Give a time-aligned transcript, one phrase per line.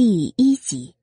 [0.00, 0.94] 第一集。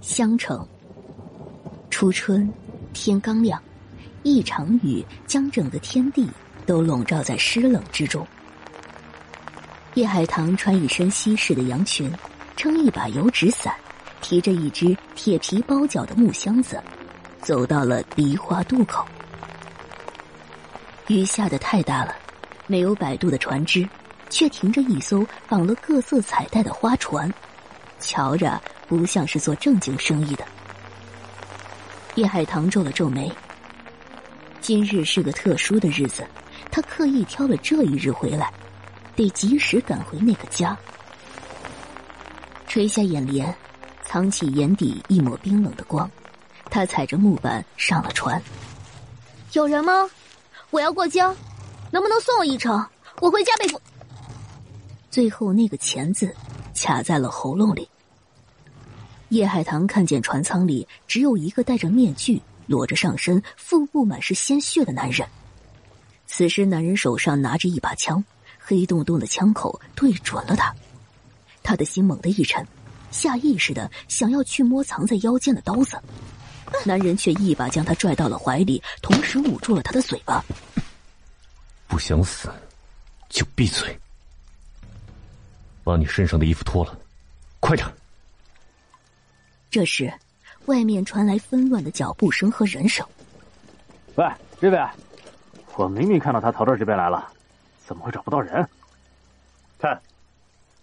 [0.00, 0.66] 襄城，
[1.90, 2.50] 初春，
[2.94, 3.62] 天刚亮，
[4.22, 6.26] 一场雨将整个天地
[6.64, 8.26] 都笼罩在湿冷之中。
[9.96, 12.10] 叶海棠穿一身西式的洋裙，
[12.56, 13.76] 撑一把油纸伞，
[14.22, 16.82] 提着一只铁皮包脚的木箱子，
[17.46, 19.06] 走到了梨花渡口。
[21.06, 22.12] 雨下的太大了，
[22.66, 23.88] 没有摆渡的船只，
[24.28, 27.32] 却停着一艘绑了各色彩带的花船，
[28.00, 28.60] 瞧着。
[28.88, 30.46] 不像是做正经生意的。
[32.14, 33.30] 叶海棠皱了皱眉。
[34.60, 36.24] 今日是个特殊的日子，
[36.70, 38.52] 他刻意挑了这一日回来，
[39.16, 40.76] 得及时赶回那个家。
[42.68, 43.52] 垂下眼帘，
[44.04, 46.08] 藏起眼底一抹冰冷的光，
[46.76, 48.42] 他踩着木板上了船。
[49.54, 50.10] 有人吗？
[50.68, 51.34] 我要过江，
[51.90, 52.86] 能不能送我一程？
[53.22, 53.80] 我回家被捕。
[55.10, 56.30] 最后那个“钱”字
[56.74, 57.88] 卡在了喉咙里。
[59.30, 65.26] 叶海棠看见船舱里只有一个戴着面具、裸着上身、腹部满是鲜血的男人。
[66.26, 68.22] 此时，男人手上拿着一把枪，
[68.58, 70.74] 黑洞洞的枪口对准了他。
[71.62, 72.62] 他的心猛地一沉，
[73.10, 75.98] 下意识的想要去摸藏在腰间的刀子，
[76.84, 80.44] 男人却一把将他拽到了怀里，同时捂住了他的嘴巴。
[81.86, 82.50] 不想死，
[83.28, 83.98] 就闭嘴。
[85.84, 86.98] 把你身上的衣服脱了，
[87.60, 87.86] 快点。
[89.70, 90.12] 这时，
[90.66, 93.06] 外面传来纷乱的脚步声和人声。
[94.16, 94.26] 喂，
[94.60, 94.88] 这位，
[95.74, 97.30] 我明明看到他逃到这边来了，
[97.84, 98.68] 怎么会找不到人？
[99.78, 100.00] 看，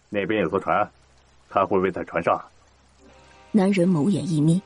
[0.09, 0.89] 那边有艘船，
[1.49, 2.41] 他会不会在船上？
[3.51, 4.61] 男人眸眼一眯，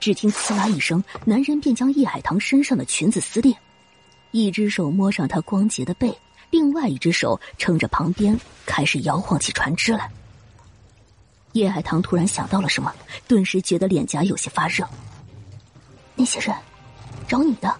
[0.00, 3.56] 只听“刺啦”一声，男人便将叶海棠身上的裙子撕裂，
[4.30, 6.16] 一只手摸上她光洁的背，
[6.50, 10.10] 另外一只手撑着旁边，开始摇晃起船只来。
[11.52, 12.94] 叶海棠突然想到了什么，
[13.26, 14.86] 顿时觉得脸颊有些发热。
[16.14, 16.54] 那些人
[17.26, 17.74] 找你的。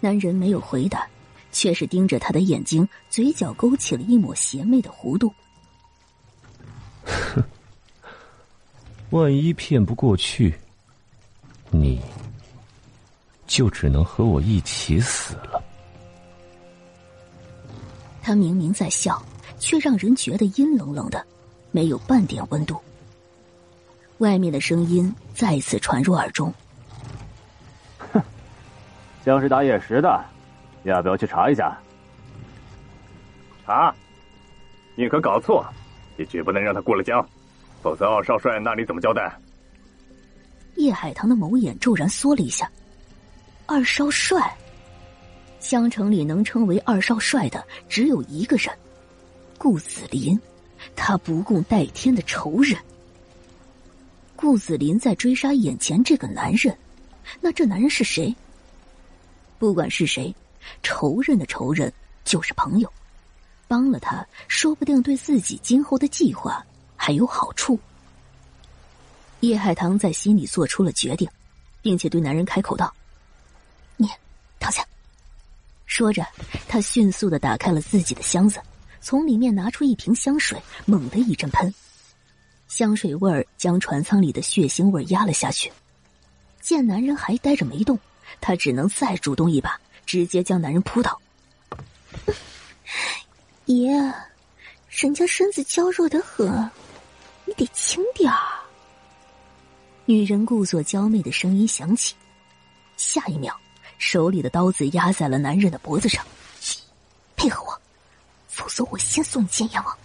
[0.00, 1.06] 男人没有回答，
[1.50, 5.32] 却是盯着他的眼睛，嘴角勾起了一抹邪魅的弧度。
[7.04, 7.42] 哼，
[9.10, 10.54] 万一骗不过去，
[11.70, 12.00] 你
[13.46, 15.62] 就只能和我一起死了。
[18.22, 19.22] 他明明在笑，
[19.58, 21.24] 却让人觉得阴冷冷的。
[21.72, 22.80] 没有半点温度。
[24.18, 26.52] 外面的声音再次传入耳中。
[28.12, 28.22] 哼，
[29.22, 30.24] 像是打野时的，
[30.84, 31.78] 要不要去查一下？
[33.66, 33.94] 查？
[34.94, 35.66] 宁可搞错，
[36.16, 37.22] 也绝不能让他过了江，
[37.82, 39.30] 否则二少帅那里怎么交代？
[40.76, 42.70] 叶海棠的眸眼骤然缩了一下。
[43.66, 44.56] 二少帅，
[45.58, 48.72] 香城里能称为二少帅的只有一个人，
[49.58, 50.38] 顾子林。
[50.94, 52.78] 他不共戴天的仇人，
[54.36, 56.76] 顾子林在追杀眼前这个男人，
[57.40, 58.32] 那这男人是谁？
[59.58, 60.32] 不管是谁，
[60.82, 61.92] 仇人的仇人
[62.24, 62.92] 就是朋友，
[63.66, 67.76] 帮了他，说不定对自己今后的计划还有好处。
[69.40, 71.28] 叶海棠在心里做出了决定，
[71.82, 72.92] 并且对男人开口道
[73.96, 74.08] ：“你
[74.58, 74.84] 躺下。”
[75.86, 76.26] 说着，
[76.68, 78.60] 他迅速的打开了自己的箱子。
[79.00, 81.72] 从里面拿出一瓶香水，猛地一阵喷，
[82.66, 85.72] 香水味儿将船舱里的血腥味压了下去。
[86.60, 87.96] 见男人还呆着没动，
[88.40, 91.20] 他只能再主动一把，直接将男人扑倒。
[93.66, 93.92] 爷，
[94.90, 96.68] 人家身子娇弱的很，
[97.44, 98.65] 你得轻点儿。
[100.08, 102.14] 女人故作娇媚的声音响起，
[102.96, 103.52] 下一秒，
[103.98, 106.24] 手里的刀子压在了男人的脖子上，
[107.34, 107.76] 配合我。
[108.46, 109.98] 否则，我先送你见阎王。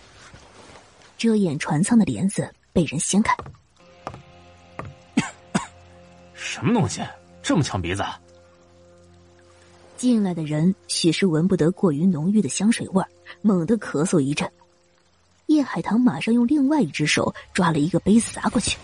[1.19, 3.38] 遮掩船舱的帘子被人掀开。
[6.33, 7.01] 什么东西？
[7.44, 8.03] 这么呛鼻子？
[9.97, 13.07] 进来的人许是闻不得过于浓郁的香水味儿，
[13.44, 14.51] 猛地咳嗽一阵。
[15.45, 18.80] 叶海棠马上用另外一只手抓了一个杯子砸过去。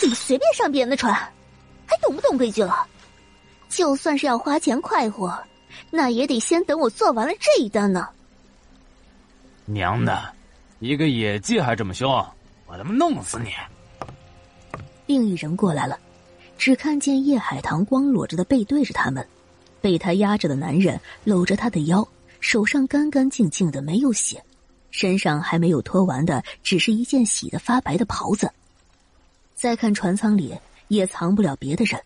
[0.00, 1.12] 你怎么随便上别人的船？
[1.84, 2.86] 还懂不懂规矩了？
[3.68, 5.38] 就算是要花钱快活。
[5.90, 8.08] 那也得先等我做完了这一单呢。
[9.66, 10.32] 娘的，
[10.78, 12.10] 一个野鸡还这么凶，
[12.66, 13.50] 我他妈弄死你！
[15.04, 15.98] 另一人过来了，
[16.56, 19.26] 只看见叶海棠光裸着的背对着他们，
[19.82, 22.06] 被他压着的男人搂着他的腰，
[22.40, 24.42] 手上干干净净的没有血，
[24.90, 28.50] 身上还没有脱完的只是一件洗的发白的袍子。
[29.60, 30.58] 再看船舱里
[30.88, 32.02] 也藏不了别的人，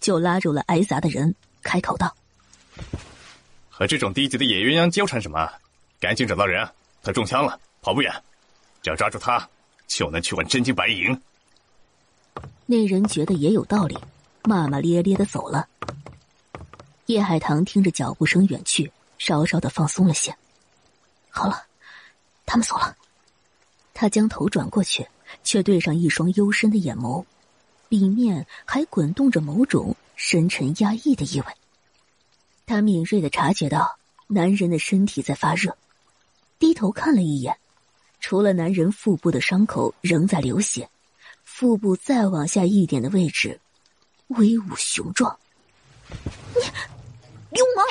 [0.00, 1.32] 就拉住了挨砸的人，
[1.62, 2.12] 开口道
[3.70, 5.48] ：“和这种低级的野鸳鸯纠缠什么？
[6.00, 6.68] 赶紧找到人，
[7.04, 8.12] 他中枪了，跑不远，
[8.82, 9.48] 只要抓住他，
[9.86, 11.16] 就能去换真金白银。”
[12.66, 13.96] 那人觉得也有道理，
[14.42, 15.68] 骂骂咧咧的走了。
[17.06, 20.36] 叶海棠听着脚步声远去，稍稍的放松了些。
[21.30, 21.66] 好了，
[22.44, 22.96] 他们走了。
[23.94, 25.06] 他将头转过去，
[25.46, 27.24] 却对上一双幽深的眼眸，
[27.88, 31.46] 里面还滚动着某种深沉压抑的意味。
[32.66, 33.96] 他敏锐的察觉到
[34.26, 35.76] 男人的身体在发热，
[36.58, 37.56] 低头看了一眼，
[38.18, 40.90] 除了男人腹部的伤口仍在流血。
[41.44, 43.60] 腹部再往下一点的位置，
[44.26, 45.38] 威武雄壮。
[46.54, 46.60] 你
[47.50, 47.86] 流氓！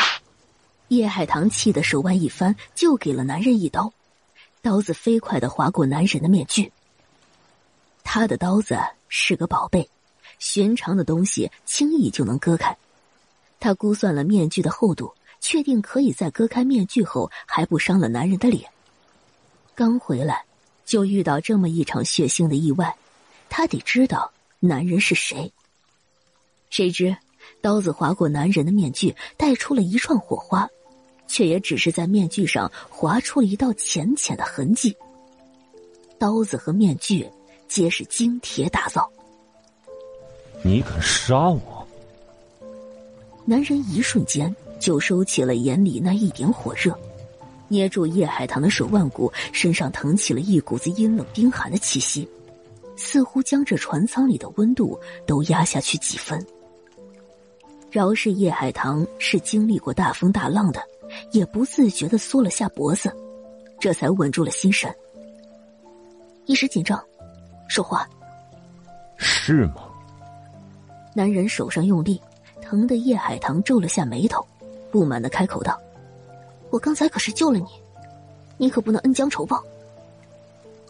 [0.89, 3.91] 叶海棠气得手腕一翻，就给了男人一刀。
[4.61, 6.71] 刀子飞快的划过男人的面具。
[8.05, 8.79] 他的刀子
[9.09, 9.89] 是个宝贝，
[10.39, 12.77] 寻常的东西轻易就能割开。
[13.59, 15.11] 他估算了面具的厚度，
[15.41, 18.69] 确定可以在割开面具后还不伤了男人的脸。
[19.73, 20.45] 刚回来，
[20.85, 22.95] 就遇到这么一场血腥的意外。
[23.49, 25.51] 他得知道男人是谁。
[26.69, 27.17] 谁知，
[27.59, 30.69] 刀子划过男人的面具，带出了一串火花，
[31.27, 34.95] 却也只是在面具上划出了一道浅浅的痕迹。
[36.17, 37.29] 刀子和面具
[37.67, 39.09] 皆是精铁打造。
[40.63, 41.87] 你敢杀我？
[43.45, 46.97] 男人一瞬间就收起了眼里那一点火热，
[47.67, 52.27] 捏住叶海棠的手腕骨，身上腾起了一股子阴冷冰寒的气息。
[52.97, 54.97] 似乎将这船舱里的温度
[55.27, 56.43] 都压下去几分。
[57.91, 60.81] 饶是叶海棠是经历过大风大浪的，
[61.31, 63.13] 也不自觉的缩了下脖子，
[63.79, 64.89] 这才稳住了心神。
[66.45, 67.03] 一时紧张，
[67.67, 68.07] 说话。
[69.17, 69.83] 是吗？
[71.13, 72.21] 男人手上用力，
[72.61, 74.45] 疼得叶海棠皱了下眉头，
[74.91, 75.79] 不满的开口道
[76.69, 77.65] ：“我刚才可是救了你，
[78.57, 79.63] 你可不能恩将仇报。”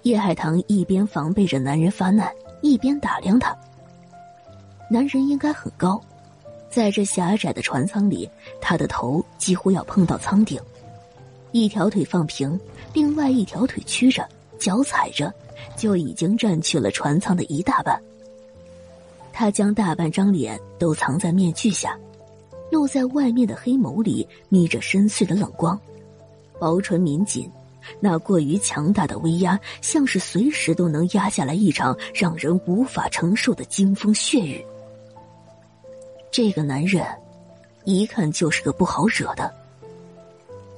[0.04, 2.32] 叶海棠一边防备着男人发难，
[2.62, 3.56] 一边打量他。
[4.90, 6.00] 男人应该很高，
[6.70, 8.30] 在这狭窄的船舱里，
[8.62, 10.62] 他的头几乎要碰到舱顶，
[11.52, 12.60] 一条腿放平，
[12.94, 14.28] 另外一条腿曲着，
[14.60, 15.34] 脚踩着，
[15.76, 18.02] 就已经占据了船舱的一大半。
[19.34, 21.98] 他将大半张脸都藏在面具下，
[22.72, 25.80] 露在外面的黑眸里眯着深邃的冷光，
[26.60, 27.52] 薄唇抿紧。
[28.00, 34.66] 那过于强大的威压，像是随时都能压下来一场让人无法承受的惊风血雨。
[36.32, 37.06] 这个男人，
[37.84, 39.54] 一看就是个不好惹的。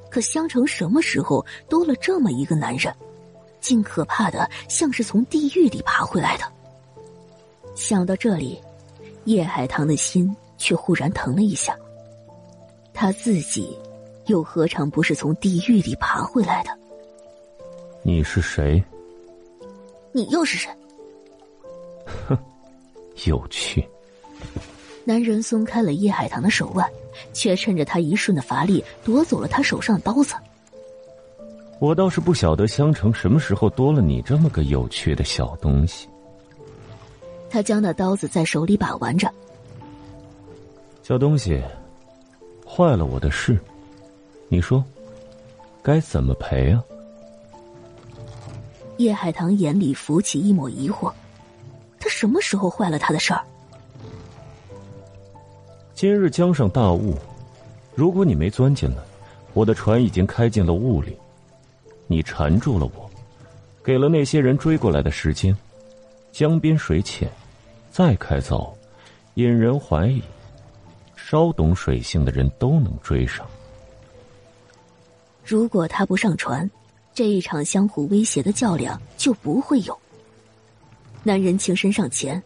[0.10, 2.94] 可香城什么时候多了这么一个男人？
[3.68, 6.46] 竟可怕的像是从地狱里爬回来的。
[7.75, 8.58] 想到这里，
[9.25, 11.75] 叶海棠的心却忽然疼了一下。
[12.94, 13.78] 他自己，
[14.28, 16.69] 又何尝不是从地狱里爬回来的？
[18.04, 18.81] 你是谁？
[20.14, 20.72] 你又是谁？
[22.25, 22.38] 哼，
[23.28, 23.86] 有趣。
[25.04, 26.90] 男人松开了叶海棠的手腕，
[27.34, 30.36] 却趁着他一瞬的乏力，夺走了他手上的刀子。
[31.79, 36.07] 我倒是不晓得香城什么时候多了你这么个有趣的小东西。
[37.50, 39.31] 他将那刀子在手里把玩着。
[41.03, 41.61] 小东西，
[42.66, 43.57] 坏了我的事，
[44.49, 44.83] 你说
[45.81, 46.83] 该怎么赔啊？
[48.97, 51.13] 叶海棠眼里浮起一抹疑惑，
[51.99, 53.42] 他什么时候坏了他的事儿？
[55.94, 57.13] 今日江上大雾，
[57.94, 58.97] 如果你没钻进来，
[59.54, 61.16] 我的船已经开进了雾里。
[62.07, 63.09] 你缠住了我，
[63.83, 65.56] 给了那些人追过来的时间。
[66.31, 67.30] 江边水浅，
[67.92, 68.73] 再开凿，
[69.35, 70.21] 引人怀疑，
[71.16, 73.45] 稍懂水性的人都能追上。
[75.45, 76.69] 如果他不上船。
[77.14, 79.99] 这一场相互威胁的较量就不会有。
[81.23, 82.44] 男人轻身上前，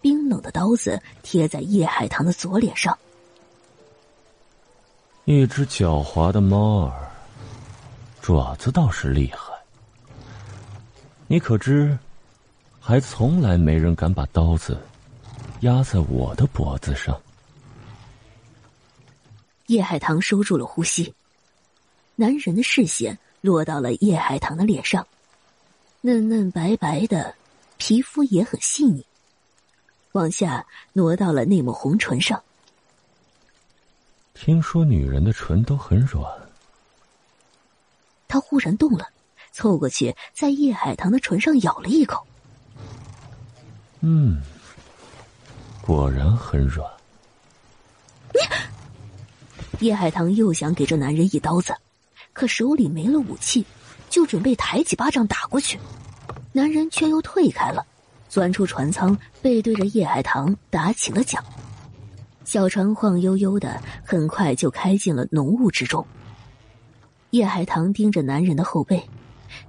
[0.00, 2.96] 冰冷的刀子贴在叶海棠的左脸上。
[5.24, 7.10] 一只狡猾的猫儿，
[8.22, 9.52] 爪子倒是厉害。
[11.26, 11.98] 你可知，
[12.80, 14.80] 还从来没人敢把刀子
[15.62, 17.20] 压在我的脖子上。
[19.66, 21.12] 叶海棠收住了呼吸，
[22.14, 23.18] 男人的视线。
[23.40, 25.04] 落到了叶海棠的脸上，
[26.02, 27.34] 嫩嫩白白的，
[27.76, 29.04] 皮肤也很细腻。
[30.12, 32.40] 往下挪到了那抹红唇上。
[34.32, 36.24] 听说女人的唇都很软。
[38.32, 39.06] 他忽然动了，
[39.52, 42.26] 凑过去在叶海棠的唇上咬了一口。
[44.00, 44.40] 嗯，
[45.82, 46.90] 果然很软。
[48.32, 51.76] 你叶海棠又想给这男人一刀子，
[52.32, 53.66] 可手里没了武器，
[54.08, 55.78] 就准备抬起巴掌打过去，
[56.52, 57.84] 男人却又退开了，
[58.30, 61.44] 钻出船舱，背对着叶海棠打起了桨。
[62.46, 66.02] 小船晃悠悠的，很快就开进了浓雾之中。
[67.32, 69.02] 叶海棠盯着男人的后背，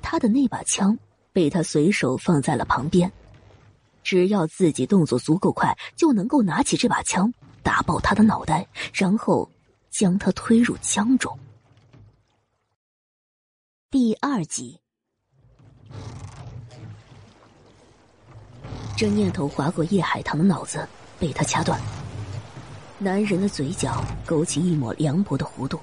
[0.01, 0.99] 他的那把枪
[1.31, 3.09] 被他随手放在了旁边。
[4.03, 9.49] 只要自己动作足够快，就能够拿起这把枪打爆他的脑袋，然后
[9.89, 11.39] 将他推入江中。
[13.89, 14.77] 第二集，
[18.97, 20.85] 这念头划过叶海棠的脑子，
[21.17, 21.79] 被他掐断。
[22.99, 25.79] 男人的嘴角勾起一抹凉薄的弧度。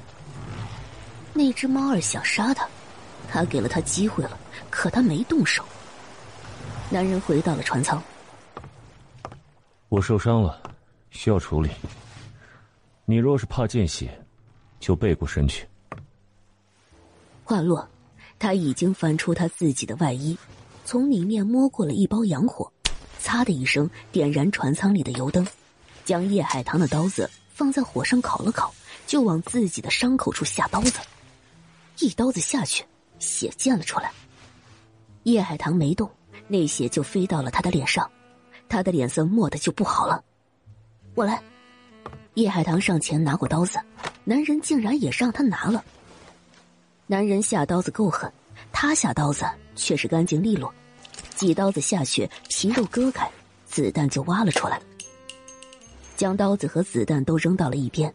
[1.33, 2.69] 那只猫儿想杀他，
[3.29, 5.65] 他给了他机会了，可他没动手。
[6.91, 8.03] 男人回到了船舱。
[9.89, 10.61] 我受伤了，
[11.11, 11.71] 需要处理。
[13.05, 14.11] 你若是怕见血，
[14.79, 15.67] 就背过身去。
[17.45, 17.89] 话落，
[18.39, 20.37] 他已经翻出他自己的外衣，
[20.85, 22.71] 从里面摸过了一包洋火，
[23.19, 25.47] 擦的一声点燃船舱里的油灯，
[26.05, 28.73] 将叶海棠的刀子放在火上烤了烤，
[29.07, 30.99] 就往自己的伤口处下刀子。
[32.00, 32.85] 一刀子下去，
[33.19, 34.11] 血溅了出来。
[35.25, 36.11] 叶海棠没动，
[36.49, 38.11] 那血就飞到了他的脸上，
[38.69, 40.25] 他的脸色蓦的就不好了。
[41.14, 41.42] 我来。
[42.35, 43.78] 叶海棠上前拿过刀子，
[44.25, 45.85] 男人竟然也让他拿了。
[47.07, 48.33] 男人下刀子够狠，
[48.73, 50.73] 他下刀子却是干净利落，
[51.35, 53.28] 几刀子下去，皮肉割开，
[53.66, 54.80] 子弹就挖了出来。
[56.16, 58.14] 将刀子和子弹都扔到了一边，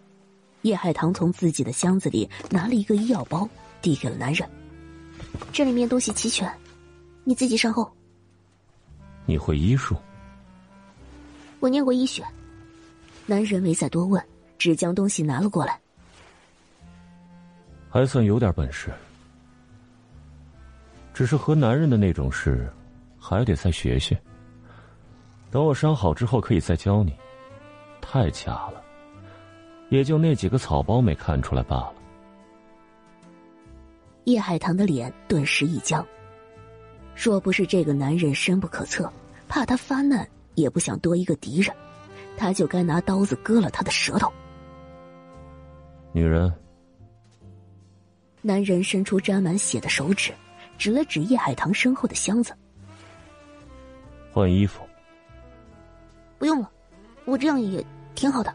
[0.62, 3.48] 叶海棠从自己的箱子里拿了一个医药包。
[3.86, 4.50] 递给了男人，
[5.54, 6.52] 这里面东西齐全，
[7.24, 7.96] 你自己善后。
[9.28, 9.96] 你会医术？
[11.60, 12.26] 我念过医学。
[13.28, 14.20] 男人没再多问，
[14.58, 15.80] 只将东西拿了过来。
[17.88, 18.92] 还算有点本事，
[21.14, 22.68] 只是和男人的那种事，
[23.20, 24.20] 还得再学学。
[25.52, 27.14] 等我伤好之后，可以再教你。
[28.02, 28.84] 太假了，
[29.90, 31.94] 也就那几个草包没看出来罢了。
[34.26, 36.06] 叶海棠的脸顿时一僵。
[37.16, 39.12] 若不是这个男人深不可测，
[39.48, 41.74] 怕他发难，也不想多一个敌人，
[42.36, 44.32] 他就该拿刀子割了他的舌头。
[46.12, 46.54] 女人。
[48.42, 50.32] 男人伸出沾满血的手指，
[50.78, 52.54] 指了指叶海棠身后的箱子。
[54.32, 54.82] 换衣服。
[56.38, 56.70] 不用了，
[57.26, 58.54] 我这样也挺好的。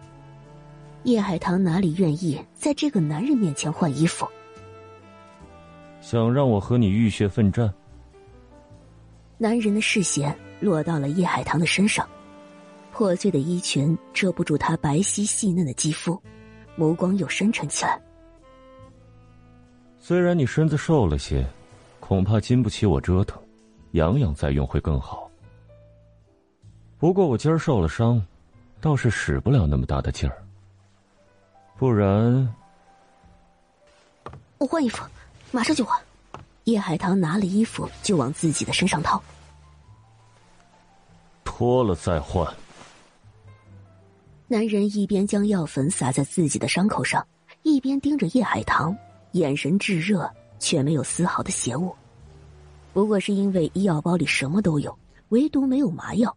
[1.04, 4.28] 叶海棠哪里愿意在这个男人面前换衣服？
[6.00, 7.72] 想让我和你浴血奋战？
[9.38, 12.08] 男人的视线落到了叶海棠的身上，
[12.92, 16.20] 破碎的衣裙遮不住她白皙细嫩的肌肤，
[16.76, 18.00] 眸光又深沉起来。
[19.98, 21.46] 虽然你身子瘦了些，
[22.00, 23.40] 恐怕经不起我折腾，
[23.92, 25.30] 养养再用会更好。
[26.98, 28.22] 不过我今儿受了伤，
[28.80, 30.42] 倒是使不了那么大的劲儿。
[31.78, 32.54] 不然，
[34.58, 35.02] 我换衣服。
[35.50, 35.98] 马上就换。
[36.64, 39.20] 叶海棠拿了衣服就往自己的身上套。
[41.44, 42.46] 脱了再换。
[44.46, 47.26] 男人一边将药粉撒在自己的伤口上，
[47.62, 48.96] 一边盯着叶海棠，
[49.32, 51.94] 眼神炙热，却没有丝毫的邪物。
[52.92, 54.96] 不过是因为医药包里什么都有，
[55.28, 56.36] 唯独没有麻药。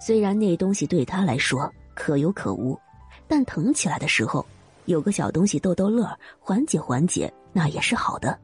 [0.00, 2.78] 虽然那东西对他来说可有可无，
[3.26, 4.44] 但疼起来的时候，
[4.84, 6.08] 有个小东西逗逗乐，
[6.38, 7.32] 缓解缓解。
[7.52, 8.38] 那也是好的。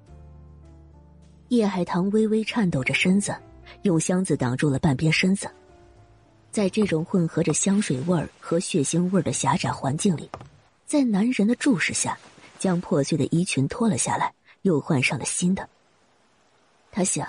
[1.48, 3.34] 叶海棠微微颤抖着身子，
[3.82, 5.48] 用箱子挡住了半边身子。
[6.50, 10.30] 在这种混合着香水味儿和血腥味儿的狭窄环境里，
[10.86, 12.18] 在男人的注视下，
[12.58, 15.68] 将破碎的衣裙脱了下来，又换上了新的。
[16.90, 17.28] 他想，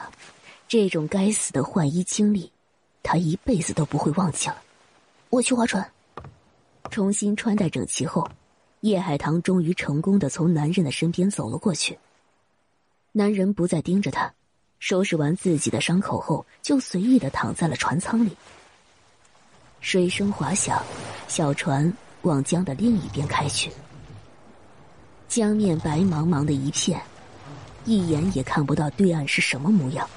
[0.68, 2.52] 这种该死的换衣经历，
[3.04, 4.62] 他一辈子都不会忘记了。
[5.30, 5.90] 我去划船。
[6.90, 8.28] 重新穿戴整齐后。
[8.82, 11.98] 叶海棠终于成功的从男人的身边走了过去。
[13.12, 14.32] 男人不再盯着他，
[14.80, 18.38] 收拾完自己的伤口后，就随意的躺在了船舱里。
[19.82, 20.82] 水声滑响，
[21.28, 23.70] 小船往江的另一边开去。
[25.28, 27.02] 江面白茫茫的一片，
[27.84, 30.10] 一眼也看不到对岸是什么模样。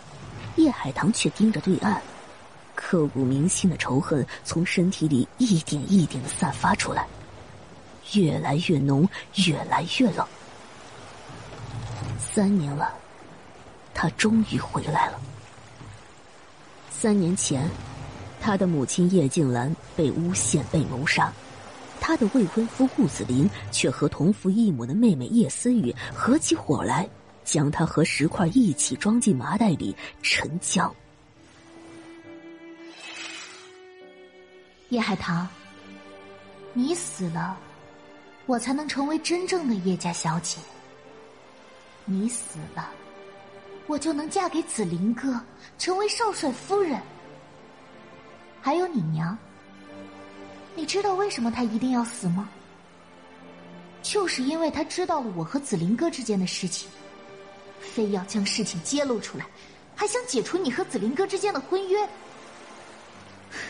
[0.56, 2.00] 叶海棠却盯着对岸，
[2.76, 7.08] 刻骨铭心的仇恨从身体里一点一点的散发出来。
[8.14, 9.08] 越来越浓，
[9.46, 10.26] 越来越冷。
[12.18, 12.92] 三年了，
[13.92, 15.20] 他终于回来了。
[16.90, 17.68] 三年前，
[18.40, 21.32] 他的母亲叶静兰被诬陷、被谋杀，
[22.00, 27.08] 他的未婚夫顾子林却和同父异母的妹妹叶思雨合起伙来，
[27.44, 30.94] 将他和石块一起装进麻袋里沉江。
[34.88, 35.48] 叶海棠，
[36.72, 37.58] 你死了，
[38.52, 40.58] 我才能成为真正的叶家小姐。
[42.04, 42.90] 你死了，
[43.86, 45.40] 我就能嫁给紫林哥，
[45.78, 47.00] 成为少帅夫人。
[48.60, 49.38] 还有你娘。
[50.74, 52.50] 你知道为什么他一定要死吗？
[54.02, 56.90] 就是因为他知道了我和紫林哥之间的事情，
[57.80, 59.46] 非要将事情揭露出来，
[59.96, 62.06] 还想解除你和紫林哥之间的婚约。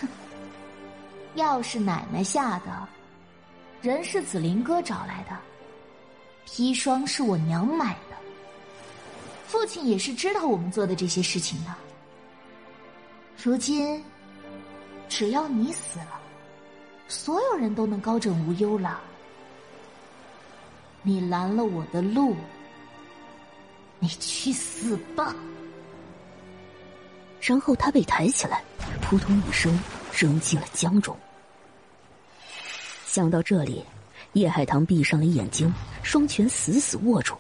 [0.01, 0.09] 哼！
[1.37, 2.89] 要是奶奶下的，
[3.83, 5.37] 人是紫林哥找来的，
[6.47, 8.17] 砒霜是我娘买的，
[9.49, 11.75] 父亲也是知道我们做的这些事情的。
[13.43, 14.01] 如今，
[15.09, 16.21] 只要你死了。
[17.09, 19.01] 所有人都能高枕无忧了。
[21.03, 22.37] 你拦了我的路，
[23.99, 25.35] 你去死吧！
[27.41, 28.63] 然后他被抬起来，
[29.03, 29.77] 扑通一声
[30.13, 31.19] 扔进了江中。
[33.13, 33.85] 想到这里，
[34.33, 35.71] 叶海棠闭上了眼睛，
[36.03, 37.35] 双拳死死握住，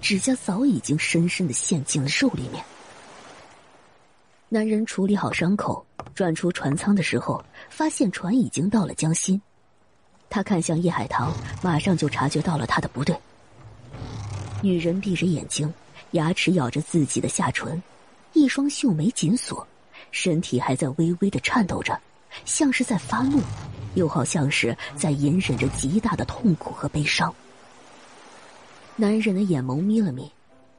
[0.00, 2.64] 指甲早已经深深的陷进了肉里面。
[4.48, 5.84] 男人处理好伤口，
[6.14, 9.42] 转出船舱的时候，发现船已经到了江心。
[10.30, 11.32] 他看向叶海棠，
[11.64, 13.18] 马上就察觉到了他的不对。
[14.62, 15.74] 女人闭着眼睛，
[16.12, 17.82] 牙齿咬着自己的下唇，
[18.34, 19.66] 一双秀眉紧锁，
[20.12, 22.00] 身体还在微微的颤抖着，
[22.44, 23.40] 像是在发怒，
[23.98, 27.34] 又好像是在隐忍着极大的痛苦和悲伤。
[28.96, 30.30] 男人的眼眸眯了眯，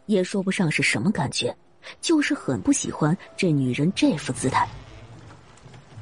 [0.08, 1.56] 也说不上是什么感觉。
[2.02, 4.68] 就是很不喜欢这女人这副姿态。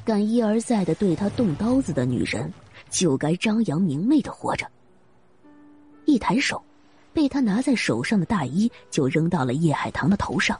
[0.04, 2.52] 敢一而再的对他动刀子的女人，
[2.90, 4.66] 就该张扬明媚的活着。
[6.04, 6.60] 一抬手，
[7.12, 10.58] 被他拿在手上的大衣就扔到了叶海棠的头上。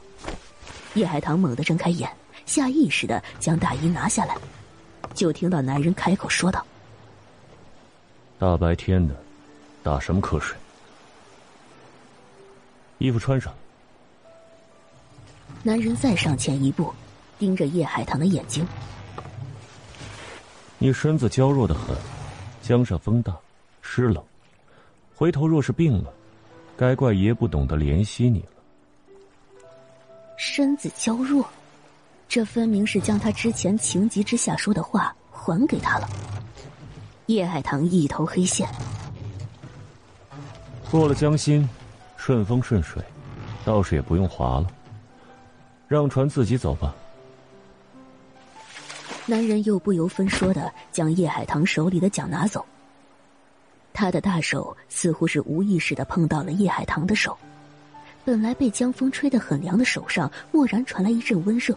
[0.93, 2.09] 叶海棠猛地睁开眼，
[2.45, 4.37] 下意识的将大衣拿下来，
[5.13, 6.65] 就听到男人开口说道
[8.39, 9.15] ：“大白天的，
[9.83, 10.55] 打什么瞌睡？
[12.99, 13.53] 衣服穿上。”
[15.61, 16.93] 男人再上前一步，
[17.37, 18.65] 盯着叶海棠的眼睛。
[20.77, 21.93] 你身子娇弱的很，
[22.61, 23.35] 江上风大，
[23.81, 24.23] 湿冷，
[25.13, 26.13] 回头若是病了，
[26.77, 28.47] 该怪爷不懂得怜惜你了。
[30.37, 31.45] 身子娇弱，
[32.29, 36.07] 这分明是将他之前情急之下说的话还给他了。
[37.25, 38.69] 叶海棠一头黑线。
[40.91, 41.67] 过了江心，
[42.17, 43.03] 顺风顺水，
[43.65, 44.67] 倒是也不用划了。
[45.87, 46.93] 让船自己走吧。
[49.25, 52.63] 男人又不由分说的将叶海棠手里的桨拿走。
[53.91, 57.35] 他的大手似乎是无意识的碰到了叶海棠的手，
[58.23, 61.75] 本来被江风吹得很凉的手上，蓦然传来一阵温热。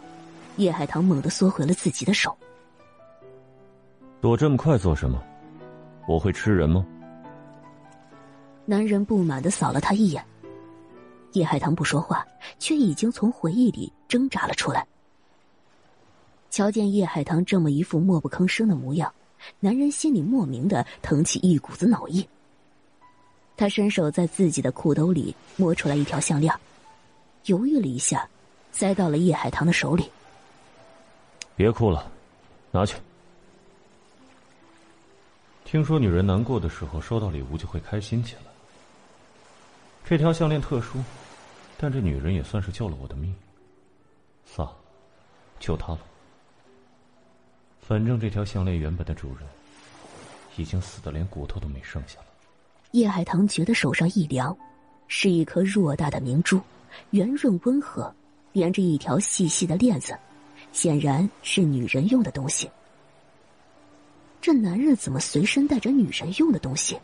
[0.56, 2.36] 叶海棠猛地缩回了自己的手。
[4.20, 5.22] 躲这么快做什么？
[6.06, 6.86] 我会吃人吗？
[8.64, 10.24] 男人不满的扫了他一眼。
[11.32, 12.26] 叶海棠不说话，
[12.58, 14.86] 却已经从回忆里挣扎了出来。
[16.50, 19.12] 瞧见叶海棠这么一副默不吭声的模样，
[19.58, 22.28] 男人心里莫名的腾起一股子脑意。
[23.56, 26.52] 他伸手在自己的裤兜里摸出来一条项链，
[27.46, 28.28] 犹豫了一下，
[28.70, 30.10] 塞到了叶海棠的手里。
[31.62, 32.10] 别哭了，
[32.72, 32.96] 拿去。
[35.64, 38.42] 听说女人难过的时候收到礼物就会开心起来。
[40.04, 40.98] 这条项链特殊。
[41.78, 43.32] 但这女人也算是救了我的命，
[44.44, 44.74] 算了，
[45.60, 46.00] 就她了。
[47.80, 49.48] 反正这条项链原本的主人
[50.56, 52.26] 已经死的连骨头都没剩下了。
[52.90, 54.56] 叶海棠觉得手上一凉，
[55.06, 56.60] 是一颗偌大的明珠，
[57.10, 58.12] 圆润温和，
[58.52, 60.16] 连着一条细细的链子，
[60.72, 62.68] 显然是女人用的东西。
[64.40, 66.98] 这男人怎么随身带着女人用的东西？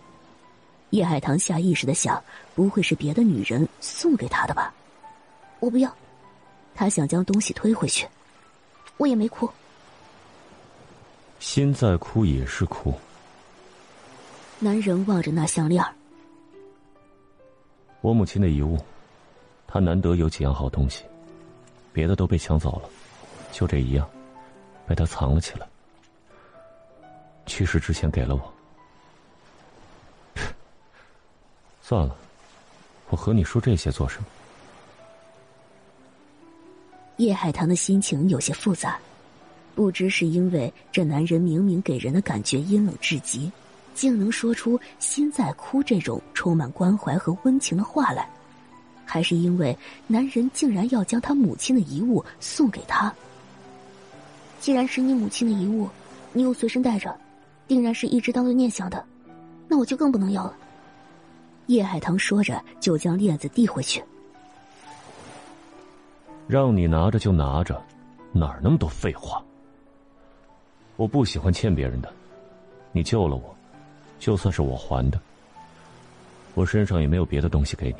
[0.90, 2.22] 叶海棠下意识的想：
[2.54, 4.72] 不会是别的女人送给他的吧？
[5.60, 5.94] 我不要。
[6.74, 8.08] 他想将东西推回去。
[8.96, 9.48] 我也没哭。
[11.38, 12.92] 心在哭也是哭。
[14.58, 15.84] 男人望着那项链
[18.00, 18.78] 我母亲的遗物，
[19.66, 21.04] 她难得有几样好东西，
[21.92, 22.90] 别的都被抢走了，
[23.52, 24.08] 就这一样，
[24.86, 25.66] 被他藏了起来。
[27.46, 28.54] 去世之前给了我。
[31.82, 32.14] 算了，
[33.08, 34.26] 我和你说这些做什么？
[37.16, 38.96] 叶海棠的心情有些复杂，
[39.74, 43.50] 不知是因为这男人明明给人的感觉阴冷至极，
[43.92, 48.28] 竟能说出“心在哭”这种充满关怀和温情的话来，
[49.04, 53.12] 还是因为男人竟然要将他母亲的遗物送给他。
[54.60, 55.88] 既然是你母亲的遗物，
[56.32, 57.16] 你又随身带着，
[57.66, 59.04] 定然是一直当做念想的，
[59.68, 60.56] 那我就更不能要了。
[61.66, 64.02] 叶海棠说着，就将链子递回去。
[66.46, 67.82] 让你拿着就拿着，
[68.32, 69.42] 哪儿那么多废话？
[70.96, 72.12] 我不喜欢欠别人的，
[72.90, 73.54] 你救了我，
[74.18, 75.20] 就算是我还的。
[76.54, 77.98] 我身上也没有别的东西给你。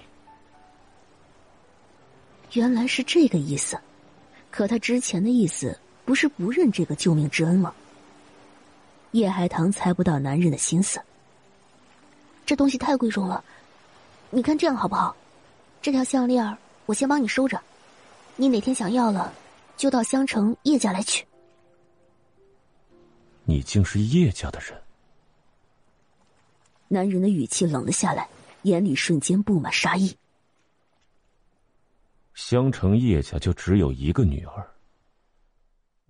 [2.59, 3.79] 原来是这个意思，
[4.51, 7.75] 可他之前的意思不是不认这个救命之恩吗？
[9.11, 10.99] 叶海棠猜不到男人的心思。
[12.47, 13.45] 这东西太贵重了，
[14.31, 15.15] 你看这样好不好？
[15.83, 17.61] 这条项链我先帮你收着，
[18.37, 19.35] 你哪天想要了，
[19.77, 21.27] 就到香城叶家来取。
[23.45, 24.81] 你竟是叶家的人！
[26.89, 28.27] 男人的语气冷了下来，
[28.63, 30.17] 眼里瞬间布满杀意。
[32.33, 34.67] 香城叶家就只有一个女儿，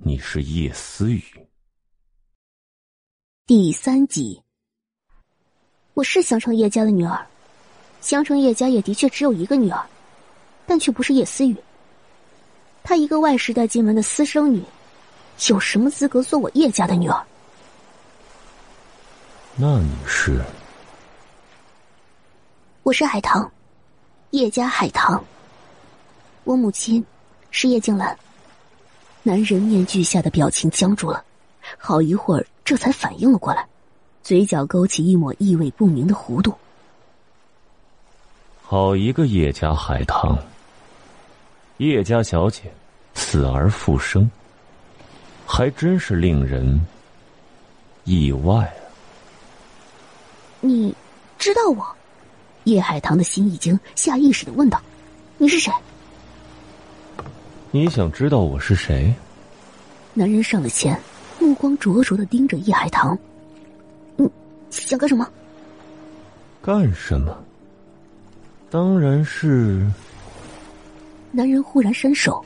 [0.01, 1.25] 你是叶思雨。
[3.45, 4.41] 第三集。
[5.93, 7.27] 我是香城叶家的女儿，
[8.01, 9.85] 香城叶家也的确只有一个女儿，
[10.67, 11.57] 但却不是叶思雨。
[12.85, 14.63] 她一个外时代进门的私生女，
[15.49, 17.27] 有什么资格做我叶家的女儿？
[19.57, 20.41] 那你是？
[22.85, 23.51] 我是海棠，
[24.31, 25.23] 叶家海棠。
[26.45, 27.05] 我母亲
[27.51, 28.17] 是叶静兰。
[29.23, 31.23] 男人面具下的表情僵住了，
[31.77, 33.67] 好一会儿，这才反应了过来。
[34.23, 36.55] 嘴角勾起一抹意味不明的弧度。
[38.63, 40.39] 好一个叶家海棠，
[41.79, 42.73] 叶家小姐
[43.15, 44.31] 死而复生，
[45.47, 46.87] 还真是令人
[48.05, 48.73] 意外啊！
[50.61, 50.95] 你
[51.39, 51.87] 知道我？
[52.65, 54.79] 叶海棠的心已经下意识的问道
[55.39, 55.73] ：“你是谁？”
[57.79, 59.15] 你想知道我是谁？
[60.13, 61.01] 男人上了前，
[61.39, 63.17] 目光灼灼的盯着叶海棠。
[64.17, 64.29] 你
[64.69, 65.31] 想干什么？
[66.61, 67.39] 干什么？
[68.69, 69.87] 当然是。
[71.31, 72.45] 男人忽然伸手，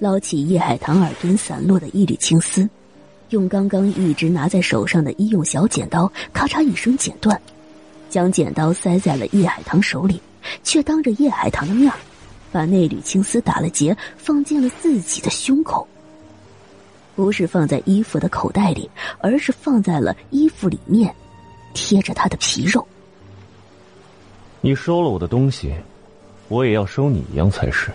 [0.00, 2.68] 捞起叶海棠耳边散落的一缕青丝，
[3.30, 7.40] 用刚刚一直拿在手上的医用小剪刀，咔嚓一声剪断，
[8.10, 10.20] 将剪刀塞在了叶海棠手里，
[10.62, 11.90] 却当着叶海棠的面
[12.52, 15.86] 把那缕青丝打了结，放进了自己的胸口。
[17.14, 21.14] 不是放在衣服的口袋里，而是放在了衣服里面。
[21.74, 22.84] 贴着他的皮肉，
[24.60, 25.72] 你收了我的东西，
[26.48, 27.92] 我也要收你一样才是。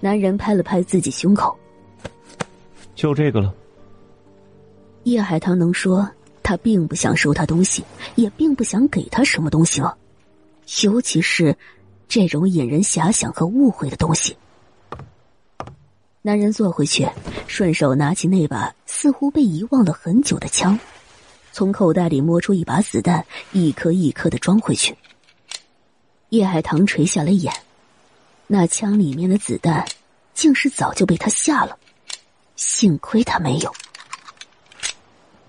[0.00, 1.56] 男人拍了拍自己胸口，
[2.96, 3.54] 就这个了。
[5.04, 6.08] 叶海棠能说
[6.42, 7.84] 他并不想收他东西，
[8.16, 9.96] 也并不想给他什么东西了？
[10.82, 11.56] 尤其是
[12.08, 14.36] 这种引人遐想和误会的东西。
[16.22, 17.08] 男人坐回去，
[17.46, 20.78] 顺手拿起那把似乎被遗忘了很久的枪。
[21.52, 24.96] 从口袋里摸出一把子弹，一颗一颗的装回去。
[26.30, 27.52] 叶海棠垂下了眼，
[28.46, 29.86] 那枪里面的子弹，
[30.32, 31.78] 竟是早就被他下了，
[32.56, 33.72] 幸亏他没有。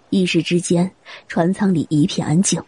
[0.09, 0.91] 一时之间，
[1.27, 2.61] 船舱里一片安静。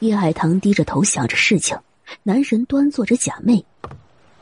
[0.00, 1.78] 叶海棠低着头想着事情，
[2.22, 3.64] 男人端坐着假寐，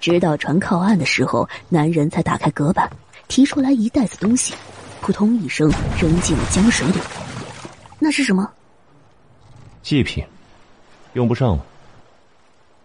[0.00, 2.90] 直到船靠岸的时候，男人才打开隔板，
[3.28, 4.54] 提出来一袋子东西，
[5.00, 6.98] 扑通一声扔进了江水里。
[7.98, 8.50] 那是什么？
[9.82, 10.24] 祭品，
[11.12, 11.64] 用不上了。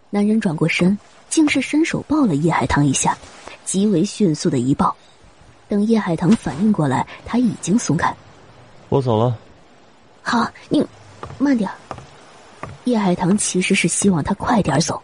[0.09, 0.97] 男人转过身，
[1.29, 3.17] 竟是伸手抱了叶海棠一下，
[3.63, 4.95] 极为迅速的一抱。
[5.67, 8.13] 等叶海棠反应过来，他已经松开。
[8.89, 9.37] 我走了。
[10.21, 10.85] 好，你
[11.37, 11.69] 慢点。
[12.89, 15.01] 叶海棠其实是希望他快点走，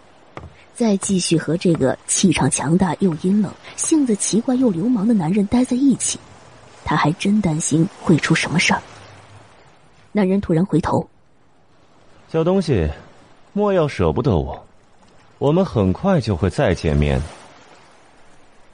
[0.73, 6.19] 再继续和这个气场强大又阴冷、性子奇怪又流氓的男人待在一起，
[6.83, 8.81] 他还真担心会出什么事儿。
[10.11, 11.07] 男人突然回头，
[12.31, 12.89] 小东西，
[13.53, 14.65] 莫要舍不得我，
[15.37, 17.21] 我们很快就会再见面。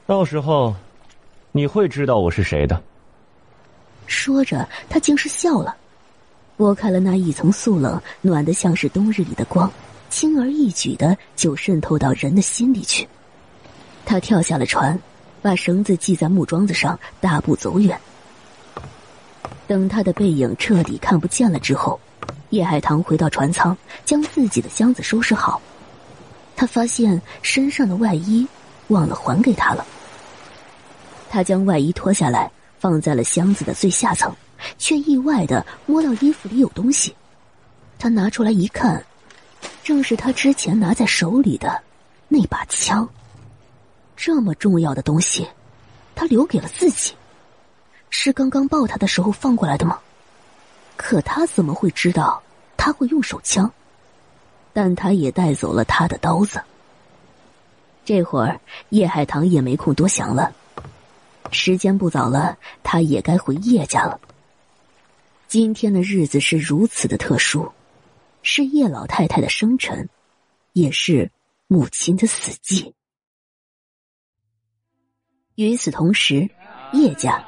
[0.06, 0.74] 到时候，
[1.52, 2.82] 你会知道我是谁的。
[4.06, 5.76] 说着，他竟是笑了，
[6.56, 9.70] 拨开了那一层素冷，暖得像是冬日里的光，
[10.10, 13.08] 轻而易举的就渗透到人的心里去。
[14.04, 14.98] 他跳下了船，
[15.40, 17.98] 把绳子系在木桩子上，大步走远。
[19.66, 21.98] 等他的背影彻底看不见了之后，
[22.50, 25.60] 叶海棠回到船舱，将自己的箱子收拾好。
[26.54, 28.46] 他发现身上的外衣
[28.88, 29.84] 忘了还给他了。
[31.30, 34.30] 他将外衣脱下来，放在了箱子的最下层，
[34.78, 37.14] 却意外的摸到衣服里有东西。
[37.98, 39.04] 他拿出来一看，
[39.82, 41.82] 正是他之前拿在手里的
[42.28, 43.08] 那把枪。
[44.16, 45.46] 这么重要的东西，
[46.14, 47.14] 他留给了自己，
[48.10, 49.98] 是刚刚抱他的时候放过来的吗？
[50.96, 52.42] 可他怎么会知道
[52.76, 53.70] 他会用手枪？
[54.72, 56.62] 但他也带走了他的刀子。
[58.04, 60.52] 这会儿叶海棠也没空多想了，
[61.50, 64.18] 时间不早了，他也该回叶家了。
[65.52, 67.70] 今天的日子是如此的特殊。
[68.40, 70.08] 是叶老太太的生辰，
[70.72, 71.30] 也是
[71.66, 72.94] 母亲的死忌。
[75.56, 76.48] 与此同时，
[76.94, 77.46] 叶家，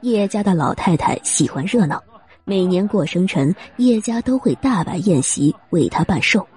[0.00, 2.02] 叶家的老太太喜欢热闹，
[2.44, 6.48] 每年过生辰，叶家都会大摆宴席为她办寿。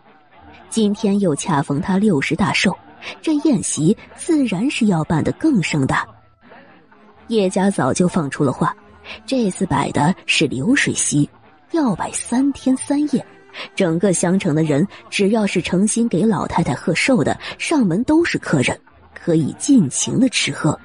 [0.69, 2.73] 今天又恰逢她六十大寿，
[3.21, 6.07] 这宴席自然是要办得更盛大。
[7.27, 8.73] 叶家早就放出了话，
[9.25, 11.29] 这次摆的是流水席。
[11.71, 13.23] 要摆三天三夜，
[13.75, 18.75] 整个襄城的人只要是诚心给老太太贺寿的，上门都是客人，
[19.13, 20.79] 可以尽情的吃喝。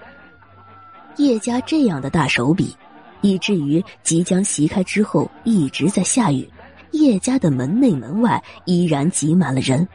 [1.16, 2.76] 叶家这样的大手笔，
[3.22, 6.46] 以至于即将席开之后一直在下雨，
[6.90, 9.88] 叶家的门内门外依然挤满了人。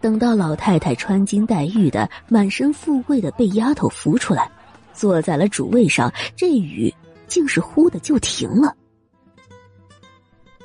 [0.00, 4.50] 等到老太太穿金戴玉的、满身富贵的被丫头扶出来，
[4.92, 6.92] 坐在了主位上，这雨
[7.28, 8.74] 竟是忽的就停了。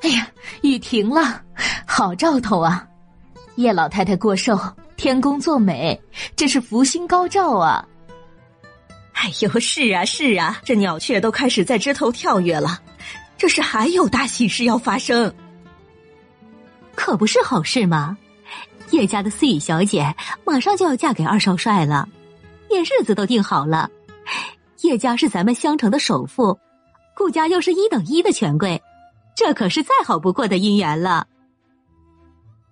[0.02, 0.28] 哎呀，
[0.62, 1.42] 雨停了，
[1.86, 2.88] 好兆头啊！
[3.56, 4.60] 叶老太太过寿，
[4.98, 6.02] 天公作美，
[6.36, 7.88] 这是福星高照啊！
[9.14, 12.82] 哎呦，是啊是啊，这鸟雀都开始在枝头跳跃了，
[13.38, 15.34] 这是还有大喜事要发生，
[16.96, 18.18] 可不是好事吗？
[18.90, 20.14] 叶家的思雨小姐
[20.46, 22.08] 马上就要嫁给二少帅了，
[22.70, 23.90] 连日子都定好了。
[24.84, 26.60] 叶家是咱们襄城的首富，
[27.16, 28.82] 顾家又是一等一的权贵。
[29.34, 31.26] 这可是再好不过的姻缘了。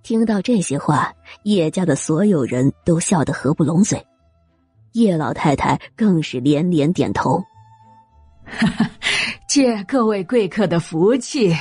[0.04, 4.06] 听到这些话，叶家的所有人都笑得合不拢嘴，
[4.92, 7.42] 叶老太太更是连连点头。
[8.44, 8.90] 哈哈
[9.48, 11.56] 借各位贵客的福气，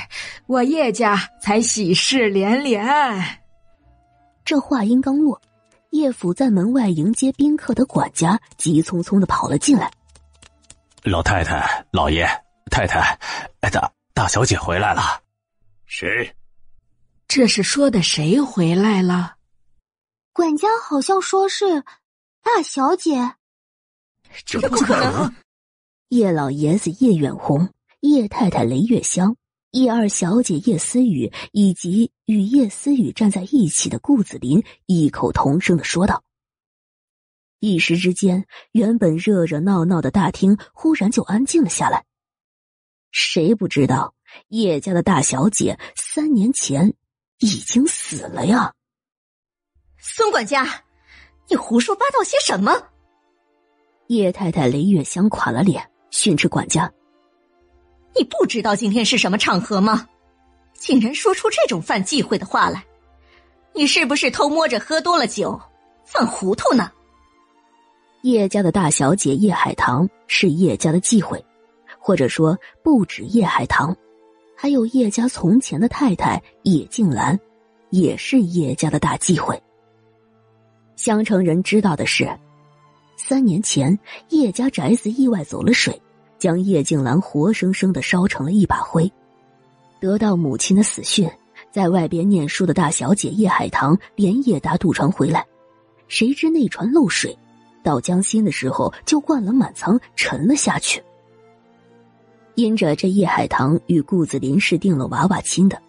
[0.47, 2.85] 我叶家才喜事连连。
[4.43, 5.41] 这话音刚落，
[5.91, 9.89] 叶府在门外迎接宾客的管家急匆匆的跑了进来。
[11.03, 12.27] 老太太、老爷、
[12.69, 13.17] 太太，
[13.61, 13.93] 哎的。
[14.13, 15.23] 大小姐回来了，
[15.85, 16.35] 谁？
[17.29, 19.35] 这是说的谁回来了？
[20.33, 21.81] 管家好像说是
[22.43, 23.35] 大小姐，
[24.45, 25.33] 这不可能！
[26.09, 27.69] 叶老爷子叶远红、
[28.01, 29.37] 叶太太雷月香、
[29.71, 36.21] 叶二小姐叶思雨以及与叶思雨站在一起的顾子林异口同声的说道。
[37.61, 42.03] 一时之间，原本热热闹闹的大厅忽然就安静了下来。
[43.11, 44.15] 谁不知道
[44.47, 46.95] 叶家的大小姐三年前
[47.37, 48.73] 已经死了呀？
[49.99, 50.83] 孙管家，
[51.49, 52.73] 你胡说八道些什么？
[54.07, 56.91] 叶太太雷月香垮了脸，训斥管家
[58.17, 60.09] ：“你不知道今天是什么场合吗？
[60.73, 62.83] 竟然说出这种犯忌讳的话来！
[63.75, 65.61] 你是不是偷摸着喝多了酒，
[66.07, 66.91] 犯糊涂呢？”
[68.21, 71.43] 叶家的大小姐叶海棠是叶家的忌讳。
[72.03, 73.95] 或者说，不止叶海棠，
[74.57, 77.39] 还有叶家从前的太太叶静兰，
[77.91, 79.61] 也是叶家的大忌讳。
[80.95, 82.27] 襄城人知道的是，
[83.17, 86.01] 三年前叶家宅子意外走了水，
[86.39, 89.11] 将叶静兰活生生的烧成了一把灰。
[89.99, 91.29] 得到母亲的死讯，
[91.71, 95.45] 在外边念书的大小姐叶海棠连夜搭渡船回来，
[96.07, 97.37] 谁知那船漏水，
[97.83, 101.01] 到江心的时候就灌了满仓，沉了下去。
[102.55, 105.81] 因着这叶海棠与顾子林是定了娃娃亲的，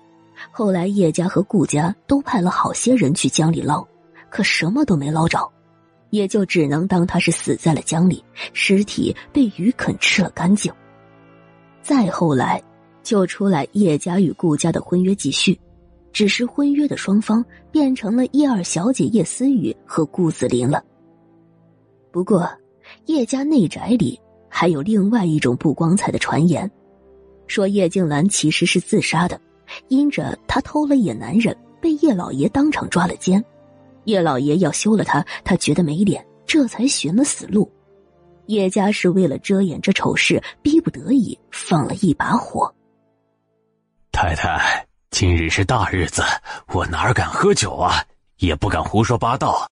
[0.50, 3.86] 后来叶家和顾家都派了好些人去江里捞，
[4.30, 5.50] 可什么都没捞着，
[6.10, 10.72] 也就只能当他是死在了江里，尸体被鱼啃吃了干净。
[11.82, 12.62] 再后来，
[13.02, 15.58] 就出来叶家与顾家的婚约继续，
[16.12, 20.82] 只是婚约的双方变成了叶二小姐叶思雨和顾子林了。
[22.12, 22.48] 不过，
[23.06, 24.20] 叶家内宅里。
[24.54, 26.70] 还有另外一种不光彩的传言，
[27.46, 29.40] 说叶静兰其实是自杀的，
[29.88, 33.42] 因着她偷了野男人，被叶老爷当场抓了奸，
[34.04, 37.66] 叶老爷要休了她，她觉得没脸，这才寻了死路。
[38.44, 42.70] 叶家是为了遮掩这丑事，逼不得已放了一把火。
[44.12, 46.22] 太太，今日是大日子，
[46.74, 48.04] 我哪敢喝酒啊，
[48.36, 49.66] 也不敢胡说八道。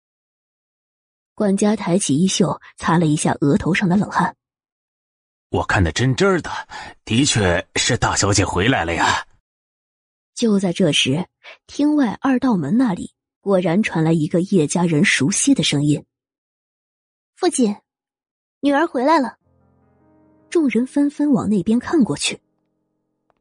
[1.41, 4.37] 管家抬起衣袖，擦了一下额头上的冷汗。
[5.49, 6.51] 我看的真真的，
[7.07, 9.27] 的确是大小姐回来了呀。
[10.35, 11.25] 就在这时，
[11.67, 16.05] 厅外二道门那里果然传来一个叶家人熟悉的声音
[17.35, 17.75] ：“父亲，
[18.61, 19.39] 女儿回来了。”
[20.51, 22.39] 众人纷纷往那边看过去，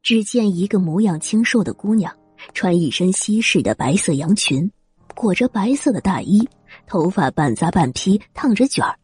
[0.02, 2.16] 只见一个模样清瘦的姑娘，
[2.54, 4.72] 穿一身西式的白色洋裙，
[5.14, 6.48] 裹着白色的大衣，
[6.86, 8.96] 头发半扎半披，烫着卷儿，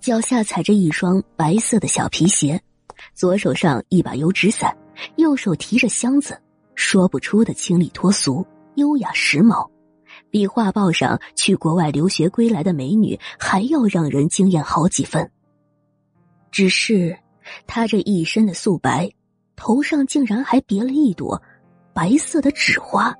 [0.00, 2.60] 脚下踩着一双白色的小皮鞋，
[3.14, 4.76] 左手上一把油纸伞，
[5.16, 6.40] 右手提着箱子。
[6.76, 9.70] 说不出的清丽脱俗、优雅时髦，
[10.28, 15.30] 比画报上去国外留学归来的美女还要让人惊艳好几分。
[16.50, 17.16] 只是，
[17.66, 19.08] 她这一身的素白，
[19.54, 21.40] 头上竟然还别了一朵
[21.92, 23.14] 白色的纸花，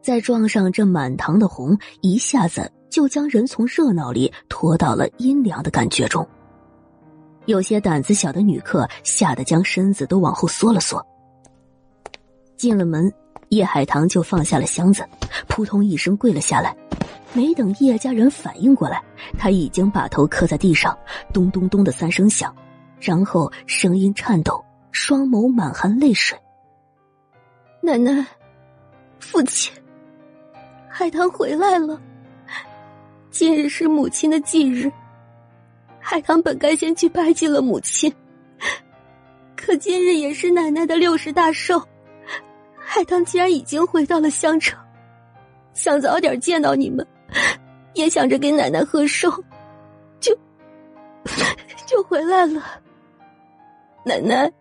[0.00, 6.28] 再撞上这满堂的红，一下子就将人从热闹里拖到了阴凉的感觉中。
[7.46, 11.04] 有些胆子小的女客吓得将身子都往后缩了缩。
[12.54, 13.10] 进了门，
[13.48, 15.02] 叶海棠就放下了箱子，
[15.48, 16.76] 扑通一声跪了下来。
[17.32, 19.02] 没等叶家人反应过来，
[19.38, 20.96] 他已经把头磕在地上，
[21.32, 22.54] 咚咚咚的三声响，
[23.00, 26.38] 然后声音颤抖，双眸满含泪水
[27.80, 28.24] ：“奶奶，
[29.18, 29.72] 父亲，
[30.90, 31.98] 海棠回来了。
[33.32, 34.92] 今日是母亲的忌日，
[35.98, 38.12] 海棠本该先去拜祭了母亲，
[39.56, 41.82] 可今日也是奶奶的六十大寿。”
[42.76, 44.78] 海棠既然已经回到了香城，
[45.72, 47.06] 想早点见到你们，
[47.94, 49.30] 也想着给奶奶贺寿，
[50.20, 50.38] 就
[51.86, 52.62] 就回来了。
[54.04, 54.52] 奶奶，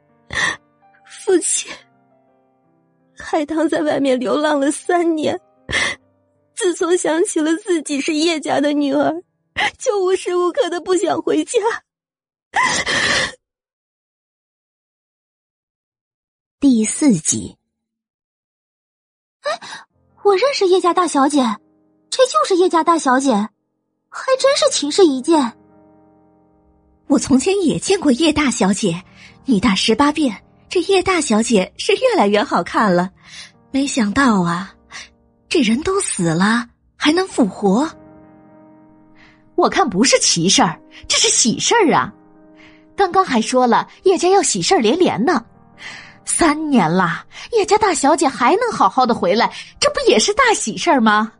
[1.06, 1.70] 父亲，
[3.18, 5.38] 海棠在外面流浪了三年，
[6.62, 9.24] 自从想起了自己是叶家的女儿，
[9.80, 11.60] 就无时无刻的不想回家。
[16.60, 17.58] 第四集。
[19.42, 19.60] 哎，
[20.22, 21.40] 我认识叶家大小姐，
[22.12, 23.32] 这就是叶家大小姐，
[24.08, 25.58] 还真是情事一件。
[27.08, 29.04] 我从前也见过叶大小姐，
[29.46, 33.12] 女大十八变，这叶大小姐是越来越好看了。
[33.72, 34.76] 没想到啊，
[35.52, 37.86] 这人都死了还能复活。
[39.56, 42.10] 我看不是奇事儿，这是喜事儿啊！
[42.96, 45.44] 刚刚还说了叶家要喜事儿连连呢。
[46.24, 51.34] 三年了，叶家大小姐还能好好的回来，这不也是大喜事儿吗？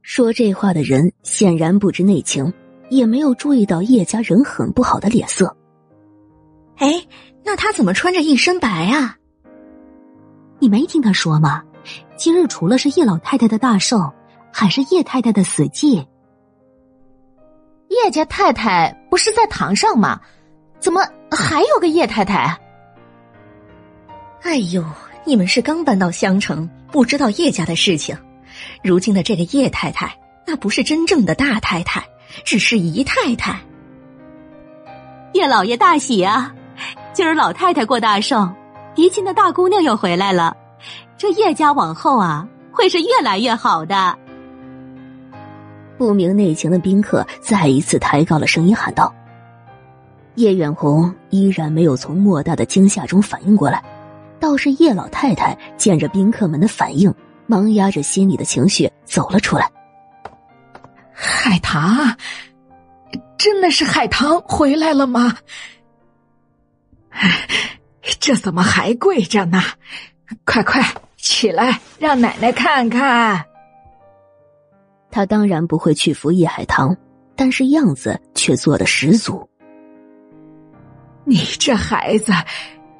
[0.00, 2.50] 说这话的人显然不知内情，
[2.88, 5.54] 也没有注意到叶家人很不好的脸色。
[6.78, 7.06] 哎，
[7.44, 9.14] 那他怎么穿着一身白啊？
[10.58, 11.62] 你没听他说吗？
[12.16, 14.12] 今日除了是叶老太太的大寿，
[14.52, 16.06] 还是叶太太的死忌。
[17.88, 20.20] 叶家太太不是在堂上吗？
[20.80, 22.58] 怎么还有个叶太太？
[24.42, 24.84] 哎呦，
[25.24, 28.16] 你们是刚搬到襄城，不知道叶家的事情。
[28.82, 32.02] 如今的这个叶太太，那不是真正的大太太，
[32.44, 33.58] 只是姨太太。
[35.32, 36.54] 叶老爷大喜啊！
[37.12, 38.48] 今儿老太太过大寿，
[38.94, 40.56] 嫡亲的大姑娘又回来了。
[41.18, 44.18] 这叶家往后啊，会是越来越好的。
[45.96, 49.14] 不明内情的宾客再一次抬高了声音喊道
[50.36, 53.82] ：“叶远红依然没有从莫大的惊吓中反应过来。”
[54.38, 57.12] 倒是叶老太太见着宾客们的反应，
[57.46, 59.70] 忙压着心里的情绪走了出来。
[61.14, 62.14] 海棠，
[63.38, 65.38] 真的是海棠回来了吗？
[68.20, 69.62] 这怎么还跪着呢？
[70.44, 70.84] 快快
[71.28, 73.44] 起来，让奶奶看看。
[75.10, 76.96] 他当然不会去扶叶海棠，
[77.34, 79.48] 但是样子却做的十足。
[81.24, 82.32] 你这孩子。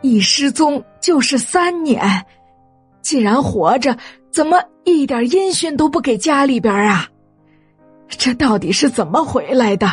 [0.03, 2.25] 一失踪就是三年，
[3.01, 3.97] 既然活着，
[4.31, 7.09] 怎么一点音讯都不给家里边啊？
[8.07, 9.90] 这到底是怎么回来的？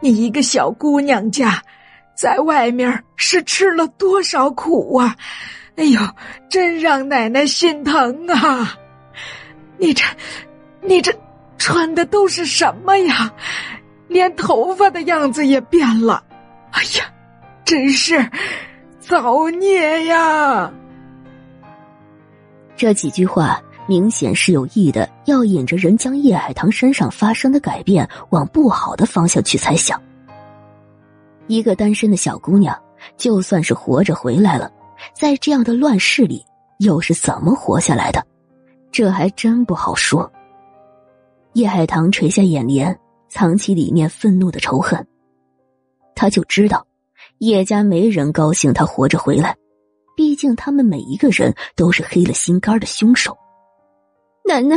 [0.00, 1.62] 你一个小姑娘家，
[2.16, 5.14] 在外面是吃了多少苦啊？
[5.78, 6.00] 哎呦，
[6.50, 8.76] 真让奶奶心疼啊！
[9.78, 10.04] 你这，
[10.82, 11.14] 你这
[11.56, 13.32] 穿的都是什么呀？
[14.08, 16.22] 连头发的样子也变了。
[16.72, 17.04] 哎呀，
[17.64, 18.28] 真是。
[19.00, 20.70] 造孽呀！
[22.76, 29.98] 这几句话明显是有意的，要引着人将叶海棠身上发生的改变往不好的方向去猜想。
[31.46, 32.76] 一个单身的小姑娘，
[33.16, 34.70] 就算是活着回来了，
[35.14, 36.44] 在这样的乱世里，
[36.78, 38.24] 又是怎么活下来的？
[38.90, 40.30] 这还真不好说。
[41.54, 45.06] 叶海棠垂下眼帘，藏起里面愤怒的仇恨。
[46.14, 46.84] 他就知道。
[47.38, 49.56] 叶家没人高兴他活着回来，
[50.16, 53.36] 毕竟他们每一个人都是黑了心肝的凶手。
[54.44, 54.76] 奶奶，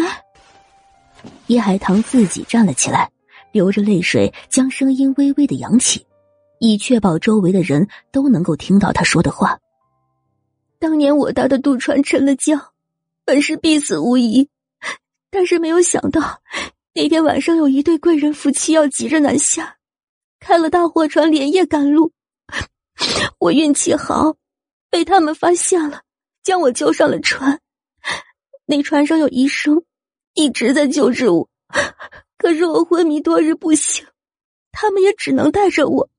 [1.48, 3.10] 叶海棠自己站了起来，
[3.52, 6.06] 流着泪水，将声音微微的扬起，
[6.60, 9.58] 以确保周围的人都能够听到他说的话。
[10.82, 12.74] 当年我搭的渡船沉了江，
[13.24, 14.50] 本是必死无疑，
[15.30, 16.42] 但是没有想到
[16.96, 19.78] 那天晚上有一对贵人夫妻要急着南下，
[20.40, 22.12] 开了大货船连夜赶路。
[23.38, 24.36] 我运气好，
[24.90, 26.02] 被他们发现了，
[26.42, 27.62] 将我救上了船。
[28.66, 29.84] 那船上有医生，
[30.34, 31.48] 一直在救治我，
[32.40, 34.04] 可是我昏迷多日不醒，
[34.72, 36.10] 他们也只能带着我。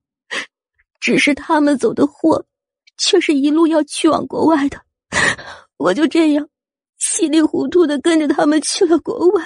[1.00, 2.46] 只是他们走的货。
[3.05, 4.80] 却是一路要去往国外的，
[5.76, 6.48] 我就这样
[6.98, 9.44] 稀里糊涂的跟着他们去了国外。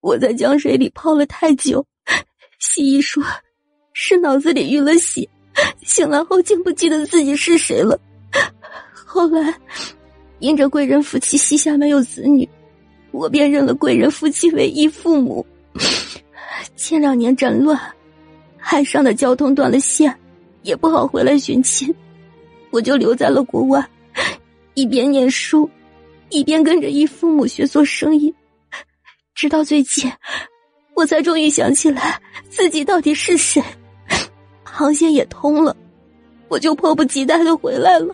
[0.00, 1.84] 我在江水里泡了太久，
[2.60, 3.24] 西医说
[3.92, 5.28] 是脑子里淤了血，
[5.82, 7.98] 醒来后竟不记得自己是谁了。
[9.04, 9.52] 后来
[10.38, 12.48] 因着贵人夫妻膝下没有子女，
[13.10, 15.44] 我便认了贵人夫妻为义父母。
[16.76, 17.76] 前两年战乱，
[18.56, 20.16] 海上的交通断了线。
[20.66, 21.94] 也不好回来寻亲，
[22.70, 23.88] 我就留在了国外，
[24.74, 25.70] 一边念书，
[26.28, 28.34] 一边跟着义父母学做生意，
[29.32, 30.10] 直到最近，
[30.94, 33.62] 我才终于想起来自己到底是谁。
[34.64, 35.74] 航线也通了，
[36.48, 38.12] 我就迫不及待的回来了。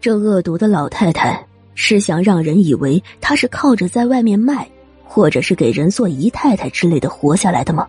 [0.00, 4.66] 这恶毒的老太太是想让人以为她是靠着在外面卖，
[5.04, 7.86] 或者是给人做姨太太之类的活下来的吗？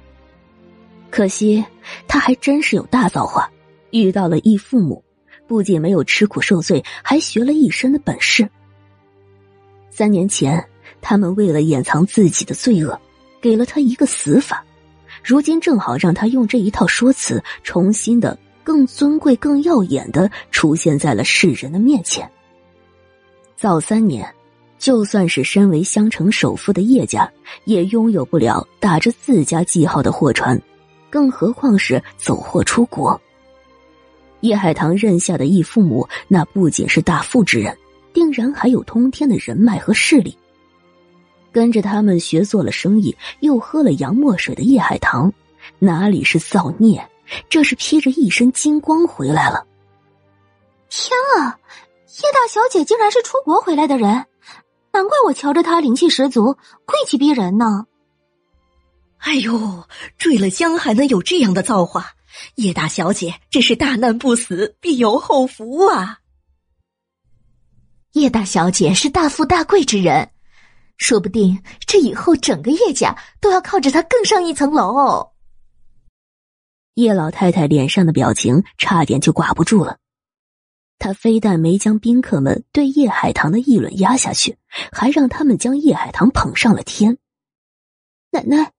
[1.09, 1.63] 可惜，
[2.07, 3.49] 他还真是有大造化，
[3.91, 5.03] 遇到了义父母，
[5.47, 8.47] 不仅没有吃苦受罪，还学了一身的本事。
[9.89, 10.63] 三年前，
[11.01, 12.99] 他们为了掩藏自己的罪恶，
[13.41, 14.63] 给了他一个死法，
[15.23, 22.29] 如今正好让他用这一套说辞，重新的、更尊贵、更耀眼的出现在了世人的面前。
[23.55, 24.31] 早三年，
[24.77, 27.31] 就算是身为襄城首富的叶家，
[27.65, 30.61] 也拥有不了打着自家记号的货船。
[31.09, 33.19] 更何况是走货出国。
[34.41, 37.77] 叶海棠认下的义父母，那不仅是大富之人，
[38.13, 40.37] 定然还有通天的人脉和势力。
[41.51, 45.33] 跟着他们学做了生意，又喝了洋墨水的叶海棠，
[45.79, 47.09] 哪里是造孽？
[47.49, 49.65] 这是披着一身金光回来了。
[50.89, 51.59] 天啊！
[52.05, 54.25] 叶大小姐竟然是出国回来的人，
[54.91, 56.53] 难怪我瞧着她灵气十足，
[56.85, 57.85] 贵气逼人呢。
[59.19, 59.87] 哎呦，
[60.17, 62.13] 坠了江还能有这样的造化？
[62.55, 66.19] 叶大小姐真是大难不死，必有后福啊！
[68.13, 70.29] 叶大小姐是大富大贵之人，
[70.97, 75.31] 说不定这以后整个叶家都要靠着她更上一层楼。
[76.93, 79.97] 叶老太太脸上的表情差点就挂不住了，
[80.99, 84.57] 她非但没将宾客们对叶海棠的议论压下去，
[84.91, 87.17] 还让他们将叶海棠捧上了天。
[88.31, 88.73] 奶奶。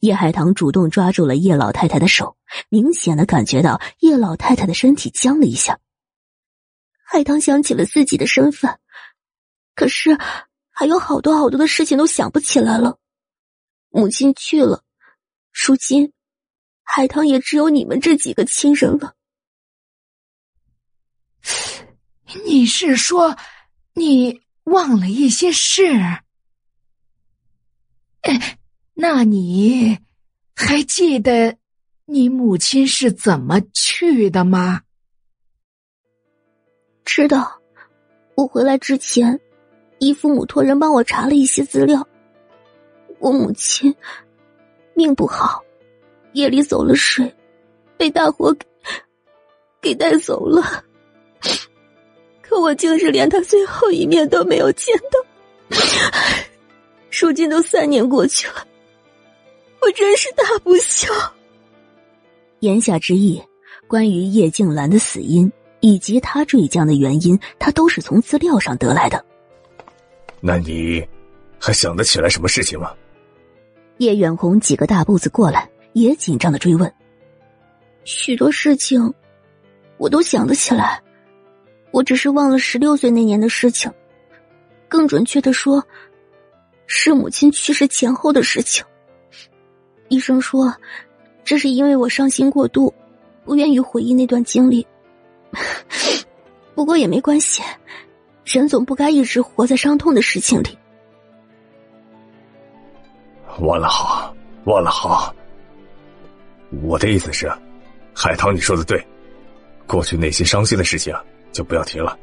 [0.00, 2.36] 叶海棠主动抓住了叶老太太的手，
[2.68, 5.80] 明显的感觉到叶老太太的身体僵了一下。
[7.02, 8.78] 海棠想起了自己的身份，
[9.74, 10.16] 可是
[10.70, 12.98] 还有好多好多的事情都想不起来了。
[13.88, 14.84] 母亲去了，
[15.52, 16.12] 如今
[16.84, 19.16] 海棠也只有你们这几个亲人了。
[22.46, 23.36] 你是说，
[23.94, 25.82] 你忘了一些事？
[28.20, 28.58] 哎。
[29.00, 29.96] 那你
[30.56, 31.56] 还记得
[32.04, 34.80] 你母亲是怎么去的吗？
[37.04, 37.60] 知道，
[38.34, 39.38] 我回来之前，
[40.00, 42.04] 姨父母托人帮我查了一些资料。
[43.20, 43.94] 我母亲
[44.94, 45.62] 命不好，
[46.32, 47.32] 夜里走了水，
[47.96, 48.66] 被大火给
[49.80, 50.84] 给带走了。
[52.42, 55.78] 可我竟是连他最后一面都没有见到。
[57.12, 58.66] 如今都三年过去了。
[59.80, 61.08] 我真是大不孝。
[62.60, 63.42] 言下之意，
[63.86, 65.50] 关于叶静兰的死因
[65.80, 69.24] 以及她坠江的原因，他都是从资料上得来的。
[70.40, 71.06] 那你
[71.58, 72.92] 还想得起来什么事情吗？
[73.98, 76.92] 叶远红几个大步子过来，也紧张的追问。
[78.04, 79.12] 许多事情，
[79.96, 81.02] 我都想得起来，
[81.90, 83.92] 我只是忘了十六岁那年的事情。
[84.88, 85.84] 更准确的说，
[86.86, 88.84] 是母亲去世前后的事情。
[90.08, 90.74] 医生说，
[91.44, 92.92] 这是因为我伤心过度，
[93.44, 94.86] 不愿意回忆那段经历。
[96.74, 97.62] 不过也没关系，
[98.44, 100.78] 人总不该一直活在伤痛的事情里。
[103.60, 104.34] 忘了好，
[104.64, 105.34] 忘了好。
[106.82, 107.50] 我的意思是，
[108.14, 109.04] 海棠，你说的对，
[109.86, 111.14] 过去那些伤心的事情
[111.50, 112.16] 就不要提了。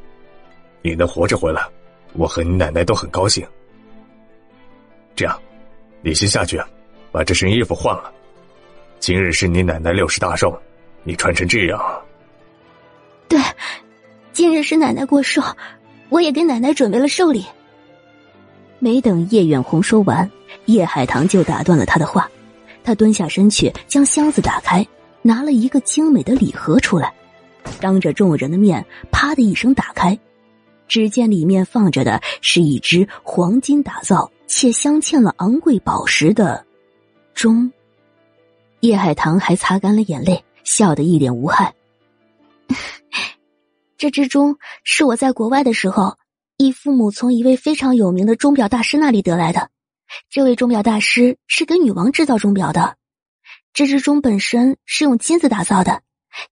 [0.82, 1.68] 你能活着回来，
[2.14, 3.46] 我和你奶奶都很高兴。
[5.16, 5.38] 这样，
[6.02, 6.62] 你先下去，
[7.16, 8.12] 把这身衣服换了。
[9.00, 10.54] 今日是你奶奶六十大寿，
[11.06, 11.80] 你穿成这样。
[13.30, 13.40] 对，
[14.34, 15.42] 今日是奶奶过寿，
[16.10, 17.46] 我也给奶奶准备了寿礼。
[18.80, 20.30] 没等叶远红说完，
[20.66, 22.30] 叶海棠就打断了他的话。
[22.84, 24.86] 他蹲下身去，将箱子打开，
[25.22, 27.14] 拿了一个精美的礼盒出来，
[27.80, 30.20] 当着众人的面，啪的一声打开。
[30.90, 36.65] 只见里面放着的是一只黄金打造且镶嵌了昂贵宝石的
[37.36, 37.72] 钟。
[38.80, 41.76] 叶海棠还擦干了眼泪，笑得一脸无害。
[43.98, 46.18] 这只钟是我在国外的时候，
[46.58, 49.70] 义父母从一位非常有名的钟表大师那里得来的。
[50.30, 52.96] 这位钟表大师是给女王制造钟表的。
[53.74, 56.02] 这只钟本身是用金子打造的，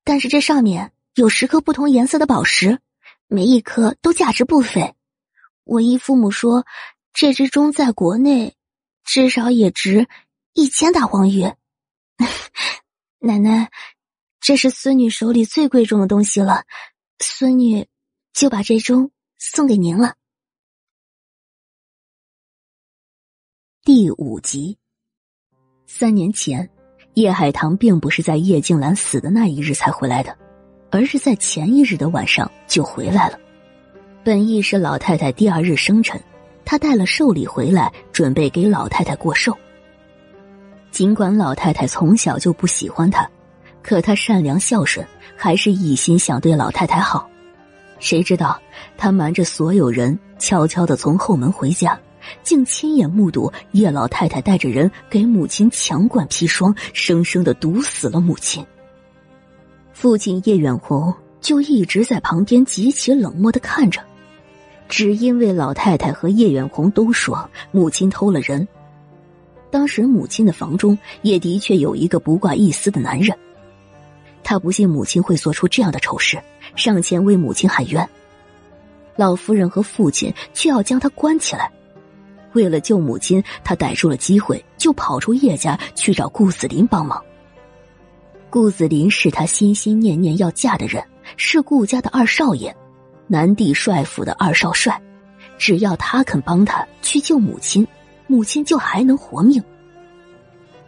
[0.04, 2.80] 但是这上面有十颗不同颜色的宝石，
[3.28, 4.94] 每一颗都价值不菲。
[5.64, 6.66] 我义父母说，
[7.14, 8.56] 这只钟在国内
[9.06, 10.08] 至少也值
[10.54, 11.52] 一千大黄鱼。
[13.20, 13.72] 奶奶，
[14.40, 16.66] 这是孙女手里最贵重的东西了，
[17.20, 17.88] 孙女
[18.34, 20.16] 就把这钟送给您了。
[23.84, 24.78] 第五集，
[25.88, 26.70] 三年前，
[27.16, 30.38] 叶海棠并不是在叶静兰死的那一日才回来的，
[30.92, 33.40] 而是在前一日的晚上就回来了。
[34.24, 36.22] 本意是老太太第二日生辰，
[36.64, 39.58] 她带了寿礼回来，准备给老太太过寿。
[40.94, 43.28] 尽管老太太从小就不喜欢他，
[43.82, 45.04] 可他善良孝顺，
[45.36, 47.28] 还是一心想对老太太好。
[47.98, 48.62] 谁知道
[48.96, 52.00] 他瞒着所有人，悄悄的从后门回家。
[52.44, 58.64] 竟亲眼目睹叶老太太带着人给母亲强灌砒霜，生生的毒死了母亲。
[59.94, 64.00] 父亲叶远红就一直在旁边极其冷漠的看着，
[64.88, 68.66] 只因为老太太和叶远红都说母亲偷了人。
[69.74, 73.36] 当时母亲的房中也的确有一个不挂一丝的男人，
[74.44, 76.40] 他不信母亲会做出这样的丑事，
[76.76, 78.08] 上前为母亲喊冤。
[79.16, 81.72] 老夫人和父亲却要将他关起来。
[82.54, 87.20] 为了救母亲，他逮住了机会，就跑出叶家去找顾子林帮忙。
[88.52, 91.04] 顾子林是他心心念念要嫁的人，
[91.36, 92.72] 是顾家的二少爷，
[93.26, 95.02] 南地帅府的二少帅。
[95.58, 97.88] 只要他肯帮他去救母亲，
[98.34, 99.62] 母亲就还能活命。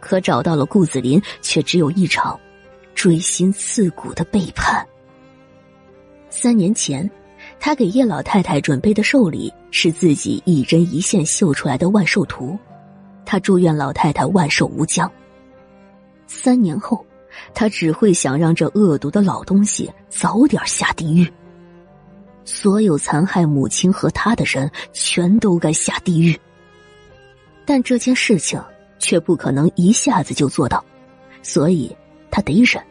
[0.00, 2.38] 可找到了顾子林，却只有一场
[2.92, 4.84] 锥心刺骨的背叛。
[6.28, 7.08] 三年前。
[7.60, 12.58] 他给叶老太太准备的寿礼是自己一针一线绣出来的万寿图，
[13.24, 15.10] 他祝愿老太太万寿无疆。
[16.26, 17.04] 三年后，
[17.54, 21.32] 他只会想让这恶毒的老东西早点下地狱。
[22.44, 26.38] 所有残害母亲和他的人，全都该下地狱。
[27.66, 28.58] 但这件事情
[28.98, 30.82] 却不可能一下子就做到，
[31.42, 31.94] 所以
[32.30, 32.82] 他得忍，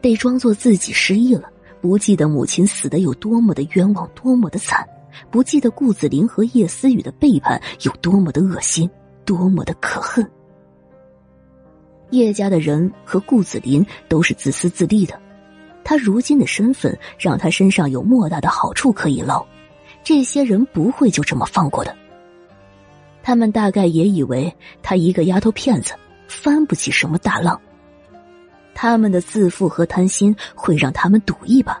[0.00, 1.50] 得装作自己失忆了。
[1.80, 4.84] 不记得母亲死的有多么的冤枉，多么的惨；
[5.30, 8.88] 不记得顾子林和叶思雨的背叛有多么的恶心，
[9.24, 10.28] 多么的可恨。
[12.10, 15.18] 叶家的人和顾子林都是自私自利的，
[15.84, 19.46] 他如今的身份让他身上有莫大的好处可以捞，
[20.02, 21.96] 这些人不会就这么放过的。
[23.28, 24.50] 他们大概也以为
[24.82, 25.92] 他一个丫头片子
[26.28, 27.60] 翻不起什么大浪。
[28.74, 31.78] 他们的自负和贪心会让他们赌一把。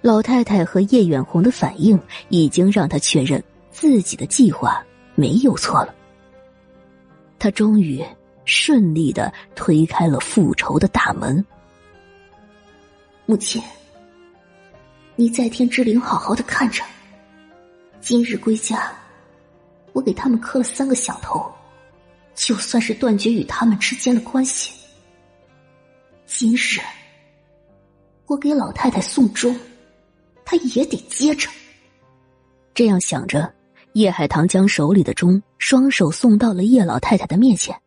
[0.00, 4.80] 老太太和叶远红的反应已经让他确认自己的计划
[5.16, 5.92] 没有错了。
[7.40, 8.00] 他终于
[8.44, 11.44] 顺利的推开了复仇的大门。
[13.26, 13.60] 母亲，
[15.16, 16.84] 你在天之灵好好的看着。
[18.00, 18.88] 今日归家，
[19.92, 21.50] 我给他们磕了三个响头，
[22.34, 24.72] 就算是断绝与他们之间的关系。
[26.26, 26.80] 今日，
[28.26, 29.58] 我给老太太送终，
[30.44, 31.50] 她也得接着。
[32.72, 33.52] 这样想着，
[33.94, 37.78] 叶海棠将手里的钟双手送到了叶老太太的面前。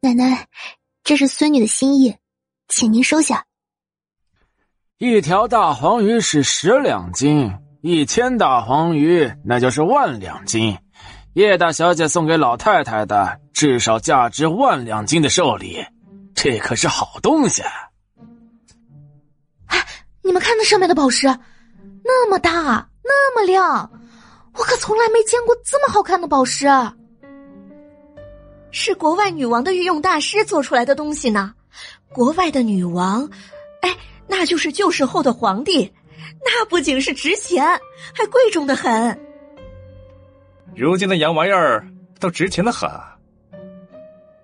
[0.00, 0.48] 奶奶，
[1.02, 2.16] 这是孙女的心意，
[2.68, 3.46] 请您收下。
[4.98, 7.50] 一条大黄鱼是十两金，
[7.86, 10.78] 一千大黄鱼那就是万两金。
[11.34, 15.84] 叶大小姐送给老太太的，至少价值万两金的寿礼。
[16.34, 17.62] 这可是好东西！
[19.66, 19.86] 哎，
[20.22, 21.26] 你们看那上面的宝石，
[22.02, 23.90] 那么大，那么亮，
[24.54, 26.66] 我可从来没见过这么好看的宝石。
[28.70, 31.52] 是国外女王的御用大师做出来的东西呢。
[32.14, 33.28] 国外的女王，
[33.82, 33.94] 哎，
[34.26, 35.92] 那就是旧时候的皇帝，
[36.44, 37.64] 那不仅是值钱，
[38.14, 39.18] 还贵重的很。
[40.74, 41.86] 如今的洋玩意儿
[42.18, 42.90] 都值钱的很。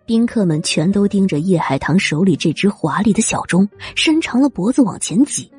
[0.07, 5.51] 宾客们全都盯着叶海棠手里这只华丽的小钟，伸长了脖子往前挤。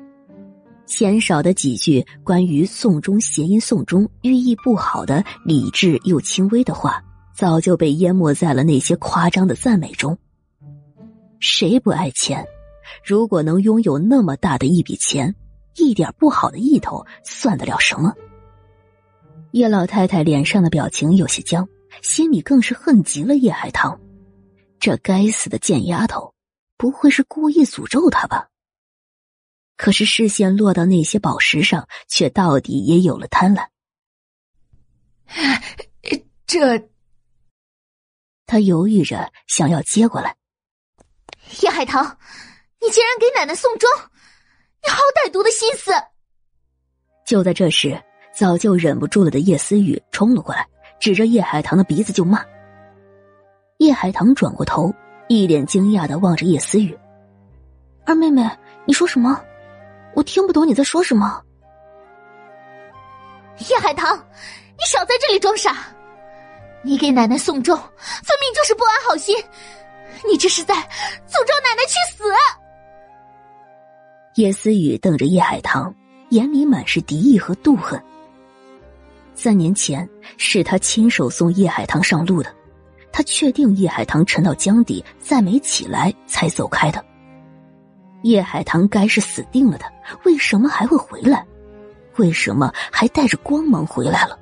[0.84, 7.02] 鲜少的几句关于送钟谐音“送钟”寓意不好的理智又轻微的话，
[7.34, 10.18] 早就被淹没在了那些夸张的赞美中。
[11.40, 12.46] 谁不爱钱？
[13.02, 15.34] 如果能拥有那么大的一笔钱，
[15.76, 18.14] 一点不好的意头算得了什么？
[19.52, 21.68] 叶老太太脸上的表情有些僵，
[22.00, 24.00] 心里更是恨极了叶海棠。
[24.78, 26.34] 这该死的贱丫头，
[26.76, 28.48] 不会是故意诅咒她吧？
[29.76, 33.66] 可是视线落到那些宝石上，却到底也有了贪婪。
[36.46, 36.88] 这，
[38.46, 40.36] 他犹豫着想要接过来。
[41.62, 42.18] 叶海棠，
[42.80, 43.88] 你竟然给奶奶送钟，
[44.84, 45.92] 你好歹毒的心思！
[47.24, 48.00] 就在这时，
[48.34, 50.66] 早就忍不住了的叶思雨冲了过来，
[50.98, 52.44] 指着叶海棠的鼻子就骂。
[53.78, 54.92] 叶海棠转过头，
[55.28, 56.98] 一脸惊讶的望着叶思雨
[58.04, 58.48] ：“二妹妹，
[58.84, 59.40] 你说什么？
[60.14, 61.42] 我听不懂你在说什么。”
[63.70, 65.76] 叶海棠，你少在这里装傻！
[66.82, 69.36] 你给奶奶送终，分明就是不安好心，
[70.28, 72.24] 你这是在诅咒奶奶去死！
[74.34, 75.94] 叶思雨瞪着叶海棠，
[76.30, 78.02] 眼里满是敌意和妒恨。
[79.34, 80.08] 三年前，
[80.38, 82.54] 是他亲手送叶海棠上路的。
[83.12, 87.04] 他确定叶海棠沉到江底，再没起来，才走开的。
[88.22, 89.84] 叶海棠该是死定了的，
[90.24, 91.44] 为什么还会回来？
[92.16, 94.38] 为什么还带着光芒回来了？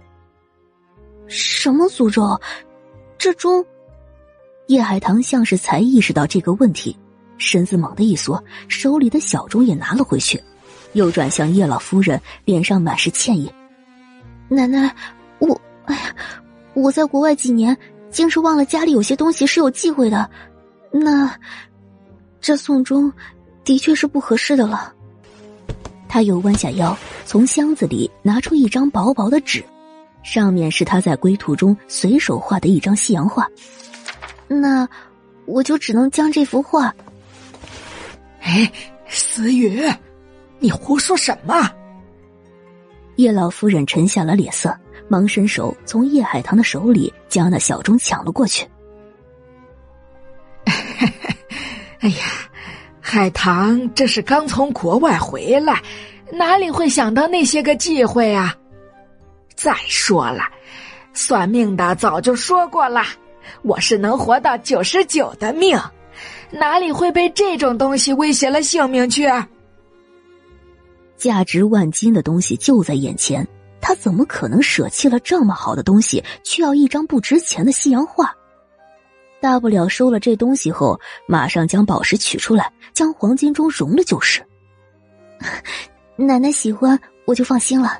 [1.26, 2.40] 什么诅咒？
[3.18, 3.64] 这钟？
[4.68, 6.96] 叶海棠像是才意识到这个问题，
[7.40, 10.40] 身子猛地一缩，手里的小钟也拿了回去，
[10.92, 13.52] 又转向叶老夫人，脸上满是歉意
[14.48, 14.94] ：“奶奶，
[15.40, 15.60] 我……
[15.86, 16.14] 哎呀，
[16.74, 17.76] 我在国外几年。”
[18.10, 20.28] 竟是忘了家里有些东西是有忌讳的，
[20.90, 21.32] 那
[22.40, 23.12] 这送钟
[23.62, 24.92] 的确是不合适的了。
[26.08, 29.64] 他又弯下腰，从箱子里拿出一张薄薄的纸，
[30.24, 33.46] 上面是他在归途中随手画的一张西洋画。
[34.48, 34.88] 那
[35.46, 36.92] 我就只能将这幅画。
[38.40, 38.70] 哎，
[39.08, 39.82] 思雨，
[40.58, 41.70] 你胡说什么？
[43.16, 44.76] 叶老夫人沉下了脸色。
[45.08, 48.64] 忙伸手从叶海棠的手里将那小钟抢了过去。
[51.98, 52.26] 哎呀，
[53.00, 55.82] 海棠这是刚从国外回来，
[56.30, 58.56] 哪里会想到那些个忌讳啊？
[59.56, 60.44] 再说了，
[61.12, 63.02] 算命的早就说过了，
[63.62, 65.76] 我是能活到九十九的命，
[66.52, 69.28] 哪里会被这种东西威胁了性命去？
[71.16, 73.46] 价值万金的东西就在眼前。
[73.82, 78.30] 他怎么可能舍弃了这么好的东西，去要一张不值钱的西洋画？
[79.40, 84.44] 大不了收了这东西后，马上将宝石取出来，将黄金钟融了就是。
[86.16, 87.98] 奶奶喜欢，我就放心了。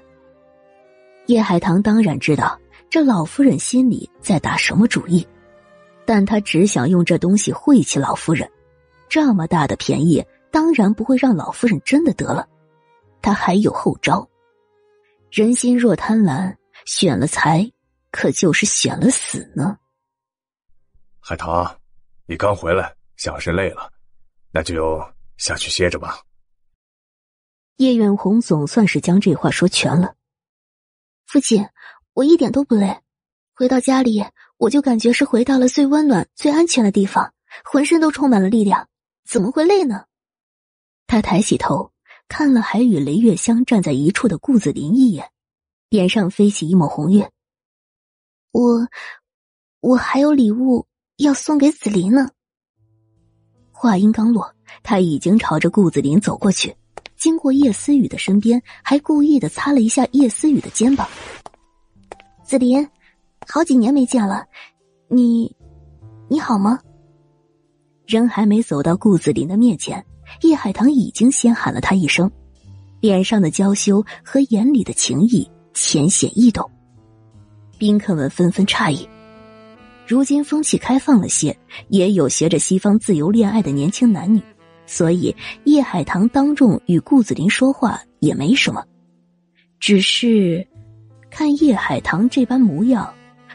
[1.27, 5.27] 叶海棠当然知道这老夫人心里在打什么主意，
[6.11, 8.51] 但他只想用这东西晦气老夫人。
[9.09, 12.49] 这么大的便宜，当然不会让老夫人真的得了。
[13.23, 14.29] 他还有后招。
[15.31, 17.71] 人心若贪婪，选了财，
[18.11, 19.79] 可就是选了死呢。
[21.21, 21.79] 海棠，
[22.27, 23.89] 你刚回来，想是累了，
[24.51, 25.01] 那就
[25.37, 26.19] 下去歇着吧。
[27.77, 30.17] 叶远红总算是将这话说全了。
[31.29, 31.65] 父亲，
[32.15, 33.01] 我一点都不累，
[33.55, 34.25] 回到家里，
[34.61, 37.33] 我就感觉是回到了最温暖、最安全的地方，
[37.65, 38.87] 浑身都充满了力量，
[39.27, 40.05] 怎么会累呢？
[41.07, 41.91] 他抬起头。
[42.29, 45.33] 看了还与雷月香站在一处的顾子霖一眼，
[45.89, 47.29] 脸上飞起一抹红晕。
[48.53, 48.87] 我，
[49.81, 50.87] 我还有礼物
[51.17, 52.31] 要送给子林呢。
[53.73, 54.55] 话音刚落，
[54.85, 56.77] 他已经朝着顾子霖走过去，
[57.17, 61.09] 经过叶思雨的身边，还故意的擦了一下叶思雨的肩膀。
[62.45, 62.89] 子林，
[63.53, 64.47] 好几年没见了，
[65.09, 65.57] 你，
[66.29, 66.79] 你好吗？
[68.07, 70.05] 人还没走到顾子霖的面前。
[70.43, 72.31] 叶海棠已经先喊了他一声，
[73.01, 76.71] 脸上的娇羞和眼里的情意浅显易懂。
[77.77, 79.09] 宾客们纷纷诧异。
[80.07, 81.57] 如今风气开放了些，
[81.89, 84.41] 也有学着西方自由恋爱的年轻男女，
[84.87, 85.35] 所以
[85.65, 88.85] 叶海棠当众与顾子霖说话也没什么。
[89.81, 90.65] 只是
[91.29, 93.13] 看叶海棠这般模样，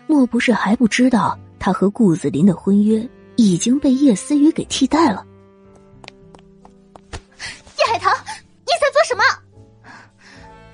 [0.07, 5.25] 莫不是还不知道他他和顾子林的婚约已经被叶思雨给替代了。
[7.11, 9.23] 叶海棠，你在做什么？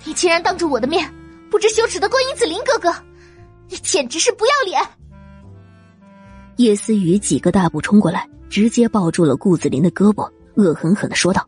[0.03, 1.09] 你竟然当着我的面
[1.49, 2.93] 不知羞耻的勾引子林哥哥，
[3.69, 4.85] 你简直是不要脸！
[6.57, 11.47] 叶思雨几个大步冲过来，直接抱住了顾子林的胳膊，恶狠狠的说道：“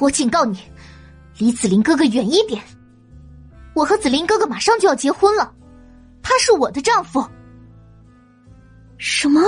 [0.00, 0.58] 我警告你，
[1.38, 2.60] 离子林哥哥远一点！
[3.72, 5.54] 我和子林哥哥马上就要结婚了，
[6.28, 7.24] 他是我的丈夫。”
[8.98, 9.40] 什么？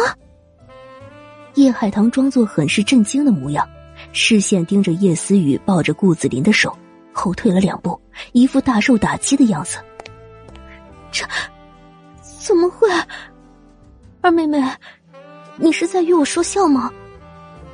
[1.57, 3.68] 叶海棠装作很是震惊的模样，
[4.12, 6.74] 视线盯着叶思雨抱着顾子林的手，
[7.12, 8.01] 后退了两步，
[8.33, 9.76] 一副大受打击的样子。
[11.12, 11.26] 这
[12.22, 12.89] 怎么会？
[14.22, 14.59] 二妹妹，
[15.59, 16.91] 你是在与我说笑吗？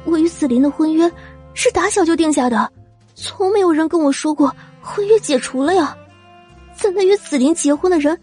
[0.04, 1.08] 我与子林的婚约
[1.54, 2.72] 是打小就定下的，
[3.14, 5.96] 从没有人跟我说过婚约解除了呀。
[6.74, 8.18] 怎的与子林结婚的人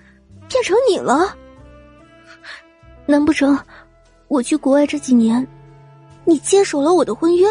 [0.54, 1.36] 变成你了？
[3.08, 3.58] 难不成
[4.28, 5.46] 我去国外这几年，
[6.26, 7.48] 你接手了我的婚约？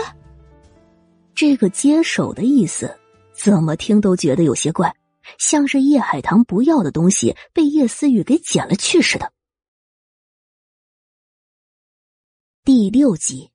[1.34, 2.96] 这个“接手”的意思，
[3.32, 4.94] 怎么听都觉得有些怪，
[5.36, 9.32] 像是叶海棠不要的东西被叶思雨给捡了去似的。
[12.62, 13.50] 第六集，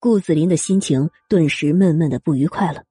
[0.00, 2.82] 顾子林的心情顿时闷闷的不愉快了，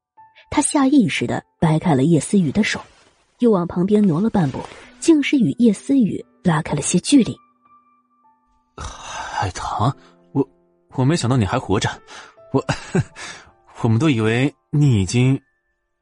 [0.50, 2.80] 他下意识的掰开了叶思雨的手，
[3.40, 4.60] 又往旁边挪了半步，
[5.02, 7.36] 竟是与叶思雨拉开了些距离。
[8.78, 9.94] 海棠，
[10.32, 10.48] 我
[10.92, 11.90] 我没想到你还活着，
[12.54, 12.64] 我
[13.82, 15.42] 我们都以为你已经。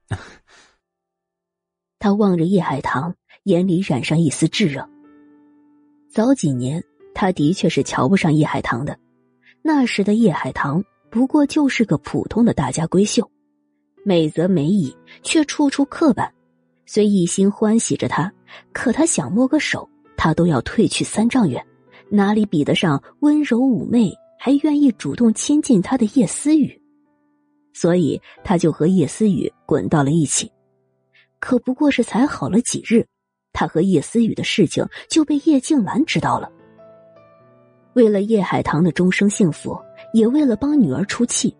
[1.97, 4.87] 他望着叶海棠，眼里染上一丝炙热。
[6.11, 6.83] 早几年，
[7.15, 8.99] 他的确是瞧不上叶海棠的。
[9.61, 13.29] 那时的叶海棠不过就是个普通的大家闺秀，
[14.03, 16.33] 美则美矣，却处处刻板。
[16.85, 18.33] 虽一心欢喜着她，
[18.73, 19.87] 可他想摸个手，
[20.17, 21.65] 他都要退去三丈远。
[22.09, 26.81] 哪里比得上温柔妩媚还愿意主动亲近他的叶思雨？
[27.73, 30.51] 所以他就和叶思雨滚到了一起。
[31.39, 33.05] 可不过是才好了几日，
[33.53, 36.51] 他和叶思雨的事情就被叶静兰知道了。
[37.93, 39.77] 为了叶海棠的终生幸福，
[40.13, 41.55] 也为了帮女儿出气，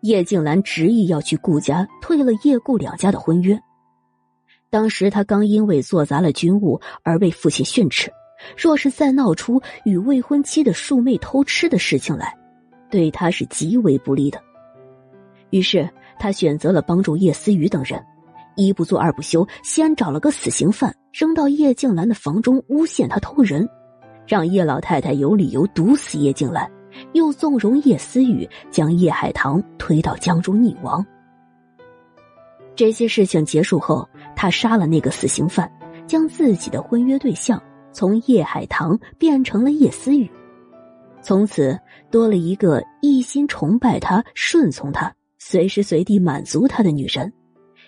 [0.00, 3.60] 叶静兰执意要去顾家退了叶顾两家的婚约。
[4.70, 8.10] 当时他刚因为做砸了军务而被父亲训斥。
[8.56, 12.34] 若是再闹出与未婚妻的庶妹偷吃的事情来，
[12.88, 14.40] 对他是极为不利的。
[15.50, 15.86] 于是
[16.18, 18.02] 他选择了帮助叶思雨等人，
[18.56, 23.68] 一不做二不休，先找了个死刑犯扔到叶静兰的房中，诬陷他偷人，
[24.26, 26.70] 让叶老太太有理由毒死叶静兰，
[27.12, 31.04] 又纵容叶思雨将叶海棠推到江中溺亡。
[32.74, 34.08] 这些事情结束后，
[34.40, 35.70] 他杀了那个死刑犯，
[36.06, 37.62] 将自己的婚约对象。
[37.92, 40.30] 从叶海棠变成了叶思雨，
[41.20, 41.78] 从此
[42.10, 47.30] 多了一个一心崇拜他、顺从他、随时随地满足他的女人。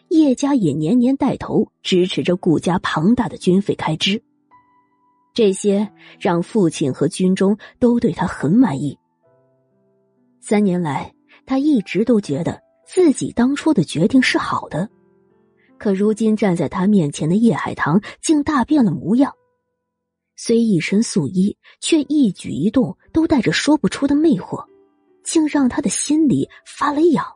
[0.08, 4.22] 叶家也年年带头支持着顾家庞大的军费开支，
[5.32, 5.90] 这些
[6.20, 8.98] 让父亲和军中都对他很满意。
[10.42, 11.14] 三年来，
[11.46, 14.90] 他一直都觉得自己当初的决定是好的，
[15.82, 19.34] 可如今站在他面前的叶海棠竟大变了模样。
[20.36, 24.64] 虽一身素衣，却一举一动都带着说不出的魅惑，
[25.24, 27.26] 竟让他的心里发了痒。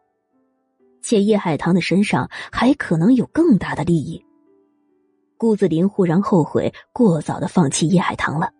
[1.03, 4.25] 且叶海棠的身上还可能有更大的利益。
[5.37, 8.53] 顾子林忽然后悔过早的放弃叶海棠了。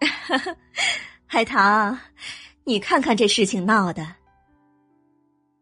[1.24, 1.96] 海棠，
[2.64, 4.16] 你看看这事情闹的。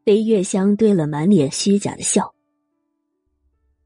[0.06, 2.34] 裴月香堆了满脸虚假的笑。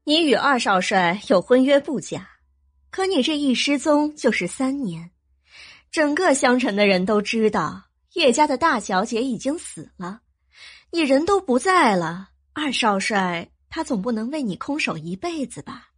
[0.05, 2.29] 你与二少帅有婚约不假。
[2.89, 5.11] 可你这一失踪就是三年，
[5.89, 10.21] 整个香城的人都知道叶家的大小姐已经死了，
[10.91, 15.89] 你人都不在了，二少帅他总不能为你空守一辈子吧？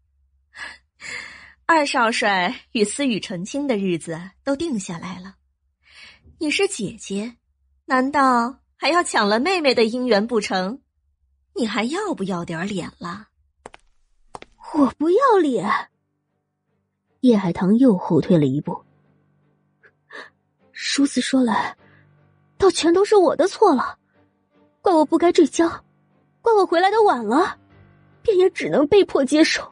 [1.65, 5.35] 二少帅与思雨成亲的日子都定下来了，
[6.39, 7.35] 你是姐姐，
[7.85, 10.79] 难道还要抢了妹妹的姻缘不成？
[11.55, 13.29] 你还要不要点脸了？
[14.73, 15.69] 我不要脸。
[17.21, 18.83] 叶海棠又后退了一步。
[20.97, 21.77] 如此说来，
[22.57, 23.97] 倒全都是我的错了，
[24.81, 25.83] 怪我不该坠江，
[26.41, 27.57] 怪我回来的晚了，
[28.21, 29.71] 便也只能被迫接受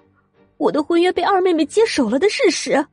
[0.58, 2.86] 我的婚约被二妹妹接手了的事实。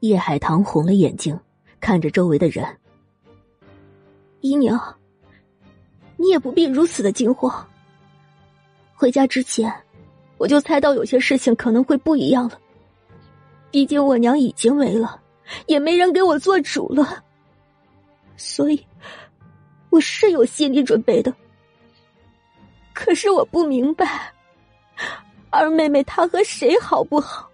[0.00, 1.38] 叶海棠红了眼睛，
[1.78, 2.64] 看着周围的人
[4.40, 4.98] ：“姨娘，
[6.16, 7.68] 你也不必如此的惊慌。
[8.94, 9.70] 回家之前，
[10.40, 12.58] 我就猜到有些事情可能会不一样了。”
[13.70, 15.20] 毕竟我娘已经没了，
[15.66, 17.22] 也没人给我做主了，
[18.38, 18.86] 所以
[19.90, 21.32] 我是有心理准备的。
[22.94, 24.32] 可是我不明白，
[25.50, 27.48] 二妹妹她和谁好不好？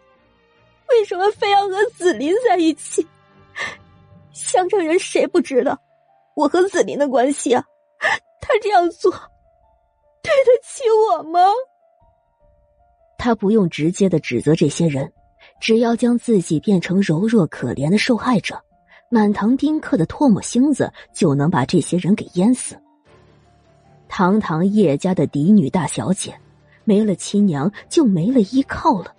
[0.88, 3.04] 为什么非要和紫林在一起？
[4.32, 5.76] 乡城人谁不知道
[6.36, 7.64] 我和紫林的关系啊？
[8.40, 9.10] 他这样做，
[10.22, 11.40] 对得起我吗？
[13.18, 15.12] 他不用直接的指责这些人，
[15.60, 18.60] 只要将自己变成柔弱可怜的受害者，
[19.10, 22.76] 满堂宾客的唾沫星子就能把这些人给淹死。
[24.08, 26.38] 堂堂叶家的嫡女大小姐，
[26.84, 29.12] 没了亲娘就没了依靠了。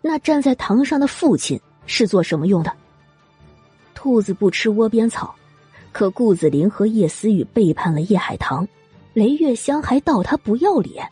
[0.00, 2.72] 那站在堂上的父亲是做什么用的？
[3.94, 5.34] 兔子不吃窝边草，
[5.92, 8.66] 可顾子霖和叶思雨背叛了叶海棠，
[9.12, 11.08] 雷月香还道他不要脸。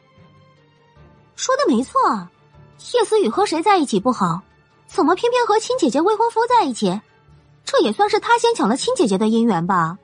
[1.42, 2.28] 说的没错，
[2.94, 4.40] 叶思雨和谁在一起不好，
[4.86, 7.00] 怎么偏偏和亲姐姐未婚夫在一起？
[7.64, 9.98] 这也算是他先抢了亲姐姐的姻缘吧？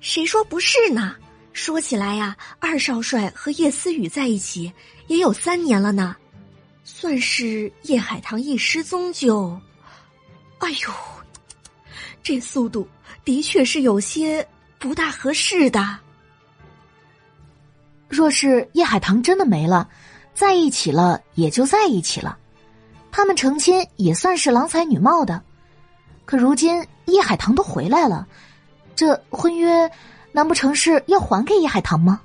[0.00, 1.16] 谁说不是呢？
[1.54, 4.70] 说起来呀，二少帅和叶思雨在一起
[5.06, 6.14] 也有三年了呢，
[6.84, 9.58] 算是叶海棠一失踪就……
[10.58, 10.90] 哎呦，
[12.22, 12.86] 这速度
[13.24, 14.46] 的确是有些
[14.78, 15.98] 不大合适的。
[18.10, 19.88] 若是叶海棠真的没了，
[20.34, 22.36] 在一起了也就在一起了，
[23.12, 25.40] 他们成亲也算是郎才女貌的。
[26.24, 28.26] 可如今叶海棠都回来了，
[28.96, 29.88] 这婚约
[30.32, 32.20] 难不成是要还给叶海棠吗？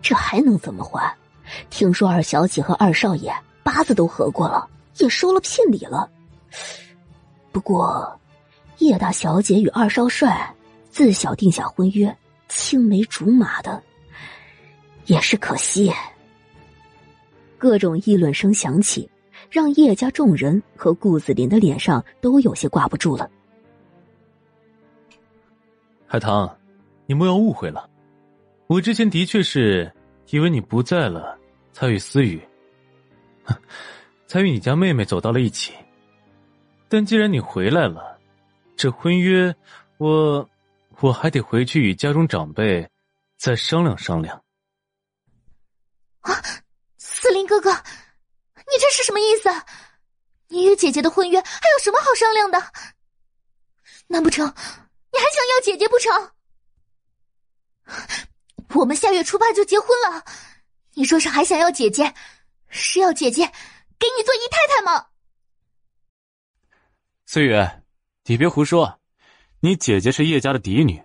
[0.00, 1.14] 这还能怎么还？
[1.68, 4.66] 听说二小姐和二少爷八字都合过了，
[4.96, 6.08] 也收了聘礼了。
[7.52, 8.18] 不过，
[8.78, 10.54] 叶大小姐与二少帅
[10.90, 12.16] 自小定下婚约。
[12.48, 13.82] 青梅竹马的，
[15.06, 15.92] 也是可惜。
[17.58, 19.08] 各种议论声响起，
[19.50, 23.30] 让叶家众人和顾子霖的脸上都有些挂不住了。
[26.06, 26.56] 海棠，
[27.06, 27.88] 你莫要误会了，
[28.66, 29.92] 我之前的确是
[30.30, 31.38] 以为你不在了，
[31.72, 32.40] 才与思雨，
[34.26, 35.74] 才与你家妹妹走到了一起。
[36.88, 38.18] 但既然你回来了，
[38.76, 39.54] 这婚约
[39.98, 40.48] 我。
[41.00, 42.90] 我还得回去与家中长辈
[43.36, 44.42] 再商量商量。
[46.20, 46.42] 啊，
[46.96, 49.48] 司林哥哥，你这是什么意思？
[50.48, 52.58] 你与姐姐的婚约还有什么好商量的？
[54.08, 56.32] 难不成你还想要姐姐不成？
[58.74, 60.24] 我们下月初八就结婚了，
[60.94, 62.12] 你说是还想要姐姐，
[62.68, 63.46] 是要姐姐
[63.98, 65.06] 给你做姨太太吗？
[67.26, 67.54] 思雨，
[68.24, 68.98] 你别胡说。
[69.60, 71.02] 你姐姐是叶家的嫡女，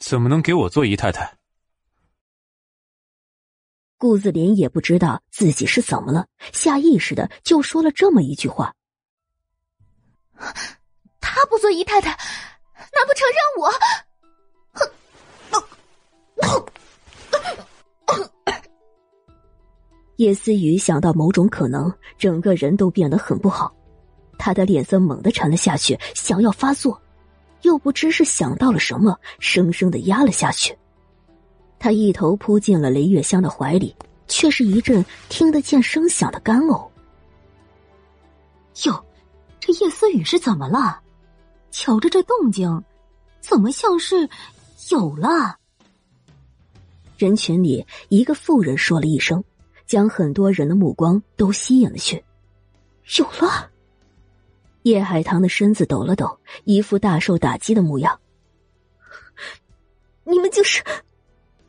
[0.00, 1.36] 怎么能给我做姨太太？
[3.96, 8.74] 顾子林也不知道自己是怎么了，下意识的就说了这么一句话。
[11.20, 13.70] 他不做姨太太，难不成让我？
[20.16, 23.72] 叶思雨想到某种可能，整个人都变得很不好，
[24.38, 27.00] 他的脸色猛地沉了下去，想要发作。
[27.66, 30.76] 又不知是想到了什么，生生的压了下去。
[31.80, 33.94] 他一头扑进了雷月香的怀里，
[34.28, 36.88] 却是一阵听得见声响的干呕。
[38.84, 39.04] 哟，
[39.58, 41.00] 这叶思雨是怎么了？
[41.72, 42.82] 瞧着这动静，
[43.40, 44.28] 怎么像是
[44.90, 45.56] 有了？
[47.18, 49.42] 人群里，一个妇人说了一声，
[49.86, 52.22] 将很多人的目光都吸引了去。
[53.18, 53.70] 有了。
[54.86, 58.20] 叶海棠的身子抖了抖，一副大受打击的模样。
[60.22, 60.80] 你们竟是，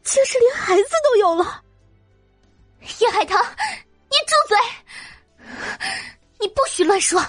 [0.04, 1.64] 竟是连孩子都有了！
[3.00, 3.44] 叶海棠，
[4.08, 4.56] 你住嘴！
[6.40, 7.20] 你不许乱说！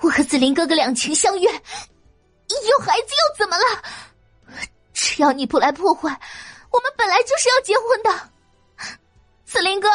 [0.00, 3.64] 我和子林哥哥两情相悦，有孩子又怎么了？
[4.92, 6.20] 只要你不来破坏，
[6.72, 8.10] 我们本来就是要结婚的。
[9.44, 9.88] 子林哥，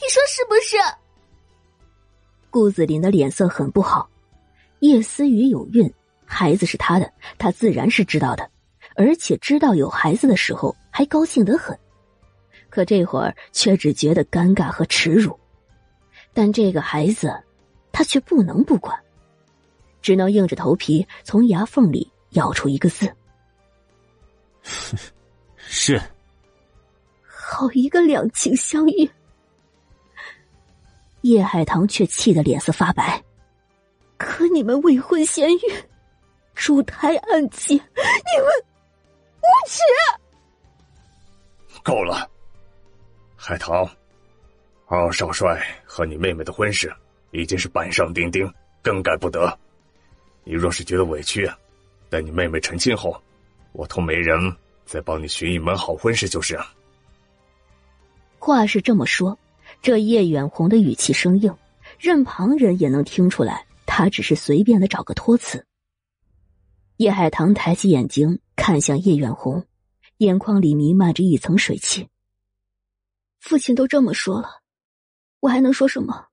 [0.00, 0.76] 你说是不是？
[2.50, 4.08] 顾子林的脸色很不好。
[4.82, 5.88] 叶思雨有孕，
[6.24, 7.08] 孩子是他的，
[7.38, 8.50] 他自然是知道的，
[8.96, 11.78] 而且知道有孩子的时候还高兴得很，
[12.68, 15.38] 可这会儿却只觉得尴尬和耻辱。
[16.32, 17.32] 但这个孩子，
[17.92, 18.98] 他却不能不管，
[20.00, 23.08] 只能硬着头皮从牙缝里咬出一个字：
[25.54, 26.02] “是。”
[27.22, 29.08] 好一个两情相悦！
[31.20, 33.22] 叶海棠却气得脸色发白。
[34.22, 35.60] 可你们未婚先孕，
[36.54, 38.46] 珠胎暗结，你们
[39.40, 39.82] 无耻！
[41.82, 42.30] 够了，
[43.36, 43.88] 海棠，
[44.86, 46.94] 二少帅和你妹妹的婚事
[47.32, 48.48] 已经是板上钉钉，
[48.80, 49.58] 更改不得。
[50.44, 51.50] 你若是觉得委屈，
[52.08, 53.20] 待你妹妹成亲后，
[53.72, 54.38] 我同媒人
[54.86, 56.58] 再帮你寻一门好婚事就是。
[58.38, 59.36] 话是这么说，
[59.80, 61.52] 这叶远红的语气生硬，
[61.98, 65.66] 任旁人也能听出来，他只是随便的找个托词。
[66.96, 69.66] 叶海棠抬起眼睛看向叶远红，
[70.16, 72.08] 眼眶里弥漫着一层水汽。
[73.38, 74.62] 父亲都这么说了。
[75.40, 76.28] 我还能说什么？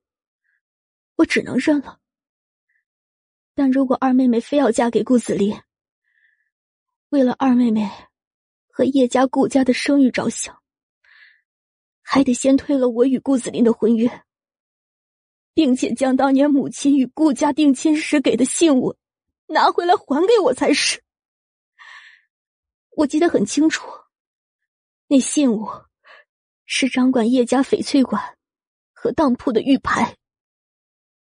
[1.16, 1.98] 我只能认了。
[3.54, 5.54] 但如果二妹妹非要嫁给顾子林，
[7.10, 7.90] 为了二妹妹
[8.68, 10.62] 和叶家、顾家的声誉着想，
[12.00, 14.22] 还得先退了我与顾子林的婚约，
[15.60, 18.96] 并且将当年母亲与顾家定亲时给的信物
[19.46, 21.02] 拿回来还给我才是。
[22.96, 23.86] 我记得很清楚，
[25.06, 25.68] 那信物
[26.64, 28.38] 是掌管叶家翡翠馆。
[29.00, 30.16] 和当铺的玉牌。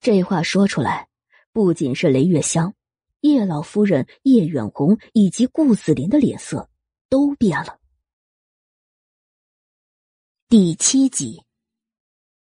[0.00, 1.08] 这话说出来，
[1.52, 2.74] 不仅是雷月香、
[3.20, 6.68] 叶老夫人、叶远红以及顾子林的脸色
[7.08, 7.78] 都变了。
[10.48, 11.42] 第七集，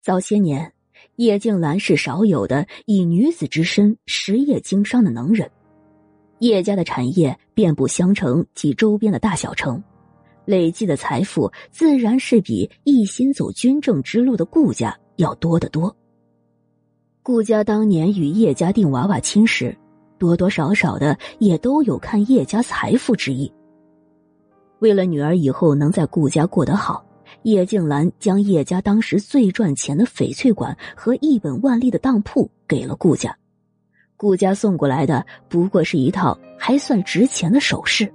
[0.02, 0.74] 早些年，
[1.16, 5.50] 叶静兰是少有的以女子之身实业经商的能人，
[6.38, 9.82] 叶家的产业遍布襄城及周边的大小城，
[10.44, 14.96] 累计的财富自然是比一心走军政之路的顾家。
[15.16, 15.94] 要多得多。
[17.22, 19.76] 顾家当年与叶家定娃娃亲时，
[20.18, 23.52] 多多少少的也都有看叶家财富之意。
[24.80, 27.04] 为了女儿以后能在顾家过得好，
[27.42, 33.36] 叶静兰将叶家当时最赚钱的翡翠馆和一本万利的当铺给了顾家。
[34.16, 38.12] 顾家送过来的不过是一套还算值钱的首饰。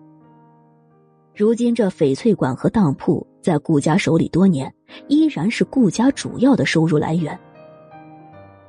[1.35, 4.73] 如今这翡翠馆和当铺在顾家手里多年，
[5.07, 7.37] 依然是顾家主要的收入来源。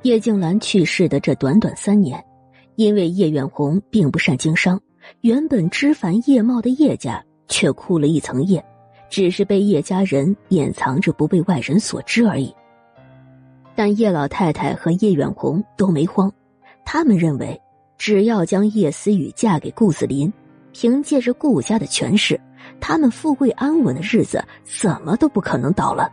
[0.03, 2.23] 叶静兰去世的这短短三年，
[2.75, 4.79] 因为叶远红并不善经商，
[5.21, 8.63] 原本枝繁叶茂的叶家却枯了一层叶，
[9.09, 12.53] 只是被叶家人掩藏着不被外人所知而已。
[13.75, 16.31] 但叶老太太和叶远红都没慌，
[16.85, 17.59] 他们认为，
[17.97, 20.31] 只要将叶思雨嫁给顾子林，
[20.73, 22.39] 凭借着顾家的权势。
[22.81, 26.11] 他们富贵安稳的日子怎么都不可能倒了，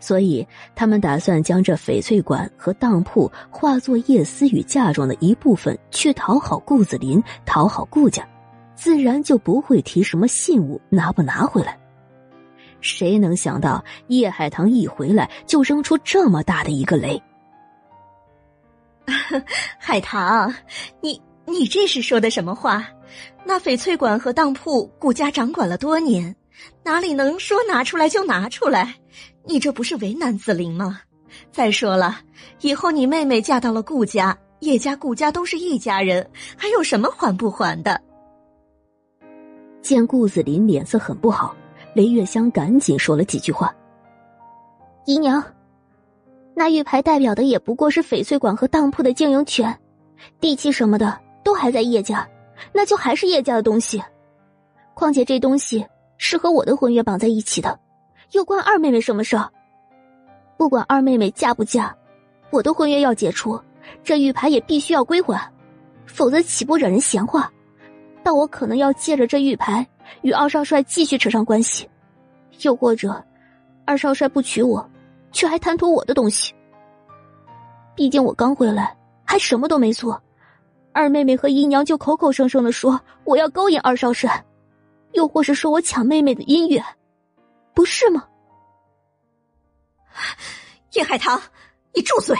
[0.00, 8.26] 所以他们打算将这翡翠馆和当铺化作叶思雨嫁妆的一部分，去讨好顾子林，讨好顾家，
[8.74, 11.78] 自然就不会提什么信物拿不拿回来。
[12.84, 17.20] 谁能想到叶海棠一回来就扔出这么大的一个雷？
[19.80, 20.54] 海棠，
[21.00, 22.86] 你你这是说的什么话？
[23.42, 26.36] 那翡翠馆和当铺，顾家掌管了多年，
[26.84, 28.94] 哪里能说拿出来就拿出来？
[29.46, 31.00] 你这不是为难子林吗？
[31.50, 32.20] 再说了，
[32.60, 37.98] 以后你妹妹嫁到了顾家，叶家、顾家都是一家人，还有什么还不还的？
[39.80, 41.54] 见顾子林脸色很不好，
[41.94, 43.74] 雷月香赶紧说了几句话
[45.06, 45.42] ：“姨娘，
[46.54, 49.78] 那玉牌代表的也不过是翡翠馆和当铺的经营权，
[50.40, 52.28] 地契什么的都还在叶家。”
[52.72, 54.00] 那就还是叶家的东西，
[54.94, 55.84] 况且这东西
[56.18, 57.78] 是和我的婚约绑在一起的，
[58.30, 59.36] 又关二妹妹什么事？
[60.56, 61.94] 不管二妹妹嫁不嫁，
[62.50, 63.60] 我的婚约要解除，
[64.04, 65.52] 这玉牌也必须要归还，
[66.06, 67.52] 否则岂不惹人闲话？
[68.22, 69.84] 但我可能要借着这玉牌
[70.22, 71.88] 与二少帅继续扯上关系，
[72.62, 73.24] 又或者
[73.84, 74.88] 二少帅不娶我，
[75.32, 76.54] 却还贪图我的东西。
[77.94, 80.20] 毕竟我刚回来，还什么都没做。
[80.92, 84.44] 二妹妹和姨娘就口口声声的说我要勾引二少帅，
[85.12, 86.84] 又或是说我抢妹妹的姻缘，
[87.74, 88.26] 不是吗？
[90.94, 91.40] 叶海棠，
[91.92, 92.36] 你住嘴！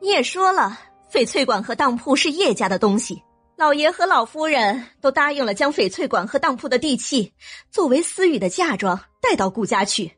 [0.00, 0.78] 你也说了，
[1.10, 3.20] 翡翠馆和当铺是叶家的东西，
[3.58, 7.32] 老爷和老夫人都答应了，将翡翠馆和当铺的地契
[7.72, 10.12] 作为思雨的嫁妆带到顾家去。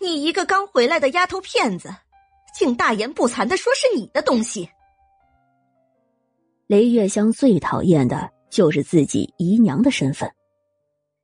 [0.00, 1.94] 你一个刚回来的丫头片子，
[2.58, 4.68] 竟大言不惭的说是你的东西！
[6.66, 10.28] 雷月香最讨厌的就是自己姨娘的身份。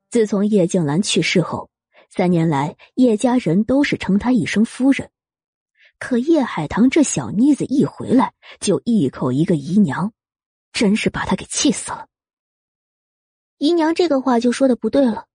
[0.08, 1.68] 自从叶静兰去世后，
[2.08, 5.10] 三年来叶家人都是称她一声夫人。
[5.98, 10.12] 可叶海棠这小妮子一回来就一口一个姨娘，
[10.72, 12.08] 真是把他给气死了。
[13.58, 15.26] 姨娘这个话就说的不对了，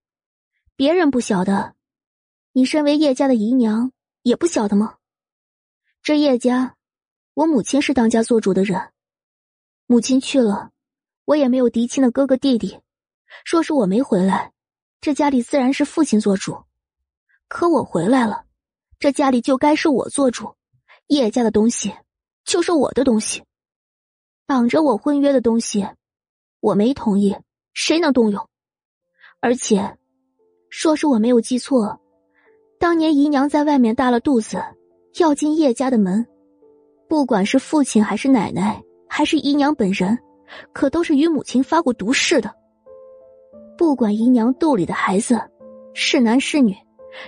[0.76, 1.76] 别人不晓得，
[2.54, 3.92] 你身为叶家的姨娘
[4.24, 4.98] 也不晓得吗？
[6.02, 6.76] 这叶家，
[7.34, 8.92] 我母亲是当家做主的人。
[9.86, 10.72] 母亲去了，
[11.26, 12.80] 我也没有嫡亲的哥哥弟弟。
[13.46, 14.54] 若是我没回来，
[15.02, 16.64] 这家里自然是父亲做主。
[17.48, 18.46] 可我回来了，
[18.98, 20.56] 这家里就该是我做主，
[21.08, 21.94] 叶家的东西
[22.44, 23.44] 就是我的东西。
[24.48, 25.88] 绑着我婚约的东西，
[26.60, 27.36] 我没同意，
[27.74, 28.48] 谁能动用？
[29.42, 29.98] 而且，
[30.70, 32.00] 说是我没有记错，
[32.80, 34.64] 当年姨娘在外面大了肚子，
[35.20, 36.26] 要进叶家的门，
[37.08, 40.18] 不管是父亲还是奶奶，还是姨娘本人，
[40.74, 42.54] 可都是与母亲发过毒誓的。
[43.78, 45.42] 不管姨娘肚里的孩子
[45.96, 46.76] 是男是女，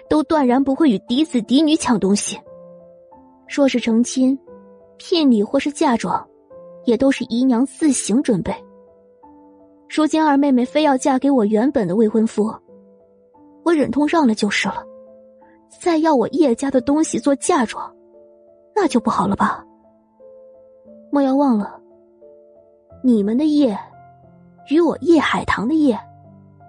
[0.07, 2.39] 都断然不会与嫡子嫡女抢东西。
[3.47, 4.37] 若是成亲、
[4.97, 6.27] 聘礼或是嫁妆。
[6.87, 8.55] 也都是姨娘自行准备。
[9.89, 12.49] 如今二妹妹非要嫁给我原本的未婚夫，
[13.63, 14.85] 我忍痛让了就是了。
[15.81, 17.93] 再要我叶家的东西做嫁妆，
[18.73, 19.65] 那就不好了吧？
[21.11, 21.77] 莫要忘了，
[23.03, 23.77] 你们的叶
[24.69, 25.99] 与我叶海棠的叶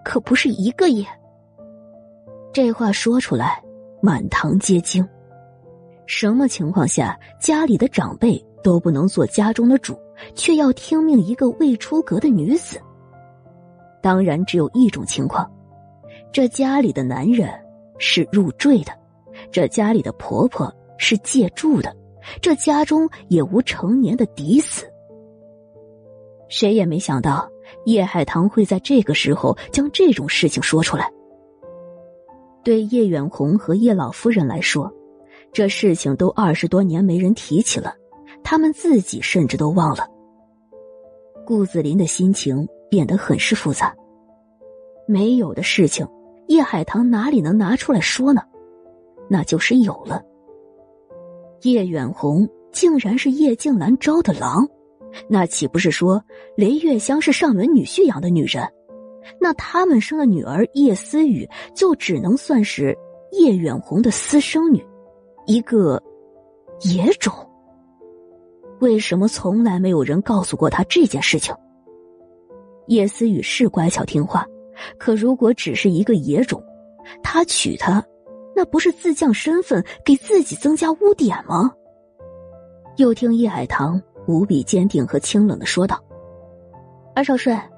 [0.05, 1.07] 可不是一个叶。
[2.53, 3.63] 这话说出来，
[4.03, 5.09] 满堂皆惊。
[6.07, 9.97] 什么情况下家里的长辈都不能做家中的主？
[10.35, 12.81] 却要听命一个未出阁的女子。
[14.03, 15.51] 当然，只有一种情况：
[16.33, 17.51] 这家里的男人
[17.99, 18.93] 是入赘的，
[19.51, 21.95] 这家里的婆婆是借住的，
[22.41, 24.87] 这家中也无成年的嫡子。
[26.49, 27.47] 谁也没想到
[27.85, 31.13] 叶海棠会在这个时候将这种事情说出来。
[32.65, 34.91] 对叶远红和叶老夫人来说，
[35.53, 37.95] 这事情都二十多年没人提起了。
[38.43, 40.07] 他们自己甚至都忘了。
[41.47, 43.95] 顾子林的心情变得很是复杂。
[45.07, 46.07] 没有的事情，
[46.49, 48.43] 叶海棠哪里能拿出来说呢？
[49.31, 50.23] 那就是有了。
[51.63, 54.69] 叶远红竟然是叶静兰招的狼，
[55.29, 56.23] 那岂不是说
[56.57, 58.63] 雷月香是上门女婿养的女人？
[59.41, 62.97] 那他们生的女儿叶思雨就只能算是
[63.33, 64.87] 叶远红的私生女，
[65.47, 66.03] 一个
[66.83, 67.33] 野种。
[68.81, 71.55] 为什么从来没有人告诉过他这件事情？
[72.87, 74.47] 叶思雨是乖巧听话，
[74.99, 76.63] 可如果只是一个野种，
[77.23, 78.03] 他娶她，
[78.55, 81.71] 那不是自降身份，给自己增加污点吗？
[82.97, 86.03] 又听叶海棠无比坚定和清冷的说道
[87.15, 87.69] ：“二少帅，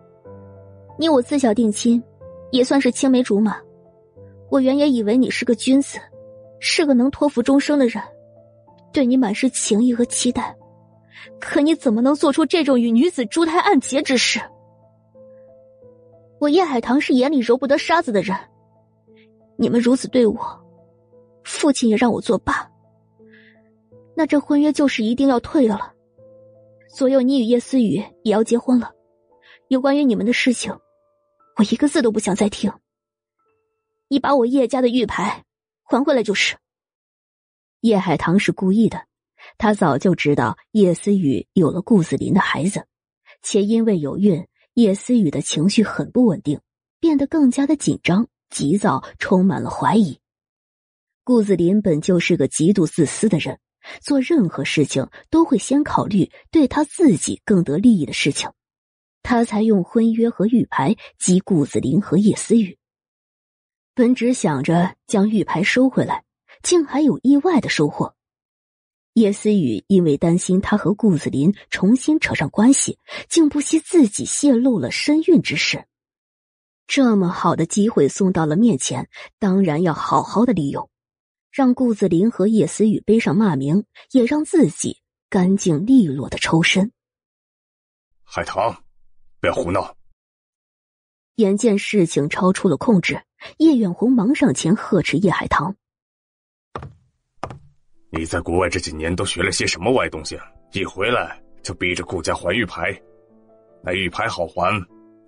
[0.98, 2.02] 你我自小定亲，
[2.52, 3.56] 也算是青梅竹马。
[4.50, 5.98] 我原也以为你是个君子，
[6.60, 8.02] 是个能托付终生的人，
[8.92, 10.54] 对你满是情谊和期待。”
[11.40, 14.40] 可你怎么能做出这种与女子珠胎暗结之事？
[16.38, 18.36] 我叶海棠是眼里揉不得沙子的人，
[19.56, 20.64] 你们如此对我，
[21.44, 22.70] 父亲也让我作罢。
[24.16, 25.92] 那这婚约就是一定要退了了。
[26.88, 28.92] 左右你与叶思雨也要结婚了，
[29.68, 30.76] 有关于你们的事情，
[31.56, 32.72] 我一个字都不想再听。
[34.08, 35.44] 你把我叶家的玉牌
[35.84, 36.56] 还回来就是。
[37.80, 39.09] 叶海棠是故意的。
[39.62, 42.86] 他早就知道叶思雨有了顾子林的孩子，
[43.42, 46.62] 且因为有孕，叶思雨的情绪很不稳定，
[46.98, 50.18] 变得更加的紧张、急躁，充满了怀疑。
[51.24, 53.60] 顾子林本就是个极度自私的人，
[54.00, 58.50] 做任何事情都会先考虑对他自己更得利益的事情，
[59.22, 62.78] 他才用婚约和玉牌激顾子林和叶思雨。
[63.94, 66.24] 本只想着将玉牌收回来，
[66.62, 68.14] 竟还有意外的收获。
[69.20, 72.98] 叶思雨因为担心他和顾子林重新扯上关系，
[73.28, 75.84] 竟不惜自己泄露了身孕之事。
[76.86, 80.88] 这么好的机会送到了面前，当然要好好的利用，
[81.52, 84.96] 让顾子林和叶思雨背上骂名，也让自己
[85.28, 86.90] 干净利落的抽身。
[88.24, 88.82] 海棠，
[89.38, 89.96] 不要胡闹！
[91.34, 93.22] 眼见事情超出了控制，
[93.58, 95.76] 叶远红忙上前呵斥叶海棠。
[98.12, 100.38] 你在国外这几年都学了些什么歪东西？
[100.72, 103.00] 一回来就逼着顾家还玉牌，
[103.82, 104.74] 那玉牌好还，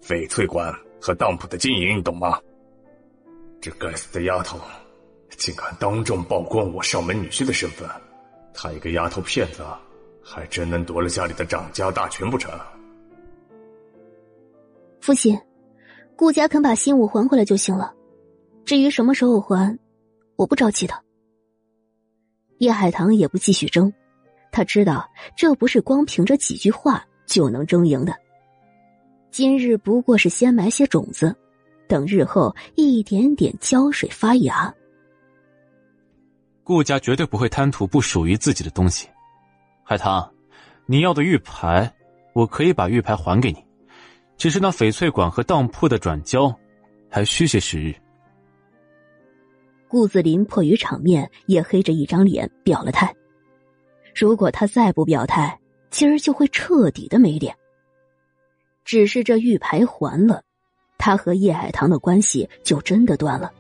[0.02, 2.38] 翡翠馆和当铺的经营，你懂吗？
[3.60, 4.59] 这该死的丫头，
[5.30, 7.88] 竟敢当众曝光我上门女婿的身份，
[8.52, 9.64] 她一个丫头片子，
[10.20, 12.50] 还真能夺了家里的掌家大权不成？
[15.00, 15.38] 父亲，
[16.16, 17.94] 顾家肯把新物还回来就行了，
[18.64, 19.78] 至于什么时候还，
[20.36, 21.01] 我不着急的。
[22.62, 23.93] 叶海棠也不继续争，
[24.52, 28.14] 他知道这不是光凭着几句话就能争赢的。
[29.32, 31.34] 今日不过是先埋些种子，
[31.89, 34.72] 等日后一点点浇水发芽。
[36.62, 39.09] 顾家绝对不会贪图不属于自己的东西。
[39.82, 40.32] 海棠，
[40.86, 41.93] 你要的玉牌，
[42.32, 43.59] 我可以把玉牌还给你，
[44.36, 46.56] 只是那翡翠馆和当铺的转交，
[47.10, 47.93] 还需些时日。
[49.93, 53.14] 顾子林迫于场面，也黑着一张脸表了态。
[54.14, 55.60] 如果他再不表态，
[55.90, 57.55] 今儿就会彻底的没脸。
[58.86, 60.43] 只是这玉牌还了，
[60.97, 63.52] 他和叶海棠的关系就真的断了。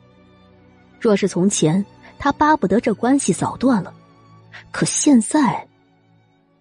[0.98, 1.84] 若是从前，
[2.18, 3.92] 他巴不得这关系早断了，
[4.70, 5.68] 可现在，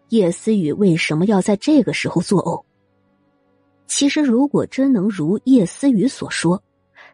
[0.10, 2.62] 叶思雨为什么要在这个时候作呕？
[3.88, 6.62] 其实，如果真能如叶思雨所说。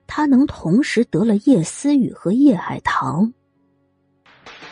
[0.08, 3.34] 他能同时得了叶思雨和叶海棠。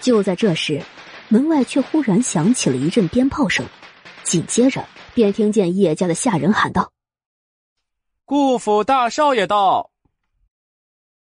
[0.02, 0.82] 就在这时，
[1.30, 3.66] 门外却忽然响起了一阵鞭炮声，
[4.24, 4.84] 紧接着
[5.14, 6.92] 便听见叶家的下人喊道
[8.26, 9.92] ：“顾府大少爷到！”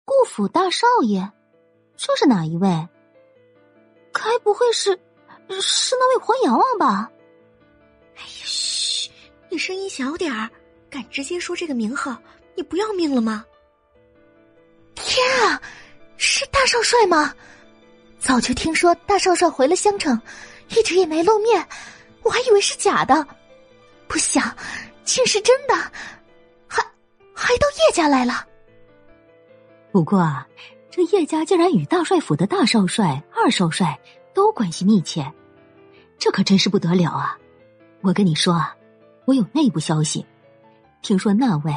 [0.04, 1.30] 顾府大少爷，
[1.96, 2.68] 这是哪一位？
[4.12, 4.90] 该不会是
[5.60, 7.10] 是那位黄阎王吧？
[8.16, 9.10] 哎呀，嘘，
[9.48, 10.50] 你声音小点儿，
[10.90, 12.20] 敢直接说这个名号，
[12.56, 13.44] 你不要命了吗？
[15.04, 15.60] 天啊，
[16.16, 17.34] 是大少帅吗？
[18.18, 20.20] 早就听说大少帅回了襄城，
[20.68, 21.66] 一直也没露面，
[22.22, 23.26] 我还以为是假的，
[24.06, 24.54] 不想
[25.04, 25.74] 竟是真的，
[26.66, 26.82] 还
[27.34, 28.46] 还到叶家来了。
[29.90, 30.46] 不过啊，
[30.90, 33.98] 这叶家竟然与大帅府的大少帅、二少帅
[34.34, 35.32] 都关系密切，
[36.18, 37.38] 这可真是不得了啊！
[38.02, 38.76] 我跟你说啊，
[39.24, 40.26] 我有内部消息，
[41.00, 41.74] 听说那位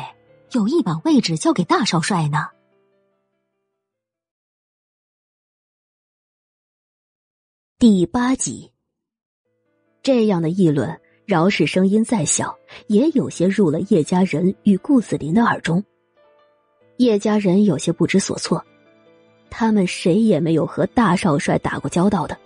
[0.52, 2.50] 有意把位置交给大少帅呢。
[7.86, 8.72] 第八集，
[10.02, 12.58] 这样的议论，饶是声音再小，
[12.88, 15.84] 也有些入了叶家人与顾子林的耳中。
[16.96, 18.64] 叶家人有些不知所措，
[19.50, 22.38] 他们谁也没有和大少帅打过交道的，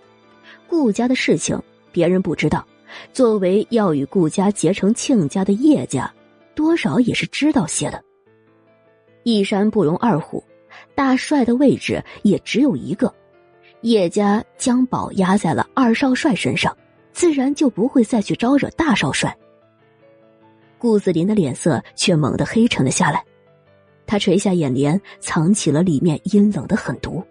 [0.68, 1.62] 顾家的事情
[1.92, 2.68] 别人不知道。
[3.14, 6.12] 作为要与顾家结成亲家的叶家，
[6.56, 8.04] 多少也是知道些的。
[9.22, 10.44] 一山不容二虎，
[10.96, 13.14] 大帅的位置也只有一个。
[13.82, 16.76] 叶家将宝压在了二少帅身上，
[17.14, 19.36] 自然就不会再去招惹大少帅。
[20.78, 23.24] 顾子林的脸色却猛地黑沉了下来，
[24.06, 27.24] 他垂下眼帘，藏起了里面阴冷的狠毒。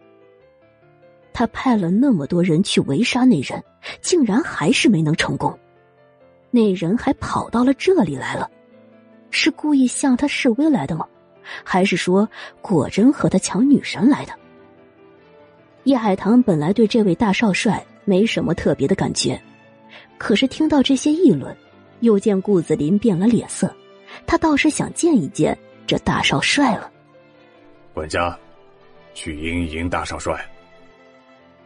[1.33, 3.63] 他派了那么多人去围杀那人，
[4.01, 5.57] 竟然还是没能成功。
[6.51, 8.51] 那人还跑到了这里来了，
[9.31, 11.07] 是故意向他示威来的吗？
[11.63, 12.29] 还是说
[12.63, 14.33] 果真和他抢女神来的？
[15.87, 19.41] 叶海棠本来对这位大少帅没什么特别的感觉，
[20.19, 21.57] 可是听到这些议论，
[22.01, 23.73] 又见顾子林变了脸色，
[24.27, 25.57] 他倒是想见一见
[25.87, 26.91] 这大少帅了。
[27.95, 28.37] 管家，
[29.15, 30.45] 去迎一迎大少帅。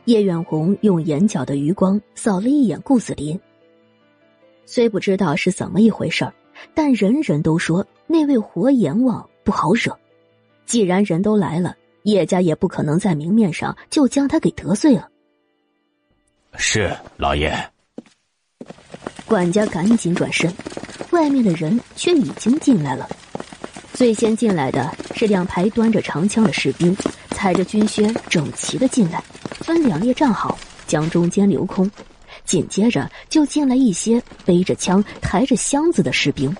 [0.04, 3.40] 叶远红用眼角的余光扫了一眼顾子林，
[4.66, 6.30] 虽不知道是怎么一回事
[6.74, 9.98] 但人人都说那位活阎王不好惹，
[10.66, 11.74] 既然人都来了。
[12.04, 15.08] 叶家也不可能在明面上就将他给得罪了。
[16.56, 17.52] 是老爷。
[19.26, 20.52] 管家赶紧转身，
[21.12, 23.08] 外面的人却已经进来了。
[23.92, 26.96] 最先进来的是两排端着长枪的士兵，
[27.30, 29.22] 踩着军靴整齐的进来，
[29.60, 31.88] 分两列站好，将中间留空。
[32.44, 36.52] 紧接着就进来一些背着枪、抬着箱子的士兵，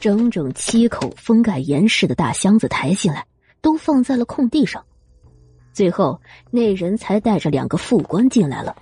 [0.00, 3.26] 整整七口封盖严实的大箱子抬进来。
[3.60, 4.84] 都放在了空地上，
[5.72, 6.20] 最后
[6.50, 8.74] 那人才带着两个副官进来了。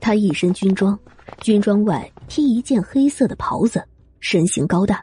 [0.00, 0.98] 他一身军装，
[1.40, 3.86] 军装外披一件黑色的袍子，
[4.20, 5.02] 身形高大，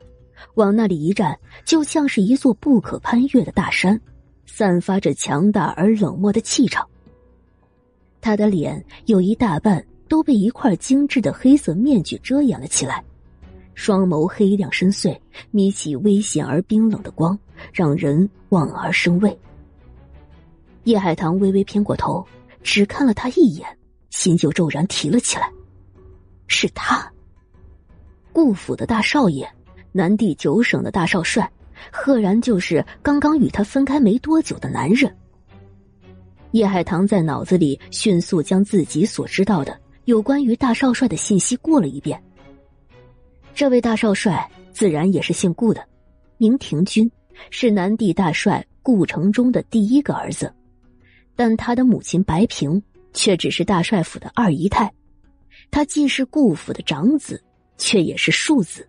[0.55, 3.99] 往那里一站，就像是一座不可攀越的大山，
[4.45, 6.87] 散发着强大而冷漠的气场。
[8.19, 13.03] 他的脸有一大半都被一块精致的黑色面具遮掩了起来。
[13.75, 15.15] 双眸黑亮深邃，
[15.51, 17.37] 眯起危险而冰冷的光，
[17.73, 19.37] 让人望而生畏。
[20.83, 22.25] 叶海棠微微偏过头，
[22.63, 23.67] 只看了他一眼，
[24.09, 25.51] 心就骤然提了起来。
[26.47, 27.11] 是他，
[28.31, 29.49] 顾府的大少爷，
[29.91, 31.51] 南地九省的大少帅，
[31.91, 35.13] 赫然就是刚刚与他分开没多久的男人。
[36.51, 42.21] 叶海棠在脑子里迅速将自己所知道的有关于大少帅的信息过了一遍。
[43.53, 45.85] 这位大少帅自然也是姓顾的，
[46.37, 47.11] 名廷君，
[47.49, 50.53] 是南帝大帅顾城中的第一个儿子，
[51.35, 52.81] 但他的母亲白萍
[53.13, 54.91] 却只是大帅府的二姨太，
[55.71, 57.43] 他既是顾府的长子，
[57.77, 58.87] 却也是庶子。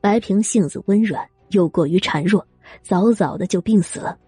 [0.00, 2.46] 白萍性子温软，又过于孱弱，
[2.82, 4.18] 早早的就病死了，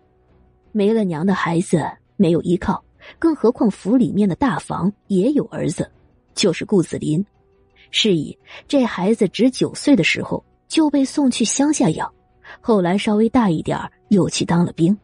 [0.72, 1.82] 没了娘的孩子
[2.16, 2.82] 没有依靠，
[3.18, 5.90] 更何况府里面的大房也有儿子，
[6.34, 7.24] 就是顾子林。
[7.90, 12.12] 是以，这孩子只九岁的时候就被送去乡下养，
[12.60, 13.78] 后来稍微大一点
[14.08, 14.96] 又去当了兵。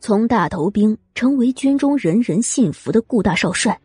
[0.00, 3.80] 从大头兵成为军中人人信服的顾大少帅，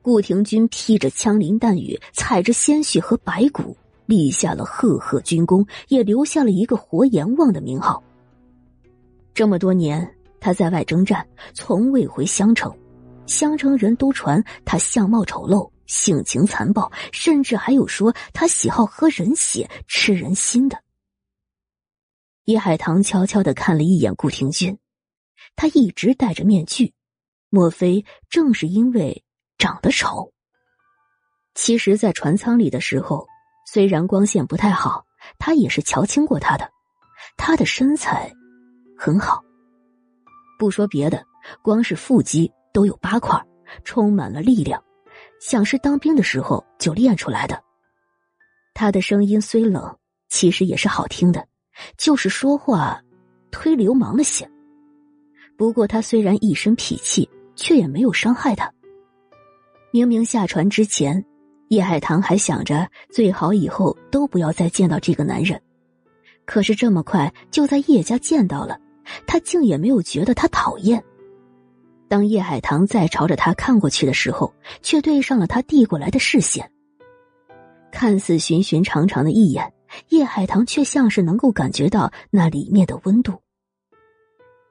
[0.00, 8.02] 顾廷钧披着枪林弹雨，踩着鲜血和白骨，立下了赫赫军功，也留下了一个活阎王的名号。
[9.34, 10.08] 这么多年，
[10.40, 12.74] 他在外征战，从未回襄城，
[13.26, 15.68] 襄城人都传他相貌丑陋。
[15.86, 20.78] 性情残暴，甚至还有说他喜好喝人血、吃人心的。
[22.50, 24.76] 叶海棠悄悄的看了一眼顾廷钧，
[25.54, 26.92] 他一直戴着面具，
[27.48, 29.24] 莫非正是因为
[29.56, 30.32] 长得丑？
[31.54, 33.28] 其实，在船舱里的时候，
[33.66, 35.04] 虽然光线不太好，
[35.38, 36.68] 他也是瞧清过他的。
[37.36, 38.32] 他的身材
[38.98, 39.44] 很好，
[40.58, 41.24] 不说别的，
[41.62, 43.40] 光是腹肌都有八块，
[43.84, 44.82] 充满了力量。
[45.40, 47.62] 想是当兵的时候就练出来的。
[48.74, 49.96] 他的声音虽冷，
[50.28, 51.46] 其实也是好听的，
[51.96, 53.02] 就是说话
[53.50, 54.48] 忒流氓了些。
[55.56, 58.72] 不过他虽然一身痞气，却也没有伤害他。
[59.92, 61.24] 明明下船之前，
[61.68, 65.60] 叶海棠还想着最好以后都不要再见到这个男人，
[66.46, 68.78] 可是这么快就在叶家见到了，
[69.26, 71.02] 他竟也没有觉得他讨厌。
[72.08, 74.52] 当叶海棠再朝着他看过去的时候，
[74.82, 76.70] 却对上了他递过来的视线。
[77.92, 79.72] 看似寻寻常常的一眼，
[80.08, 83.34] 叶海棠却像是能够感觉到那里面的温度。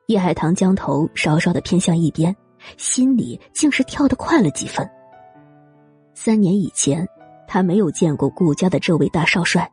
[0.08, 2.36] 叶海棠将头稍稍的偏向一边，
[2.78, 4.90] 心里竟是跳得快了几分。
[6.14, 7.08] 三年以前，
[7.48, 9.72] 他没有见过顾家的这位大少帅，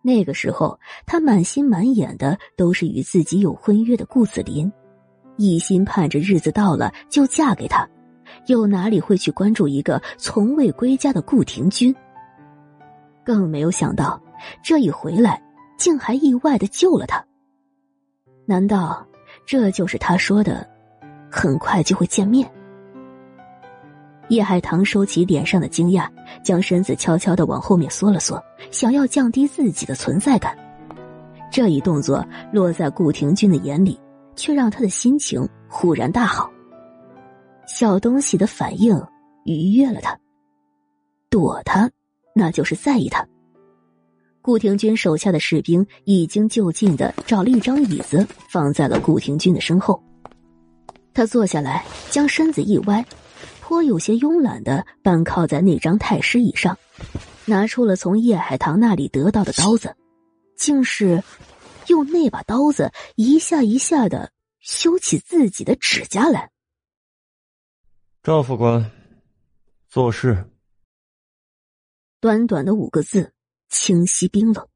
[0.00, 4.70] 那个时候他满心满眼的都是与自己有婚约的顾子林。
[5.36, 7.88] 一心盼着日子到了就嫁给他，
[8.46, 11.94] 又哪里会去关注一个从未归家的顾廷钧？
[13.24, 14.20] 更没有想到，
[14.62, 15.42] 这一回来
[15.76, 17.24] 竟还意外的救了他。
[18.46, 19.06] 难道
[19.46, 20.68] 这就是他说的
[21.30, 22.50] “很快就会见面”？
[24.28, 26.08] 叶海棠收起脸上的惊讶，
[26.42, 30.56] 将身子悄悄的往后面缩了缩，想要降低自己的存在感。
[31.50, 33.98] 这一动作落在顾廷钧的眼里。
[34.38, 36.48] 却让他的心情忽然大好。
[37.66, 38.96] 小东西的反应
[39.44, 40.16] 愉悦了他，
[41.28, 41.90] 躲他，
[42.36, 43.26] 那就是在意他。
[44.40, 50.02] 顾廷钧手下的士兵已经就近的找了一张椅子放在了顾廷钧的身后，
[51.12, 53.04] 他坐下来，将身子一歪，
[53.60, 56.78] 颇有些慵懒的半靠在那张太师椅上，
[57.44, 59.94] 拿出了从叶海棠那里得到的刀子，
[60.56, 61.22] 竟是。
[61.88, 66.50] 用那把刀子一下一下的修起自己的指甲来。
[68.22, 68.90] 赵副官，
[69.88, 70.50] 做事。
[72.20, 73.32] 短短的五个字，
[73.68, 74.66] 清晰冰冷，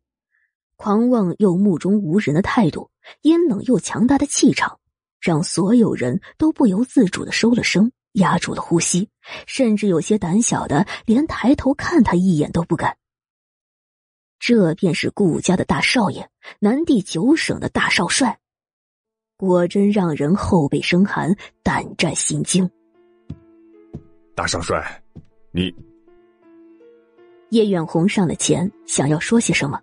[0.77, 2.90] 狂妄又目中无人的态度，
[3.23, 4.78] 阴冷又强大的气场，
[5.20, 9.09] 让所有人都不由自主的收了声，压住了呼吸，
[9.47, 12.97] 甚至有些胆小的连抬头看他一眼都不敢。
[14.39, 16.28] 这便是顾家的大少爷，
[16.59, 18.40] 南地九省的大少帅，
[19.36, 22.69] 果真让人后背生寒，胆战心惊。
[24.35, 25.02] 大少帅，
[25.52, 25.73] 你……
[27.53, 29.79] 叶远红上了前，想要说些什么，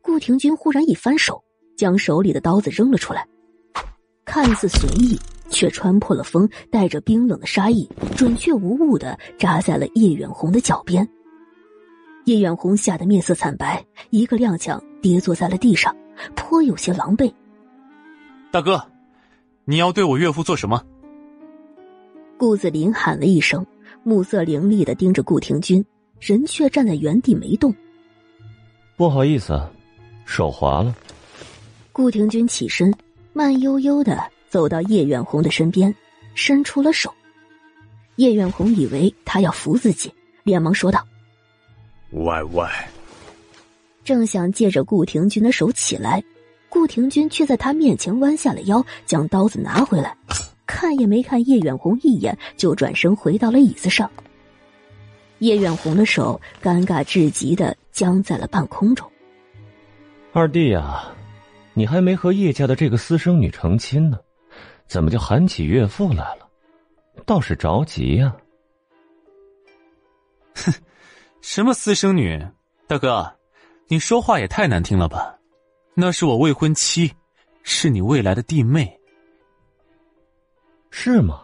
[0.00, 1.42] 顾廷钧忽然一翻手，
[1.76, 3.26] 将手里的刀子扔了出来，
[4.24, 5.18] 看似随意，
[5.50, 11.06] 却穿破了风，带着冰冷的杀意，准确无误的扎在了叶远红的脚边。
[12.26, 15.92] 叶远红吓得面色惨白，一个踉跄，跌坐在了地上，
[16.36, 17.34] 颇有些狼狈。
[18.52, 18.80] 大哥，
[19.64, 20.80] 你要对我岳父做什么？
[22.36, 23.66] 顾子林喊了一声，
[24.04, 25.84] 目色凌厉的盯着顾廷钧，
[26.20, 27.74] 人却站在原地没动。
[28.96, 29.60] 不好意思，
[30.24, 30.94] 手滑了。
[31.92, 32.92] 顾廷钧起身，
[33.32, 35.94] 慢悠悠的走到叶远红的身边，
[36.34, 37.12] 伸出了手。
[38.16, 40.12] 叶远红以为他要扶自己，
[40.42, 41.06] 连忙说道。
[42.10, 42.66] 喂喂，
[44.02, 46.22] 正想借着顾廷钧的手起来，
[46.68, 50.16] 顾廷钧却在他面前弯下了腰，将刀子拿回来，
[50.66, 54.10] 看也没看叶远红一眼，就转身回到了椅子上。
[55.38, 59.10] 叶远红的手尴尬至极的僵在了半空中。
[60.32, 61.04] 二弟呀，
[61.74, 64.18] 你还没和叶家的这个私生女成亲呢，
[64.86, 66.48] 怎么就喊起岳父来了？
[67.24, 68.36] 倒是着急呀。
[70.54, 70.72] 哼。
[71.40, 72.44] 什么私生女，
[72.88, 73.32] 大哥，
[73.86, 75.38] 你说话也太难听了吧？
[75.94, 77.12] 那是我未婚妻，
[77.62, 78.98] 是你未来的弟妹，
[80.90, 81.42] 是吗？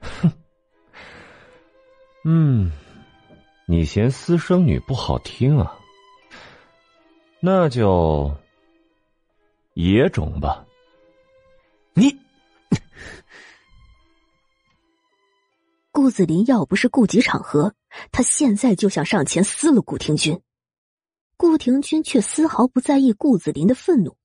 [0.00, 0.32] 哼，
[2.24, 2.72] 嗯，
[3.66, 5.78] 你嫌私生女不好听啊？
[7.40, 8.36] 那就
[9.74, 10.66] 野种吧。
[11.94, 12.16] 你，
[15.90, 17.74] 顾子林要不是顾及场合，
[18.10, 20.40] 他现在就想上前撕了顾廷君。
[21.36, 24.16] 顾廷君却丝毫不在意顾子林的愤怒，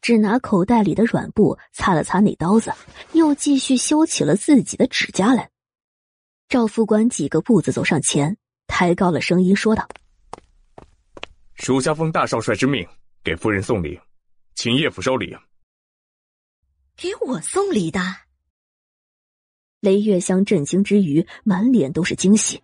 [0.00, 2.72] 只拿口袋里的软布擦了擦那刀子，
[3.12, 5.50] 又继续修起了自己的指甲来。
[6.48, 8.36] 赵副官几个步子走上前，
[8.74, 9.86] 抬高了声音说道
[11.52, 12.88] ：“属下奉大少帅之命，
[13.22, 14.00] 给夫人送礼，
[14.54, 15.36] 请叶府收礼。”
[16.96, 18.00] 给我送礼的。
[19.80, 22.62] 雷月香震惊之余，满脸都是惊喜。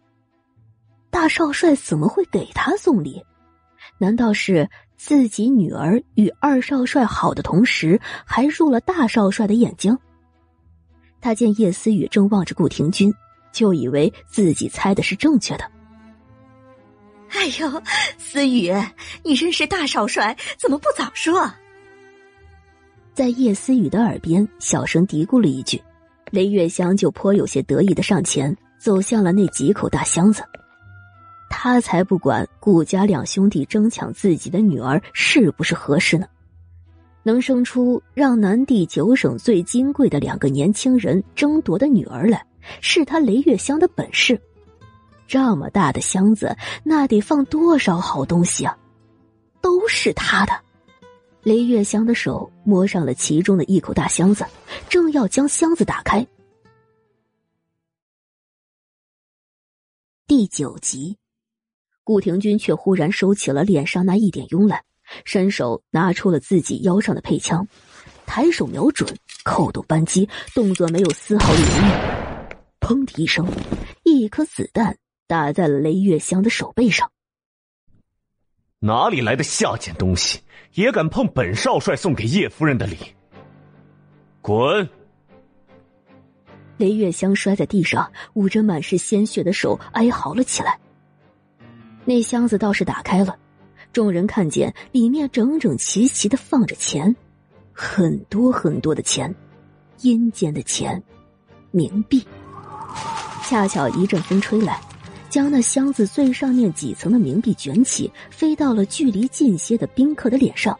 [1.10, 3.22] 大少帅怎么会给他送礼？
[3.98, 9.96] 难道是自己女儿与二少帅好的同时，还入了大少帅的眼睛？
[11.20, 13.12] 他见叶思雨正望着顾廷君，
[13.52, 15.70] 就以为自己猜的是正确的。
[17.30, 17.82] 哎呦，
[18.16, 18.72] 思雨，
[19.22, 21.50] 你认识大少帅，怎么不早说？
[23.14, 25.80] 在叶思雨的耳边小声嘀咕了一句。
[26.30, 30.42] 雷月香就颇有些得意的上前，走向了那几口大箱子。
[31.48, 36.26] 他才不管顾家两兄弟争抢自己的女儿是不是合适呢？
[37.22, 42.44] 能生出让南地九省最金贵的两个年轻人争夺的女儿来，
[42.80, 44.40] 是他雷月香的本事。
[45.28, 48.76] 这么大的箱子，那得放多少好东西啊！
[49.60, 50.52] 都是他的。
[51.42, 54.44] 雷月香的手摸上了其中的一口大箱子，
[54.88, 56.26] 正要将箱子打开。
[60.26, 61.16] 第九集，
[62.04, 64.82] 顾廷君却忽然收起了脸上那一点慵懒，
[65.24, 67.66] 伸手拿出了自己腰上的配枪，
[68.26, 69.14] 抬手瞄准，
[69.44, 72.18] 扣动扳机，动作没有丝毫犹豫。
[72.80, 73.46] 砰的一声，
[74.04, 74.96] 一颗子弹
[75.28, 77.08] 打在了雷月香的手背上。
[78.80, 80.40] 哪里来的下贱东西！
[80.74, 82.96] 也敢碰本少帅送给叶夫人的礼？
[84.40, 84.88] 滚！
[86.76, 90.78] 雷月香摔在地上，捂着满是鲜血的手哀嚎了起来。
[92.04, 93.36] 那箱子倒是打开了，
[93.92, 97.14] 众人看见里面整整齐齐的放着钱，
[97.72, 99.34] 很多很多的钱，
[100.02, 101.02] 阴间的钱，
[101.72, 102.24] 冥币。
[103.42, 104.80] 恰巧一阵风吹来。
[105.28, 110.78] 将那箱子最上面几层的冥币卷起，飞到了距离近些的宾客的脸上。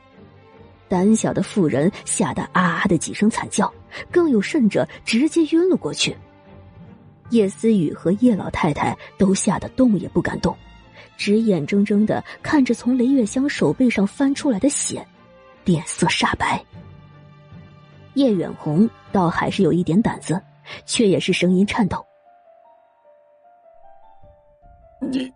[0.89, 3.73] 胆小的妇人吓得啊啊的几声惨叫，
[4.11, 6.17] 更有甚者直接晕了过去。
[7.31, 10.57] 叶思雨和叶老太太都吓得动也不敢动，
[11.19, 15.07] 只眼睁睁的看着从雷月香手背上翻出来的血，
[15.65, 16.65] 脸色煞白。
[18.15, 20.41] 叶远红倒还是有一点胆子，
[20.87, 22.03] 却也是声音颤抖。
[25.01, 25.33] 你，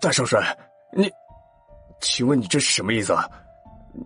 [0.00, 0.56] 大少帅，
[0.92, 1.10] 你，
[2.00, 3.12] 请问你这是什么意思？
[3.12, 3.28] 啊？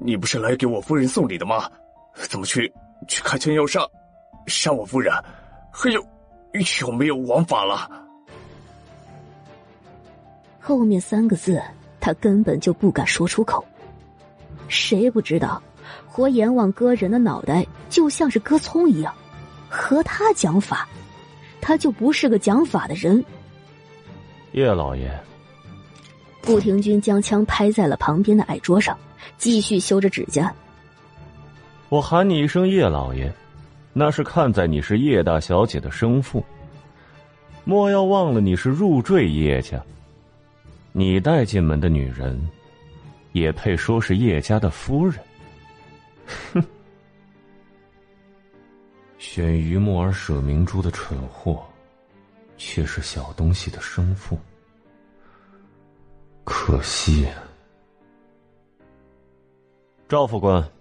[0.01, 1.71] 你不是来给我夫人送礼的吗？
[2.15, 2.73] 怎么去
[3.07, 3.81] 去开枪要杀，
[4.47, 5.13] 杀我夫人？
[5.71, 6.05] 还有
[6.81, 7.89] 有没有王法了？
[10.61, 11.61] 后面三个字
[12.01, 13.65] 他根本就不敢说出口。
[14.69, 15.63] 谁不知道，
[16.07, 19.15] 活阎王割人的脑袋就像是割葱一样，
[19.69, 20.89] 和他讲法，
[21.61, 23.23] 他就不是个讲法的人。
[24.53, 25.11] 叶老爷，
[26.45, 28.97] 顾廷君将枪拍在了旁边的矮桌上，
[29.39, 30.53] 继续修着指甲。
[31.89, 33.33] 我喊你一声叶老爷，
[33.95, 36.45] 那是看在你是叶大小姐的生父。
[37.65, 39.83] 莫要忘了，你是入赘叶家，
[40.93, 42.39] 你带进门的女人，
[43.33, 45.19] 也配说是叶家的夫人？
[46.53, 46.63] 哼！
[49.19, 51.65] 选榆木而舍明珠的蠢货。
[52.65, 54.39] 却是小东西的生父，
[56.45, 57.27] 可惜。
[60.09, 60.73] 赵副官，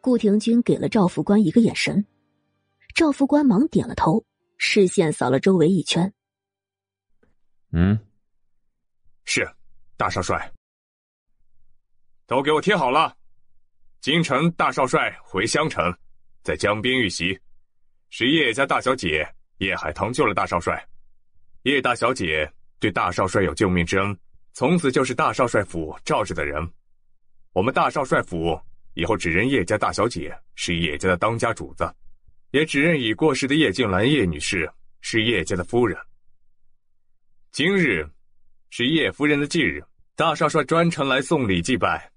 [0.00, 2.04] 顾廷君给了赵副官一个眼神，
[2.94, 4.24] 赵副官忙点了头，
[4.56, 6.12] 视线扫了周围一圈。
[7.72, 7.96] 嗯，
[9.26, 9.46] 是
[9.98, 10.50] 大少帅，
[12.26, 13.14] 都给我贴好了。
[14.00, 15.94] 京城大少帅回襄城，
[16.42, 17.38] 在江边遇袭，
[18.08, 19.30] 是叶家大小姐。
[19.62, 20.84] 叶海棠救了大少帅，
[21.62, 24.18] 叶大小姐对大少帅有救命之恩，
[24.54, 26.68] 从此就是大少帅府罩着的人。
[27.52, 28.60] 我们大少帅府
[28.94, 31.88] 以后只认叶家大小姐是叶家的当家主子，
[32.50, 34.68] 也只认已过世的叶静兰叶女士
[35.00, 35.96] 是叶家的夫人。
[37.52, 38.04] 今日
[38.70, 39.80] 是叶夫人的忌日，
[40.16, 42.10] 大少帅专程来送礼祭拜。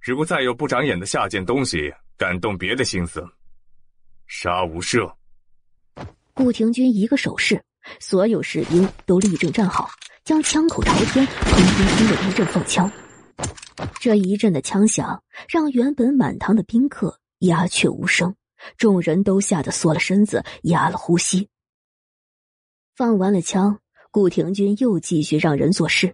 [0.00, 3.26] 如果再有不长眼的下贱东西敢动别的心思，
[4.28, 5.12] 杀无赦。
[6.34, 7.62] 顾廷君一个手势，
[8.00, 9.88] 所有士兵都立正站好，
[10.24, 12.90] 将枪口朝天，砰砰砰的一阵放枪。
[14.00, 18.34] 这一阵的枪响，让原本满堂的宾客鸦雀无声，
[18.76, 21.48] 众人都吓得缩了身子，压了呼吸，
[22.96, 23.78] 放完了枪，
[24.10, 26.12] 顾廷钧又继续让人做事。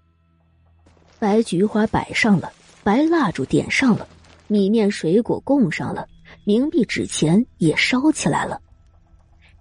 [1.18, 2.52] 白菊花摆上了，
[2.82, 4.06] 白蜡烛点上了，
[4.48, 6.06] 米面水果供上了，
[6.44, 8.60] 冥币纸钱也烧起来了。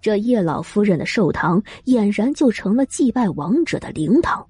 [0.00, 4.46] 这叶老夫人的寿堂俨然就成了祭拜亡者的灵堂。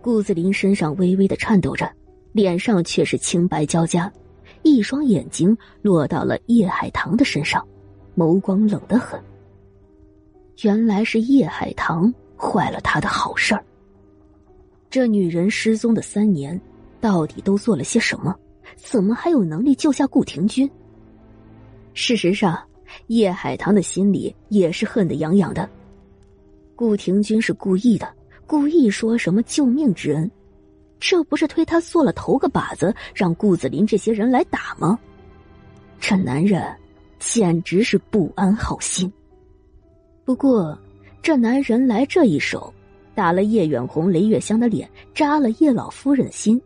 [0.00, 1.90] 顾子林身上微微的颤抖着，
[2.32, 4.10] 脸上却是清白交加，
[4.62, 7.66] 一双眼睛落到了叶海棠的身上，
[8.16, 9.20] 眸光冷得很。
[10.62, 13.64] 原来是叶海棠坏了他的好事儿。
[14.90, 16.60] 这女人失踪的三年，
[17.00, 18.34] 到底都做了些什么？
[18.76, 20.68] 怎么还有能力救下顾廷钧？
[21.94, 22.58] 事实上，
[23.08, 25.68] 叶海棠的心里也是恨得痒痒的。
[26.74, 28.08] 顾廷钧是故意的，
[28.46, 30.30] 故意说什么救命之恩，
[31.00, 34.98] 这不是推他做了头个靶子，让顾子林这些人来打吗？
[36.00, 36.62] 这男人
[37.18, 39.12] 简直是不安好心。
[40.24, 40.78] 不过，
[41.20, 42.72] 这男人来这一手。
[43.14, 46.62] 打了叶远红、雷月香的脸，扎了叶老夫人的心，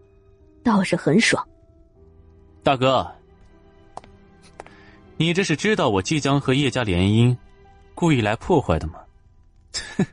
[0.62, 1.43] 倒是很爽。
[2.62, 3.11] 大哥，
[5.16, 7.36] 你这是知道我即将和叶家联姻，
[7.94, 9.01] 故意来破坏的吗？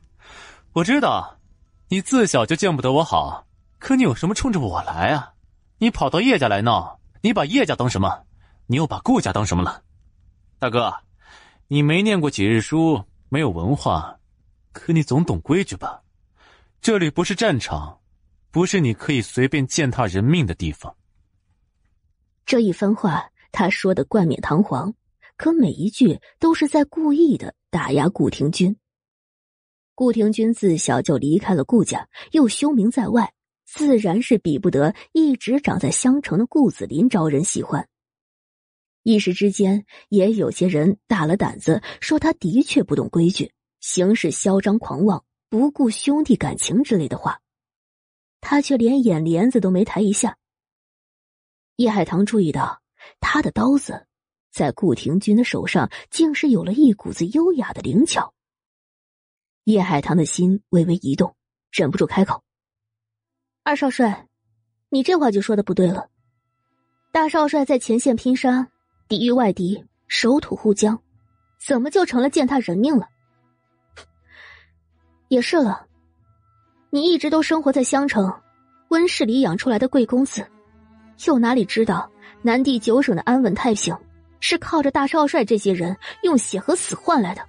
[0.74, 1.40] 我知道，
[1.88, 3.48] 你自小就见不得我好，
[3.80, 5.34] 可你有什么冲着我来啊？
[5.80, 8.26] 你跑到叶家来闹，你把叶家当什么？
[8.68, 9.82] 你又把顾家当什么了？
[10.60, 10.94] 大哥，
[11.68, 14.20] 你没念过几日书，没有文化，
[14.74, 16.04] 可你总懂规矩吧？
[16.82, 18.00] 这里不是战场，
[18.52, 20.96] 不是你可以随便践踏人命的地方。
[22.46, 24.94] 这一番话他说的冠冕堂皇，
[25.38, 28.76] 可每一句都是在故意的打压顾廷钧。
[29.96, 33.34] 顾廷钧自小就离开了顾家，又休名在外，
[33.66, 37.88] 自然是比不得一直长在襄城的顾子林招人喜欢。
[39.04, 45.24] 一时之间，也有些人大了胆子说他的确不懂规矩，行事嚣张狂妄。
[45.50, 47.42] 不顾兄弟感情之类的话，
[48.40, 50.38] 他却连眼帘子都没抬一下。
[51.78, 52.82] 叶海棠注意到，
[53.20, 54.08] 他的刀子
[54.52, 58.34] 在顾廷钧的手上，竟是有了一股子优雅的灵巧。
[59.66, 61.36] 叶海棠的心微微一动，
[61.72, 62.44] 忍不住开口
[63.64, 64.28] ：“二少帅，
[64.90, 66.10] 你这话就说的不对了。
[67.12, 68.68] 大少帅在前线拼杀，
[69.08, 71.02] 抵御外敌，守土护疆，
[71.60, 73.08] 怎么就成了践踏人命了？”
[75.28, 75.88] 也是了，
[76.90, 78.42] 你一直都生活在襄城，
[78.88, 80.48] 温室里养出来的贵公子，
[81.28, 82.12] 又哪里知道
[82.42, 83.96] 南地九省的安稳太平
[84.40, 87.42] 是靠着大少帅这些人用血和死换来的？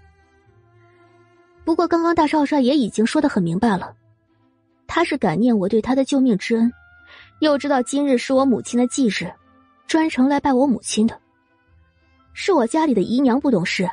[1.65, 3.95] 不过刚刚大少帅也已经说的很明白了，
[4.87, 6.73] 他是感念我对他的救命之恩，
[7.39, 9.33] 又知道今日是我母亲的忌日，
[9.87, 11.17] 专程来拜我母亲的。
[12.33, 13.89] 是我家里的姨娘不懂事，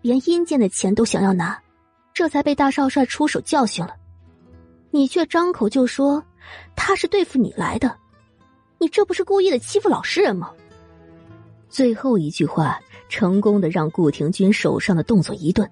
[0.00, 1.60] 连阴间的钱都想要拿。
[2.12, 3.94] 这才被大少帅出手教训了，
[4.90, 6.22] 你却张口就说
[6.74, 7.96] 他是对付你来的，
[8.80, 10.50] 你这不是故意的欺负老实人吗？
[11.68, 12.80] 最后一句话
[13.10, 15.70] 成功的让顾廷钧手上的动作一顿。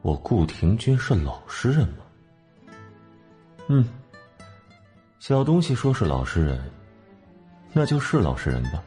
[0.00, 2.04] 我顾廷钧是老实人吗？
[3.66, 3.84] 嗯，
[5.18, 6.70] 小东西说是老实人，
[7.72, 8.82] 那就是老实人吧。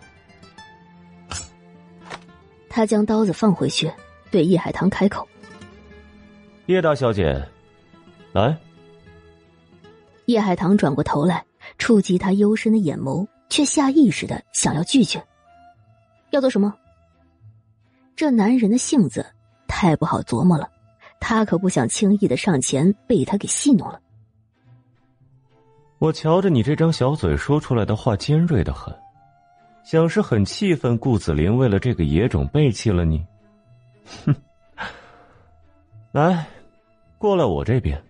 [2.70, 3.92] 他将刀子放回去。
[4.32, 5.26] 对叶海棠开口
[6.66, 7.42] ：“叶大小姐，
[8.34, 8.58] 来。”
[10.26, 11.46] 叶海棠转过头来，
[11.78, 15.24] 触及他幽深的眼眸，却下意识的想要拒绝。
[16.32, 16.74] 要做什么？
[18.16, 19.26] 这男人的性子
[19.68, 20.70] 太不好琢磨了，
[21.20, 24.00] 他可不想轻易的上前被他给戏弄了。
[25.98, 28.94] 我瞧着你这张小嘴说出来的话尖锐的很，
[29.84, 33.26] 想是很气愤顾子林为了这个野种背弃了你。
[34.26, 34.36] 哼，
[36.12, 36.46] 来，
[37.18, 38.02] 过来我这边，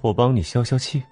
[0.00, 1.02] 我帮你消消气。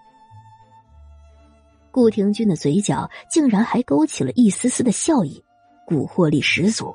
[1.98, 5.42] 顾廷钧的嘴角竟然还勾起了一丝丝的笑意，
[5.84, 6.94] 蛊惑力十足。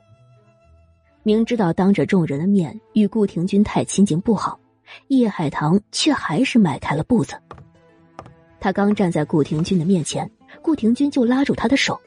[1.24, 4.58] 明知道当着众人的面与顾廷钧太亲近不好，
[5.10, 7.36] 叶海棠却还是迈开了步子。
[8.62, 10.32] 他刚站在顾廷钧的面前，
[10.62, 12.00] 顾廷钧就拉住他的手，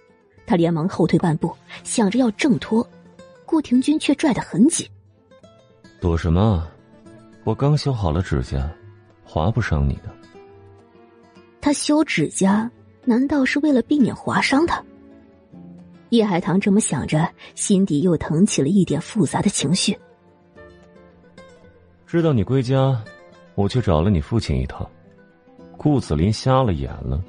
[0.47, 1.55] 他连忙后退半步，
[1.85, 2.89] 想着要挣脱。
[3.45, 4.89] 顾廷钧却拽得很紧。
[6.01, 6.67] 躲什么？
[7.45, 8.67] 我刚修好了指甲，
[9.23, 10.17] 划不伤你的。
[11.61, 12.71] 他修指甲，
[13.07, 14.85] 难道是为了避免划伤他？
[16.11, 19.97] 叶海棠这么想着，心底又腾起了一点复杂的情绪。
[22.07, 23.03] 知道你归家，
[23.55, 24.89] 我去找了你父亲一趟。
[25.77, 27.23] 顾子林瞎了眼了，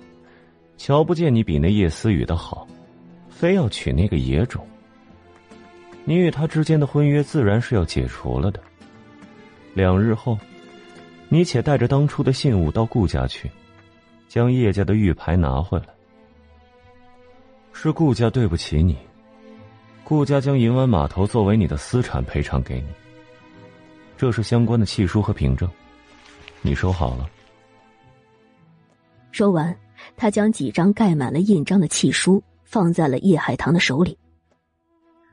[0.78, 2.68] 瞧不见你比那叶思雨的好，
[3.30, 4.66] 非要娶那个野种。
[6.04, 8.60] 你与他之间的婚约自然是要解除了的。
[9.74, 10.38] 两日后，
[11.30, 13.52] 你且带着当初的信物到顾家去，
[14.28, 15.88] 将叶家的玉牌拿回来。
[17.74, 18.98] 是顾家对不起你，
[20.04, 22.88] 顾家将银湾码头作为你的私产赔偿给你。
[24.18, 25.70] 这是相关的契书和凭证，
[26.62, 27.30] 你收好了。
[29.32, 29.76] 说完，
[30.16, 34.18] 他将几张盖满了印章的契书放在了叶海棠的手里。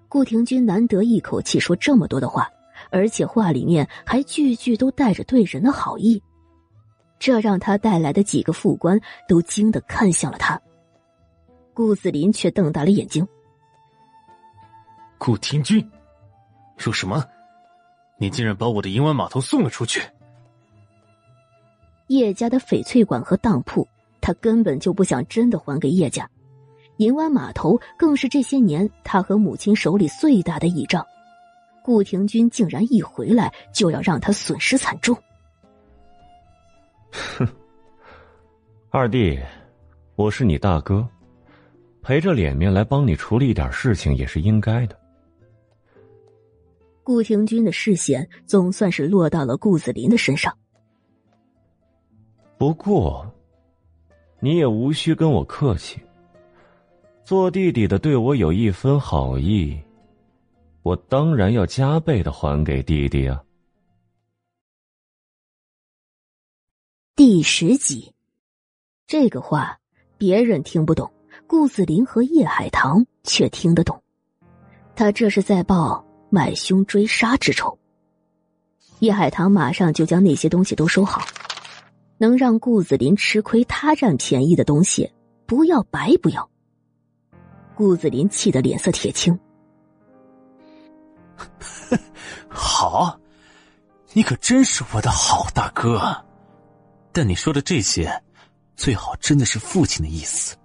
[0.06, 2.46] 顾廷钧难得一口气说这么多的话，
[2.90, 6.22] 而且话里面还句句都带着对人的好意，
[7.24, 10.60] 这让他带来的几个副官都惊得看向了他。
[11.72, 13.26] 顾子林却瞪大了眼睛
[15.16, 15.88] ：“顾廷钧，
[16.76, 17.24] 说什么？
[18.18, 20.02] 你竟然把我的银湾码头送了出去！”
[22.08, 23.88] 叶家的翡翠馆和当铺，
[24.20, 26.28] 他根本就不想真的还给叶家。
[26.98, 31.02] 银湾码头更是这些年他和母亲手里最大的倚仗。
[31.82, 35.16] 顾廷钧竟然一回来就要让他损失惨重。
[37.14, 37.48] 哼，
[38.90, 39.38] 二弟，
[40.16, 41.06] 我是你大哥。
[42.02, 44.98] 陪着脸面来帮你处理一点事情也是应该的。
[47.02, 50.54] 顾廷钧的视线总算是落到了顾子林的身上。
[52.58, 53.26] 不过，
[54.40, 56.00] 你也无需跟我客气。
[57.22, 59.78] 做弟弟的对我有一分好意，
[60.82, 63.42] 我当然要加倍的还给弟弟啊。
[67.16, 68.12] 第十集，
[69.06, 69.78] 这个话
[70.18, 71.12] 别人听不懂。
[71.46, 74.02] 顾子林和叶海棠却听得懂，
[74.96, 77.78] 他这是在报买凶追杀之仇。
[78.98, 81.22] 叶海棠马上就将那些东西都收好，
[82.18, 85.12] 能让顾子林吃亏、他占便宜的东西，
[85.46, 86.50] 不要白不要。
[87.76, 89.38] 顾子林气得脸色铁青。
[92.50, 93.20] 好，
[94.14, 96.24] 你可真是我的好大哥，
[97.14, 98.10] 但你说的这些，
[98.74, 100.56] 最好真的是父亲的意思。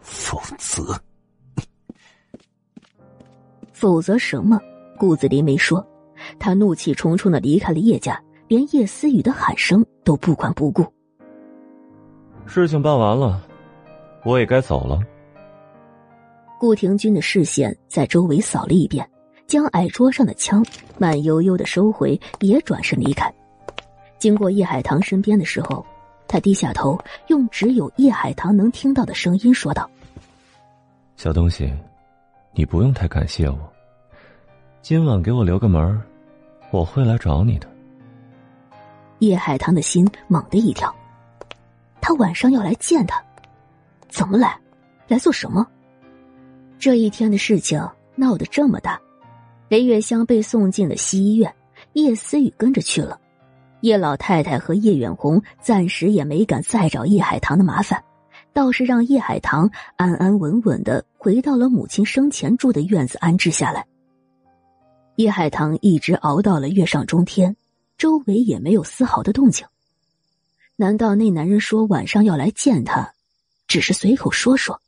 [0.00, 0.98] 否则，
[3.74, 4.58] 否则什么？
[4.98, 5.86] 顾子林没说，
[6.38, 10.82] 他怒气冲冲的离开了叶家，连叶思雨的喊声都不管不顾。
[12.46, 13.46] 事情办完了，
[14.24, 14.98] 我也该走了。
[16.58, 19.06] 顾廷钧的视线在周围扫了一遍，
[19.46, 20.64] 将矮桌上的枪
[20.96, 23.30] 慢悠悠的收回，也转身离开。
[24.22, 25.84] 经过叶海棠身边的时候。
[26.28, 26.96] 他低下头，
[27.26, 29.90] 用只有叶海棠能听到的声音说道
[31.16, 31.70] ：“小东西，
[32.54, 33.58] 你不用太感谢我。
[34.80, 36.00] 今晚给我留个门
[36.70, 37.68] 我会来找你的。”
[39.18, 40.94] 叶海棠的心猛地一跳，
[42.00, 43.22] 他晚上要来见他，
[44.08, 44.56] 怎么来？
[45.08, 45.66] 来做什么？
[46.78, 48.98] 这一天的事情闹得这么大，
[49.68, 51.54] 雷月香被送进了西医院，
[51.92, 53.18] 叶思雨跟着去了。
[53.82, 58.02] 叶老太太和叶远红暂时也没敢再找叶海棠的麻烦，
[58.52, 63.84] 倒是让叶海棠安安稳稳的回到了母亲生前住的院子安置下来。
[65.16, 67.56] 叶海棠一直熬到了月上中天，
[67.98, 69.66] 周围也没有丝毫的动静。
[70.76, 73.12] 难道那男人说晚上要来见他，
[73.66, 74.80] 只是随口说说？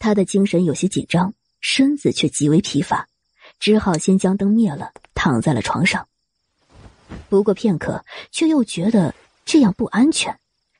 [0.00, 3.08] 他的精神有些紧张，身子却极为疲乏，
[3.60, 6.08] 只好先将灯灭了，躺在了床上。
[7.28, 9.14] 不过片刻，却又觉得
[9.44, 10.36] 这样不安全，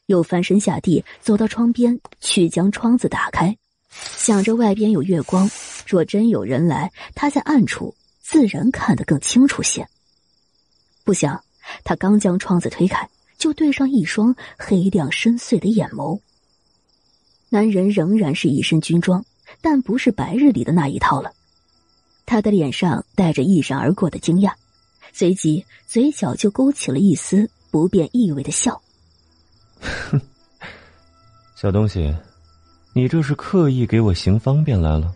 [0.07, 3.57] 又翻身下地，走到窗边去将窗子打开，
[3.91, 5.51] 想着外边有月光，
[5.87, 9.87] 若真有人来，他在暗处自然看得更清楚些。
[11.05, 11.43] 不想
[11.83, 16.21] 他刚将窗子推开，就对上一双黑亮深邃的眼眸。
[17.51, 19.25] 男人仍然是一身军装，
[19.61, 21.33] 但不是白日里的那一套了，
[22.27, 24.53] 他的脸上带着一闪而过的惊讶。
[25.17, 28.83] 随即，嘴角就勾起了一丝不变意味的笑。
[29.81, 30.21] 哼，
[31.55, 32.13] 小东西，
[32.93, 35.15] 你这是刻意给我行方便来了？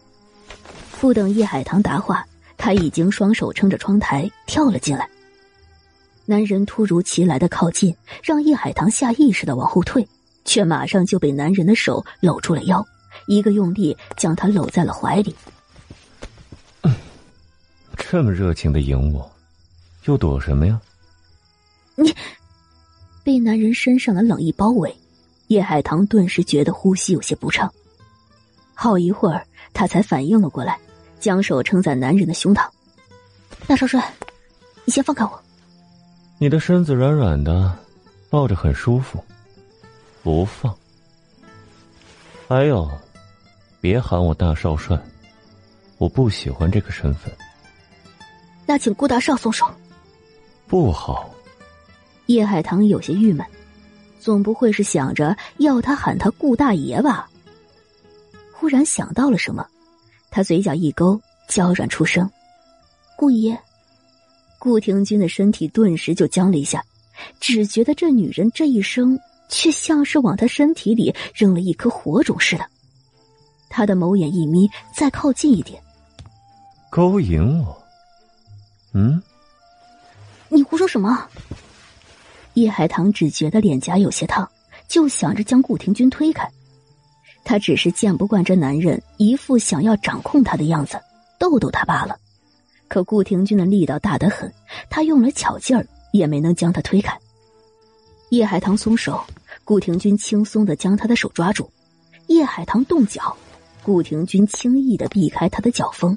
[1.00, 2.24] 不等叶海棠答话，
[2.56, 5.08] 他已经双手撑着窗台跳了进来。
[6.26, 7.92] 男人突如其来的靠近，
[8.22, 10.06] 让叶海棠下意识的往后退，
[10.44, 12.86] 却马上就被男人的手搂住了腰，
[13.26, 15.34] 一个用力将他搂在了怀里。
[17.96, 19.28] 这么热情的迎我。
[20.08, 20.80] 又躲什么呀？
[21.94, 22.14] 你
[23.22, 24.96] 被男人身上的冷意包围，
[25.48, 27.70] 叶海棠顿时觉得呼吸有些不畅。
[28.72, 30.78] 好一会儿，他才反应了过来，
[31.20, 32.66] 将手撑在男人的胸膛。
[33.66, 34.10] 大少帅，
[34.86, 35.38] 你先放开我。
[36.38, 37.76] 你的身子软软的，
[38.30, 39.22] 抱着很舒服，
[40.22, 40.74] 不放。
[42.48, 42.90] 还有，
[43.78, 44.98] 别喊我大少帅，
[45.98, 47.30] 我不喜欢这个身份。
[48.64, 49.66] 那请顾大少松手。
[50.68, 51.30] 不好。
[52.26, 53.44] 叶海棠有些郁闷，
[54.20, 57.28] 总不会是想着要他喊他顾大爷吧？
[58.52, 59.66] 忽然想到了什么，
[60.30, 61.18] 他嘴角一勾，
[61.48, 62.30] 娇软出声
[63.16, 63.58] ：“顾爷。”
[64.58, 66.84] 顾廷君的身体顿时就僵了一下，
[67.40, 69.18] 只觉得这女人这一生，
[69.48, 72.66] 却像是往他身体里扔了一颗火种似的。
[73.70, 75.80] 他的眸眼一眯，再靠近一点，
[76.90, 77.82] 勾引我？
[78.92, 79.22] 嗯？
[80.48, 81.28] 你胡说什么？
[82.54, 84.48] 叶海棠只觉得脸颊有些烫，
[84.88, 86.48] 就想着将顾廷君推开。
[87.44, 91.00] 他只是见不惯这男人一副想要掌控他的样子，
[91.38, 92.18] 逗逗他罢了。
[92.88, 94.52] 可顾廷君的力道大得很，
[94.90, 97.16] 他用了巧劲儿也没能将他推开。
[98.30, 99.22] 叶海棠松手，
[99.64, 101.70] 顾廷君轻松的将他的手抓住。
[102.26, 103.36] 叶海棠动脚，
[103.82, 106.16] 顾廷君轻易的避开他的脚风。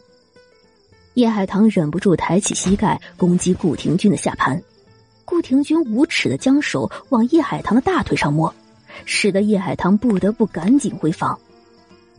[1.15, 4.61] 叶海棠忍不住抬起膝盖攻击顾廷君的下盘。
[5.25, 8.53] 顾廷君无耻的将手往叶海棠的大腿上摸，
[9.05, 11.39] 使得叶海棠不得不赶紧回防。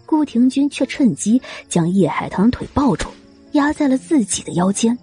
[0.07, 3.09] 顾廷君却趁机将叶海棠腿抱住，
[3.53, 4.97] 压在了自己的腰间。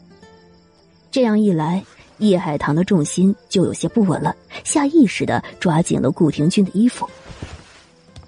[1.12, 1.84] 这样一来，
[2.20, 7.10] 叶海棠的重心就有些不稳了，下意识的抓紧了顾廷君的衣服。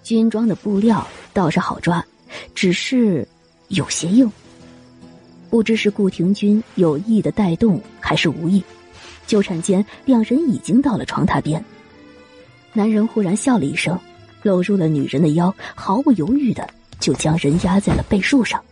[0.03, 2.03] 军装的布料倒是好抓，
[2.55, 3.27] 只是
[3.67, 4.31] 有些硬。
[5.51, 8.63] 不知是顾廷君有意的带动，还是无意。
[9.27, 11.63] 纠缠间，两人已经到了床榻边。
[12.71, 13.99] 男人忽然笑了一声，
[14.43, 16.67] 搂住了女人的腰，毫不犹豫的
[17.01, 18.63] 就将人压在了被褥上。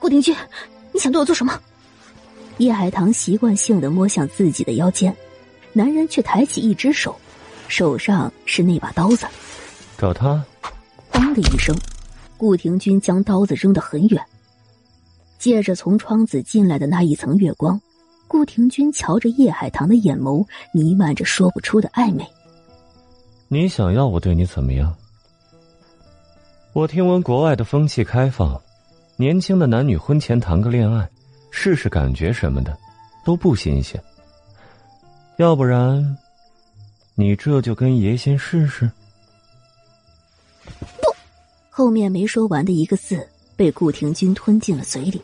[0.00, 0.34] 顾廷君，
[0.92, 1.56] 你想对我做什么？
[2.58, 5.16] 叶海棠习惯性的摸向自己的腰间，
[5.72, 7.16] 男人却抬起一只手，
[7.68, 9.28] 手上是那把刀子。
[9.96, 10.44] 找他！
[11.12, 11.72] 当的一声，
[12.36, 14.20] 顾廷君将刀子扔得很远。
[15.40, 17.80] 借着从窗子进来的那一层月光。
[18.28, 22.24] 顾廷君瞧着叶海棠的眼眸，弥漫着说不出的暧昧。
[23.48, 24.94] 你想要我对你怎么样？
[26.72, 28.60] 我听闻国外的风气开放，
[29.16, 31.10] 年轻的男女婚前谈个恋爱，
[31.50, 32.78] 试试感觉什么的，
[33.24, 34.00] 都不新鲜。
[35.38, 36.16] 要不然，
[37.16, 38.88] 你这就跟爷先试试。
[41.00, 41.12] 不，
[41.68, 43.26] 后面没说完的一个字
[43.60, 45.20] 被顾廷君吞进了嘴里。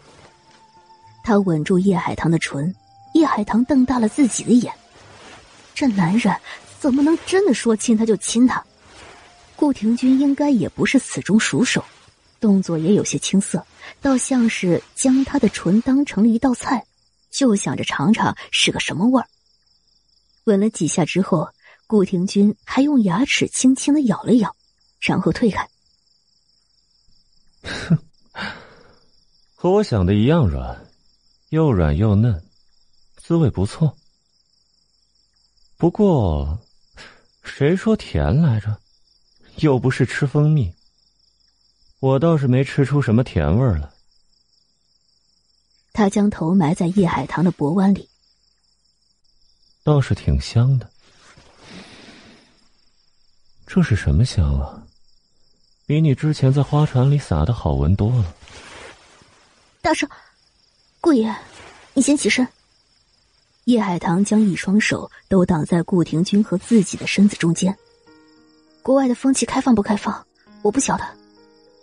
[1.24, 2.74] 他吻住叶海棠的唇。
[3.14, 4.70] 叶海棠瞪大了自己的眼，
[5.74, 6.36] 这男人
[6.78, 8.62] 怎么能真的说亲他就亲他？
[9.56, 11.82] 顾廷君应该也不是此中熟手，
[12.38, 13.66] 动作也有些青涩，
[14.02, 16.84] 倒像是将他的唇当成了一道菜，
[17.30, 19.26] 就想着尝尝是个什么味儿。
[20.44, 21.48] 吻了几下之后，
[21.86, 24.54] 顾廷君还用牙齿轻轻的咬了咬，
[25.00, 25.66] 然后退开。
[27.62, 27.96] 哼，
[29.56, 30.86] 和我想的一样软，
[31.48, 32.44] 又软又嫩。
[33.16, 33.96] 滋味不错，
[35.76, 36.60] 不过，
[37.42, 38.78] 谁说甜来着？
[39.56, 40.72] 又不是吃蜂蜜，
[41.98, 43.90] 我倒是没吃出什么甜味来。
[45.94, 48.08] 他将头埋在叶海棠的脖弯里，
[49.82, 50.88] 倒是挺香的。
[53.66, 54.86] 这是什么香啊？
[55.86, 58.35] 比你之前在花船里撒的好闻多了。
[59.86, 60.04] 大少，
[61.00, 61.32] 顾爷，
[61.94, 62.44] 你先起身。
[63.66, 67.72] 叶海棠将一双手都挡在顾廷君和自己的身子中间。
[68.82, 70.26] 国外的风气开放不开放，
[70.62, 71.04] 我不晓得。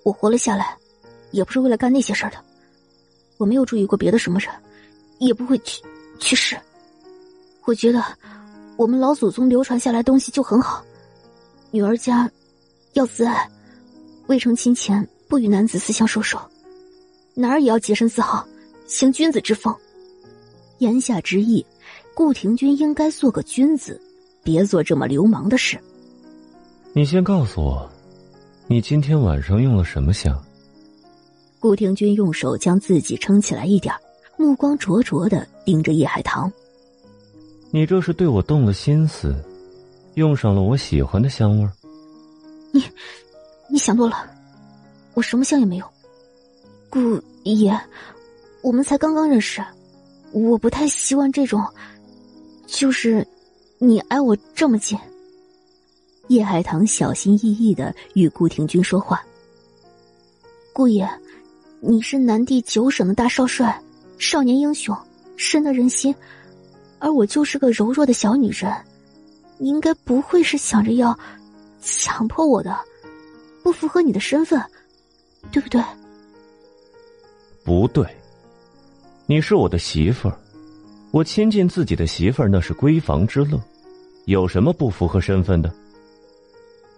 [0.03, 0.75] 我活了下来，
[1.31, 2.38] 也不是为了干那些事儿的。
[3.38, 4.49] 我没有注意过别的什么人，
[5.19, 5.81] 也不会去
[6.19, 6.59] 去世。
[7.63, 8.03] 我觉得
[8.75, 10.84] 我们老祖宗流传下来东西就很好。
[11.71, 12.30] 女儿家
[12.95, 13.49] 要自爱，
[14.27, 16.38] 未成亲前不与男子私相授受，
[17.35, 18.47] 男儿也要洁身自好，
[18.88, 19.76] 行君子之风。
[20.80, 21.65] 言下之意。
[22.15, 23.99] 顾廷君应该做个君子，
[24.43, 25.80] 别做这么流氓的事。
[26.93, 27.89] 你先告诉我，
[28.68, 30.39] 你今天晚上用了什么香？
[31.60, 33.95] 顾廷君用手将自己撑起来一点，
[34.38, 36.51] 目光灼灼的盯着叶海棠。
[37.72, 39.35] 你这是对我动了心思，
[40.14, 41.72] 用上了我喜欢的香味儿。
[42.72, 42.84] 你，
[43.68, 44.30] 你想多了，
[45.15, 45.93] 我什么香也没有。
[46.94, 47.76] 顾爷，
[48.61, 49.65] 我们才刚刚认识，
[50.32, 51.60] 我不太希望这种。
[52.68, 53.28] 就是，
[53.80, 54.95] 你挨我这么近。
[56.28, 59.26] 叶海棠小心翼翼的与顾廷君说话。
[60.72, 61.10] 顾爷，
[61.80, 63.82] 你是南地九省的大少帅，
[64.20, 64.95] 少年英雄，
[65.36, 66.14] 深得人心，
[66.99, 68.72] 而我就是个柔弱的小女人，
[69.57, 71.18] 你应该不会是想着要
[71.82, 72.78] 强迫我的，
[73.64, 74.64] 不符合你的身份，
[75.52, 75.84] 对不对？
[77.64, 78.06] 不对，
[79.26, 80.38] 你是我的媳妇儿，
[81.11, 83.57] 我亲近自己的媳妇儿那是闺房之乐，
[84.26, 85.73] 有什么不符合身份的？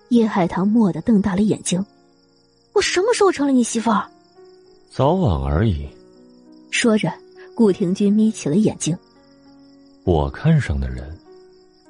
[0.10, 1.84] 叶海棠蓦地瞪大了眼睛
[2.74, 4.10] ：“我什么时候成了你媳妇儿？”
[4.90, 5.88] 早晚而已。
[6.72, 7.14] 说着，
[7.54, 8.98] 顾廷君眯起了眼睛。
[10.04, 11.16] 我看上的人，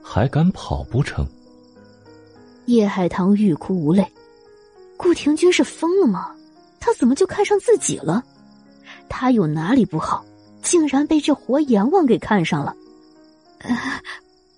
[0.02, 1.26] 还敢跑不成？
[2.65, 4.06] 叶海棠欲哭无泪。
[4.97, 6.35] 顾廷君是疯了吗？
[6.80, 8.23] 他怎么就看上自己了？
[9.10, 10.26] 他有哪里不好？
[10.61, 12.76] 竟然被这活阎王给看上了？
[13.60, 13.77] 呃，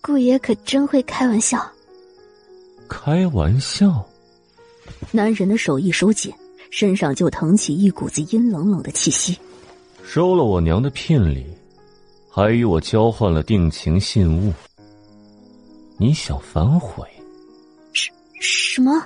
[0.01, 1.69] 顾爷可真会开玩笑。
[2.87, 4.07] 开玩笑。
[5.11, 6.33] 男人的手一收紧，
[6.71, 9.37] 身上就腾起一股子阴冷冷的气息。
[10.03, 11.45] 收了我娘的聘礼。
[12.29, 14.53] 还与我交换了定情信物，
[15.97, 17.03] 你想反悔？
[17.93, 19.03] 什什么？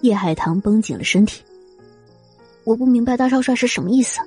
[0.00, 1.40] 叶海棠绷紧了身体。
[2.68, 4.20] 我不明白大少帅是什么意思，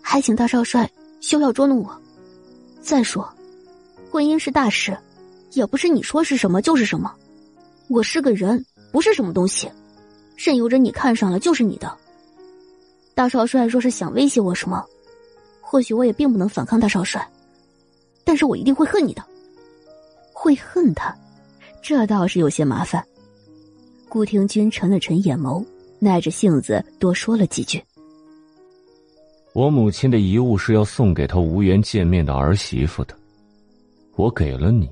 [0.00, 0.88] 还请大少帅
[1.20, 2.00] 休要捉弄我。
[2.80, 3.28] 再说，
[4.08, 4.96] 婚姻是大事，
[5.50, 7.12] 也不是你说是什么就是什么。
[7.88, 9.68] 我是个人，不是什么东西，
[10.36, 11.92] 任由着你看上了就是你的。
[13.16, 14.86] 大少帅若是想威胁我什么？
[15.60, 17.28] 或许我也并不能反抗大少帅，
[18.22, 19.20] 但是我一定会恨你的。
[20.32, 21.12] 会恨他，
[21.82, 23.04] 这倒是有些麻烦。
[24.08, 25.64] 顾廷君沉了沉眼眸，
[25.98, 27.82] 耐着性子多说了几句。
[29.52, 33.16] 我母亲的遗物是要送给她无缘见面的儿媳妇的，
[34.14, 34.90] 我给了你，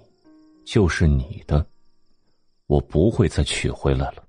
[0.64, 1.64] 就是你的，
[2.66, 4.24] 我不会再取回来了。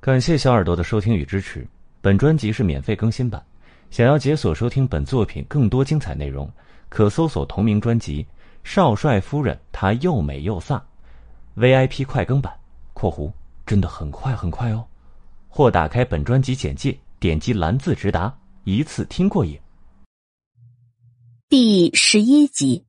[0.00, 1.66] 感谢小耳朵的收听与支持，
[2.00, 3.44] 本专辑是免费更新版。
[3.90, 6.50] 想要解锁收听本作品更多精彩内容，
[6.88, 8.22] 可搜索同名专辑
[8.64, 10.80] 《少帅夫人》，她又美又飒
[11.56, 12.52] ，VIP 快更版
[12.94, 13.30] （括弧
[13.66, 14.84] 真的很快很快哦）。
[15.56, 18.30] 或打开本专辑简介，点击蓝字直达，
[18.64, 19.58] 一次听过瘾。
[21.48, 22.84] 第十一集，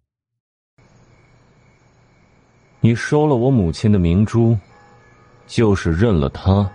[2.82, 4.54] 你收了我母亲的明珠，
[5.48, 6.70] 就是认了她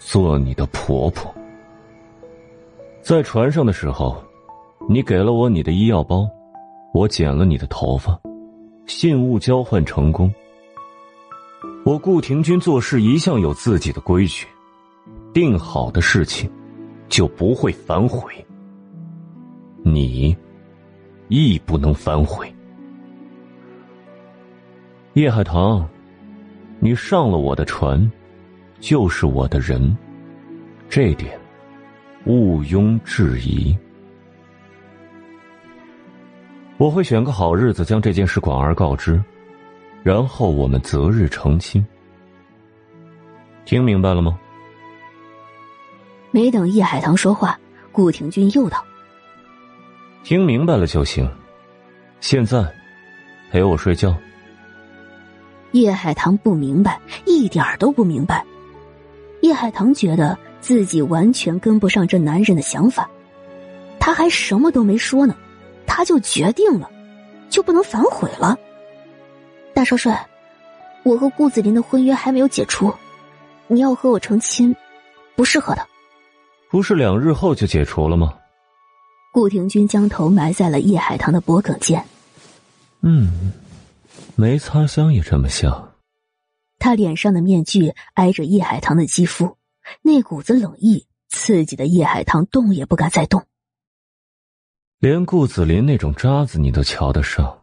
[0.00, 1.32] 做你的婆婆。
[3.00, 4.20] 在船上的时候，
[4.88, 6.28] 你给了我你的医药包，
[6.92, 8.20] 我剪了你的头发，
[8.88, 10.34] 信物交换成功。
[11.84, 14.44] 我顾廷君做事一向有自己的规矩，
[15.32, 16.50] 定好的事情
[17.08, 18.32] 就不会反悔。
[19.82, 20.36] 你
[21.28, 22.52] 亦不能反悔。
[25.14, 25.88] 叶海棠，
[26.80, 28.10] 你上了我的船，
[28.80, 29.96] 就是我的人，
[30.88, 31.38] 这点。
[32.26, 33.74] 毋庸置疑，
[36.76, 39.22] 我会选个好日子将这件事广而告之，
[40.02, 41.84] 然后我们择日成亲。
[43.64, 44.38] 听明白了吗？
[46.30, 47.58] 没等叶海棠说话，
[47.92, 48.84] 顾廷君又道
[50.24, 51.28] ：“听明白了就行，
[52.20, 52.66] 现在
[53.50, 54.14] 陪我睡觉。”
[55.72, 58.44] 叶海棠不明白，一点都不明白。
[59.42, 60.38] 叶海棠觉得。
[60.60, 63.08] 自己完全跟不上这男人的想法，
[64.00, 65.34] 他还什么都没说呢，
[65.86, 66.90] 他就决定了，
[67.48, 68.58] 就不能反悔了。
[69.72, 70.26] 大少帅，
[71.04, 72.92] 我和顾子林的婚约还没有解除，
[73.68, 74.74] 你要和我成亲，
[75.36, 75.86] 不适合的。
[76.70, 78.34] 不是两日后就解除了吗？
[79.32, 82.04] 顾廷君将头埋在了叶海棠的脖颈间。
[83.02, 83.52] 嗯，
[84.34, 85.92] 没擦香也这么香。
[86.78, 89.56] 他脸上的面具挨着叶海棠的肌肤。
[90.02, 93.42] 那股子冷意刺激的叶海棠动也不敢再动。
[94.98, 97.62] 连顾子林那种渣子你都瞧得上，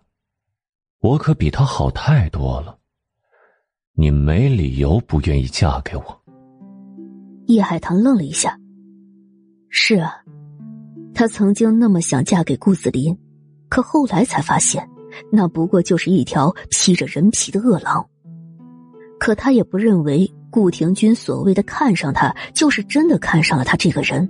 [0.99, 2.77] 我可比他好太多了。
[3.93, 6.21] 你没理由不愿意嫁给我。
[7.47, 8.57] 叶海棠愣了一下。
[9.77, 10.23] 是啊，
[11.13, 13.15] 她曾经那么想嫁给顾子林，
[13.67, 14.89] 可后来才发现，
[15.29, 18.07] 那不过就是一条披着人皮的恶狼。
[19.19, 20.31] 可他也不认为。
[20.49, 24.29] 顾廷君所谓的看上他，就是真的看上了他这个人，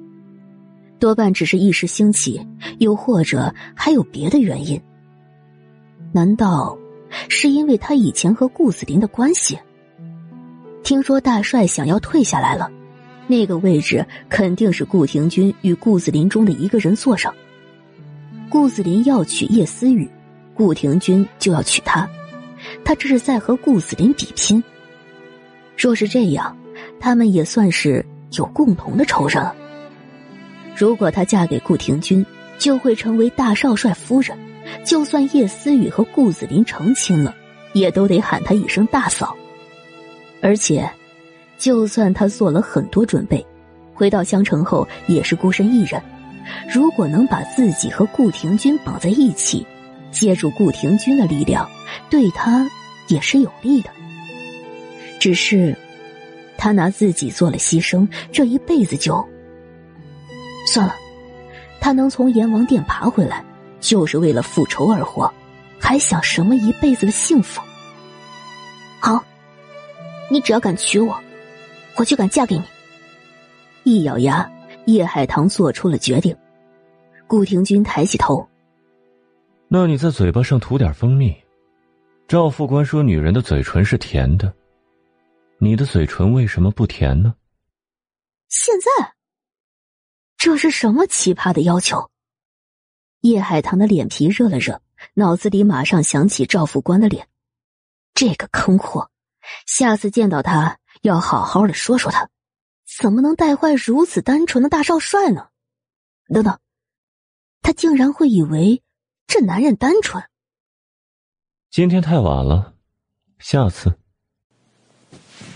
[0.97, 2.43] 多半只是一时兴起，
[2.79, 4.81] 又或者还有别的原因。
[6.11, 6.75] 难道
[7.29, 9.55] 是因为他以前和顾子林的关系？
[10.81, 12.71] 听说大帅想要退下来了，
[13.27, 17.33] 那个位置肯定是顾廷君与顾子林中的一个人坐上。
[18.49, 20.09] 顾子林要娶叶思雨，
[20.53, 22.07] 顾廷君就要娶她，
[22.83, 24.63] 他这是在和顾子林比拼。
[25.77, 26.55] 若是这样，
[26.99, 28.05] 他们也算是
[28.37, 29.55] 有共同的仇人了。
[30.75, 32.25] 如果她嫁给顾廷君，
[32.57, 34.37] 就会成为大少帅夫人。
[34.83, 37.35] 就算叶思雨和顾子林成亲了，
[37.73, 39.35] 也都得喊她一声大嫂。
[40.41, 40.89] 而且，
[41.57, 43.45] 就算他做了很多准备，
[43.93, 46.01] 回到襄城后也是孤身一人，
[46.71, 49.65] 如果能把自己和顾廷君绑在一起，
[50.11, 51.69] 借助顾廷君的力量，
[52.09, 52.69] 对他
[53.07, 53.89] 也是有利的。
[55.19, 55.75] 只是，
[56.57, 59.25] 他拿自己做了牺牲，这一辈子就
[60.67, 60.95] 算了。
[61.79, 63.43] 他能从阎王殿爬回来，
[63.79, 65.31] 就是为了复仇而活，
[65.79, 67.61] 还想什么一辈子的幸福？
[68.99, 69.23] 好，
[70.29, 71.15] 你只要敢娶我，
[71.97, 72.63] 我就敢嫁给你。
[73.83, 74.49] 一咬牙，
[74.85, 76.35] 叶海棠做出了决定。
[77.27, 78.47] 顾廷君抬起头，
[79.67, 81.35] 那你在嘴巴上涂点蜂蜜。
[82.27, 84.53] 赵副官说，女人的嘴唇是甜的，
[85.57, 87.33] 你的嘴唇为什么不甜呢？
[88.49, 89.13] 现在。
[90.37, 92.11] 这是什么奇葩的要求？
[93.21, 94.79] 叶海棠的脸皮热了热，
[95.15, 97.27] 脑子里马上想起赵副官的脸，
[98.13, 99.09] 这个坑货，
[99.65, 102.29] 下次见到他要好好的说说他，
[102.83, 105.49] 怎么能带坏如此单纯的大少帅呢？
[106.27, 106.59] 等等，
[107.61, 108.81] 他竟然会以为
[109.27, 110.23] 这男人单纯？
[111.69, 112.73] 今天太晚了，
[113.37, 113.99] 下次。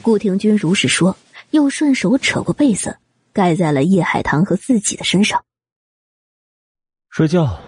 [0.03, 1.17] 顾廷君如是说，
[1.49, 2.99] 又顺手扯过被子。
[3.31, 5.45] 盖在了叶海棠和自己的身上。
[7.09, 7.61] 睡觉，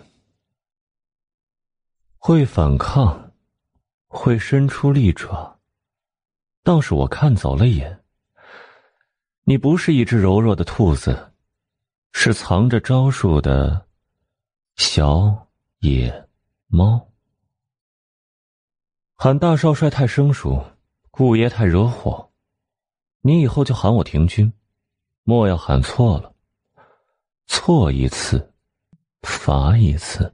[2.17, 3.31] 会反抗，
[4.07, 5.60] 会伸出利爪，
[6.63, 7.99] 倒是我看走了眼。
[9.43, 11.31] 你不是一只柔弱的兔子，
[12.11, 13.87] 是藏着招数的
[14.75, 15.47] 小
[15.79, 16.27] 野
[16.67, 17.09] 猫。
[19.15, 20.63] 喊大少帅太生疏，
[21.09, 22.31] 顾爷太惹火，
[23.21, 24.51] 你以后就喊我廷君。
[25.23, 26.33] 莫要喊错了，
[27.45, 28.53] 错一次，
[29.21, 30.33] 罚一次。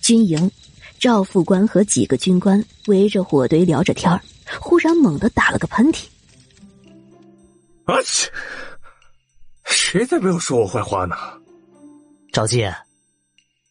[0.00, 0.50] 军营，
[1.00, 4.20] 赵副官和几个军官围着火堆聊着天
[4.60, 6.04] 忽然猛地打了个喷嚏。
[7.86, 8.30] 啊切！
[9.64, 11.16] 谁在背后说我坏话呢？
[12.32, 12.70] 赵记，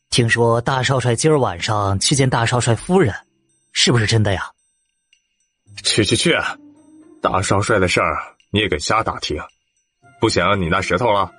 [0.10, 3.14] 听说大少帅今儿晚上去见大少帅夫人，
[3.74, 4.50] 是不是真的呀？
[5.84, 6.36] 去去去！
[7.22, 8.18] 大少帅的事儿。
[8.52, 9.38] 你也敢瞎打听？
[10.20, 11.32] 不想要你那舌头了？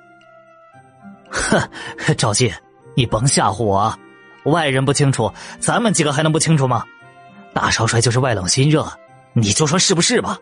[1.33, 1.69] 哼，
[2.17, 2.49] 赵进，
[2.95, 3.99] 你甭吓唬我！
[4.45, 6.85] 外人不清楚，咱们几个还能不清楚吗？
[7.53, 8.87] 大少帅就是外冷心热，
[9.33, 10.39] 你就说是不是吧？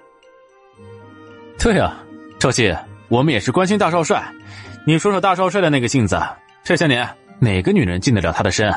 [1.58, 2.02] 对啊，
[2.38, 2.76] 赵信，
[3.08, 4.22] 我们也是关心大少帅。
[4.86, 6.20] 你说说大少帅的那个性子，
[6.62, 7.08] 这些年
[7.40, 8.72] 哪个女人进得了他的身？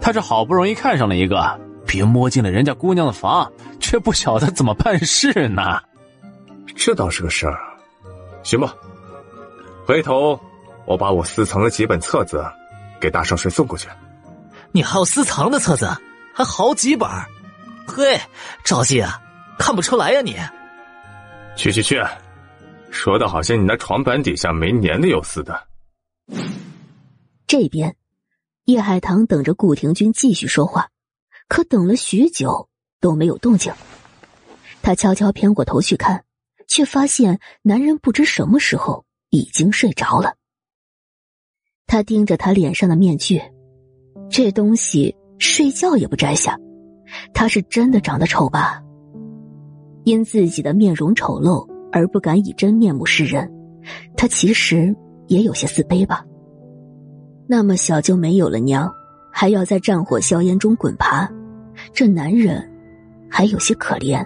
[0.00, 5.80] 他这好不容易看上了一个，别摸进了人家姑娘的房，却不晓得怎么办事呢？
[6.76, 7.58] 这倒是个事儿，
[8.42, 8.74] 行吧。
[9.86, 10.38] 回头
[10.84, 12.44] 我把我私藏的几本册子
[13.00, 13.88] 给大少帅送过去。
[14.72, 15.88] 你还有私藏的册子，
[16.32, 17.08] 还好几本？
[17.86, 18.20] 嘿，
[18.64, 19.02] 赵记，
[19.58, 20.36] 看不出来呀你。
[21.56, 22.00] 去去去，
[22.90, 25.66] 说的好像你那床板底下没粘的有似的。
[27.46, 27.96] 这边，
[28.64, 30.88] 叶海棠等着顾廷君继续说话，
[31.48, 32.68] 可等了许久
[33.00, 33.72] 都没有动静。
[34.82, 36.24] 他悄悄偏过头去看。
[36.70, 40.34] 却发现男人不知什么时候已经睡着了。
[41.86, 43.42] 他盯着他脸上的面具，
[44.30, 46.58] 这东西睡觉也不摘下，
[47.32, 48.82] 他是真的长得丑吧？
[50.04, 53.50] 因自己的面容丑陋而不敢以真面目示人，
[54.16, 54.94] 他其实
[55.26, 56.24] 也有些自卑吧？
[57.46, 58.90] 那么小就没有了娘，
[59.32, 61.30] 还要在战火硝烟中滚爬，
[61.92, 62.70] 这男人
[63.30, 64.24] 还有些可怜。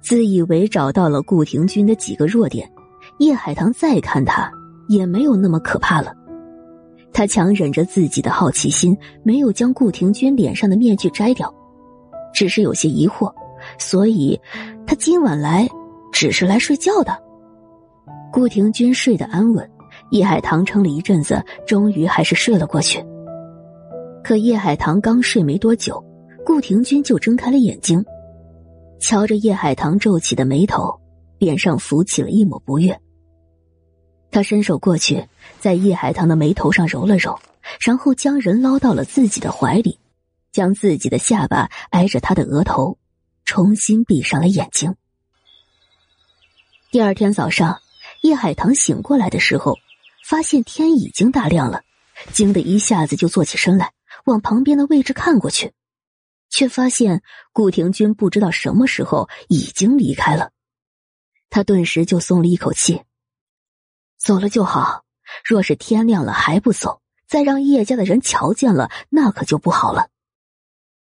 [0.00, 2.70] 自以为找到了顾廷君的几个弱点，
[3.18, 4.50] 叶海棠再看他
[4.88, 6.14] 也没有那么可怕了。
[7.12, 11.52] 他强忍着自己的好奇心，没有将顾廷君脸上的面具摘掉，
[12.32, 13.32] 只是有些疑惑。
[13.78, 14.40] 所以，
[14.86, 15.68] 他今晚来
[16.12, 17.16] 只是来睡觉的。
[18.32, 19.68] 顾廷君睡得安稳，
[20.12, 23.04] 叶海棠撑了一阵子，终于还是睡了过去。
[24.22, 26.02] 可叶海棠刚睡没多久，
[26.46, 28.02] 顾廷君就睁开了眼睛。
[29.00, 30.94] 瞧着叶海棠皱起的眉头，
[31.38, 32.98] 脸上浮起了一抹不悦。
[34.30, 35.24] 他伸手过去，
[35.58, 37.38] 在叶海棠的眉头上揉了揉，
[37.80, 39.98] 然后将人捞到了自己的怀里，
[40.52, 42.98] 将自己的下巴挨着他的额头，
[43.44, 44.94] 重新闭上了眼睛。
[46.90, 47.80] 第二天早上，
[48.22, 49.76] 叶海棠醒过来的时候，
[50.24, 51.82] 发现天已经大亮了，
[52.32, 53.92] 惊得一下子就坐起身来，
[54.24, 55.72] 往旁边的位置看过去。
[56.52, 57.22] 却发现
[57.52, 60.50] 顾廷君不知道什么时候已经离开了，
[61.48, 63.02] 他顿时就松了一口气。
[64.18, 65.04] 走了就好，
[65.44, 70.08] 若是天亮了还不走，再让叶家的人瞧见了，那可就不好了。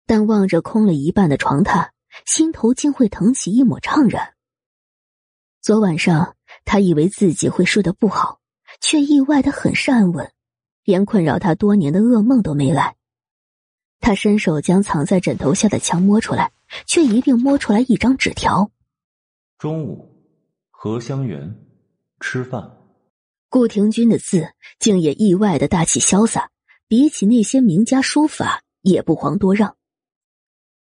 [0.05, 1.89] 但望着空了一半的床榻，
[2.25, 4.33] 心头竟会腾起一抹怅然。
[5.61, 6.35] 昨晚上
[6.65, 8.39] 他以为自己会睡得不好，
[8.81, 10.31] 却意外的很是安稳，
[10.83, 12.95] 连困扰他多年的噩梦都没来。
[13.99, 16.51] 他伸手将藏在枕头下的枪摸出来，
[16.87, 18.71] 却一并摸出来一张纸条。
[19.57, 20.09] 中午，
[20.71, 21.53] 荷香园
[22.21, 22.78] 吃饭。
[23.49, 24.47] 顾廷钧的字
[24.77, 26.51] 竟也意外的大气潇洒，
[26.87, 29.75] 比起那些名家书法也不遑多让。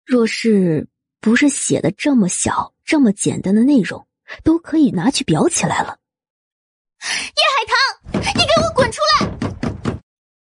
[0.06, 0.88] 若是
[1.20, 4.06] 不是写的这么小、这么简单的内容，
[4.44, 5.98] 都可以拿去裱起来了。
[7.02, 7.42] 叶
[8.14, 10.00] 海棠，你给我滚出来！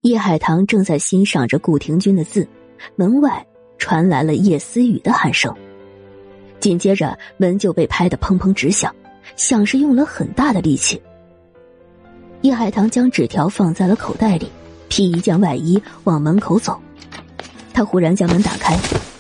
[0.02, 2.48] 叶海棠正在欣赏着顾廷钧的字，
[2.96, 3.46] 门外
[3.78, 5.56] 传来了叶思雨的喊声，
[6.60, 8.96] 紧接着门就被拍得砰砰直响，
[9.36, 11.00] 像是用了很大的力气。
[12.42, 14.50] 叶海棠将纸条放在了口袋里，
[14.88, 16.80] 披一件外衣往门口走。
[17.74, 18.78] 他忽然将门打开，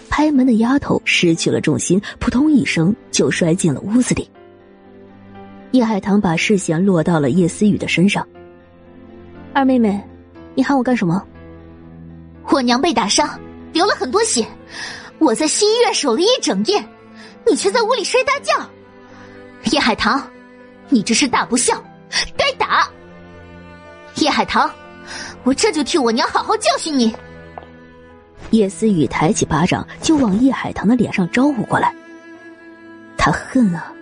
[0.10, 4.30] 拍门的丫头失去了重心，扑通一声就摔进了屋子里。
[5.72, 8.26] 叶海棠把视线落到了叶思雨的身上。
[9.54, 10.02] 二妹妹，
[10.56, 11.22] 你喊我干什么？
[12.50, 13.40] 我娘被打伤，
[13.74, 14.48] 流了很多血，
[15.20, 16.84] 我在西医院守了一整夜，
[17.46, 18.54] 你却在屋里睡大觉。
[19.72, 20.26] 叶海棠，
[20.88, 21.84] 你这是大不孝，
[22.36, 22.90] 该打！
[24.20, 24.70] 叶海棠，
[25.44, 27.16] 我这就替我娘好好教训你。
[28.52, 31.94] 叶思雨抬起巴掌就往叶海棠的脸上招呼过来。
[33.18, 33.94] 他恨啊！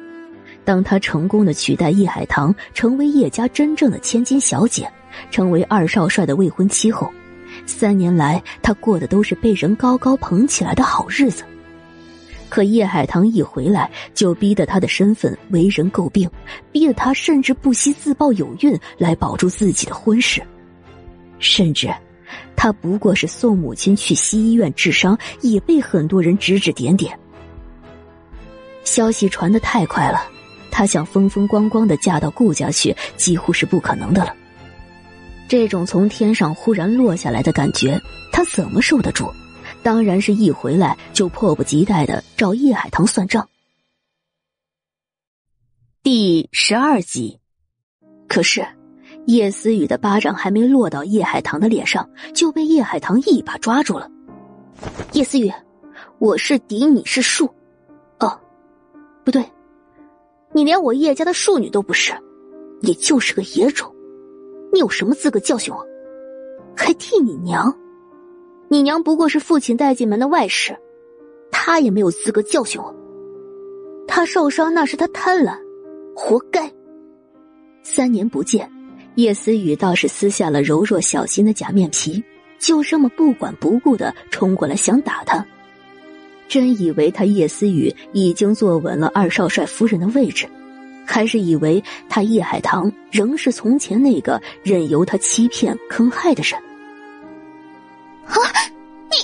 [0.63, 4.89] 当他成功的取代叶海棠成为叶家真正的千金小姐，
[5.31, 7.09] 成为二少帅的未婚妻后，
[7.65, 11.43] 三年来他过的都是被人高高捧起来的好日子。
[12.49, 16.29] 可叶海棠一回来，就逼得他的身份为人诟病，
[16.71, 20.41] 逼得他甚至不惜自曝有孕来保住自己的婚事，
[21.39, 21.93] 甚至，
[22.55, 27.17] 他不过是送母亲去西医院治伤，也被很多人指指点点。
[28.83, 30.23] 消息传得太快了，
[30.71, 34.33] 他想风风光光的嫁到顾家去，几乎是不可能的了。
[35.49, 38.01] 这种从天上忽然落下来的感觉，
[38.31, 39.31] 他怎么受得住？
[39.87, 43.47] 当然是一回来就迫不及待的找叶海棠算账。
[46.03, 47.39] 第十二集，
[48.27, 48.67] 可是
[49.27, 54.11] 叶思雨的巴掌还没落到叶海棠的脸上，就被叶海棠一把抓住了。
[55.13, 55.49] 叶思雨，
[56.19, 57.45] 我是嫡，你是庶，
[58.19, 58.37] 哦，
[59.23, 59.41] 不对，
[60.51, 62.11] 你连我叶家的庶女都不是，
[62.81, 63.89] 你就是个野种，
[64.73, 65.81] 你有什么资格教训我？
[66.75, 67.73] 还替你娘？
[68.69, 70.77] 你娘不过是父亲带进门的外室，
[71.51, 72.93] 她也没有资格教训我。
[74.07, 75.57] 她受伤那是她贪婪，
[76.13, 76.69] 活该。
[77.81, 78.69] 三年不见，
[79.15, 82.21] 叶思雨倒是撕下了柔弱小心的假面皮，
[82.59, 85.45] 就这么不管不顾的冲过来想打他。
[86.49, 90.45] 真以为他叶思雨已经坐稳了二少帅夫人的位置，
[91.05, 96.61] 还是以为他叶海棠仍是从前那个任由他欺骗坑害的人？
[98.27, 98.35] 啊！
[99.11, 99.17] 你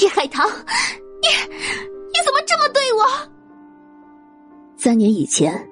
[0.00, 3.04] 叶海棠，你你怎么这么对我？
[4.76, 5.68] 三年以前，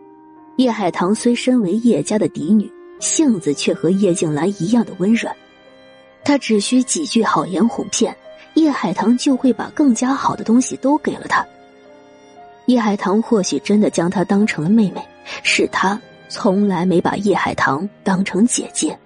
[0.56, 2.70] 叶海棠虽身为叶家的嫡女，
[3.00, 5.34] 性子却和叶静兰一样的温软。
[6.24, 8.16] 她只需几句好言哄骗，
[8.54, 11.46] 叶海棠就会把更加好的东西都给了她。
[12.66, 15.00] 叶海棠或许真的将她当成了妹妹，
[15.44, 18.98] 是她从来没把叶海棠当成姐姐。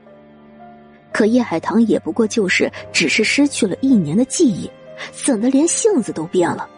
[1.12, 4.70] 可叶海棠也不过就是只是失去了一年的记忆，
[5.12, 6.68] 怎的连性子都变了？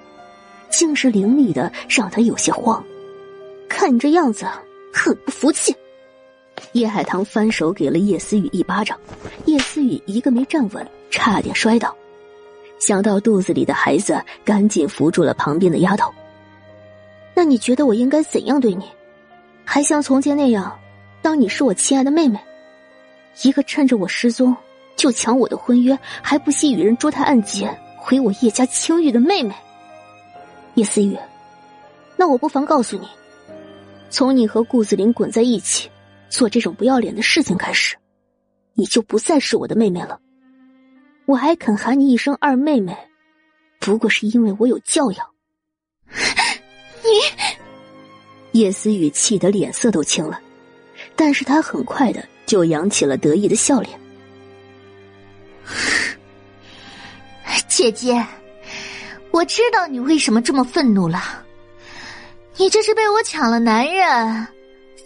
[0.70, 2.82] 竟是凌厉的，让他有些慌。
[3.68, 4.46] 看你这样子，
[4.92, 5.74] 很不服气。
[6.72, 8.98] 叶海棠翻手给了叶思雨一巴掌，
[9.46, 11.94] 叶思雨一个没站稳，差点摔倒。
[12.78, 16.12] 想到肚子里的孩子，赶紧扶住了旁边的丫头。
[17.34, 18.84] 那你觉得我应该怎样对你？
[19.64, 20.78] 还像从前那样，
[21.20, 22.38] 当你是我亲爱的妹妹？
[23.42, 24.54] 一个趁着我失踪
[24.94, 29.54] 就抢我的婚约，还不惜与人捉他暗结，毁我叶家清誉的妹妹
[30.74, 31.16] 叶思雨，
[32.16, 33.08] 那我不妨告诉你，
[34.10, 35.90] 从你和顾子林滚在一起，
[36.28, 37.96] 做这种不要脸的事情开始，
[38.74, 40.20] 你就不再是我的妹妹了。
[41.24, 42.96] 我还肯喊你一声二妹妹，
[43.80, 45.26] 不过是因为我有教养。
[47.02, 50.40] 你，叶思雨气得脸色都青了，
[51.16, 52.22] 但是他很快的。
[52.52, 53.98] 就扬起了得意的笑脸。
[57.66, 58.22] 姐姐，
[59.30, 61.42] 我知道你为什么这么愤怒了。
[62.58, 64.46] 你这是被我抢了男人，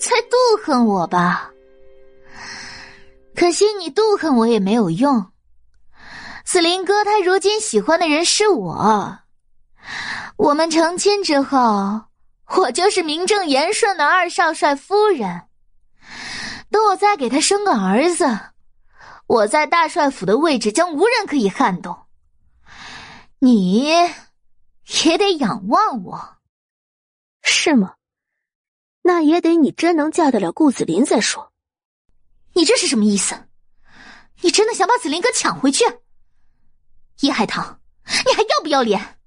[0.01, 1.53] 才妒恨我吧？
[3.37, 5.25] 可惜你妒恨我也没有用。
[6.45, 9.19] 子林哥他如今喜欢的人是我，
[10.37, 12.01] 我们成亲之后，
[12.57, 15.43] 我就是名正言顺的二少帅夫人。
[16.71, 18.25] 等我再给他生个儿子，
[19.27, 22.07] 我在大帅府的位置将无人可以撼动。
[23.39, 26.37] 你也得仰望我，
[27.43, 27.95] 是吗？
[29.03, 31.53] 那也得你真能嫁得了顾子林再说。
[32.55, 33.49] 你这是什么意思？
[34.41, 35.85] 你真的想把子林哥抢回去？
[37.21, 39.19] 叶海棠，你还要不要脸？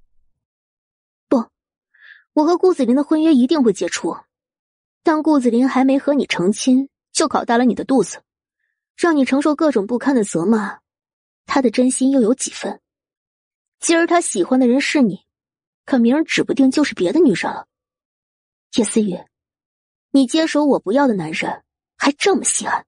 [1.28, 1.48] 不，
[2.34, 4.16] 我和顾子林的婚约一定会解除。
[5.02, 6.88] 但顾子林还没和你成亲，
[7.20, 8.22] 就搞大了你的肚子，
[8.96, 10.78] 让你承受各种不堪的责骂，
[11.44, 12.80] 他的真心又有几分？
[13.78, 15.26] 今儿他喜欢的人是你，
[15.84, 17.66] 可明儿指不定就是别的女人了。
[18.76, 19.18] 叶思雨，
[20.12, 21.62] 你接手我不要的男人，
[21.98, 22.86] 还这么稀罕，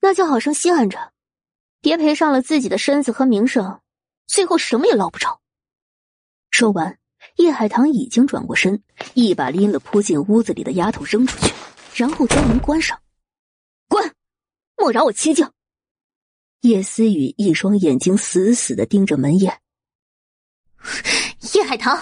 [0.00, 1.12] 那就好生稀罕着，
[1.82, 3.78] 别赔上了自己的身子和名声，
[4.26, 5.38] 最后什么也捞不着。
[6.50, 6.98] 说完。
[7.36, 11.52] 叶海棠已经转过身，一把拎了扑进屋子里的丫头扔出去，
[11.94, 12.98] 然后将门关上。
[14.76, 15.50] 莫扰我清静。
[16.60, 19.60] 叶思雨一双眼睛死死的盯着门眼。
[21.54, 21.96] 叶海棠，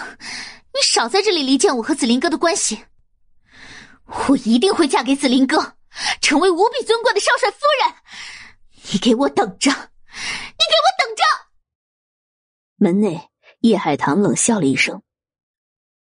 [0.73, 2.85] 你少在这里离间我和紫林哥的关系。
[4.05, 5.77] 我一定会嫁给紫林哥，
[6.21, 7.95] 成为无比尊贵的少帅夫人。
[8.91, 9.69] 你给我等着！
[9.69, 11.23] 你给我等着！
[12.75, 13.29] 门内，
[13.61, 15.01] 叶海棠冷笑了一声。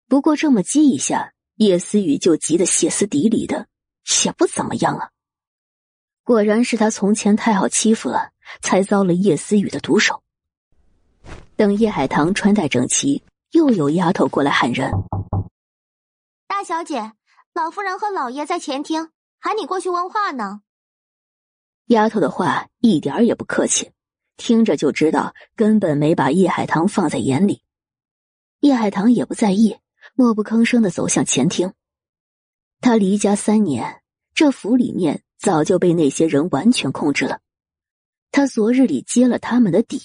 [0.08, 3.68] 不过这么激一下，叶思雨就急得歇斯底里的，
[4.24, 5.10] 也不怎么样啊。
[6.24, 10.22] 果然是他从前太好欺负了，才遭了叶思雨的毒手。
[11.54, 13.22] 等叶海棠穿戴整齐，
[13.52, 14.90] 又有丫头过来喊人
[16.48, 17.12] ：“大小姐，
[17.52, 20.62] 老夫人和老爷在前厅，喊你过去问话呢。”
[21.88, 23.92] 丫头的话一点也不客气，
[24.36, 27.62] 听着就知道根本没把叶海棠放在眼里。
[28.60, 29.78] 叶海棠也不在意。
[30.16, 31.72] 默不吭声的走向前厅。
[32.82, 34.02] 他离家三年，
[34.34, 37.38] 这府里面早就被那些人完全控制了。
[38.32, 40.00] 他昨日里揭了他们的底，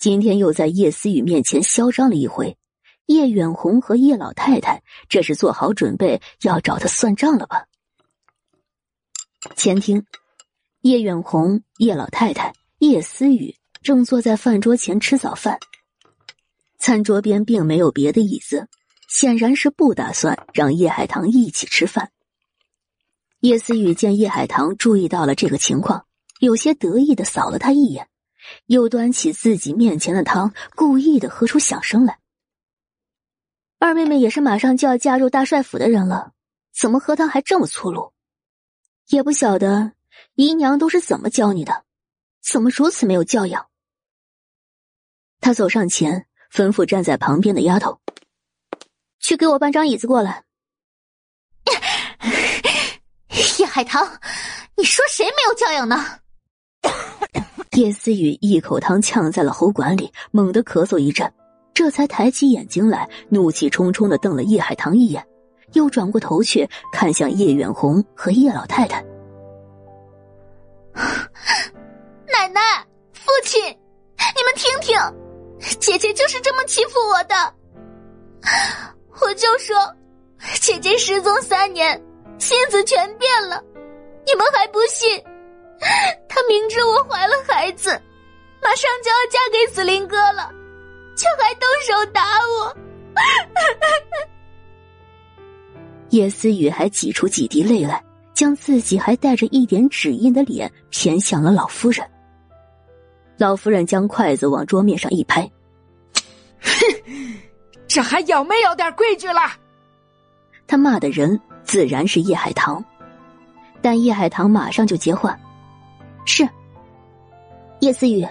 [0.00, 2.58] 今天又在叶思雨面前嚣张了一回。
[3.06, 7.66] 叶远红和叶老太太，这是做好准备要找他算账了吧？
[9.54, 10.04] 前厅，
[10.80, 15.56] 叶远红、叶老太太、叶思雨正坐在饭桌前吃早饭。
[16.78, 18.68] 餐桌边并没有别的椅子。
[19.08, 22.12] 显然是不打算让叶海棠一起吃饭。
[23.40, 26.06] 叶思雨见叶海棠注意到了这个情况，
[26.40, 28.08] 有些得意的扫了他一眼，
[28.66, 32.18] 又端起自己面前的汤，故意的喝出响声来。
[33.78, 36.32] 二妹妹也是马上就要嫁入大帅府的人了，
[36.78, 38.12] 怎么喝汤还这么粗鲁？
[39.08, 39.92] 也不晓得
[40.34, 41.84] 姨娘都是怎么教你的，
[42.42, 43.68] 怎么如此没有教养？
[45.40, 47.98] 他走上前，吩咐站在旁边的丫头。
[49.18, 50.44] 去给我搬张椅子过来。
[53.58, 54.06] 叶海棠，
[54.76, 56.04] 你说谁没有教养呢？
[57.76, 61.32] 叶思雨一口汤呛在了喉管里，猛地咳嗽一阵，
[61.72, 65.24] 这才抬起眼睛来，怒气冲冲的瞪了叶海棠一眼，
[65.74, 69.00] 又转过头去看向叶远红和叶老太太。
[72.26, 72.60] 奶奶、
[73.12, 74.98] 父亲，你们听听，
[75.78, 77.54] 姐姐就是这么欺负我的。
[79.20, 79.76] 我就说，
[80.60, 82.02] 姐姐失踪三年，
[82.40, 83.62] 心思全变了，
[84.26, 85.22] 你们还不信？
[86.26, 87.90] 她明知我怀了孩子，
[88.60, 90.50] 马上就要嫁给紫林哥了，
[91.16, 92.76] 却还动手打我。
[96.08, 98.02] 叶思雨还挤出几滴泪来，
[98.34, 102.04] 将自己还带着一点指印的脸偏向了老夫人。
[103.36, 105.48] 老夫人将筷子往桌面上一拍，
[106.60, 106.70] 哼。
[107.86, 109.40] 这还有没有点规矩了？
[110.66, 111.40] 他骂的人
[111.70, 112.84] 自然是叶海棠，
[113.80, 115.38] 但叶海棠马上就接话
[116.26, 116.42] ：“是
[117.78, 118.26] 叶思雨，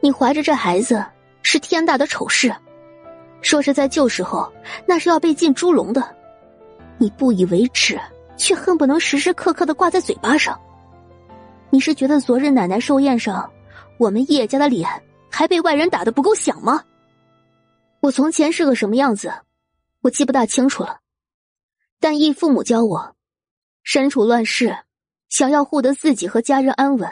[0.00, 1.04] 你怀着这孩子
[1.42, 2.52] 是天大的丑事，
[3.42, 4.52] 说是在旧时候
[4.88, 6.02] 那是要被进猪笼的，
[6.98, 7.96] 你不以为耻，
[8.36, 10.60] 却恨不能时时刻刻的挂在嘴巴上。
[11.70, 13.48] 你是觉得昨日奶奶寿宴上，
[13.98, 14.90] 我们叶家的脸
[15.30, 16.82] 还被外人打的不够响吗？”
[18.02, 19.32] 我从前是个什么样子，
[20.02, 20.98] 我记不大清楚了。
[22.00, 23.14] 但义父母教我，
[23.82, 24.76] 身处乱世，
[25.28, 27.10] 想要护得自己和家人安稳，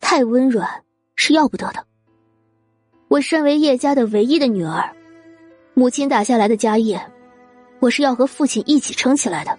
[0.00, 0.84] 太温软
[1.16, 1.84] 是要不得的。
[3.08, 4.90] 我身为叶家的唯一的女儿，
[5.74, 7.00] 母亲打下来的家业，
[7.78, 9.58] 我是要和父亲一起撑起来的，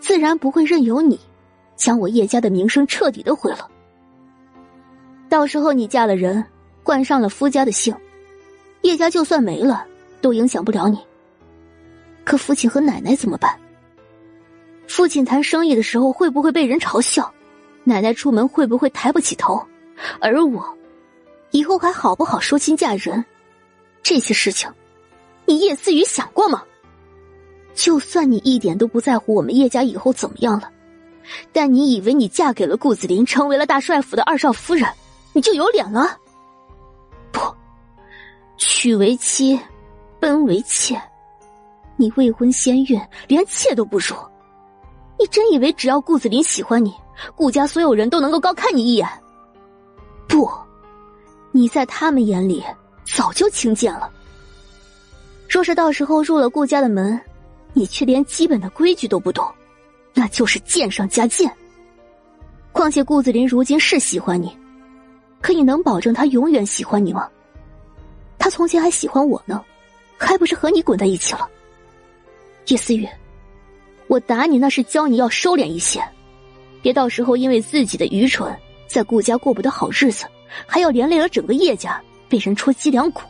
[0.00, 1.18] 自然不会任由你
[1.76, 3.70] 将我叶家的名声彻底的毁了。
[5.28, 6.44] 到时候你嫁了人，
[6.82, 7.94] 冠上了夫家的姓。
[8.82, 9.86] 叶家就算没了，
[10.20, 10.98] 都影响不了你。
[12.22, 13.58] 可父亲和奶奶怎么办？
[14.86, 17.32] 父亲谈生意的时候会不会被人嘲笑？
[17.84, 19.62] 奶奶出门会不会抬不起头？
[20.20, 20.62] 而我，
[21.50, 23.24] 以后还好不好收亲嫁人？
[24.02, 24.70] 这些事情，
[25.46, 26.62] 你叶思雨想过吗？
[27.74, 30.70] 就算你一点都不在乎我们叶家以后怎么样了，
[31.52, 34.88] 但你以为你嫁给了顾子林，成为了大帅府的二少夫人，
[35.32, 36.18] 你就有脸了？
[37.32, 37.40] 不，
[38.56, 39.58] 娶为妻，
[40.20, 41.00] 奔为妾，
[41.96, 44.14] 你未婚先孕，连妾都不如。
[45.18, 46.94] 你真以为只要顾子林喜欢你，
[47.34, 49.08] 顾家所有人都能够高看你一眼？
[50.26, 50.50] 不，
[51.52, 52.64] 你在他们眼里。
[53.06, 54.10] 早就轻贱了。
[55.46, 57.20] 若是到时候入了顾家的门，
[57.74, 59.46] 你却连基本的规矩都不懂，
[60.14, 61.54] 那就是贱上加贱。
[62.72, 64.56] 况且顾子林如今是喜欢你，
[65.42, 67.28] 可你能保证他永远喜欢你吗？
[68.38, 69.62] 他从前还喜欢我呢，
[70.16, 71.46] 还不是和你滚在一起了？
[72.68, 73.06] 叶思雨，
[74.08, 76.02] 我打你那是教你要收敛一些，
[76.82, 78.54] 别到时候因为自己的愚蠢，
[78.86, 80.26] 在顾家过不得好日子，
[80.66, 82.00] 还要连累了整个叶家。
[82.26, 83.20] 被人戳脊梁骨，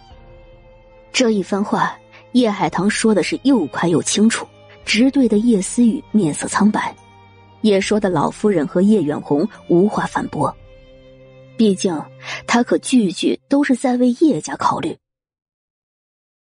[1.12, 1.94] 这一番话，
[2.32, 4.46] 叶海棠说的是又快又清楚，
[4.86, 6.94] 直对的叶思雨面色苍白，
[7.60, 10.55] 也说的老夫人和叶远红无话反驳。
[11.59, 12.01] 毕竟
[12.46, 14.96] 他可句句都是在为叶家考虑。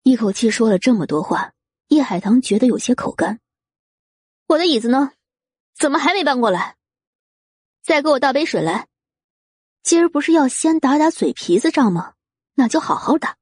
[0.02, 1.52] 一口气说了这么多话，
[1.88, 3.38] 叶海棠觉得有些口干。
[4.52, 5.12] 我的椅子呢？
[5.74, 6.76] 怎么还没搬过来？
[7.82, 8.86] 再给我倒杯水来。
[9.82, 12.12] 今儿不是要先打打嘴皮子仗吗？
[12.54, 13.36] 那就好好打。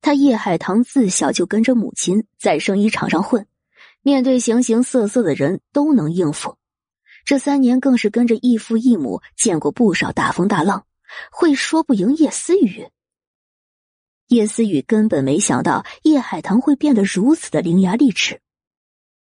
[0.00, 3.46] 他叶海棠自小就跟着母亲在生意场上混，
[4.02, 6.56] 面对形形色色的人都能应付。
[7.24, 10.86] 这三年更是跟着义父义母见过不少大风大浪，
[11.30, 12.88] 会说不赢叶思雨。
[14.26, 18.40] 叶思雨根本没想到叶海棠会变得如此的伶牙俐齿。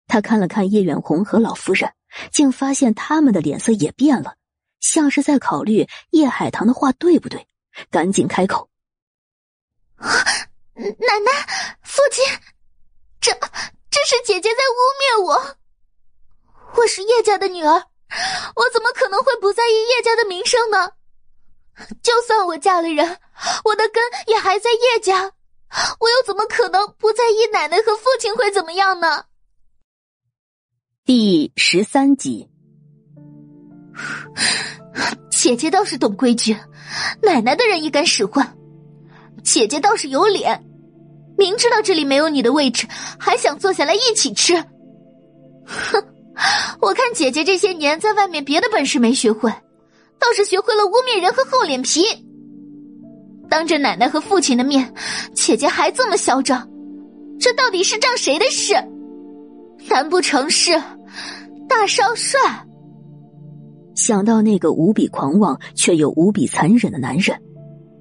[0.07, 1.91] 他看了看叶远红和老夫人，
[2.31, 4.35] 竟发现他们的脸色也变了，
[4.79, 7.47] 像是在考虑叶海棠的话对不对，
[7.89, 8.69] 赶紧开口。
[9.95, 10.09] 奶
[10.75, 11.31] 奶，
[11.83, 12.23] 父亲，
[13.21, 13.31] 这
[13.89, 15.57] 这是姐姐在污蔑我。
[16.75, 17.73] 我是叶家的女儿，
[18.55, 20.91] 我怎么可能会不在意叶家的名声呢？
[22.01, 23.19] 就算我嫁了人，
[23.63, 25.31] 我的根也还在叶家，
[25.99, 29.25] 我又怎么可能不在意奶奶和父亲会怎么样呢？
[31.05, 32.47] 第十三集，
[35.29, 36.55] 姐姐倒是懂规矩，
[37.21, 38.55] 奶奶的人也敢使唤。
[39.43, 40.63] 姐姐倒是有脸，
[41.37, 42.87] 明知道这里没有你的位置，
[43.19, 44.55] 还想坐下来一起吃。
[45.65, 46.01] 哼，
[46.79, 49.51] 我看姐姐这些年在外面别的本事没学会，
[50.17, 52.05] 倒是学会了污蔑人和厚脸皮。
[53.49, 54.93] 当着奶奶和父亲的面，
[55.35, 56.65] 姐姐还这么嚣张，
[57.41, 58.73] 这到底是仗谁的势？
[59.89, 60.71] 难不成是
[61.67, 62.39] 大少帅？
[63.95, 67.39] 想到那个无比狂妄却又无比残忍的男人。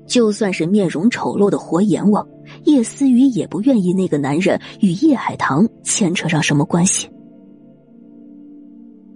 [0.07, 2.27] 就算是面容丑陋的活阎王，
[2.65, 7.09] 叶思雨也不愿意那个男人与叶海棠牵扯上什么关系。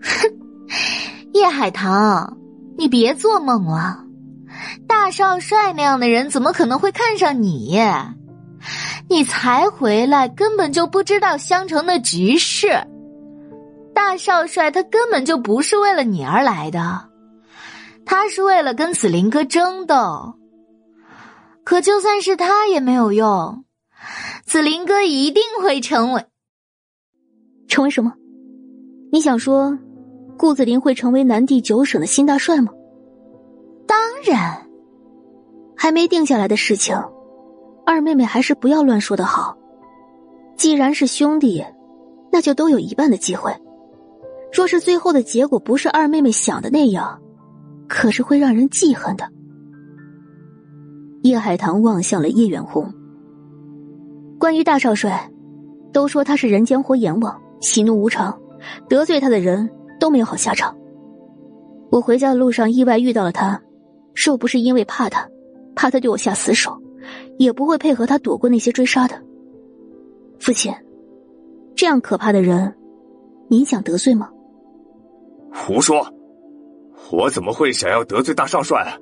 [0.01, 0.31] 哼，
[1.35, 2.39] 叶海棠，
[2.79, 4.05] 你别做梦了！
[4.87, 7.79] 大少帅那样的人怎么可能会看上你？
[9.09, 12.69] 你才回来，根本就不知道襄城的局势。
[13.95, 17.09] 大少帅他根本就不是为了你而来的，
[18.05, 20.35] 他是为了跟紫林哥争斗。
[21.65, 23.65] 可就算是他也没有用，
[24.45, 26.25] 紫林哥一定会成为
[27.69, 28.13] 成为什么？
[29.11, 29.77] 你想说，
[30.37, 32.71] 顾子林会成为南地九省的新大帅吗？
[33.87, 34.69] 当然，
[35.77, 36.97] 还没定下来的事情，
[37.87, 39.57] 二妹妹还是不要乱说的好。
[40.57, 41.65] 既然是兄弟，
[42.33, 43.55] 那就都有一半的机会。
[44.53, 47.19] 若是最后的结果不是二妹妹想的那样，
[47.89, 49.25] 可是会让人记恨的。
[51.23, 52.93] 叶海棠望向了叶远红。
[54.39, 55.31] 关于大少帅，
[55.93, 58.37] 都说他是人间活阎王，喜怒无常，
[58.89, 59.69] 得罪他的人
[60.01, 60.77] 都没有好下场。
[61.91, 63.61] 我回家的路上意外遇到了他，
[64.15, 65.29] 若不是因为怕他，
[65.75, 66.77] 怕他对我下死手，
[67.39, 69.23] 也不会配合他躲过那些追杀的。
[70.39, 70.73] 父亲，
[71.75, 72.75] 这样可怕的人，
[73.49, 74.31] 你想得罪吗？
[75.53, 76.07] 胡说！
[77.11, 78.99] 我怎么会想要得罪大少帅？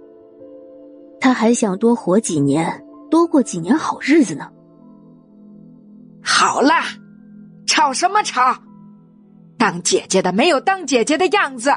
[1.21, 4.51] 他还想多活几年，多过几年好日子呢。
[6.23, 6.83] 好啦，
[7.67, 8.41] 吵什么吵？
[9.57, 11.71] 当姐姐的没有当姐姐的样子，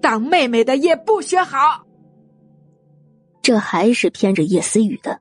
[0.00, 1.84] 当妹妹的也不学好。
[3.42, 5.20] 这还是偏着叶思雨的。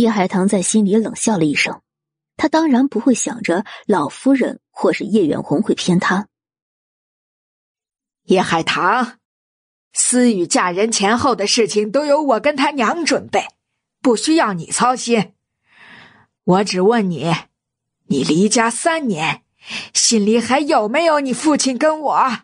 [0.00, 1.82] 叶海棠在心里冷笑了一声，
[2.36, 6.26] 他当然不会想着老夫人或是叶远红会偏他。
[8.24, 9.18] 叶海棠。
[9.92, 13.44] 思雨嫁人前后的事情都由我跟他娘准备，
[14.00, 15.34] 不需要你操心。
[16.44, 17.34] 我只问你，
[18.06, 19.42] 你离家三年，
[19.92, 22.38] 心里还有没有你父亲跟我？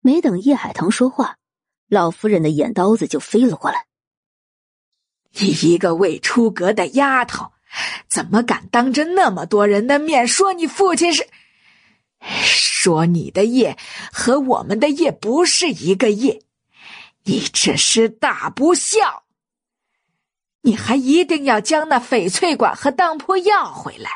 [0.00, 1.38] 没等叶海棠说话，
[1.88, 3.86] 老夫人的眼刀子就飞了过来。
[5.38, 7.52] 你一个未出阁的丫头，
[8.08, 11.26] 怎么敢当着那么多人的面说你父亲是？
[12.26, 13.76] 说你的业
[14.12, 16.42] 和我们的业不是一个业，
[17.24, 19.24] 你这是大不孝！
[20.62, 24.10] 你还一定要将那翡翠馆和当铺要回来，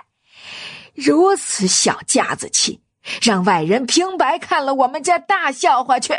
[0.94, 2.80] 如此小家子气，
[3.20, 6.14] 让外人平白看了我们家大笑话去，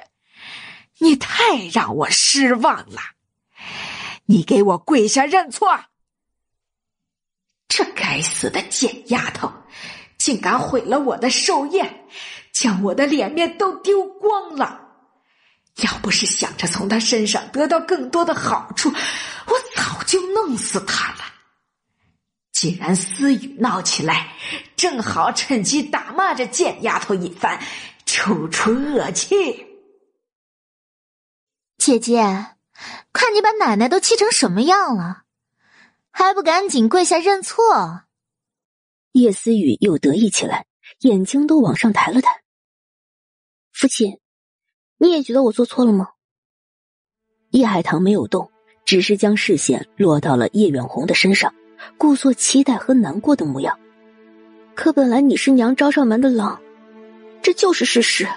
[0.99, 2.99] 你太让我失望了！
[4.31, 5.85] 你给我跪下认错！
[7.67, 9.51] 这该死的贱丫头，
[10.19, 12.07] 竟敢毁了我的寿宴，
[12.53, 14.81] 将我的脸面都丢光了！
[15.77, 21.23] 要不是想着从她身上得到更多的好处，我早就弄死她了。
[22.51, 24.31] 既然思雨闹起来，
[24.75, 27.59] 正好趁机打骂这贱丫头一番，
[28.05, 29.65] 出出恶气。
[31.79, 32.45] 姐姐，
[33.13, 35.23] 看你把奶奶都气成什么样了，
[36.11, 38.03] 还不赶紧跪下认错？
[39.13, 40.65] 叶思雨又得意起来，
[40.99, 42.43] 眼睛都往上抬了抬。
[43.71, 44.19] 父亲。
[45.01, 46.09] 你也觉得我做错了吗？
[47.51, 48.51] 叶海棠没有动，
[48.83, 51.53] 只是将视线落到了叶远红的身上，
[51.97, 53.79] 故作期待和难过的模样。
[54.75, 56.61] 可本来你是娘招上门的郎，
[57.41, 58.27] 这就是事实，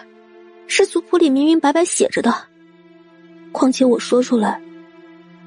[0.68, 2.48] 是族谱里明明白白写着的。
[3.52, 4.60] 况且我说出来，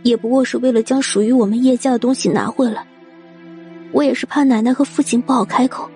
[0.03, 2.85] 也不过是为了将属于我们叶家的东西拿回来。
[3.91, 5.89] 我也是怕奶奶和父亲不好开口，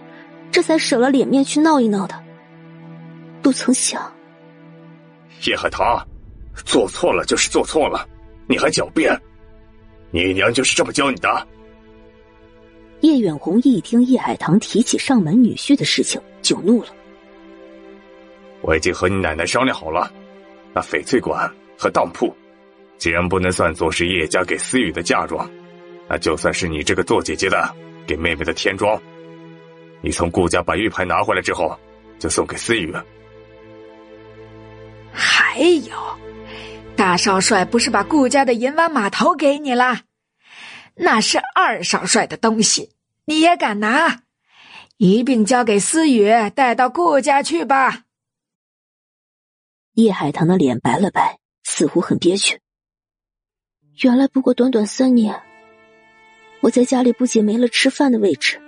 [0.52, 2.16] 这才舍了脸面去闹一闹的。
[3.42, 4.02] 不曾想。
[5.46, 6.06] 叶海棠，
[6.66, 8.08] 做错了就是做错了，
[8.48, 9.18] 你还狡辩？
[10.12, 11.48] 你娘就是这么教你的？
[13.02, 16.90] 叶远红一听叶海棠提起上门女婿的事情，就怒了。
[18.62, 20.12] 我已经和你奶奶商量好了，
[20.74, 21.50] 那翡翠馆
[21.80, 22.36] 和当铺，
[22.98, 25.50] 既然不能算作是叶家给思雨的嫁妆，
[26.10, 27.74] 那就算是你这个做姐姐的
[28.06, 29.02] 给妹妹的添妆。
[30.02, 31.80] 你从顾家把玉牌拿回来之后，
[32.20, 32.94] 就送给思雨。
[35.14, 35.96] 还有，
[36.98, 40.02] 大少帅不是把顾家的银湾码头给你了？
[40.96, 42.92] 那是二少帅的东西，
[43.24, 44.24] 你也敢拿？
[44.98, 48.04] 一并交给思雨，带到顾家去吧。
[49.94, 51.40] 叶海棠的脸白了白，
[51.80, 52.60] 似乎很憋屈。
[54.04, 55.34] 原来不过短短三年，
[56.60, 58.60] 我在家里不仅没了吃饭的位置，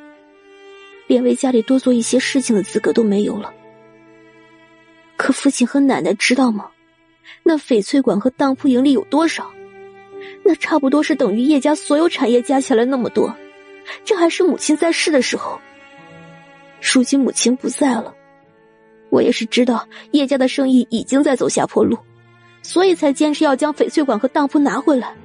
[1.07, 3.53] 连为家里多做一些事情的资格都没有了。
[5.17, 6.71] 可父亲和奶奶知道吗？
[7.43, 9.51] 那翡翠馆和当铺盈利有多少？
[10.45, 13.35] 那差不多是等于叶家所有产业加起来那么多。
[14.05, 15.59] 这还是母亲在世的时候。
[16.79, 18.15] 如今母亲不在了，
[19.09, 21.97] 我也是知道叶家的生意已经在走下坡路，
[22.61, 25.15] 所以才坚持要将翡翠馆和当铺拿回来。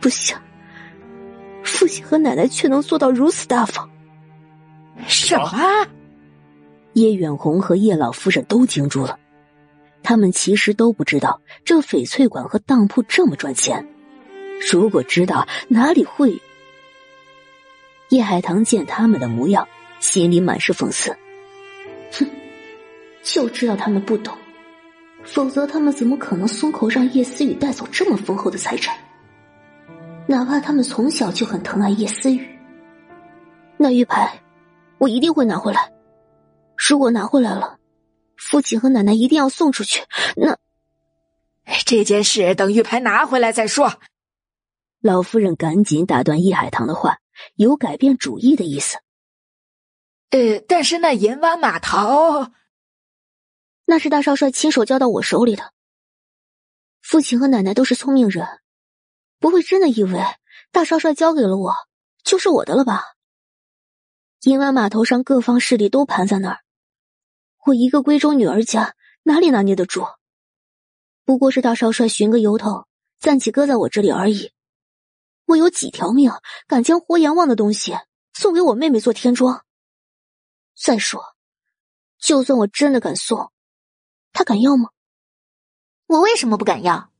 [0.00, 0.40] 不想，
[1.62, 3.88] 父亲和奶奶却能做到如此大方。
[5.06, 5.86] 什么？
[6.94, 9.18] 叶远红和叶老夫人都惊住了，
[10.02, 13.86] 他们其实都不知道这翡翠馆和当铺这么赚钱。
[14.72, 16.40] 如果知道，哪里会？
[18.08, 19.68] 叶海棠见他们的模样，
[20.00, 21.16] 心里满是讽刺。
[22.12, 22.26] 哼，
[23.22, 24.36] 就知道他们不懂，
[25.30, 28.96] 否则他们怎么可能松口让叶思雨带走这么丰厚的财产？
[30.26, 32.46] 哪怕他们从小就很疼爱叶思雨，
[33.76, 34.42] 那玉牌，
[34.98, 35.92] 我一定会拿回来。
[36.76, 37.78] 如果拿回来了，
[38.36, 40.02] 父亲和奶奶一定要送出去。
[40.36, 40.56] 那
[41.84, 44.00] 这件事等玉牌拿回来再说。
[45.00, 47.18] 老夫人赶紧打断易海棠的话，
[47.54, 48.98] 有改变主意的意思。
[50.30, 52.48] 呃，但是那银湾码头，
[53.90, 55.72] 那是大少帅亲手交到我手里的。
[57.00, 58.46] 父亲和奶奶都是聪明人，
[59.38, 60.20] 不会真的以为
[60.70, 61.74] 大少帅交给了我
[62.22, 63.02] 就是我的了吧？
[64.42, 66.58] 银湾码头上各方势力都盘在那儿。
[67.64, 70.06] 我一个闺中女儿家哪里拿捏得住？
[71.24, 72.86] 不过是大少帅寻个由头，
[73.18, 74.52] 暂且搁在我这里而已。
[75.46, 76.30] 我有几条命，
[76.66, 77.96] 敢将活阎王的东西
[78.34, 79.64] 送给我妹妹做天妆？
[80.76, 81.24] 再说，
[82.18, 83.50] 就算我真的敢送，
[84.32, 84.90] 他敢要吗？
[86.06, 87.12] 我为什么不敢要？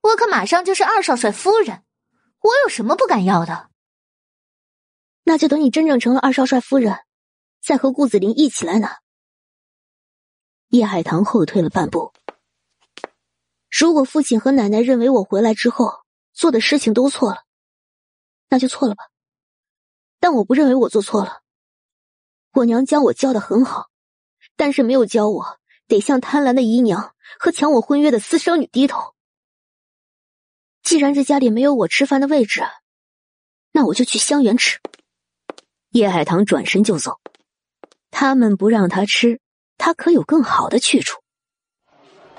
[0.00, 1.82] 我可马上就是二少帅夫人，
[2.40, 3.70] 我有什么不敢要的？
[5.24, 6.98] 那就等你真正成了二少帅夫人，
[7.60, 9.00] 再和顾子林一起来拿。
[10.68, 12.12] 叶海棠后退了半步。
[13.70, 17.44] 如果父亲和奶奶认为我回来之后做的事情都错了，
[18.48, 19.04] 那就错了吧。
[20.20, 21.42] 但我不认为我做错了。
[22.52, 23.90] 我娘教我教的很好，
[24.56, 25.58] 但是没有教我
[25.88, 29.14] 得向贪婪的姨娘和抢我婚约的私生女低头。
[30.82, 32.62] 既然这家里没有我吃饭的位置，
[33.72, 34.78] 那我就去香园吃。
[35.90, 37.18] 叶海棠转身就走，
[38.10, 39.40] 他们不让他吃，
[39.78, 41.20] 他可有更好的去处。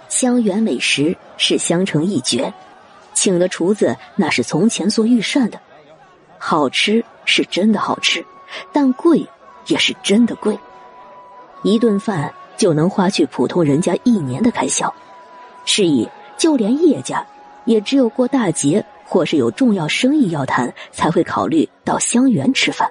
[0.08, 2.54] 香园美食是香城一绝，
[3.14, 5.60] 请的厨子那是从前做御膳的，
[6.38, 8.26] 好吃是真的好吃，
[8.72, 9.28] 但贵
[9.68, 10.58] 也是真的贵，
[11.64, 14.94] 一顿饭就能花去普通人家一年的开销。
[15.64, 16.07] 是以，
[16.38, 17.26] 就连叶家，
[17.64, 22.88] 也只有过大节或是有重要生意要谈，才会考虑到香园吃饭。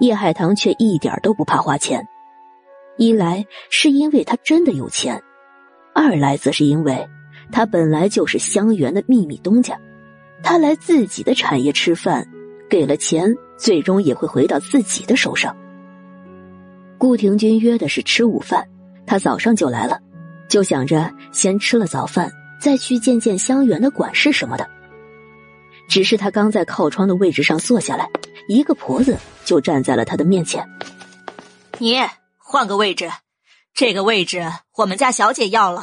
[0.00, 2.06] 叶海棠却一点都不怕花钱，
[2.98, 5.18] 一来是因为他真的有钱。
[5.94, 7.08] 二来则是因为，
[7.50, 9.78] 他本来就是香园的秘密东家，
[10.42, 12.26] 他来自己的产业吃饭，
[12.68, 15.56] 给了钱，最终也会回到自己的手上。
[16.98, 18.66] 顾廷君约的是吃午饭，
[19.06, 20.00] 他早上就来了，
[20.48, 24.68] 就想着先吃了早饭，再去见见香园的管事什么的。
[25.88, 28.08] 只是他刚在靠窗的位置上坐下来，
[28.48, 30.66] 一个婆子就站在了他的面前。
[31.78, 31.96] 你
[32.38, 33.08] 换个位置。
[33.74, 34.42] 这个位置
[34.74, 35.82] 我们家小姐要了。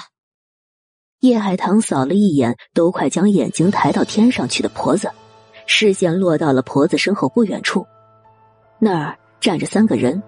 [1.20, 5.12] 叶海棠扫了一眼，都快将眼睛抬到天上去的婆子，
[5.68, 7.86] 视线落到了婆子身后不远处，
[8.80, 10.22] 那儿站着三个人，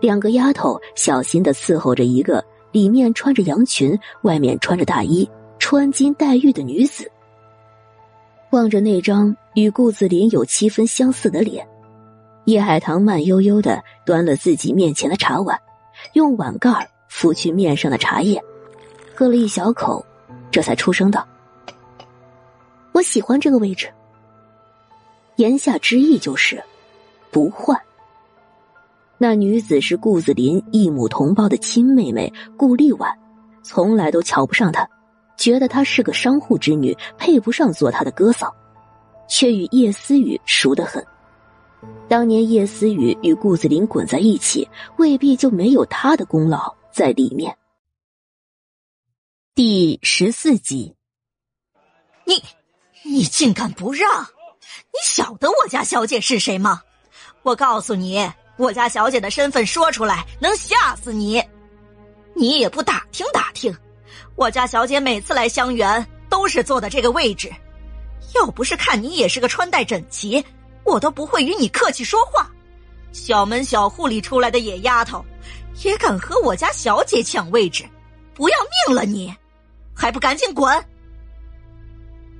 [0.00, 5.28] 两个丫头小心的伺候着一个里面穿着洋裙、外面穿着大衣、
[5.58, 7.10] 穿金戴玉的女子。
[8.50, 11.66] 望着那张与顾子林有七分相似的脸，
[12.46, 15.60] 叶海棠慢悠悠的端了自己面前的茶碗。
[16.14, 18.42] 用碗盖拂去面上的茶叶，
[19.14, 20.04] 喝了一小口，
[20.50, 21.28] 这才出声道
[22.92, 23.88] ：“我喜欢这个位置。”
[25.36, 26.62] 言下之意就是
[27.30, 27.78] 不换。
[29.22, 33.14] 那女子是顾子林异母同胞的亲妹妹顾丽婉，
[33.62, 34.88] 从来都瞧不上她，
[35.36, 38.50] 觉得她是个商户之女，配不上做她的哥嫂，
[39.28, 41.06] 却与叶思雨熟得很。
[42.08, 44.66] 当年叶思雨与顾子林滚在一起，
[44.96, 47.54] 未必就没有他的功劳在里面。
[49.54, 50.96] 第十四集，
[52.24, 52.42] 你，
[53.04, 54.08] 你竟敢不让？
[54.22, 56.80] 你晓得我家小姐是谁吗？
[57.42, 58.18] 我告诉你，
[58.60, 61.42] 我家小姐的身份说出来能吓死你。
[62.34, 63.74] 你也不打听打听，
[64.36, 67.50] 我家小姐每次来香园都是坐的这个位置，
[68.34, 70.44] 要不是看你也是个穿戴整齐。
[70.84, 72.50] 我都不会与你客气说话，
[73.12, 75.24] 小门小户里出来的野丫头，
[75.82, 77.84] 也敢和我家小姐抢位置，
[78.34, 78.56] 不要
[78.86, 79.32] 命了你，
[79.94, 80.84] 还不赶紧滚！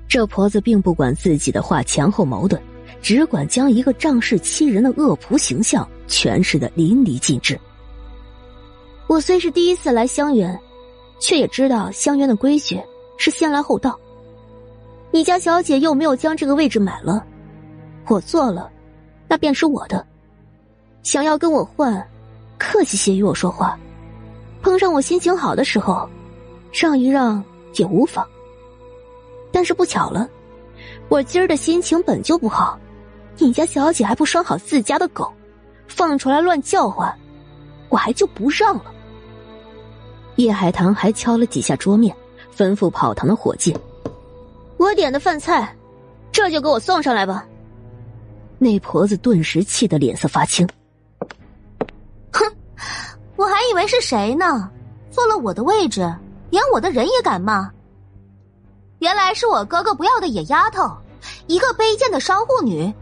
[0.07, 2.61] 这婆子并不管自己的话前后矛盾，
[3.01, 7.59] 只管将一个仗势欺人的恶仆形象诠释的淋漓尽致。
[9.07, 10.59] 我虽是第一次来香园，
[11.19, 12.79] 却也知道香园的规矩
[13.17, 13.99] 是先来后到。
[15.11, 17.25] 你家小姐又没有将这个位置买了。
[18.09, 18.71] 我做了，
[19.29, 20.05] 那便是我的。
[21.03, 22.07] 想要跟我换，
[22.59, 23.79] 客气些与我说话。
[24.63, 26.09] 碰上我心情好的时候，
[26.73, 27.43] 让一让
[27.75, 28.27] 也无妨。
[29.51, 30.29] 但是不巧了，
[31.09, 32.79] 我今儿的心情本就不好，
[33.39, 35.33] 你家小姐还不拴好自家的狗，
[35.91, 37.13] 放出来乱叫唤，
[37.91, 38.85] 我还就不让了。
[40.37, 42.17] 叶海棠还敲了几下桌面，
[42.57, 43.77] 吩咐跑堂的伙计
[44.79, 45.77] ：“我点的饭菜，
[46.33, 47.45] 这就给我送上来吧。”
[48.59, 50.67] 那婆子顿时气得脸色发青。
[52.33, 52.45] 哼，
[53.37, 54.71] 我还以为是谁呢？
[55.11, 56.01] 坐了我的位置，
[56.51, 57.71] 连我的人也敢骂？
[59.01, 60.91] 原来是我哥哥不要的野丫头，
[61.49, 62.93] 一个卑贱的商户女。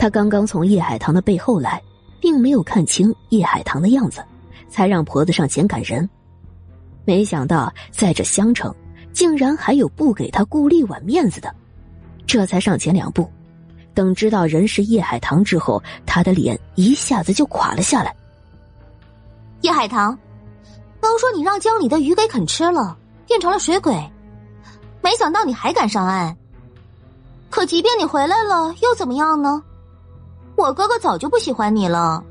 [0.00, 1.78] 他刚刚从叶海棠的背后来，
[2.18, 4.24] 并没有看清叶海棠的样子，
[4.66, 6.08] 才让婆子上前赶人。
[7.04, 8.74] 没想到在这襄城，
[9.12, 11.54] 竟然还有不给他顾丽婉面子的，
[12.26, 13.30] 这才上前两步。
[13.92, 18.16] 等知道人是叶海棠之后，他的脸一下子就垮了下来。
[19.60, 20.18] 叶海棠，
[20.98, 22.96] 都说你让江里的鱼给啃吃了，
[23.26, 23.92] 变成了水鬼，
[25.02, 26.34] 没想到你还敢上岸。
[27.50, 29.62] 可即便你回来了，又怎么样呢？
[30.60, 32.22] 我哥哥早就不喜欢你了。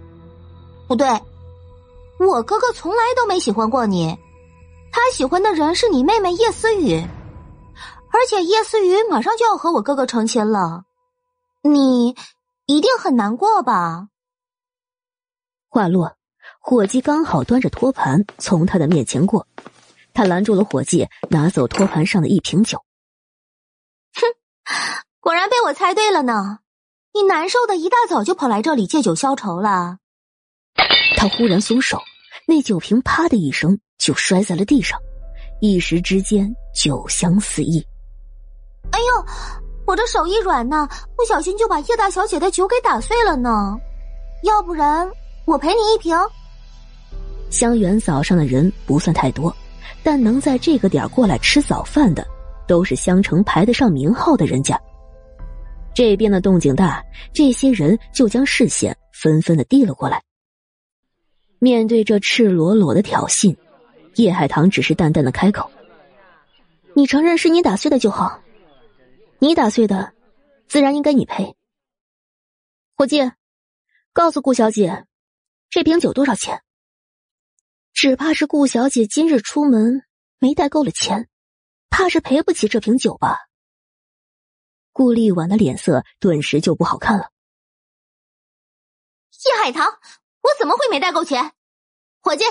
[0.88, 1.08] 不对，
[2.20, 4.16] 我哥哥从来都没喜欢过你，
[4.92, 7.04] 他喜欢的人是你妹妹叶思雨，
[8.12, 10.84] 而且叶思雨马上就要和我哥哥成亲了。
[11.64, 12.16] 你
[12.68, 14.08] 一定很难过吧？
[15.68, 16.16] 话落，
[16.60, 19.48] 伙计刚好端着托盘从他的面前过，
[20.14, 22.84] 他拦住了伙计，拿走托盘上的一瓶酒。
[24.14, 24.22] 哼，
[25.20, 26.60] 果然被我猜对了呢！
[27.14, 29.98] 你难受的一大早就跑来这里借酒消愁了。
[31.18, 32.00] 他忽然松手，
[32.46, 35.00] 那酒瓶啪的一声就摔在了地上，
[35.60, 37.84] 一时之间酒香四溢。
[38.92, 39.26] 哎呦，
[39.86, 40.88] 我这手一软呢，
[41.18, 43.76] 不小心就把叶大小姐的酒给打碎了呢。
[44.44, 45.10] 要不然
[45.46, 46.16] 我赔你一瓶。
[47.50, 49.54] 香园早上的人不算太多，
[50.04, 52.26] 但能在这个点过来吃早饭的，
[52.68, 54.80] 都是香城排得上名号的人家。
[55.94, 57.04] 这边的动静大，
[57.34, 60.24] 这些人就将视线纷纷的递了过来。
[61.60, 63.58] 面对这赤裸裸的挑衅，
[64.16, 65.70] 叶海棠只是淡淡的开口
[66.96, 68.42] ：“你承认是你打碎的就好，
[69.40, 70.14] 你打碎的，
[70.68, 71.56] 自然应该你赔。”
[72.96, 73.32] 伙计，
[74.14, 75.06] 告诉顾小姐，
[75.70, 76.62] 这瓶酒多少钱？
[77.94, 80.04] 只怕是顾小姐今日出门
[80.38, 81.28] 没带够了钱，
[81.90, 83.49] 怕是赔不起这瓶酒吧。
[85.00, 87.30] 顾立婉的脸色顿时就不好看了。
[89.46, 91.54] 叶海棠，我怎么会没带够钱？
[92.22, 92.44] 伙计，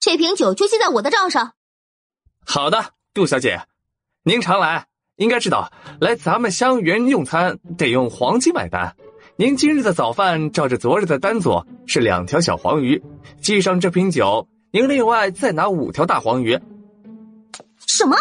[0.00, 1.52] 这瓶酒就记在我的账上。
[2.44, 3.64] 好的，杜小姐，
[4.24, 8.96] 您常来，应该知道来咱们香园用餐得用黄金买单。
[9.36, 13.00] 您今日的早饭照着昨日的单做，是两条小黄鱼，
[13.40, 16.60] 记上这瓶酒，您另外再拿五条大黄鱼。
[17.86, 18.16] 什么？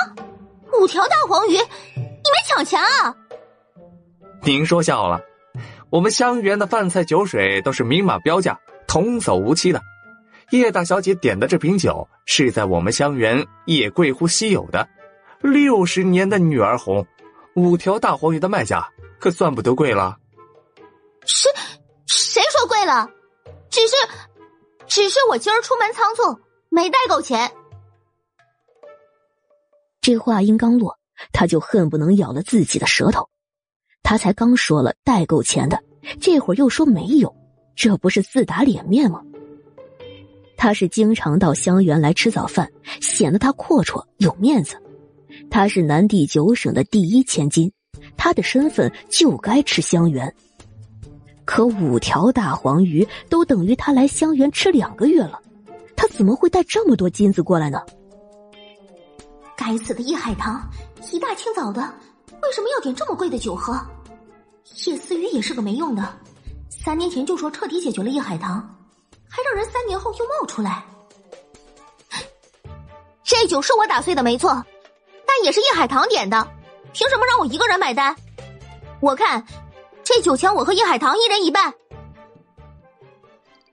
[0.79, 1.53] 五条大黄鱼？
[1.53, 1.55] 你
[1.95, 3.15] 没抢钱啊？
[4.43, 5.21] 您说笑了，
[5.89, 9.81] 我们香园的饭菜酒水都是明码标价、童叟无欺的。
[10.51, 14.87] 叶大小姐点的这瓶酒是在我们香园也贵乎稀有的，
[15.41, 17.05] 六十年的女儿红，
[17.55, 18.87] 五条大黄鱼的卖价
[19.19, 20.17] 可算不得贵了。
[21.25, 21.51] 谁
[22.05, 23.09] 谁说贵了？
[23.69, 23.95] 只是，
[24.87, 27.51] 只是我今儿出门仓促，没带够钱。
[29.99, 30.97] 这话音刚落，
[31.33, 33.27] 他就恨不能咬了自己的舌头。
[34.09, 35.77] 他才刚说了带够钱的，
[36.21, 37.35] 这会儿又说没有，
[37.75, 39.21] 这不是自打脸面吗？
[40.55, 42.71] 他是经常到香园来吃早饭，
[43.01, 44.81] 显得他阔绰有面子。
[45.51, 47.69] 他是南地九省的第一千金，
[48.15, 50.33] 他的身份就该吃香园。
[51.43, 55.37] 可五条大黄鱼都等于他来香园吃两个月了，
[55.97, 57.81] 他怎么会带这么多金子过来呢？
[59.57, 60.65] 该死的叶海棠，
[61.11, 61.81] 一大清早的，
[62.41, 63.77] 为什么要点这么贵的酒喝？
[64.85, 66.19] 叶思雨也是个没用的，
[66.69, 68.61] 三年前就说彻底解决了叶海棠，
[69.29, 70.85] 还让人三年后又冒出来。
[73.23, 74.63] 这酒是我打碎的没错，
[75.25, 76.47] 但也是叶海棠点的，
[76.93, 78.15] 凭什么让我一个人买单？
[79.01, 79.45] 我看
[80.03, 81.73] 这酒钱我和叶海棠一人一半。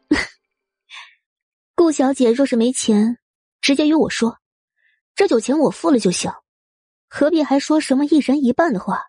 [1.77, 3.19] 顾小姐若是没钱，
[3.61, 4.39] 直接与我说，
[5.15, 6.33] 这酒钱我付了就行，
[7.09, 9.05] 何必还说什么一人一半的话，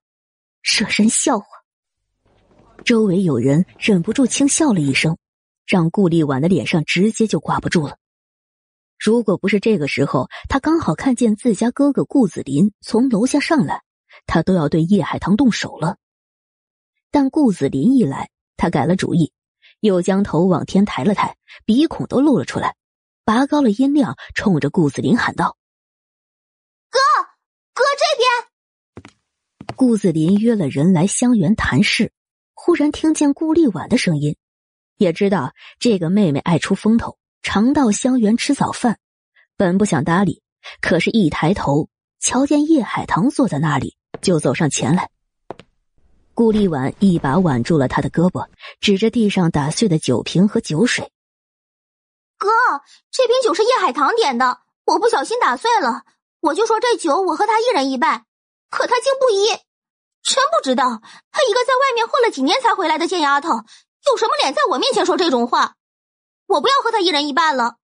[0.61, 1.47] 惹人笑话。
[2.85, 5.17] 周围有人忍不住轻笑了一声，
[5.65, 7.97] 让顾立婉的脸上直接就挂不住了。
[8.99, 13.81] 如果不是这个时候，他刚好看见自家哥哥顾子林从楼下上来，
[14.27, 15.97] 他都要对叶海棠动手了。
[17.09, 19.31] 但顾子林一来，他改了主意，
[19.79, 22.75] 又将头往天抬了抬，鼻孔都露了出来，
[23.23, 25.57] 拔高了音量，冲着顾子林喊道
[26.91, 26.99] ：“哥，
[27.73, 28.05] 哥这
[29.01, 29.09] 边！”
[29.75, 32.11] 顾子林约了人来香园谈事。
[32.65, 34.37] 忽然听见顾立婉的声音，
[34.97, 38.97] 也知道这个妹妹爱出风头，常到香园吃早饭。
[39.55, 40.41] 本不想搭理，
[40.81, 45.11] 可是，一抬头瞧见叶海棠坐在那里，就走上前来。
[46.33, 48.47] 顾立婉一把挽住了他的胳膊，
[48.81, 51.11] 指着地上打碎的酒瓶和酒水
[52.39, 52.49] ：“哥，
[53.11, 56.01] 这瓶酒是叶海棠点的，我不小心打碎了，
[56.41, 58.25] 我就说这酒我和他一人一半，
[58.71, 59.55] 可他竟不依。”
[60.25, 60.83] 真不知道，
[61.31, 65.75] 她一个在外面混了几年才回来的贱丫头，有什么脸在我面前说这种话？
[66.47, 67.77] 我不要和她一人一半了，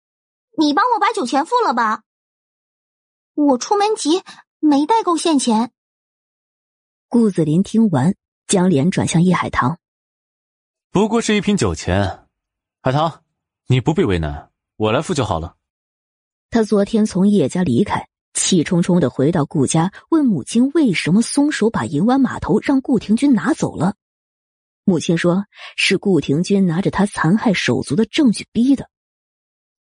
[0.57, 2.03] 你帮我把酒钱付了吧。
[3.35, 4.23] 我出门急，
[4.59, 5.71] 没带够现钱。
[7.07, 8.15] 顾子林听完，
[8.47, 9.77] 将脸转向叶海棠，
[10.91, 12.27] 不过是一瓶酒钱，
[12.81, 13.23] 海棠，
[13.67, 15.55] 你不必为难，我来付就好了。
[16.49, 18.08] 他昨天从叶家离开。
[18.39, 23.95] 气冲冲的回到顾家，问母亲为什么松手把银湾码头让顾廷钧拿走了。
[24.85, 25.43] 母亲说
[25.75, 28.89] 是顾廷钧拿着他残害手足的证据逼的。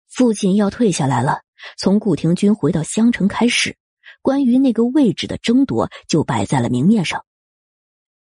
[0.09, 1.41] 父亲要退下来了，
[1.77, 3.77] 从顾廷钧回到襄城开始，
[4.23, 7.25] 关于那个位置的争夺就摆在了明面上。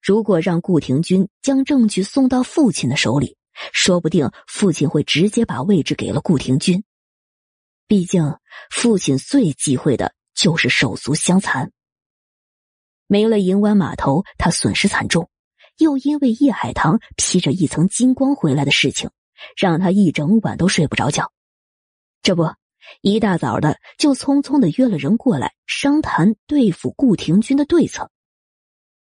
[0.02, 3.38] 如果让顾廷钧将证据送到父亲的手里，
[3.72, 6.84] 说不定父亲会直接把位置给了顾廷钧。
[7.88, 8.40] 毕竟，
[8.72, 11.72] 父亲最忌讳的就是手足相残。
[13.08, 15.30] 没了银湾码头，他损失惨重；
[15.78, 19.10] 又因为叶海棠披着一层金光回来的事情，
[19.56, 21.32] 让他一整晚都睡不着觉。
[22.22, 22.52] 这不，
[23.02, 28.10] 一大早的就匆匆的约了人过来商谈对付顾廷钧的对策。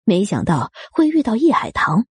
[0.03, 2.07] 没想到会遇到叶海棠。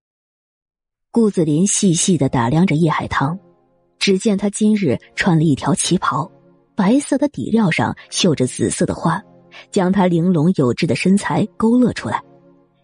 [1.11, 3.39] 顾子林细细的打量着叶海棠，
[3.97, 6.31] 只见他今日穿了一条旗袍，
[6.79, 9.21] 白色的底料上绣着紫色的花，
[9.69, 12.23] 将她玲珑有致的身材勾勒出来。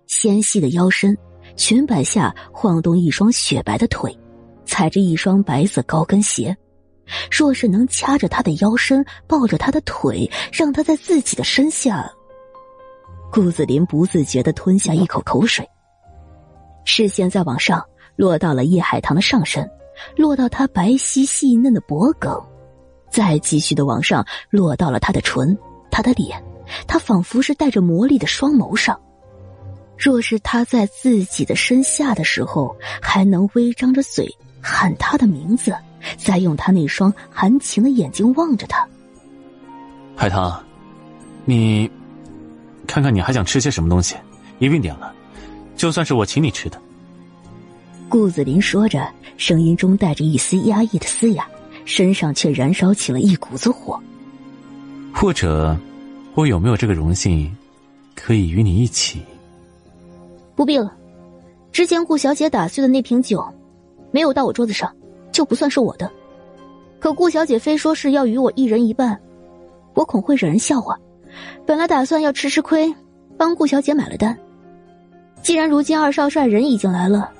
[0.05, 1.17] 纤细的腰身，
[1.55, 4.13] 裙摆下晃动一双雪白的腿，
[4.65, 6.53] 踩着一双白色高跟鞋。
[7.31, 12.11] 若是能掐着她的腰身，抱着她的腿，让她在自己的身下……
[13.31, 15.65] 顾子林不自觉的吞下一口口水，
[16.83, 17.81] 视线再往上。
[18.17, 19.65] 落到了叶海棠的上身，
[20.17, 22.29] 落到她白皙细嫩的脖颈，
[23.09, 25.57] 再继续的往上落到了他的唇、
[25.89, 26.41] 他的脸，
[26.87, 28.99] 他仿佛是带着魔力的双眸上。
[29.97, 34.27] 若是他在自己的身下的时候，还能微张着嘴
[34.61, 35.73] 喊他的名字，
[36.17, 38.85] 再用他那双含情的眼睛望着他。
[40.15, 40.61] 海棠，
[41.45, 41.89] 你
[42.85, 44.15] 看看你还想吃些什么东西，
[44.59, 45.13] 一并点了，
[45.77, 46.81] 就算是我请你吃的。
[48.09, 51.47] 顾子林说着，声音中带着一丝压抑的嘶哑，
[51.85, 53.99] 身上却燃烧起了一股子火。
[55.13, 55.77] 或者，
[56.33, 57.55] 我有没有这个荣幸，
[58.15, 59.21] 可以与你一起？
[60.55, 60.93] 不必了，
[61.71, 63.45] 之前顾小姐打碎的那瓶酒，
[64.11, 64.93] 没有到我桌子上，
[65.31, 66.11] 就不算是我的。
[66.99, 69.17] 可顾小姐非说是要与我一人一半，
[69.93, 70.97] 我恐会惹人笑话。
[71.65, 72.93] 本来打算要吃吃亏，
[73.37, 74.37] 帮顾小姐买了单。
[75.41, 77.31] 既然如今二少帅人已经来了。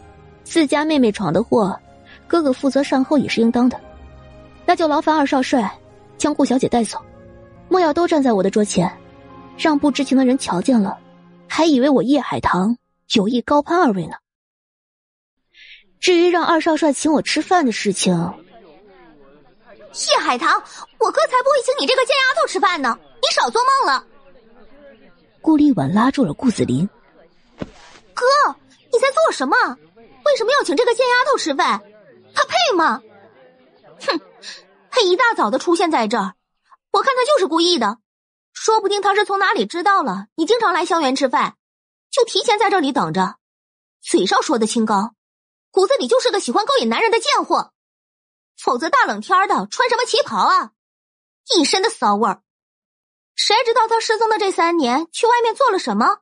[0.43, 1.75] 自家妹妹闯的祸，
[2.27, 3.79] 哥哥负责善后也是应当的。
[4.65, 5.79] 那就劳烦二少帅
[6.17, 6.99] 将顾小姐带走，
[7.69, 8.91] 莫要都站在我的桌前，
[9.57, 10.97] 让不知情的人瞧见了，
[11.47, 12.77] 还以为我叶海棠
[13.13, 14.15] 有意高攀二位呢。
[15.99, 20.61] 至于让二少帅请我吃饭的事情，叶海棠，
[20.99, 22.97] 我哥才不会请你这个贱丫头吃饭呢！
[23.21, 24.05] 你少做梦了。
[25.41, 26.87] 顾立婉拉住了顾子林，
[28.13, 28.25] 哥，
[28.91, 29.55] 你在做什么？
[30.25, 31.81] 为什么要请这个贱丫头吃饭？
[32.33, 33.01] 她配吗？
[34.01, 34.19] 哼，
[34.89, 36.35] 他一大早的出现在这儿，
[36.91, 37.99] 我看他就是故意的。
[38.53, 41.57] 说不定他是从哪里知道了你经常来香园吃饭，
[42.09, 43.35] 就提前在这里等着。
[44.01, 45.13] 嘴上说的清高，
[45.71, 47.73] 骨子里就是个喜欢勾引男人的贱货。
[48.57, 50.71] 否则大冷天的穿什么旗袍啊？
[51.57, 52.41] 一身的骚味儿。
[53.35, 56.19] 谁知道他失踪的这三年去外面做了什么？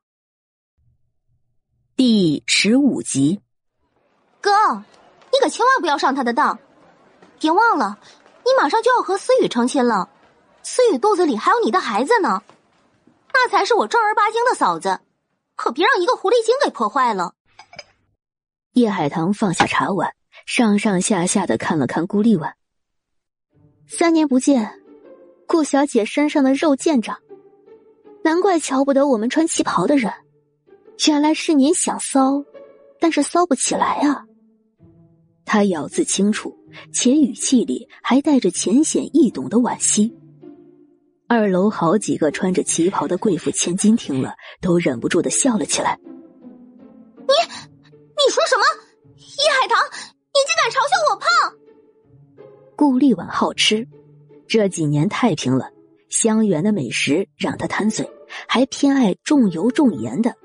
[1.95, 3.39] 第十五集。
[4.41, 4.51] 哥，
[5.31, 6.57] 你可千万不要上他的当！
[7.43, 7.99] 别忘了，
[8.45, 10.07] 你马上就要和思雨成亲了，
[10.61, 12.41] 思雨肚子里还有你的孩子呢，
[13.33, 15.01] 那才是我正儿八经的嫂子，
[15.57, 17.35] 可别让一个狐狸精给破坏了。
[18.72, 20.13] 叶海棠放下茶碗，
[20.45, 22.55] 上上下下的看了看顾立婉。
[23.89, 24.80] 三年不见，
[25.45, 27.19] 顾小姐身上的肉见长，
[28.23, 30.13] 难怪瞧不得我们穿旗袍的人，
[31.09, 32.41] 原来是您想骚，
[33.01, 34.23] 但是骚不起来啊。
[35.43, 36.57] 他咬字清楚，
[36.91, 40.15] 且语气里还带着浅显易懂的惋惜。
[41.27, 45.99] 二楼好几个穿着旗袍的贵妇千金听了，都忍不住的笑了起来。
[46.03, 48.63] 你，你说什么？
[49.15, 49.77] 叶海棠，
[50.33, 51.27] 你竟敢嘲笑我胖？
[52.75, 53.87] 顾立婉好吃，
[54.47, 55.71] 这几年太平了，
[56.09, 58.07] 香园的美食让他贪嘴，
[58.47, 60.35] 还偏爱重油重盐的，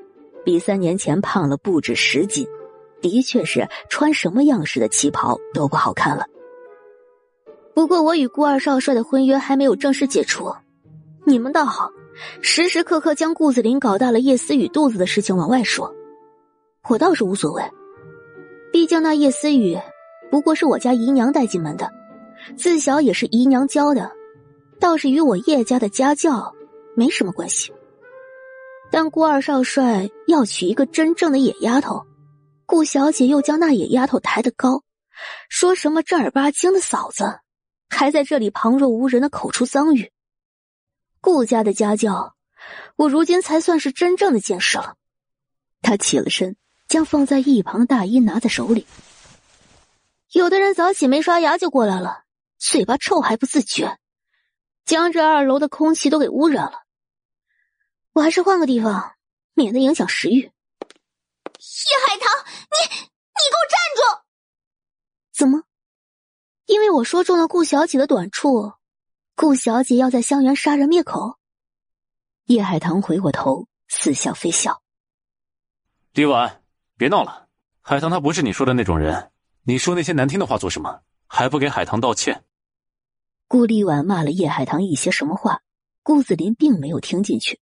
[0.45, 2.47] 比三年前胖了不止十斤。
[3.01, 6.27] 的确是穿什么样式的旗袍都不好看了。
[7.75, 10.53] 不过我与顾二少帅的婚约还没有正式解除，
[11.25, 11.91] 你们倒好，
[12.43, 15.95] 时时刻刻将顾子林搞大了叶思雨肚子的事情往外说，
[16.89, 17.63] 我倒是无所谓。
[18.73, 19.79] 毕竟那叶思雨
[20.31, 21.89] 不过是我家姨娘带进门的，
[22.57, 24.11] 自小也是姨娘教的，
[24.81, 26.53] 倒是与我叶家的家教
[26.97, 27.73] 没什么关系。
[28.91, 32.08] 但顾二少帅要娶一个真正的野丫头。
[32.69, 34.85] 顾小姐又将那野丫头抬得高，
[35.49, 37.41] 说什么正儿八经的嫂子，
[37.89, 40.13] 还在这里旁若无人的口出脏语。
[41.23, 42.37] 顾家的家教，
[42.97, 44.97] 我如今才算是真正的见识了。
[45.81, 46.57] 他起了身，
[46.89, 48.87] 将放在一旁的大衣拿在手里。
[50.33, 52.25] 有的人早起没刷牙就过来了，
[52.59, 53.97] 嘴巴臭还不自觉，
[54.85, 56.83] 将这二楼的空气都给污染了。
[58.13, 59.13] 我还是换个地方，
[59.55, 60.53] 免得影响食欲。
[61.87, 62.27] 叶海棠，
[62.73, 64.01] 你你给我站住！
[65.33, 65.63] 怎么？
[66.67, 68.73] 因为我说中了顾小姐的短处，
[69.35, 71.39] 顾小姐要在香园杀人灭口？
[72.47, 74.83] 叶海棠回过头，似笑非笑。
[76.13, 76.63] 李婉，
[76.97, 77.49] 别闹了。
[77.81, 79.31] 海棠她不是你说的那种人，
[79.63, 81.03] 你说那些难听的话做什么？
[81.27, 82.45] 还不给海棠道歉？
[83.47, 85.63] 顾立婉骂了叶海棠一些什么话，
[86.03, 87.61] 顾子林并没有听进去。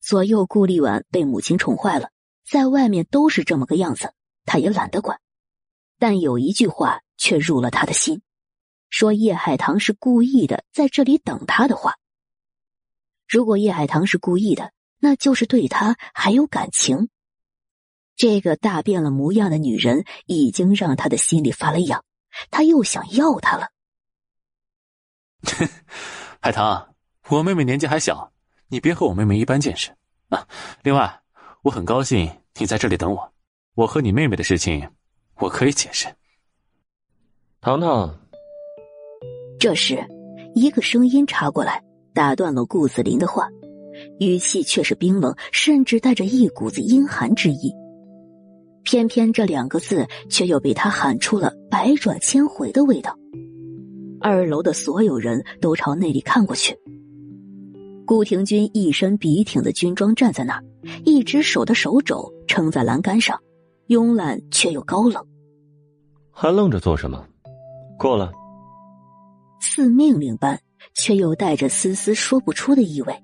[0.00, 2.10] 左右顾立婉被母亲宠坏了，
[2.44, 4.12] 在外面都是这么个样子，
[4.44, 5.20] 他也懒得管。
[5.98, 8.22] 但有一句话却入了他的心，
[8.90, 11.96] 说叶海棠是故意的，在这里等他的话。
[13.28, 17.08] 如果叶海棠是故意的，那就是对他还有感情。
[18.16, 22.04] 这个大变了模样的女人已经让他的心里发了痒，
[22.50, 23.70] 他又想要她了。
[26.40, 26.94] 海棠，
[27.28, 28.32] 我妹妹年纪还小，
[28.68, 29.96] 你别和我妹妹一般见识
[30.28, 30.46] 啊！
[30.82, 31.21] 另外，
[31.62, 33.32] 我很高兴你在这里等我，
[33.76, 34.84] 我和你妹妹的事情，
[35.38, 36.08] 我可以解释。
[37.60, 38.12] 糖糖，
[39.60, 40.04] 这时，
[40.56, 41.80] 一个声音插过来，
[42.12, 43.48] 打断了顾子林的话，
[44.18, 47.72] 语气却是冰冷，甚至带着一股子阴寒之意。
[48.82, 53.16] 偏偏这两个字却又被他喊出了百转千回的味道。
[54.20, 56.76] 二楼的所有人都朝那里看过去。
[58.04, 60.64] 顾廷钧一身笔挺的军装站在那儿，
[61.04, 63.38] 一只手的手肘撑在栏杆上，
[63.88, 65.24] 慵懒却又高冷。
[66.30, 67.24] 还愣着做什么？
[67.98, 68.30] 过来！
[69.60, 70.58] 似命令般，
[70.94, 73.14] 却又带着丝丝说不出的意味。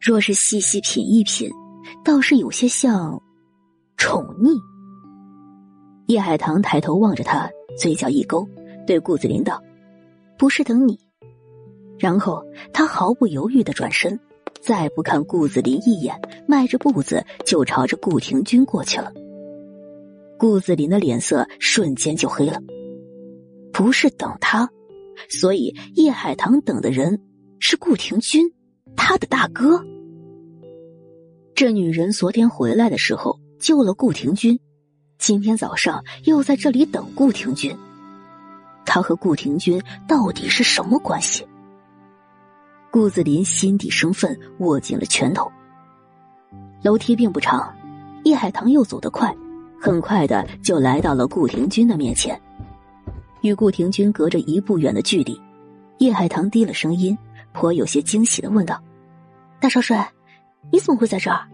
[0.00, 1.50] 若是细细品一品，
[2.04, 3.20] 倒是有些像
[3.96, 4.58] 宠溺。
[6.06, 8.46] 叶海棠抬头望着他，嘴角一勾，
[8.86, 9.62] 对顾子林道
[10.38, 10.98] ：“不是等你。”
[11.98, 14.18] 然后他毫不犹豫的转身，
[14.64, 16.18] 再不看顾子林一眼，
[16.48, 19.12] 迈着步子就朝着顾廷钧过去了。
[20.38, 22.58] 顾子林的脸色瞬间就黑了。
[23.74, 24.70] 不是等他，
[25.28, 27.20] 所以叶海棠等的人
[27.58, 28.40] 是顾廷钧，
[28.96, 29.84] 他的大哥。
[31.54, 34.58] 这女人昨天回来的时候救了顾廷钧。
[35.18, 37.76] 今天早上又在这里等顾廷钧，
[38.86, 41.46] 他和顾廷钧到底是什么关系？
[42.94, 45.50] 顾子林心底生愤，握紧了拳头。
[46.80, 47.74] 楼梯并不长，
[48.22, 49.34] 叶海棠又走得快，
[49.80, 52.40] 很快的就来到了顾廷钧的面前，
[53.40, 55.36] 与顾廷钧隔着一步远的距离。
[55.98, 57.18] 叶海棠低了声音，
[57.52, 58.80] 颇有些惊喜的问道
[59.58, 60.08] ：“大少帅，
[60.70, 61.48] 你怎么会在这儿？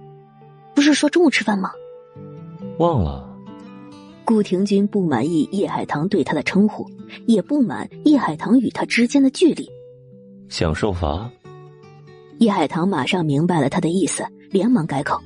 [0.75, 1.71] 不是说中午吃饭吗？”
[2.79, 3.27] 忘了。
[4.27, 6.87] 顾廷钧不满意叶海棠对他的称呼，
[7.27, 9.67] 也不满叶海棠与他之间的距离。
[10.51, 11.31] 想受罚？
[12.41, 15.19] 叶海棠马上明白了他的意思，连忙改口：“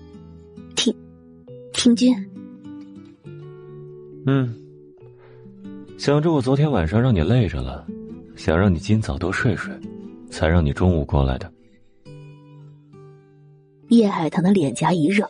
[0.77, 0.94] 听，
[1.73, 2.15] 听君。”
[4.27, 4.55] 嗯，
[5.99, 7.85] 想着我昨天晚上让你累着了，
[8.36, 9.73] 想让你今早多睡睡，
[10.31, 11.53] 才让你中午过来的。
[13.89, 15.27] 叶海棠的脸颊一热，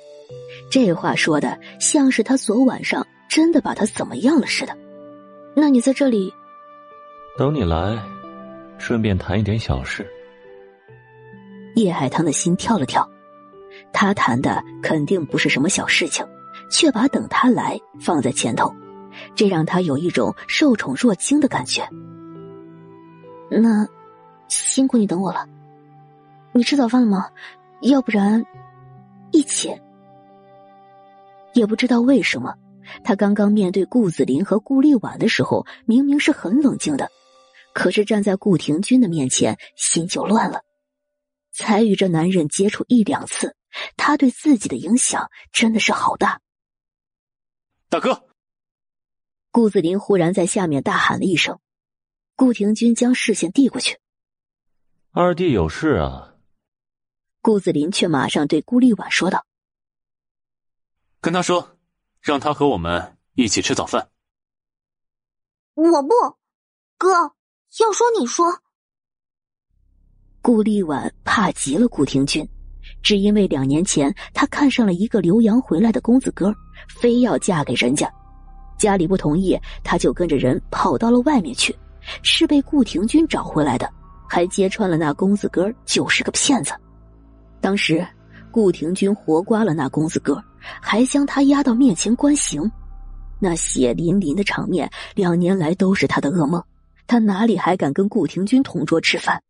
[0.70, 3.06] 这话说的像是他昨晚上。
[3.26, 4.76] 真的把他怎么样了似的？
[5.56, 6.32] 那你在这里
[7.36, 8.00] 等你来，
[8.78, 10.06] 顺便谈一点小事。
[11.74, 13.08] 叶海棠的心跳了跳，
[13.92, 16.24] 他谈的肯定不是什么小事情，
[16.70, 18.72] 却把等他来放在前头，
[19.34, 21.88] 这让他有一种受宠若惊的感觉。
[23.50, 23.86] 那
[24.48, 25.46] 辛苦你等我了。
[26.52, 27.28] 你吃早饭了吗？
[27.80, 28.44] 要不然
[29.32, 29.74] 一起。
[31.52, 32.54] 也不知道为什么。
[33.02, 37.10] 他刚刚面对顾子林和顾立婉的时候，明明是很冷静的，
[37.74, 40.64] 可是站在顾廷钧的面前，心就乱了。
[41.52, 43.54] 才与这男人接触一两次，
[43.98, 46.40] 他对自己的影响真的是好大。
[47.90, 48.26] 大哥，
[49.50, 51.60] 顾子林忽然在下面大喊了一声，
[52.34, 53.98] 顾廷钧将视线递过去。
[55.10, 56.36] 二弟有事啊？
[57.42, 59.44] 顾子林却马上对顾立婉说道
[61.20, 61.72] ：“跟他说。”
[62.24, 64.08] 让他和我们一起吃早饭。
[65.74, 66.38] 我不，
[66.96, 67.34] 哥，
[67.80, 68.46] 要说你说。
[70.40, 72.46] 顾立婉怕极了顾廷钧，
[73.02, 76.54] 只因为两年前他看上了一个留洋回来的公子哥，
[76.88, 78.08] 非要嫁给人家，
[78.78, 81.74] 家里不同意，他就跟着人跑到了外面去，
[82.22, 83.90] 是被顾廷钧找回来的，
[84.28, 86.72] 还揭穿了那公子哥就是个骗子。
[87.60, 88.06] 当时
[88.50, 90.42] 顾廷钧活刮了那公子哥。
[90.80, 92.72] 还将他押到面前关刑，
[93.38, 96.62] 那血淋淋的场面，两年来都是他的噩梦。
[97.06, 99.42] 他哪里还敢跟顾廷钧同桌吃饭？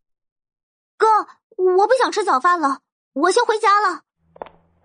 [0.97, 1.07] 哥，
[1.57, 2.79] 我不想吃早饭了，
[3.13, 4.01] 我先回家了。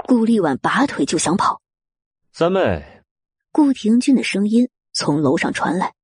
[0.06, 1.60] 顾立婉拔腿就想跑。
[2.32, 3.02] 三妹，
[3.52, 5.94] 顾廷钧的声音从楼上传来。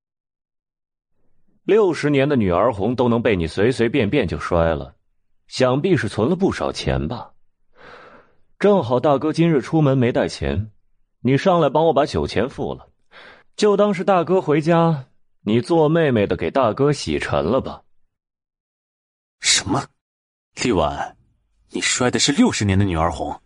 [1.64, 4.94] 六十年的女儿红都能被你随随便便就摔了，
[5.48, 7.32] 想必是存了不少钱吧？
[8.58, 10.70] 正好大哥今日出门没带钱，
[11.20, 12.88] 你上来帮我把酒钱付了，
[13.56, 15.06] 就当是大哥回家，
[15.48, 17.84] 你做妹妹的给大哥洗尘了吧？
[19.38, 19.86] 什么？
[20.56, 21.16] 丽婉，
[21.70, 23.40] 你摔的是六十年的女儿红？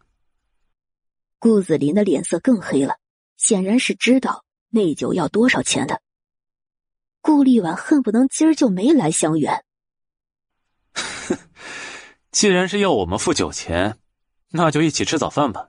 [1.39, 2.97] 顾子林的脸色更黑了，
[3.37, 6.01] 显然是知道那酒要多少钱的。
[7.20, 9.62] 顾丽婉恨不能今儿就没来香园。
[10.95, 11.37] 哼。
[12.33, 13.99] 既然是要我们付酒钱，
[14.49, 15.69] 那就一起吃早饭吧。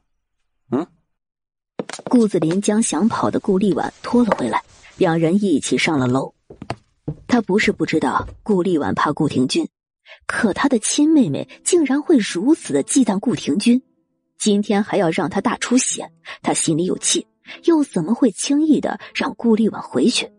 [0.71, 0.87] 嗯。
[2.05, 4.63] 顾子林将想跑的顾丽婉拖了回来，
[5.01, 6.35] 两人一起上了楼。
[7.25, 9.67] 他不是不知道顾立婉怕顾廷钧，
[10.27, 13.81] 可他的亲妹妹竟然会如此的忌惮顾廷钧。
[14.37, 16.11] 今天还要让他大出血，
[16.43, 17.25] 他心里有气，
[17.63, 20.31] 又怎么会轻易的让顾立婉回去？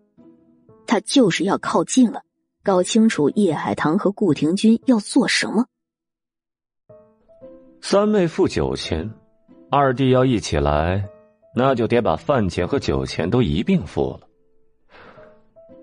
[0.87, 2.23] 他就是要靠近了，
[2.63, 5.67] 搞清楚叶海棠和顾廷钧要做什么。
[7.81, 9.13] 三妹付酒钱，
[9.73, 11.05] 二弟要一起来，
[11.53, 14.29] 那就得把饭钱和酒钱都一并付了。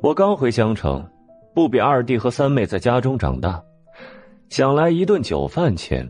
[0.02, 1.06] 我刚回江城，
[1.54, 3.62] 不比二弟和三妹在家中长大，
[4.48, 6.10] 想来一顿酒饭钱。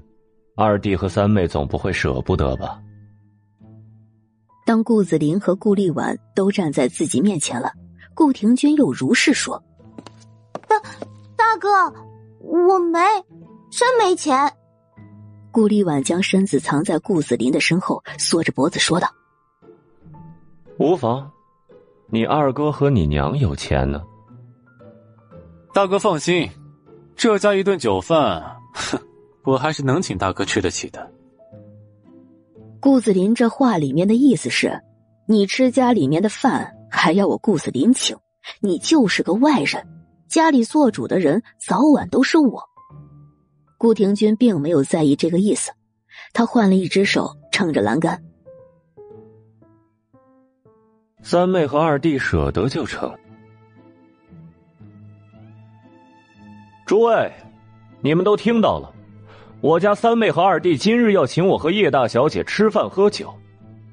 [0.55, 2.79] 二弟和三妹总不会舍不得吧？
[4.63, 7.71] 当顾子林和顾立婉都站在自己面前了，
[8.13, 9.63] 顾廷钧又如是说
[10.67, 10.79] ：“大
[11.35, 11.69] 大哥，
[12.41, 12.99] 我没，
[13.71, 14.53] 真没钱。
[15.51, 19.09] ”顾立婉将身子藏在顾子林的身后，缩着脖子说道
[20.77, 21.31] ：“无妨，
[22.09, 24.01] 你二哥和你娘有钱呢。
[25.73, 26.49] 大哥放心，
[27.15, 28.99] 这家一顿酒饭，哼。”
[29.45, 31.11] 我还是能请大哥吃得起的。
[32.79, 34.79] 顾子林这话里面的意思是，
[35.27, 38.15] 你吃家里面的饭还要我顾子林请，
[38.59, 39.87] 你就是个外人，
[40.27, 42.61] 家里做主的人早晚都是我。
[43.77, 45.71] 顾廷钧并没有在意这个意思，
[46.33, 48.21] 他换了一只手撑着栏杆。
[51.21, 53.13] 三妹和二弟舍得就成。
[56.85, 57.31] 诸位，
[58.01, 58.91] 你们都听到了。
[59.61, 63.33] 我家三妹和二弟今日要请我和叶大小姐吃饭喝酒，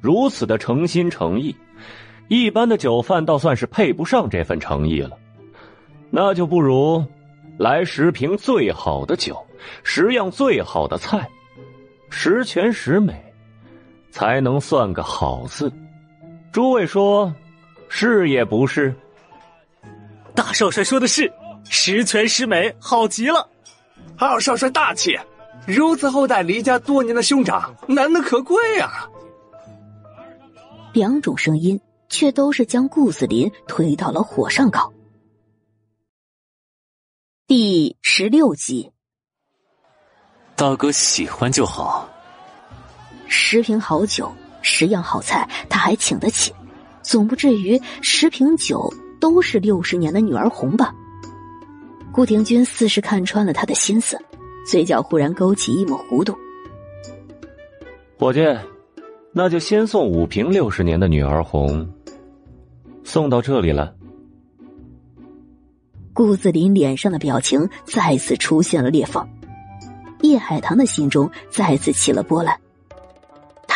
[0.00, 1.54] 如此的诚心诚意，
[2.28, 5.18] 一般的酒饭倒算是配不上这份诚意了。
[6.10, 7.04] 那就不如
[7.58, 9.36] 来十瓶最好的酒，
[9.82, 11.28] 十样最好的菜，
[12.08, 13.12] 十全十美，
[14.10, 15.70] 才能算个好字。
[16.56, 17.30] 诸位说，
[17.86, 18.94] 是也不是？
[20.34, 21.30] 大少帅说的是，
[21.68, 23.46] 十全十美，好极了。
[24.16, 25.14] 二少帅大气。
[25.66, 29.06] 如此厚待离家多年的兄长，难能可贵啊！
[30.94, 31.78] 两种声音
[32.08, 34.90] 却都是将顾子林推到了火上烤。
[37.46, 38.90] 第十六集，
[40.54, 42.08] 大哥喜欢就好。
[43.26, 44.34] 十瓶好酒，
[44.68, 46.52] 十样好菜，他还请得起，
[47.00, 50.92] 总不至于十瓶酒都是六十年的女儿红吧？
[52.12, 54.18] 顾廷钧似是看穿了他的心思。
[54.68, 56.36] 嘴角忽然勾起一抹弧度，
[58.18, 58.40] 伙计，
[59.32, 61.88] 那就先送五瓶六十年的女儿红，
[63.04, 63.94] 送到这里了。
[66.12, 69.24] 顾子林脸上的表情再次出现了裂缝，
[70.22, 72.58] 叶海棠的心中再次起了波澜。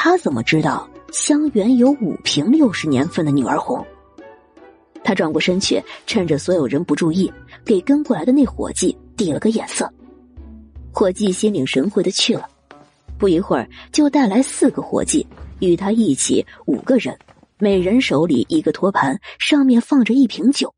[0.03, 3.87] 他怎么知道香园有五瓶六十年份的女儿红？
[5.05, 7.31] 他转过身去，趁着所有人不注意，
[7.67, 9.93] 给跟过来的那伙计递了个眼色。
[10.91, 12.49] 伙计心领神会的去了，
[13.19, 15.27] 不一会儿就带来四个伙计，
[15.59, 17.19] 与他一起五个人，
[17.59, 20.75] 每人手里一个托盘，上面放着一瓶酒。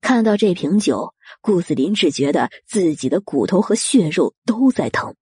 [0.00, 5.14] 看到这瓶酒，顾子林只觉得自己的骨头和血肉都在疼。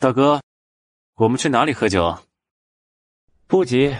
[0.00, 0.42] 大哥，
[1.16, 2.18] 我们去哪里喝酒？
[3.46, 3.94] 不急。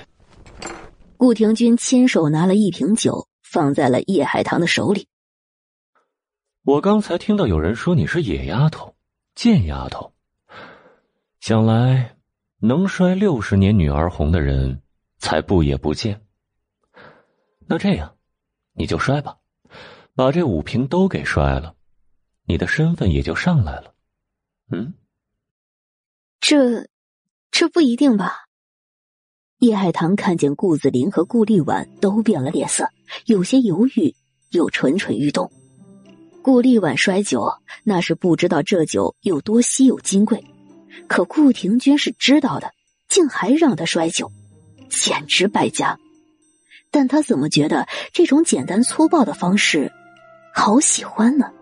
[1.19, 5.07] 顾廷钧亲手拿了一瓶酒，放在了叶海棠的手里。
[6.63, 8.97] 我刚才听到有人说你是野丫头、
[9.35, 10.15] 贱丫头，
[11.41, 12.17] 想来
[12.59, 14.83] 能摔六十年女儿红的人
[15.19, 16.25] 才不也不贱。
[17.67, 18.17] 那这样，
[18.73, 19.37] 你就摔吧，
[20.15, 21.77] 把这五瓶都给摔了，
[22.47, 23.95] 你的身份也就上来了。
[24.71, 24.95] 嗯，
[26.41, 26.89] 这
[27.53, 28.47] 这不一定吧？
[29.59, 32.89] 叶海棠看见顾子林和顾立婉都变了脸色，
[33.27, 34.13] 有些犹豫，
[34.51, 35.53] 又蠢蠢欲动。
[36.43, 37.53] 顾立婉摔酒，
[37.85, 40.43] 那是不知道这酒有多稀有金贵，
[41.07, 42.73] 可顾廷钧是知道的，
[43.07, 44.33] 竟还让他摔酒，
[44.89, 45.97] 简直败家。
[46.91, 49.93] 但他怎么觉得这种简单粗暴的方式
[50.53, 51.53] 好喜欢呢。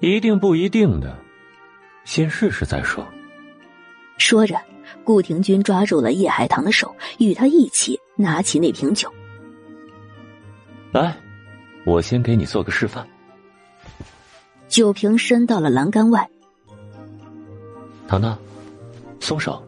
[0.00, 1.16] 一定不一定的，
[2.04, 3.06] 先试试再说。
[4.18, 4.60] 说着，
[5.04, 9.12] 顾廷钧抓住了叶海棠的手，与他一起拿起那瓶酒。
[10.92, 11.16] 来，
[11.84, 13.06] 我先给你做个示范。
[14.68, 16.28] 酒瓶伸到了栏杆外。
[18.06, 18.38] 糖糖，
[19.20, 19.62] 松手。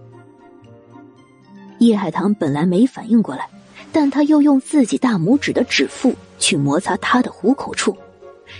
[1.80, 3.48] 叶海棠本来没反应过来，
[3.92, 7.96] 但他又用自己大拇指的指腹去摩擦他的虎口处。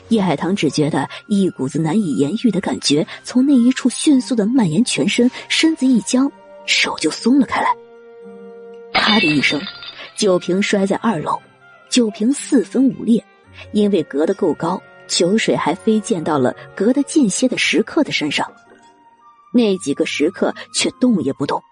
[0.09, 6.31] 叶海棠只觉得一股子难以言喻的感觉从那一处迅速的蔓延全身，身子一僵，
[6.67, 7.69] 手就松了开来。
[8.93, 9.61] 啪的一声，
[10.17, 11.41] 酒瓶摔在二楼，
[11.89, 13.25] 酒瓶四分五裂，
[13.73, 18.51] 因为隔得够高，酒水还飞溅到了隔得近些的食客的身上。
[19.53, 21.63] 那几个食客却动也不动，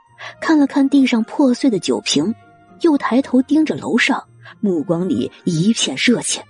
[0.41, 2.35] 看了看地上破碎的酒瓶，
[2.81, 4.23] 又抬头盯着楼上，
[4.61, 6.45] 目光里一片热切。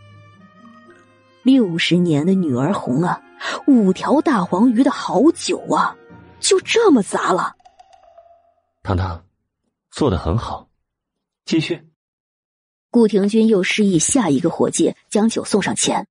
[1.43, 3.21] 六十年的女儿红啊，
[3.67, 5.97] 五条大黄鱼的好酒啊，
[6.39, 7.57] 就这么砸了。
[8.83, 9.25] 糖糖，
[9.91, 10.69] 做的很好，
[11.45, 11.89] 继续。
[12.91, 16.07] 顾廷钧又示意下一个伙计将酒送上前。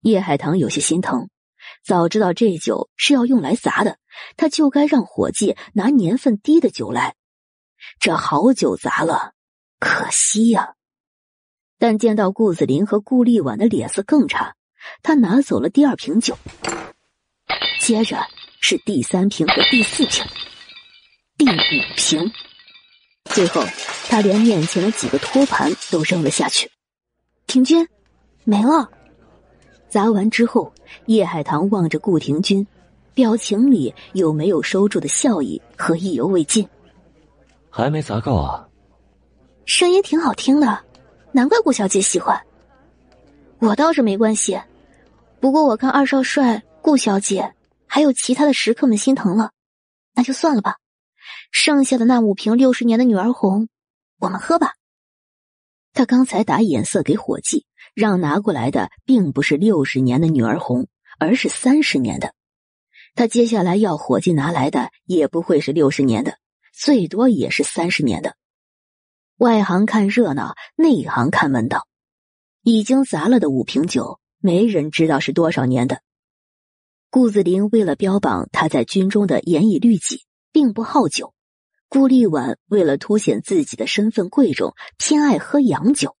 [0.00, 1.30] 叶海棠有些心疼，
[1.82, 3.98] 早知道这酒是要用来砸的，
[4.36, 7.14] 他就该让伙计拿年份低的酒来。
[7.98, 9.32] 这好酒砸了，
[9.78, 10.74] 可惜呀。
[11.78, 14.54] 但见到顾子林和顾立婉的脸色更差，
[15.02, 16.36] 他拿走了第二瓶酒，
[17.80, 18.18] 接着
[18.60, 20.24] 是第三瓶和第四瓶，
[21.36, 22.32] 第五瓶，
[23.26, 23.62] 最后
[24.08, 26.68] 他连面前的几个托盘都扔了下去。
[27.46, 27.86] 廷君，
[28.44, 28.90] 没了。
[29.88, 30.72] 砸完之后，
[31.06, 32.66] 叶海棠望着顾廷君，
[33.14, 36.68] 表情里有没有收住的笑意和意犹未尽。
[37.70, 38.68] 还没砸够啊？
[39.64, 40.84] 声音挺好听的。
[41.38, 42.44] 难怪顾小姐喜欢，
[43.60, 44.60] 我倒是没关系。
[45.38, 47.54] 不过我看二少帅、顾小姐
[47.86, 49.52] 还有其他的食客们心疼了，
[50.16, 50.78] 那就算了吧。
[51.52, 53.68] 剩下的那五瓶六十年的女儿红，
[54.18, 54.72] 我们喝吧。
[55.92, 60.88] 他刚才打眼色给伙计，让拿过来的并不是六十年的女儿红，
[61.20, 62.34] 而是三十年的。
[63.14, 66.36] 他接下来要伙计拿来的也不会是六十年的，
[66.72, 68.34] 最多也是三十年的。
[69.38, 71.86] 外行看热闹，内行看门道。
[72.62, 76.02] 已经砸了的五瓶酒，没人知道是多少年的。
[77.08, 81.34] 顾子林为了标榜他在军中的严以律己，并不好酒；
[81.88, 86.16] 顾立婉为了凸显自己的身份贵重，偏爱喝洋酒。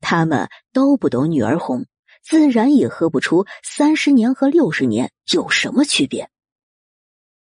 [0.00, 1.86] 他们都不懂女儿红，
[2.20, 6.28] 自然也喝不出三十年和六十年有什么区别。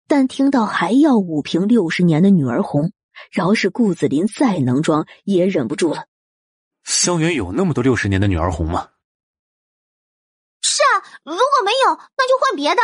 [0.07, 2.93] 但听到还要五瓶六十年的女儿红。
[3.31, 6.07] 饶是顾子林再能装，也忍不住了。
[6.85, 8.89] 香园有那么多六十年的女儿红吗？
[10.61, 12.83] 是啊，如果没有，那就换别的。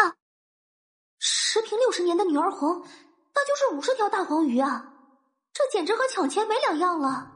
[1.18, 2.80] 十瓶六十年的女儿红，
[3.34, 4.92] 那就是五十条大黄鱼啊！
[5.52, 7.32] 这简直和抢钱没两样了。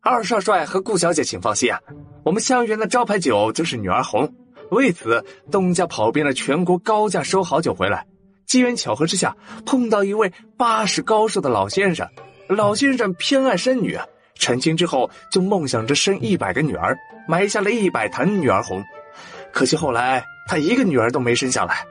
[0.00, 1.78] 二少帅和顾小姐，请放心啊，
[2.24, 4.34] 我们香园的招牌酒就是女儿红。
[4.70, 8.06] 为此，东家跑遍了全国，高价收好酒回来。
[8.50, 12.04] 机缘巧合之下，碰到一位八十高寿的老先生。
[12.48, 13.96] 老先生偏爱生女，
[14.34, 16.98] 成亲之后就梦想着生一百个女儿，
[17.28, 18.82] 埋下了一百坛女儿红。
[19.52, 21.86] 可惜后来他一个女儿都没生下来。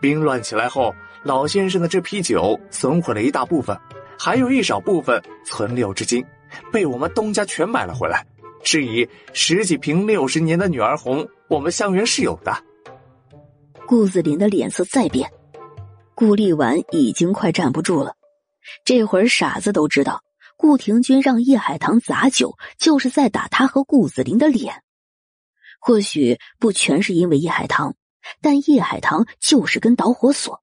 [0.00, 0.94] 兵乱起来后，
[1.24, 3.76] 老先生的这批酒损毁了一大部分，
[4.16, 6.24] 还有一少部分存留至今，
[6.70, 8.24] 被我们东家全买了回来。
[8.62, 12.56] 是以十几瓶六十年的女儿红，我们香园是有的。
[13.88, 15.28] 顾子林的脸色再变。
[16.20, 18.14] 顾立婉已经快站不住了，
[18.84, 20.22] 这会儿傻子都知道，
[20.58, 24.82] 顾廷钧让叶海棠砸酒，就是在打他和顾子林的脸。
[25.80, 27.96] 或许不全是因为叶海棠，
[28.42, 30.62] 但叶海棠就是根导火索。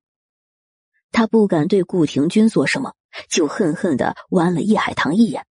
[1.11, 2.93] 他不敢对顾廷钧做什么，
[3.27, 5.47] 就恨恨的剜了叶海棠一眼。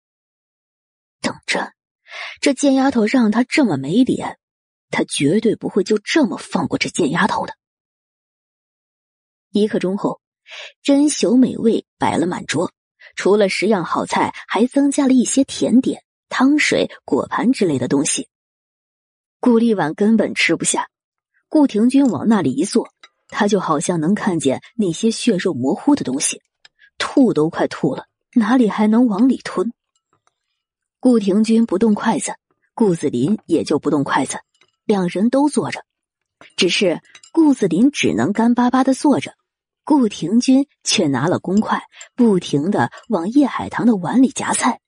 [1.21, 1.75] 等着，
[2.41, 4.37] 这贱丫头让他这么没脸，
[4.91, 7.55] 他绝对不会就这么放过这贱丫头的。
[9.53, 10.21] 一刻钟后，
[10.83, 12.73] 珍馐美味摆了满桌，
[13.17, 18.29] 除了十样好菜，还增加了一些甜点、汤水、果盘之类的东西。
[19.41, 20.89] 顾立婉根本吃不下，
[21.51, 22.89] 顾廷钧往那里一坐，
[23.29, 26.41] 他就好像能看见那些血肉模糊的东西，
[26.97, 29.73] 吐都快吐了，哪里还能往里吞？
[30.99, 32.33] 顾廷钧不动筷子，
[32.73, 34.39] 顾子林也就不动筷子，
[34.87, 35.85] 两人都坐着，
[36.57, 39.35] 只是顾子林只能干巴巴的坐着。
[39.85, 41.81] 顾廷钧却拿了公筷，
[42.15, 44.79] 不停的往叶海棠的碗里夹菜。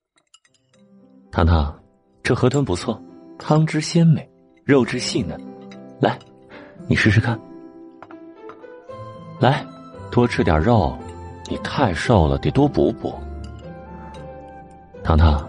[1.30, 1.76] 糖糖，
[2.22, 3.02] 这河豚不错，
[3.38, 4.28] 汤汁鲜美，
[4.64, 5.38] 肉质细嫩。
[6.00, 6.18] 来，
[6.86, 7.38] 你试试看。
[9.40, 9.66] 来，
[10.12, 10.96] 多吃点肉，
[11.50, 13.14] 你太瘦了，得多补补。
[15.02, 15.48] 糖糖，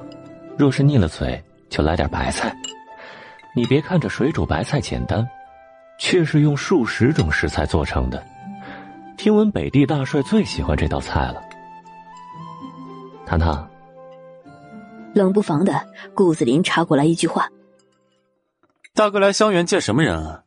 [0.58, 2.56] 若是腻了嘴，就来点白菜。
[3.56, 5.26] 你别看这水煮白菜简单，
[6.00, 8.22] 却是用数十种食材做成的。
[9.18, 11.42] 听闻北地大帅最喜欢这道菜了。
[13.26, 13.68] 糖糖，
[15.14, 15.82] 冷不防的，
[16.14, 17.50] 顾子林插过来一句话
[18.94, 20.44] ：“大哥来香园见什么人啊？”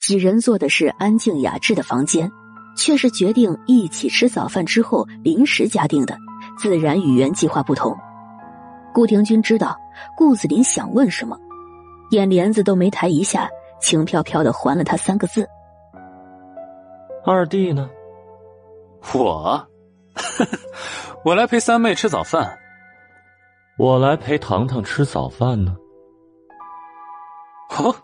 [0.00, 2.30] 几人坐的是安静雅致的房间，
[2.76, 6.18] 却是决定一起吃早饭之后临时加定的，
[6.58, 7.96] 自然与原计划不同。
[8.92, 9.76] 顾廷钧知道
[10.16, 11.38] 顾子林想问什么。
[12.10, 13.48] 眼帘子都没抬一下，
[13.80, 15.46] 轻飘飘的还了他三个字
[17.30, 17.90] ：“二弟呢？”
[19.14, 19.68] 我，
[21.24, 22.58] 我来陪三妹吃早饭。
[23.76, 25.76] 我来陪糖糖吃早饭呢。
[27.78, 27.94] 哦，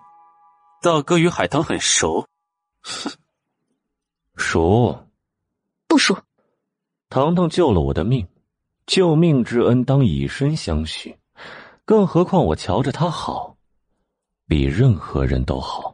[0.81, 2.27] 大哥与海棠很熟。
[4.37, 5.09] 熟？
[5.89, 6.17] 不熟。
[7.09, 8.27] 糖糖救了我的命，
[8.87, 11.19] 救命之恩当以身相许，
[11.85, 13.57] 更何况我瞧着他好。
[14.47, 15.94] 比任何人都好。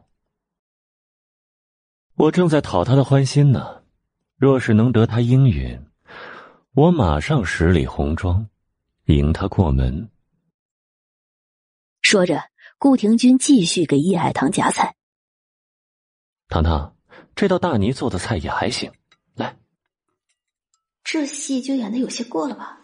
[2.21, 3.81] 我正在讨他的欢心呢，
[4.37, 5.87] 若是能得他应允，
[6.75, 8.47] 我马上十里红妆，
[9.05, 10.07] 迎他过门。
[12.03, 12.43] 说着，
[12.77, 14.95] 顾廷钧继续给叶海棠夹菜。
[16.47, 16.95] 糖糖，
[17.33, 18.93] 这道大泥做的菜也还行，
[19.33, 19.57] 来。
[21.03, 22.81] 这戏就演的有些过了吧？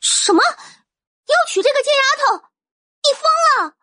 [0.00, 0.40] 什么？
[0.40, 2.48] 要娶这个贱丫头？
[3.02, 3.76] 你疯了！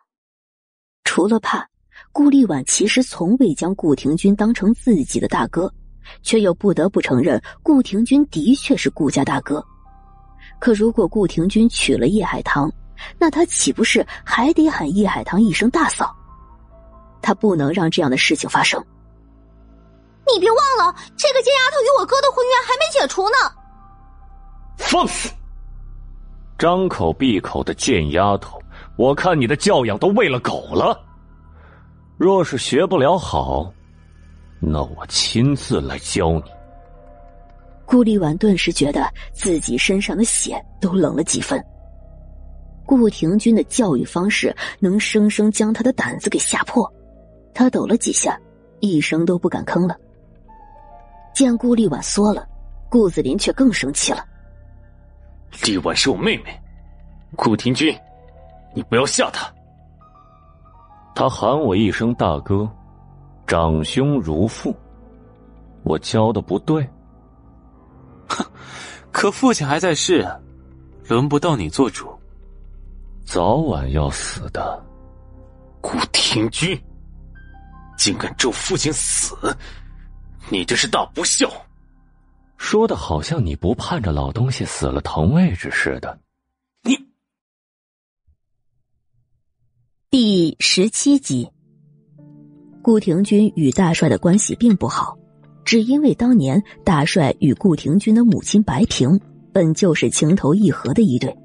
[1.04, 1.70] 除了怕，
[2.18, 5.72] 顾立婉其实从未将顾廷钧当成自己的大哥，
[6.20, 9.64] 却又不得不承认顾廷钧的确是顾家大哥。
[10.58, 12.68] 可如果顾廷钧娶了叶海棠，
[13.20, 16.12] 那他岂不是还得喊叶海棠一声大嫂？
[17.22, 18.84] 他不能让这样的事情发生。
[20.26, 23.36] 你别忘了，这个贱丫头与我哥的婚约还没解除呢。
[24.76, 25.30] 放肆！
[26.58, 28.60] 张口闭口的贱丫头！
[28.96, 31.04] 我看你的教养都喂了狗了。
[32.18, 33.72] 若是学不了好，
[34.60, 36.42] 那我亲自来教你。
[37.86, 41.64] 顾立婉顿时觉得自己身上的血都冷了几分。
[42.84, 46.92] 顾廷钧的教育方式能生生将他的胆子给吓破，
[47.54, 48.36] 他抖了几下，
[48.80, 49.96] 一声都不敢吭了。
[51.32, 52.44] 见顾立婉缩了，
[52.90, 54.24] 顾子林却更生气了。
[55.64, 56.60] 立婉是我妹妹，
[57.36, 57.96] 顾廷钧。
[58.74, 59.48] 你不要吓他。
[61.18, 62.70] 他喊我一声大哥，
[63.44, 64.72] 长兄如父，
[65.82, 66.88] 我教的不对。
[68.28, 68.46] 哼，
[69.10, 70.24] 可父亲还在世，
[71.08, 72.08] 轮不到你做主。
[73.24, 74.80] 早晚要死的，
[75.80, 76.80] 顾廷钧，
[77.96, 79.34] 竟敢咒父亲死，
[80.48, 81.50] 你这是大不孝。
[82.58, 86.16] 说的好像你不盼着老东西死了腾位置似的。
[90.10, 91.46] 第十七集，
[92.80, 95.14] 顾廷钧与大帅的关系并不好，
[95.66, 99.20] 只因为当年大帅与顾廷钧的母亲白萍
[99.52, 101.36] 本就是情投意合的一对。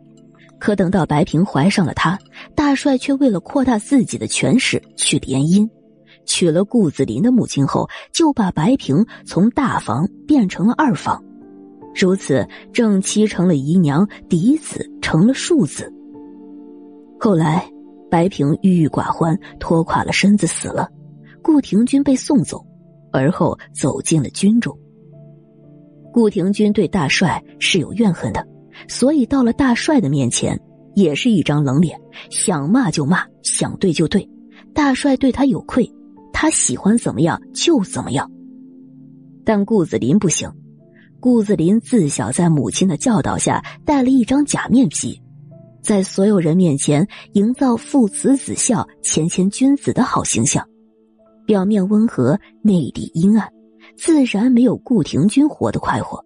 [0.62, 2.18] 可等到白萍怀上了他，
[2.56, 5.70] 大帅却为了扩大自己的权势去联姻，
[6.26, 11.22] 娶了顾子林的母亲后，就把白萍从大房变成了二房，
[11.94, 15.94] 如此正妻成了姨娘，嫡子成了庶子。
[17.20, 17.70] 后来。
[18.14, 20.88] 白萍郁郁寡欢，拖垮了身子死了。
[21.42, 22.64] 顾廷钧被送走，
[23.12, 24.78] 而后走进了军中。
[26.14, 28.48] 顾廷钧对大帅是有怨恨的，
[28.88, 30.62] 所以到了大帅的面前，
[30.94, 34.30] 也是一张冷脸，想骂就骂，想对就对。
[34.76, 35.92] 大帅对他有愧，
[36.32, 38.30] 他喜欢怎么样就怎么样。
[39.44, 40.48] 但顾子林不行，
[41.20, 45.20] 顾子林自小在母亲的教导下，戴了一张假面皮。
[45.84, 50.66] 在所有人面前营造父慈子孝、谦谦君子的好形象，
[51.46, 53.52] 表面温和，内里阴暗，
[53.98, 56.24] 自然没有顾廷钧活得快活。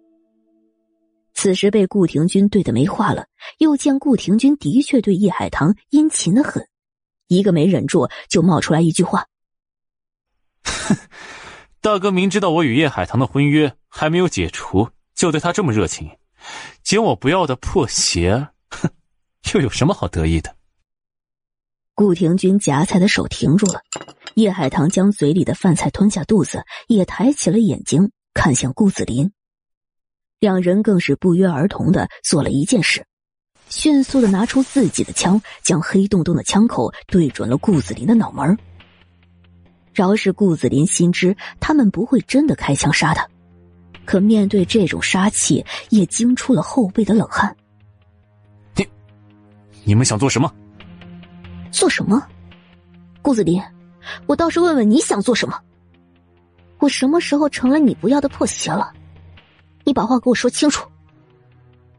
[1.34, 3.26] 此时被顾廷钧对的没话了，
[3.58, 6.64] 又见顾廷钧的确对叶海棠殷勤的很，
[7.26, 9.26] 一个没忍住就冒出来一句话
[10.62, 10.96] ：“哼，
[11.80, 16.08] 大哥明知道我与叶海棠的婚约还没有解除，就对他这么热情，
[16.84, 18.48] 捡我不要的破鞋，”
[19.54, 20.54] 又有什么好得意的？
[21.94, 23.80] 顾廷钧夹菜的手停住了，
[24.34, 29.32] 叶海棠将嘴里的饭菜吞下肚子，也抬起了眼睛看向顾子林。
[30.38, 33.04] 两人更是不约而同的做了一件事：
[33.68, 38.56] 迅速的拿出自己的枪，将黑洞洞的枪口对准了顾子林的脑门。
[39.92, 43.28] 饶是顾子林心知他们不会真的开枪杀他，
[44.04, 47.56] 可面对这种杀气，也惊出了后背的冷汗。
[49.88, 50.52] 你，们想做什么？
[51.70, 52.22] 做什么？
[53.22, 53.58] 顾子林，
[54.26, 55.58] 我倒是问问你想做什么？
[56.78, 58.92] 我什么时候成了你不要的破鞋了？
[59.84, 60.86] 你把话给我说清楚。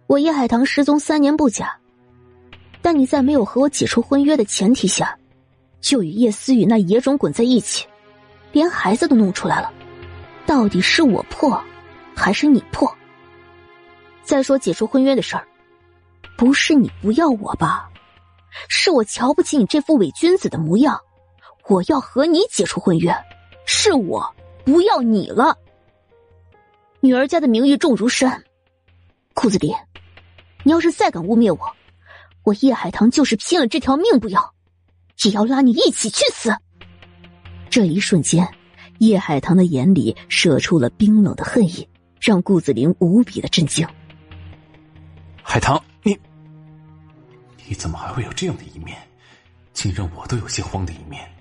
[0.06, 1.76] 我叶海棠失踪三年不假，
[2.80, 5.18] 但你在没有和我解除婚约的前提下，
[5.82, 7.88] 就与叶思雨那野种滚在一起，
[8.52, 9.74] 连孩子都弄出来了。
[10.46, 11.60] 到底是我破，
[12.16, 12.88] 还是你破？
[14.22, 15.48] 再说解除婚约的事儿，
[16.40, 17.90] 不是你不要我吧？
[18.70, 20.98] 是我瞧不起你这副伪君子的模样，
[21.68, 23.14] 我要和你解除婚约，
[23.66, 25.58] 是我不要你了。
[27.02, 28.42] 女儿家的名誉重如山，
[29.34, 29.76] 顾子林，
[30.64, 31.60] 你要是再敢污蔑我，
[32.44, 34.54] 我叶海棠就是拼了这条命不要，
[35.26, 36.56] 也要拉你一起去死。
[37.70, 38.48] 这一瞬间，
[39.00, 41.90] 叶海棠的眼里射出了冰冷的恨意，
[42.22, 43.86] 让顾子林无比的震惊。
[45.44, 45.84] 海棠，
[47.70, 47.76] 你。
[47.76, 48.98] 怎么还会有这样的一面，
[49.74, 51.32] 竟让我都有些慌的一面？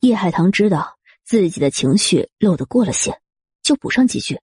[0.00, 3.22] 叶海棠知道自己的情绪漏得过了线，
[3.62, 4.40] 就补上几句：“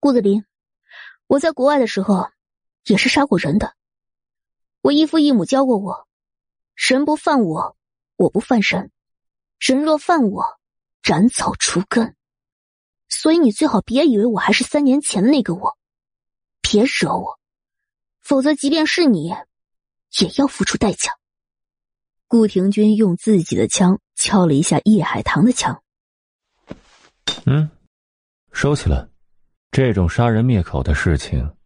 [0.00, 0.44] 顾子林，
[1.28, 2.28] 我在国外的时候
[2.84, 3.76] 也是杀过人的。
[4.80, 6.08] 我义父义母教过我，
[6.74, 7.76] 神不犯我，
[8.16, 8.90] 我不犯神；
[9.60, 10.58] 人若犯我，
[11.02, 12.16] 斩草除根。
[13.08, 15.78] 所以你最好别以为我还是三年前的那个我，
[16.60, 17.38] 别惹我。”
[18.22, 19.28] 否则，即便是你，
[20.20, 21.10] 也要付出代价。
[22.28, 25.82] 顾廷军用自己的枪敲了一下叶海棠的枪。
[27.44, 27.68] 嗯，
[28.52, 29.08] 收起来。
[29.70, 31.56] 这种杀人灭口的事情，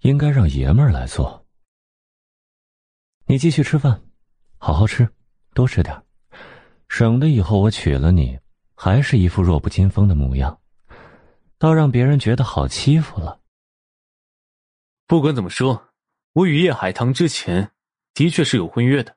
[0.00, 1.46] 应该让爷们儿来做。
[3.26, 4.02] 你继续吃饭，
[4.58, 5.08] 好好吃，
[5.54, 6.02] 多吃点，
[6.88, 8.38] 省得以后我娶了你，
[8.74, 10.60] 还是一副弱不禁风的模样，
[11.58, 13.40] 倒让别人觉得好欺负了。
[15.06, 15.90] 不管怎么说，
[16.32, 17.70] 我与叶海棠之前
[18.12, 19.16] 的确是有婚约的。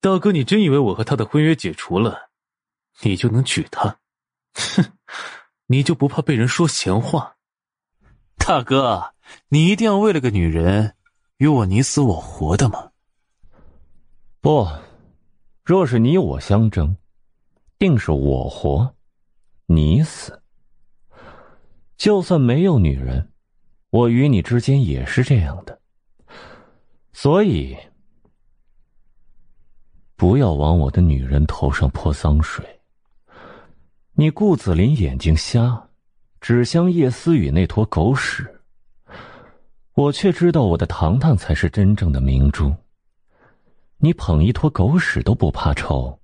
[0.00, 2.30] 大哥，你真以为我和他的婚约解除了，
[3.02, 3.98] 你就能娶她？
[4.54, 4.92] 哼，
[5.66, 7.36] 你就不怕被人说闲话？
[8.38, 9.14] 大哥，
[9.48, 10.94] 你一定要为了个女人
[11.36, 12.90] 与我你死我活的吗？
[14.40, 14.66] 不，
[15.64, 16.96] 若是你我相争，
[17.78, 18.94] 定是我活，
[19.66, 20.42] 你死。
[21.98, 23.33] 就算没有女人。
[23.94, 25.80] 我与你之间也是这样的，
[27.12, 27.76] 所以
[30.16, 32.66] 不要往我的女人头上泼脏水。
[34.14, 35.90] 你顾子林眼睛瞎，
[36.40, 38.44] 只相叶思雨那坨狗屎。
[39.92, 42.74] 我却知道我的糖糖才是真正的明珠。
[43.98, 46.18] 你捧一坨狗屎都不怕臭，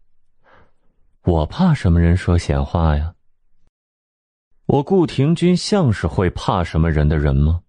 [1.22, 3.14] 我怕什么人说闲话呀？
[4.72, 7.60] 我顾廷君像是会怕什么人的人吗？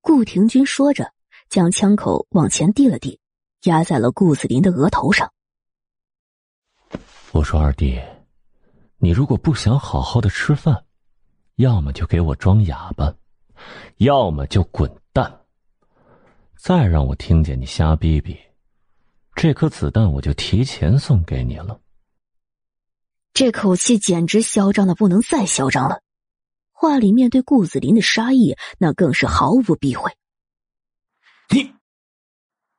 [0.00, 1.12] 顾廷君说着，
[1.48, 3.20] 将枪口往前递了递，
[3.62, 5.32] 压在了顾子林的额头上。
[7.30, 8.02] 我说：“二弟，
[8.96, 10.84] 你如果不想好好的吃饭，
[11.54, 13.14] 要么就给我装哑巴，
[13.98, 15.32] 要么就滚蛋。
[16.56, 18.36] 再让我听见你瞎逼逼，
[19.36, 21.78] 这颗子弹我就提前送给你了。”
[23.38, 26.02] 这口气简直嚣张的不能再嚣张了，
[26.72, 30.10] 话里面对顾子林的杀意那更是毫无避讳。
[31.50, 31.72] 你，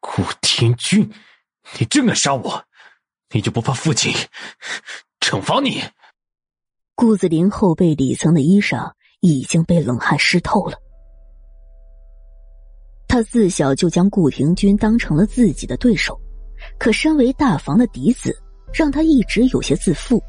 [0.02, 1.10] 顾天君，
[1.80, 2.66] 你真敢杀我，
[3.30, 4.14] 你就不怕父亲
[5.22, 5.82] 惩罚你？
[6.94, 10.78] 顾子林后背里层的衣裳已经被冷汗湿透了，
[13.08, 16.20] 他自小就将顾廷君当成了自己的对手，
[16.78, 18.38] 可身为大房的嫡子，
[18.74, 20.22] 让他一直有些自负。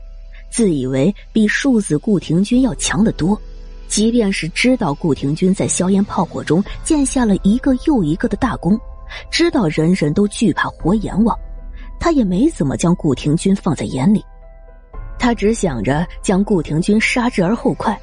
[0.51, 3.41] 自以为比庶子顾廷钧要强得多，
[3.87, 8.79] 即便是知道顾廷钧在硝烟炮火中建下了一个又一个的大功，
[9.31, 11.37] 知道人人都惧怕活阎王，
[11.99, 14.25] 他也没怎么将顾廷钧放在眼里。
[15.19, 17.99] 他只想着将顾廷钧杀之而后快，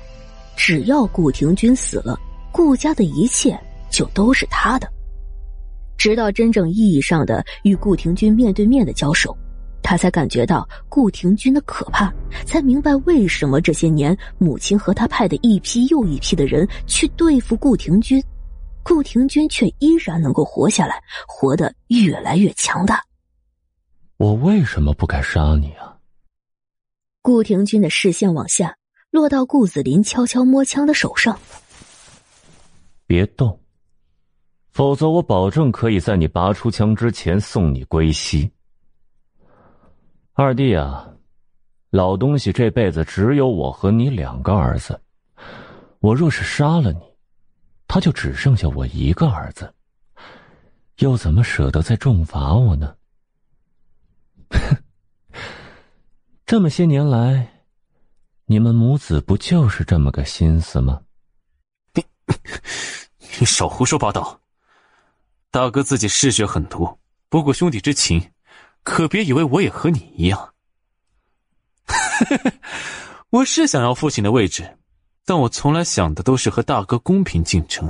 [0.56, 2.20] 只要顾廷钧死了，
[2.52, 3.60] 顾家的一切
[3.90, 4.88] 就都是他的。
[5.98, 9.36] 直到真正意义上的与顾廷钧面对面的交手。
[9.90, 12.14] 他才感觉到顾廷钧的可怕，
[12.46, 18.22] 才明白为什么这些年母亲和他派的一批又一批的人去对付顾廷钧，
[18.84, 23.02] 顾廷钧却依然能够活下来，活得越来越强大。
[24.18, 25.96] 我为什么不该杀你啊？
[27.22, 28.76] 顾廷钧的视线往下
[29.10, 31.40] 落到顾子林悄悄摸枪的手上，
[33.06, 33.58] 别动，
[34.70, 38.52] 否则我保证可以在你拔出枪之前送你归西。
[40.40, 41.12] 二弟啊，
[41.90, 45.02] 老东西这辈子只有我和你两个儿子，
[45.98, 47.00] 我若是杀了你，
[47.88, 49.74] 他就只剩下我一个儿子，
[50.98, 52.96] 又怎么舍得再重罚我呢？
[54.52, 54.78] 哼，
[56.46, 57.64] 这么些年来，
[58.46, 61.02] 你们母子不就是这么个心思吗？
[61.96, 62.06] 你，
[63.40, 64.40] 你少胡说八道！
[65.50, 68.22] 大哥自己嗜血狠毒，不顾兄弟之情。
[68.90, 70.54] 可别以为我也和你一样，
[73.30, 74.78] 我是想要父亲的位置，
[75.26, 77.86] 但我从来想的都是和大哥公平竞争。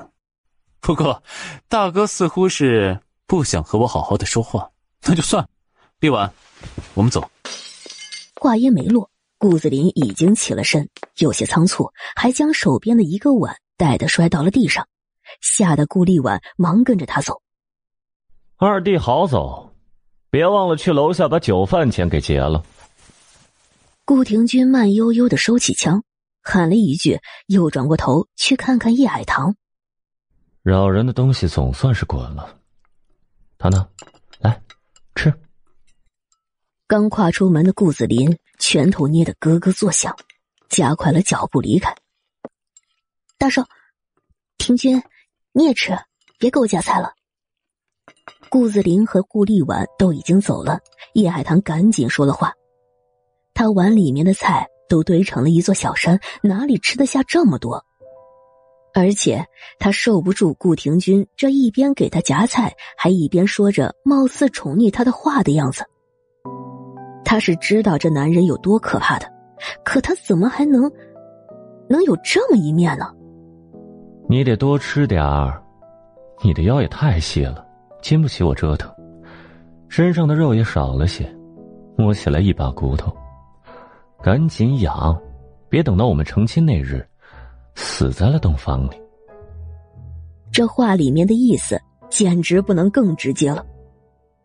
[0.82, 1.22] 不过，
[1.70, 4.68] 大哥似乎是不想和我好好的说话，
[5.04, 5.48] 那就算了。
[6.00, 6.34] 立晚，
[6.96, 7.30] 我们走。
[8.34, 14.86] 话音没落，顾子林已经起了身，有些仓促，还将手边的一个碗带的摔到了地上，
[15.42, 17.40] 吓得顾立婉忙跟着他走。
[18.58, 19.67] 二弟好走。
[20.30, 22.64] 别忘了去楼下把酒饭钱给结了。
[24.06, 26.04] 顾廷钧慢悠悠的收起枪，
[26.42, 29.56] 喊了一句，又转过头去看看叶海棠。
[30.64, 32.60] 扰人的东西总算是滚了。
[33.58, 33.90] 糖糖，
[34.40, 34.62] 来
[35.16, 35.34] 吃。
[36.88, 40.16] 刚跨出门的顾子林拳头捏得咯咯作响，
[40.70, 41.96] 加快了脚步离开。
[43.38, 43.68] 大少，
[44.58, 45.04] 廷君，
[45.52, 45.98] 你也吃，
[46.38, 47.14] 别给我夹菜了。
[48.50, 50.80] 顾子林和顾立晚都已经走了，
[51.14, 52.54] 叶海棠赶紧说了话。
[53.54, 57.84] 他碗里面的菜都堆成了一座小山，哪里吃得下这么多？
[58.94, 59.46] 而且
[59.78, 65.84] 他受不住顾廷钧这一边给他夹菜，还一边说着貌似宠溺他的话的样子。
[67.26, 69.30] 他是知道这男人有多可怕的，
[69.84, 70.90] 可他怎么还能
[71.90, 73.14] 能有这么一面呢？
[74.30, 75.62] 你得多吃点儿，
[76.42, 77.67] 你的腰也太细了。
[78.02, 78.92] 经不起我折腾，
[79.90, 81.30] 身上的肉也少了些，
[81.98, 83.16] 摸起来一把骨头。
[84.22, 85.20] 赶紧养，
[85.70, 87.06] 别等到我们成亲那日，
[87.76, 89.02] 死在了洞房里。
[90.52, 93.66] 这话里面的意思简直不能更直接了。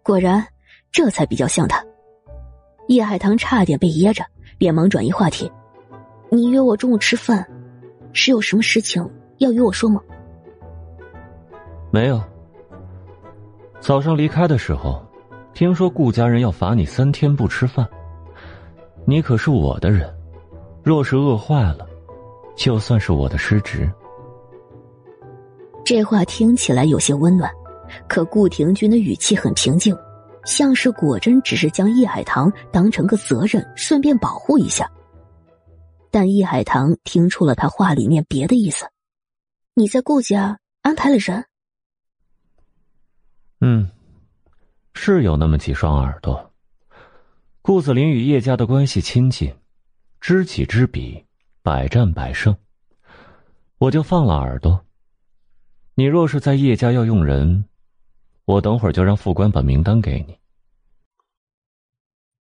[0.03, 0.45] 果然，
[0.91, 1.83] 这才比较像他。
[2.89, 4.25] 叶海棠差点被噎着，
[4.59, 5.51] 连忙转移话题
[6.29, 7.49] ：“你约我中午吃饭，
[8.13, 9.09] 是有什么事情
[9.39, 10.01] 要与我说吗？”
[11.91, 12.21] 没有。
[13.83, 15.05] 早上离开的时候，
[15.53, 17.85] 听说顾家人要罚你三天不吃饭。
[19.05, 20.09] 你可是我的人，
[20.85, 21.85] 若是饿坏了，
[22.57, 23.91] 就算是我的失职。
[25.85, 27.51] 这话听起来有些温暖，
[28.09, 29.97] 可顾廷钧的语气很平静，
[30.45, 34.89] 像是果真只是将叶海棠当成个责任，顺便保护一下。
[36.09, 38.87] 但叶海棠听出了他话里面别的意思：
[39.75, 41.45] 你在顾家安排了人。
[43.65, 43.89] 嗯，
[44.93, 46.53] 是有那么几双耳朵。
[47.63, 49.55] 顾子林与叶家的关系亲近，
[50.21, 51.25] 知己知彼，
[51.63, 52.57] 百战百胜。
[53.79, 54.85] 我就放了耳朵。
[55.95, 57.65] 你若是在叶家要用人，
[58.47, 60.37] 我等会儿就让副官把名单给你。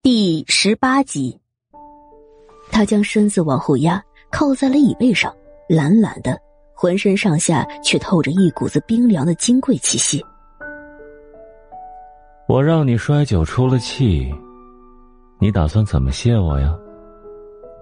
[0.02, 1.40] 第十八集，
[2.72, 5.32] 他将身子往后压，靠在了椅背上，
[5.70, 6.42] 懒懒的，
[6.74, 10.26] 浑身上下却透着一股子冰凉的金贵气息。
[12.52, 14.30] 我让你摔酒出了气，
[15.40, 16.78] 你打算怎么谢我呀，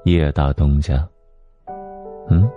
[0.05, 1.09] 叶大东家？
[2.29, 2.47] 嗯？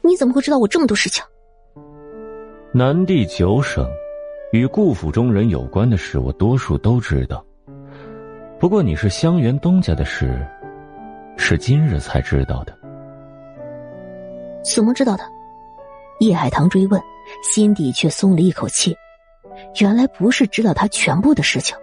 [0.00, 1.24] 你怎么会知道我这么多事情？
[2.72, 3.88] 南地九省
[4.50, 7.40] 与顾府中人有关的事，我多数都知道。
[8.58, 10.44] 不过你是香园东家的事，
[11.36, 12.76] 是今日才知道的。
[14.64, 15.22] 怎么知道的？
[16.18, 17.00] 叶海棠追问。
[17.42, 18.96] 心底却松了一口气，
[19.80, 21.76] 原来不是知道他全部的事情。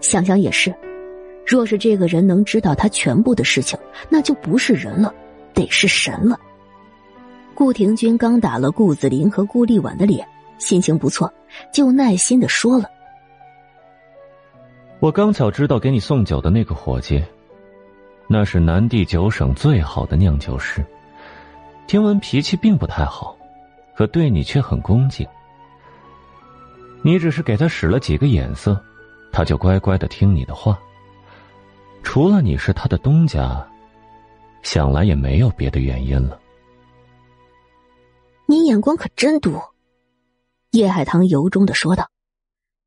[0.00, 0.74] 想想也是，
[1.46, 3.78] 若是这个人能知道他全部的事情，
[4.08, 5.12] 那就不是人了，
[5.54, 6.38] 得是神了。
[7.54, 10.26] 顾廷钧刚打了顾子林和顾立婉的脸，
[10.58, 11.32] 心情不错，
[11.72, 12.88] 就耐心的说了
[15.00, 17.22] ：“我刚巧知道给你送酒的那个伙计，
[18.28, 20.84] 那是南地九省最好的酿酒师，
[21.88, 23.36] 听闻脾气并不太好。”
[23.98, 25.26] 可对你却很恭敬，
[27.02, 28.80] 你只是给他使了几个眼色，
[29.32, 30.78] 他就乖乖的听你的话。
[32.04, 33.68] 除了你是他的东家，
[34.62, 36.40] 想来也没有别的原因了。
[38.46, 39.60] 你眼光可真毒，
[40.70, 42.08] 叶海棠由衷的说道，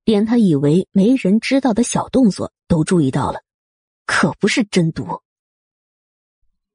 [0.06, 3.42] 连他以为没人知道的小动作都注意到了，
[4.06, 5.06] 可不是真毒。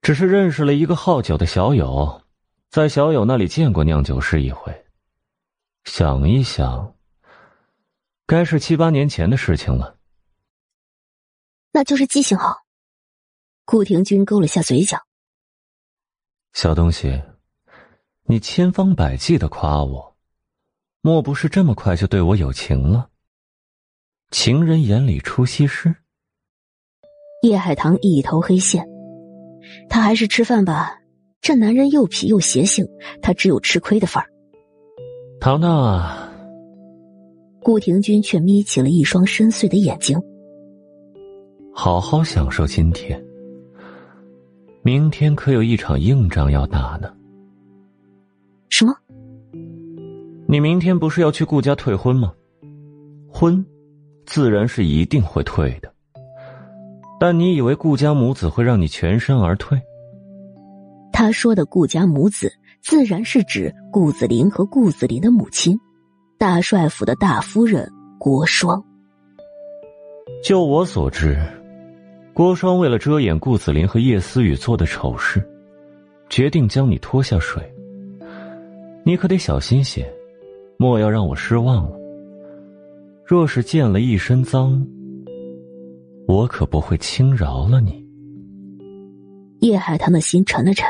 [0.03, 2.21] 只是认识了一个好酒的小友，
[2.71, 4.85] 在小友那里见过酿酒师一回。
[5.85, 6.95] 想一想，
[8.27, 9.99] 该是七八年前的事情了。
[11.73, 12.65] 那就是记性好。
[13.65, 14.99] 顾廷钧勾了下嘴角。
[16.53, 17.23] 小东西，
[18.25, 20.17] 你千方百计的夸我，
[21.01, 23.11] 莫不是这么快就对我有情了？
[24.31, 25.95] 情人眼里出西施。
[27.43, 28.85] 叶海棠一头黑线，
[29.89, 30.99] 他还是吃饭吧。
[31.41, 32.87] 这男人又痞又邪性，
[33.23, 34.29] 他只有吃亏的份儿。
[35.41, 36.33] 唐糖啊，
[37.63, 40.21] 顾廷钧却眯起了一双深邃的眼睛。
[41.73, 43.23] 好好享受今天，
[44.83, 47.13] 明天可有一场硬仗要打呢。
[48.71, 48.95] 什么？
[50.49, 52.33] 你明天不是要去顾家退婚吗？
[53.29, 53.65] 婚，
[54.25, 55.93] 自然是一定会退的。
[57.21, 59.81] 但你以为顾家母子会让你全身而退？
[61.19, 65.81] 他说的顾家母子，自然是指顾子林和顾子林的母亲，
[66.37, 68.85] 大帅府的大夫人郭双。
[70.45, 71.35] 就我所知，
[72.35, 75.43] 郭双为了遮掩顾子林和叶思雨做的丑事，
[76.29, 77.63] 决定将你拖下水。
[79.03, 80.07] 你可得小心些，
[80.79, 81.99] 莫要让我失望了。
[83.25, 84.87] 若是溅了一身脏，
[86.29, 88.05] 我可不会轻饶了你。
[89.61, 90.87] 叶海棠的心沉了沉，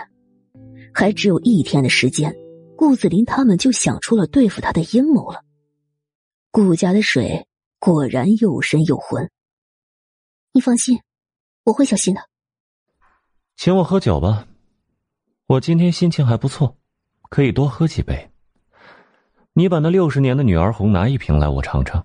[0.98, 2.34] 还只有一天的时间，
[2.74, 5.44] 顾子林他们就想出了对付他的阴谋了。
[6.50, 7.46] 顾家的水
[7.78, 9.30] 果然又深又浑。
[10.54, 10.98] 你放心，
[11.64, 12.22] 我会小心的。
[13.56, 14.48] 请我喝酒吧，
[15.46, 16.78] 我今天心情还不错，
[17.28, 18.30] 可以多喝几杯。
[19.52, 22.02] 你把那六十年的女儿红拿一瓶来，我尝尝。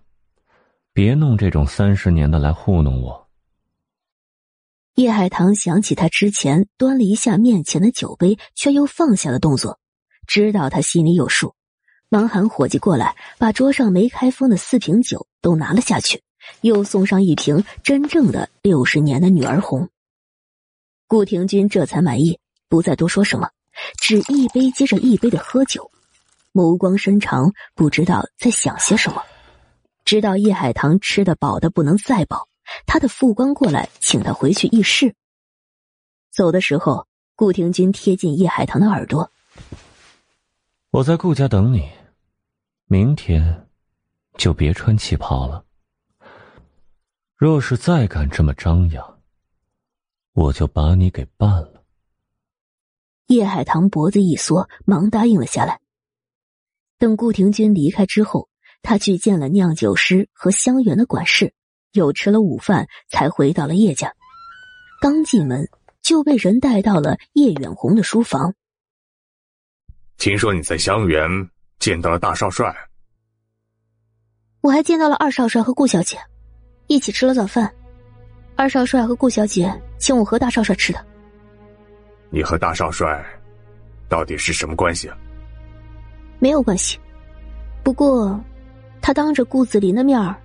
[0.92, 3.21] 别弄这种三十年的来糊弄我。
[4.96, 9.80] 叶海棠想起他之前端了一下面前的酒杯，却又放下了动作，
[10.28, 11.56] 知道他心里有数，
[12.10, 16.22] 忙喊伙计过来，把桌上没开封的四瓶酒都拿了下去，
[16.60, 19.88] 又送上一瓶真正的六十年的女儿红。
[21.08, 22.38] 顾廷钧这才满意，
[22.68, 23.50] 不再多说什么，
[23.98, 25.90] 只一杯接着一杯的喝酒，
[26.54, 29.24] 眸光深长，不知道在想些什么。
[30.04, 32.48] 直到叶海棠吃的饱的不能再饱，
[32.86, 35.16] 他的副官过来请他回去议事。
[36.30, 39.32] 走的时候，顾廷钧贴近叶海棠的耳朵
[40.92, 41.90] ：“我在顾家等你，
[42.86, 43.68] 明天
[44.38, 45.66] 就别穿旗袍了。
[47.36, 49.22] 若是再敢这么张扬，
[50.34, 51.84] 我就把你给办了。”
[53.28, 55.80] 叶海棠脖子一缩，忙答应了下来。
[56.98, 58.50] 等顾廷钧离开之后。
[58.84, 61.54] 他去见了酿酒师和香园的管事，
[61.94, 64.14] 又吃了午饭，才回到了叶家。
[65.02, 65.68] 刚进门
[66.02, 68.54] 就被人带到了叶远红的书房。
[70.18, 71.30] 听说你在香园
[71.80, 72.74] 见到了大少帅，
[74.62, 76.18] 我还见到了二少帅和顾小姐，
[76.88, 77.74] 一起吃了早饭。
[78.56, 81.06] 二少帅和顾小姐请我和大少帅吃的。
[82.30, 83.26] 你和大少帅
[84.08, 85.18] 到底是什么关系啊？
[86.40, 87.00] 没有关系，
[87.84, 88.40] 不过。
[89.04, 90.36] 他当着顾子林的面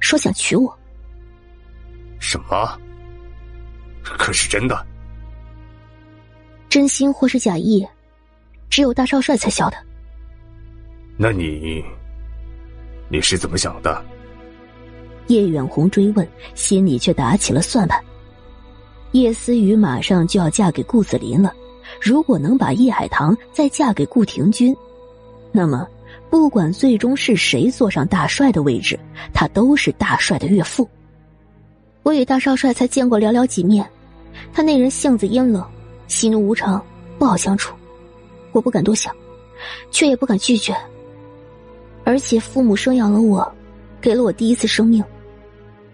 [0.00, 0.74] 说想娶我，
[2.18, 2.78] 什么？
[4.02, 4.86] 可是真的？
[6.68, 7.86] 真心或是假意，
[8.68, 9.76] 只有大少帅才晓得。
[11.16, 11.84] 那你，
[13.08, 14.04] 你是怎么想的？
[15.28, 18.02] 叶远红追问，心里却打起了算盘。
[19.12, 21.52] 叶思雨马上就要嫁给顾子林了，
[22.00, 24.76] 如果能把叶海棠再嫁给顾廷钧，
[25.52, 25.88] 那么。
[26.28, 28.98] 不管最终是谁坐上大帅的位置，
[29.32, 30.88] 他都是大帅的岳父。
[32.06, 33.84] 我与大少帅才见过寥寥几面，
[34.52, 35.68] 他那人性子阴冷，
[36.06, 36.80] 喜怒无常，
[37.18, 37.74] 不好相处。
[38.52, 39.12] 我不敢多想，
[39.90, 40.72] 却也不敢拒绝。
[42.04, 43.52] 而且父母生养了我，
[44.00, 45.02] 给了我第一次生命；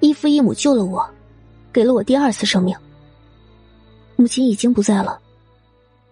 [0.01, 1.03] 异父异母救了我，
[1.73, 2.77] 给了我第二次生命。
[4.17, 5.19] 母亲已经不在了，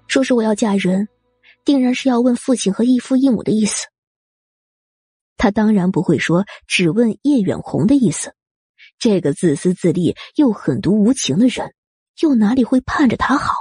[0.09, 1.07] 说是我要嫁人，
[1.63, 3.87] 定然是要问父亲和异父异母的意思。
[5.37, 8.33] 他当然不会说只问叶远红的意思，
[9.01, 11.75] 这个自私自利又狠毒无情的人，
[12.21, 13.55] 又哪里会盼着他好？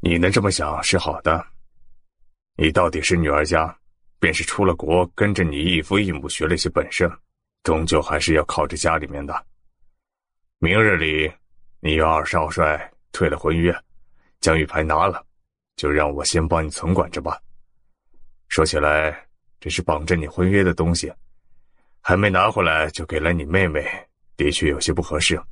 [0.00, 1.46] 你能这么想是好的。
[2.56, 3.78] 你到底是女儿家，
[4.18, 7.06] 便是出了国跟着你异父异母学了些本事，
[7.62, 9.46] 终究还是要靠着家里面的。
[10.58, 11.30] 明日里，
[11.80, 13.78] 你与二少帅退了婚约，
[14.40, 15.22] 将玉牌拿了，
[15.76, 17.38] 就让我先帮你存管着吧。
[18.48, 19.22] 说起来。
[19.58, 21.10] 这是绑着你婚约的东西，
[22.08, 23.84] 还没拿回来就给了你妹妹，
[24.36, 25.42] 的确有些不合适。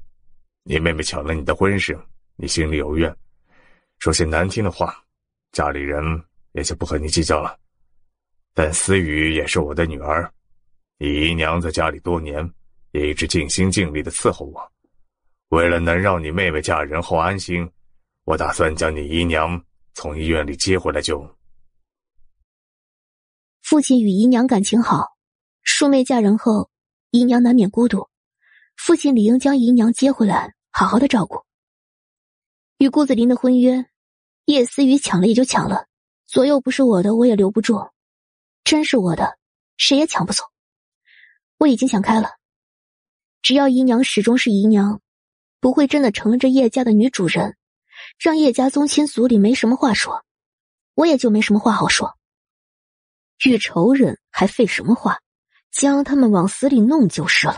[0.63, 1.99] 你妹妹抢了你的婚事，
[2.37, 3.13] 你心里有怨，
[3.99, 5.03] 说些难听的话，
[5.51, 6.05] 家里人
[6.53, 7.59] 也就不和你计较了。
[8.55, 10.33] 但思雨也是我的女儿，
[10.97, 12.49] 你姨娘在家里多年，
[12.93, 14.73] 也一直尽心尽力的伺候我。
[15.49, 17.69] 为了能让你妹妹嫁人后安心，
[18.27, 19.61] 我打算将你姨娘
[19.95, 21.01] 从医院里接回来。
[21.01, 21.29] 就
[23.63, 25.14] 父亲与姨娘感情好，
[25.65, 26.71] 庶妹嫁人后，
[27.11, 28.09] 姨娘难免孤独，
[28.77, 31.43] 父亲理应将姨娘接回来，好好的照顾。
[32.77, 33.87] 与顾子林的婚约，
[34.45, 35.87] 叶思雨抢了也就抢了，
[36.27, 37.81] 左右不是我的，我也留不住。
[38.63, 39.39] 真是我的，
[39.79, 40.45] 谁也抢不走。
[41.59, 42.29] 我已经想开了，
[43.41, 45.01] 只要姨娘始终是姨娘，
[45.61, 47.57] 不会真的成了这叶家的女主人，
[48.19, 50.25] 让叶家宗亲族里没什么话说，
[50.95, 52.15] 我也就没什么话好说。
[53.45, 55.19] 遇仇人还废什么话，
[55.75, 57.57] 将他们往死里弄就是了。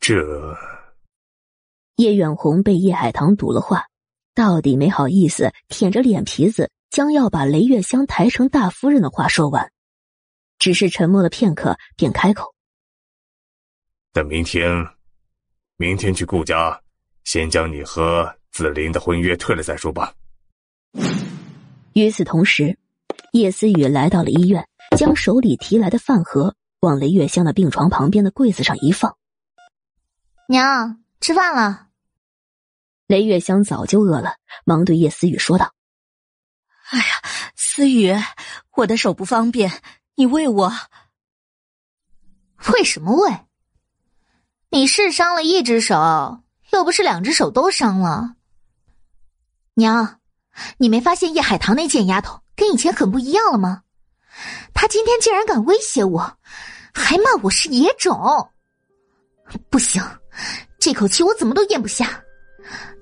[0.00, 0.56] 这
[1.96, 3.84] 叶远红被叶海棠堵了话，
[4.34, 6.70] 到底没好意思，舔着脸皮子。
[6.90, 9.70] 将要把雷月香抬成大夫人的话说完，
[10.58, 12.52] 只是沉默了片刻，便开口
[14.12, 14.68] ：“等明天，
[15.76, 16.82] 明天去顾家，
[17.22, 20.12] 先将你和紫菱的婚约退了再说吧。”
[21.94, 22.76] 与此同时，
[23.34, 24.66] 叶思雨来到了医院，
[24.98, 29.16] 将手里提来的饭盒往雷月香的病床旁边的柜子上一放
[30.48, 31.88] ：“娘，吃饭了。”
[33.06, 35.74] 雷月香早就饿了，忙对叶思雨说道。
[36.90, 37.04] 哎呀，
[37.54, 38.14] 思雨，
[38.76, 39.82] 我的手不方便，
[40.14, 40.72] 你喂我。
[42.72, 43.46] 喂什么喂？
[44.70, 46.42] 你是伤了一只手，
[46.72, 48.36] 又不是两只手都伤了。
[49.74, 50.20] 娘，
[50.78, 53.82] 你没发现叶海棠那贱丫头跟以前很不一样了吗？
[54.74, 56.32] 他今天竟然敢威胁我，
[56.92, 58.16] 还骂我是野种。
[59.68, 60.02] 不行，
[60.78, 62.22] 这口气我怎么都咽不下。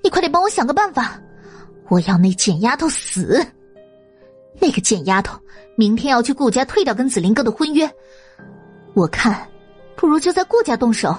[0.03, 1.19] 你快点帮我想个办法，
[1.89, 3.45] 我要那贱丫头死。
[4.59, 5.39] 那个贱丫头
[5.75, 7.89] 明天要去顾家退掉跟紫林哥的婚约，
[8.93, 9.47] 我看
[9.95, 11.15] 不如就在顾家动手。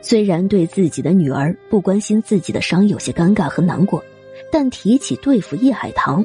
[0.00, 4.02] 虽然对自己的女儿不关心自己的伤有些尴尬和难过，
[4.50, 6.24] 但提起对付叶海棠，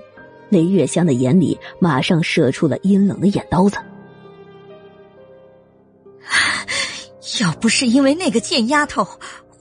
[0.49, 3.77] 雷月香的眼里马上射出了阴冷的眼刀子。
[7.41, 9.07] 要不是因为那个贱丫头，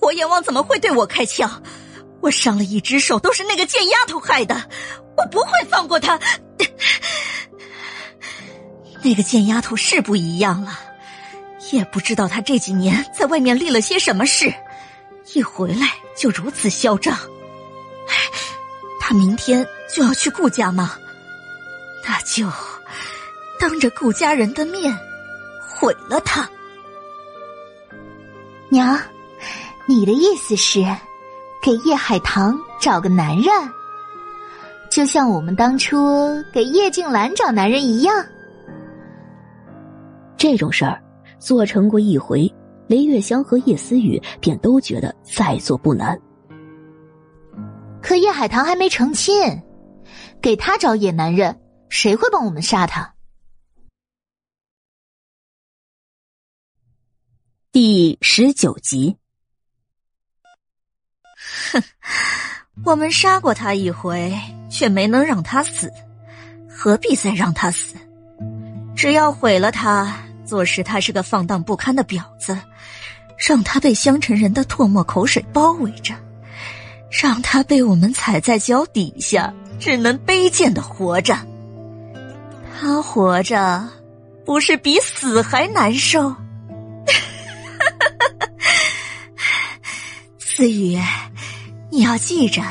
[0.01, 1.63] 火阎王怎么会对我开枪？
[2.21, 4.55] 我伤了一只手都是那个贱丫头害的。
[5.17, 6.19] 我不会放过她。
[9.03, 10.79] 那个贱丫头是不一样了，
[11.71, 14.53] 也不知道她这几年在外面立了些什么事，
[15.35, 17.17] 一回来就如此嚣张。
[18.99, 20.93] 她明天就要去顾家吗？
[22.09, 22.47] 那就
[23.59, 24.97] 当着顾家人的面
[25.61, 26.49] 毁了他。
[28.69, 28.99] 娘，
[29.87, 30.85] 你的意思是
[31.63, 33.47] 给叶海棠找个男人？
[34.89, 38.25] 就像我们当初给叶静兰找男人一样，
[40.37, 41.03] 这种事儿
[41.39, 42.51] 做成过一回，
[42.87, 46.19] 雷月香和叶思雨便都觉得再做不难。
[48.01, 49.35] 可叶海棠还没成亲，
[50.41, 53.15] 给他找野男人，谁会帮我们杀他？
[57.73, 59.17] 第十九集，
[61.73, 61.83] 哼。
[62.85, 64.39] 我们杀过他一回，
[64.71, 65.91] 却没能让他死，
[66.69, 67.97] 何必再让他死？
[68.95, 72.55] 只要毁了他，坐实他是个放荡不堪的婊子，
[73.49, 76.15] 让他被香尘人的唾沫口水包围着，
[77.11, 81.37] 让他被我们踩在脚底下，只能卑贱的活着。
[82.79, 83.89] 他活着，
[84.45, 86.35] 不是比死还难受？
[90.39, 90.99] 思雨。
[91.91, 92.63] 你要记着，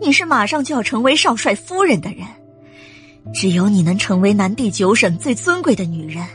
[0.00, 2.26] 你是马上就要成为少帅夫人的人，
[3.34, 6.26] 只有你能成为南地九省最尊贵的女人，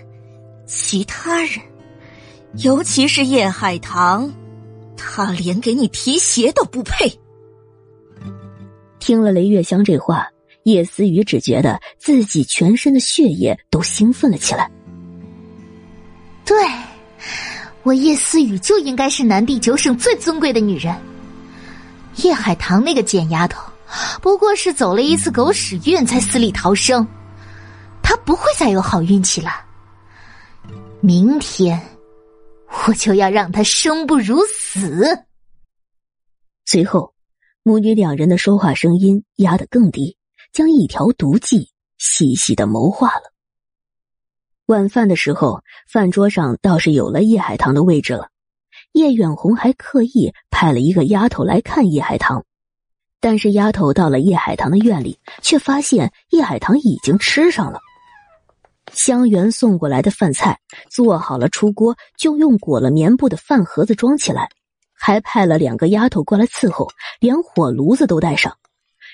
[0.68, 1.60] 其他人，
[2.58, 4.32] 尤其是叶海棠，
[4.96, 7.20] 她连给你提鞋都不配。
[9.02, 10.26] 听了雷月香这话，
[10.64, 14.72] 叶思雨只觉得自己全身的血液都兴奋了起来。
[16.46, 16.56] 对，
[17.84, 20.96] 我叶思雨就应该是南地九省最尊贵的女人。
[22.18, 23.60] 叶海棠那个贱丫头，
[24.22, 27.06] 不过是走了一次狗屎运才死里逃生，
[28.04, 29.50] 她不会再有好运气了。
[31.00, 31.82] 明天，
[32.86, 35.18] 我就要让她生不如死。
[36.66, 37.12] 随后，
[37.64, 40.18] 母女两人的说话声音压得更低，
[40.52, 43.32] 将一条毒计细细的谋划了。
[44.66, 48.30] 晚饭的时候，饭桌上倒是有了叶海棠的位置了。
[48.94, 52.44] 叶远红还刻意派了一个丫头来看叶海棠，
[53.20, 57.80] 但是丫头到了叶海棠的院里，却发现叶海棠已经吃上了。
[58.92, 60.60] 香园送过来的饭菜
[60.90, 64.50] 做好了，出锅就用裹了棉布的饭盒子装起来，
[65.04, 66.88] 还派了两个丫头过来伺候，
[67.20, 68.56] 连火炉子都带上。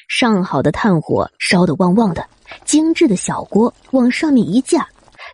[0.09, 2.27] 上好的炭火烧得旺旺的，
[2.65, 4.85] 精致的小锅往上面一架，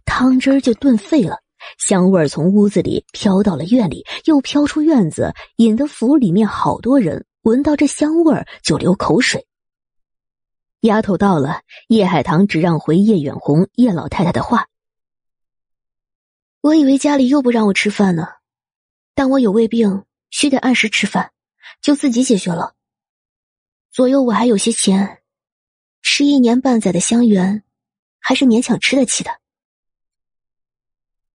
[0.06, 1.40] 汤汁就炖沸了。
[1.80, 9.48] 香味儿从屋子里飘到了院里，又飘出院子，引得府里面好多人闻到这香味儿就流口水。
[10.82, 14.68] 丫头到了，叶海棠只让回叶远红、叶老太太的话。
[16.62, 18.28] 我以为家里又不让我吃饭呢，
[19.16, 21.32] 但我有胃病，需得按时吃饭，
[21.80, 22.74] 就自己解决了。
[23.92, 25.22] 左右我还有些钱，
[26.02, 27.64] 吃一年半载的香园，
[28.20, 29.30] 还是勉强吃得起的。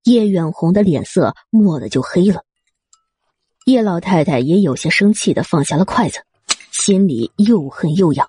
[0.03, 2.43] 叶远红的脸色蓦地就黑了，
[3.67, 6.25] 叶老太太也有些生气的放下了筷子，
[6.73, 8.29] 心里又恨又痒。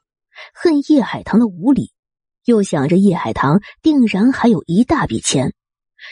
[0.54, 1.92] 恨叶海棠的无礼，
[2.46, 5.56] 又想着叶海棠定然还有一大笔钱，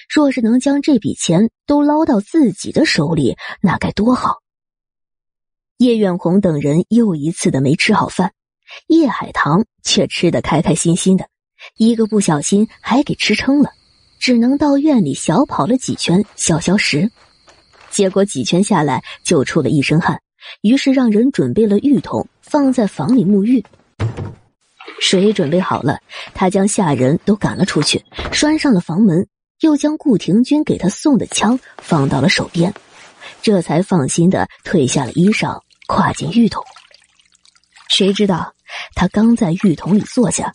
[0.10, 4.42] 若是能将这笔钱都捞到自己的手里，那该多好。
[5.78, 8.32] 叶远红等人又一次的没吃好饭，
[8.88, 11.28] 叶海棠却吃得开开心心的，
[11.76, 13.70] 一个不小心还给吃撑了，
[14.20, 17.12] 只能到院里小跑了几圈消消食，
[17.92, 20.20] 结果几圈下来就出了一身汗，
[20.62, 23.64] 于是让人准备了浴桶放在房里沐浴。
[25.00, 26.00] 水准备好了，
[26.34, 29.28] 他将下人都赶了出去，拴上了房门，
[29.60, 32.74] 又将顾廷君给他送的枪放到了手边，
[33.44, 36.64] 这才放心的褪下了衣裳，跨进浴桶。
[37.90, 38.54] 谁知道
[38.94, 40.52] 他刚在浴桶里坐下，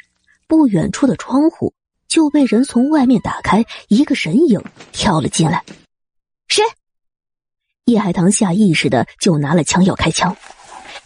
[0.47, 1.75] 不远处的窗户
[2.07, 4.63] 就被人从外面打开，一个人影
[4.93, 5.65] 跳了进来。
[6.49, 6.63] 谁？
[7.87, 10.37] 叶海棠下意识的就拿了枪要开枪，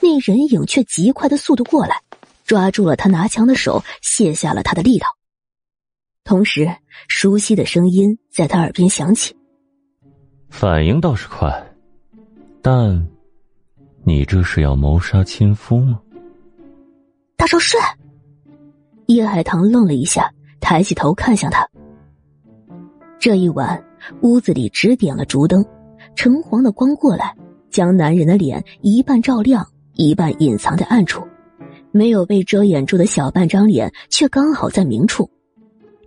[0.01, 2.03] 那人影却极快的速度过来。
[2.45, 5.09] 抓住了他拿枪的手，卸下了他的力道。
[6.23, 6.77] 同时，
[7.09, 9.35] 熟悉的声音在他耳边响起
[10.51, 11.51] ：“反应倒是快，
[12.63, 13.09] 但
[14.09, 16.01] 你这是要谋杀亲夫吗？”
[17.37, 17.81] 大少帅，
[19.07, 21.69] 叶海棠愣了一下，抬起头看向他。
[23.19, 23.85] 这一晚，
[24.21, 25.65] 屋子里只点了烛灯，
[26.15, 27.35] 橙黄的光过来，
[27.69, 31.27] 将男人的脸一半照亮，一半隐藏在暗处。
[31.91, 35.29] 没有被遮掩住的小半张脸，却刚好在明处。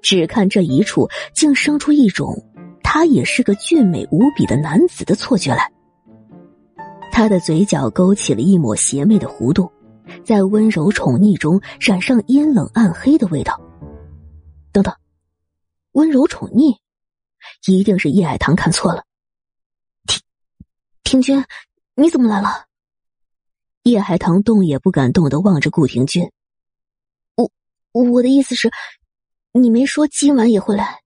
[0.01, 2.33] 只看这一处，竟生出一种
[2.81, 5.69] 他也是个俊美无比的男子的错觉来。
[7.11, 9.71] 他的嘴角勾起了一抹邪魅的弧度，
[10.23, 13.59] 在温柔宠溺中染上阴冷暗黑的味道。
[14.71, 14.93] 等等，
[15.91, 16.77] 温柔宠溺，
[17.67, 19.03] 一定是叶海棠看错了。
[20.05, 20.21] 庭
[21.03, 21.43] 庭君，
[21.95, 22.65] 你怎么来了？
[23.83, 26.29] 叶海棠动也不敢动的望着顾廷君。
[27.91, 28.69] 我我的意思是，
[29.51, 30.99] 你没说今晚也会来。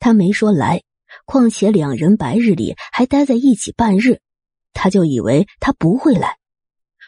[0.00, 0.82] 他没说来，
[1.24, 4.20] 况且两人白日里还待在一起半日，
[4.74, 6.36] 他就以为他不会来。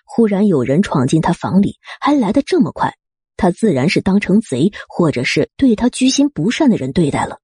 [0.05, 2.97] 忽然有人闯进他房里，还来得这么快，
[3.37, 7.41] 他自然是当成贼，或者是对他居心不善的人对待了。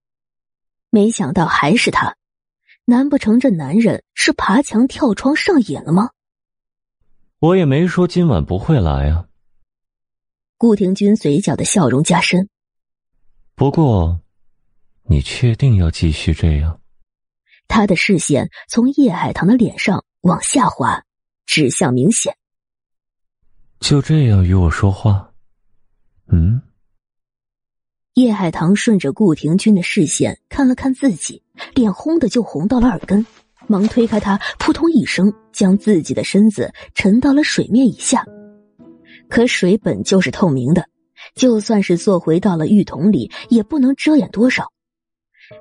[0.88, 2.16] 没想到还是他，
[2.84, 6.10] 难不成这男人是爬墙跳窗上瘾了吗？
[7.40, 9.26] 我也没说今晚不会来啊。
[10.56, 12.48] 顾廷君嘴角的笑容加深。
[13.56, 14.20] 不过，
[15.02, 16.80] 你确定要继续这样？
[17.66, 21.04] 他的视线从叶海棠的脸上往下滑，
[21.46, 22.36] 指向明显。
[23.80, 25.32] 就这样与我说话？
[26.28, 26.62] 嗯。
[28.14, 31.42] 叶海棠顺着顾廷君的视线看了看自己，
[31.74, 33.26] 脸轰的就红到了耳根。
[33.66, 38.26] 忙推开他，扑通一声，将自己的身子沉到了水面以下。
[39.28, 40.88] 可水本就是透明的，
[41.34, 44.72] 就算是坐回到了浴桶里，也不能遮掩多少。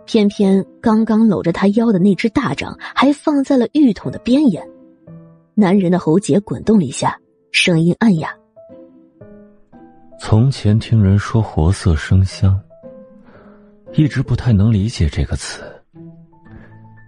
[0.06, 4.68] 偏偏刚刚搂着他腰的那只大掌还放在了浴桶的边沿。
[5.54, 7.18] 男人的喉结滚动了一下，
[7.52, 8.34] 声音暗哑
[10.20, 12.60] ：“从前听人说活色生香，
[13.94, 15.64] 一直不太能理解这个词。”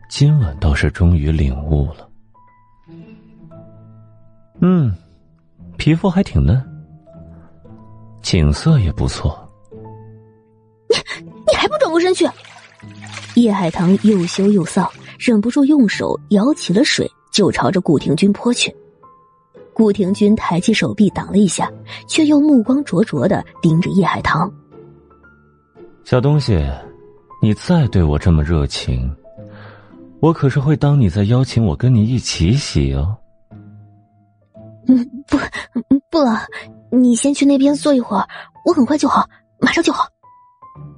[0.10, 2.10] 今晚倒是终于领悟了。
[4.62, 4.94] 嗯，
[5.78, 6.64] 皮肤还挺嫩，
[8.22, 9.40] 景色也不错。
[10.90, 10.96] 你
[11.48, 12.26] 你还不转过身去？
[13.36, 14.88] 叶海棠又羞又臊，
[15.18, 18.74] 忍不住用手舀起了水，就朝着顾廷君泼去。
[19.74, 21.72] 顾廷君抬起手臂挡了一下，
[22.08, 24.52] 却又目光灼灼的盯着叶海棠。
[26.04, 26.64] 小东西，
[27.42, 29.12] 你再对我这么热情。
[30.20, 33.18] 我可是会当你在邀请我跟你一起洗哦。
[34.88, 35.38] 嗯，不，
[36.12, 36.46] 不了，
[36.92, 38.28] 你先去那边坐一会儿，
[38.66, 39.28] 我很快就好，
[39.60, 40.06] 马上就好。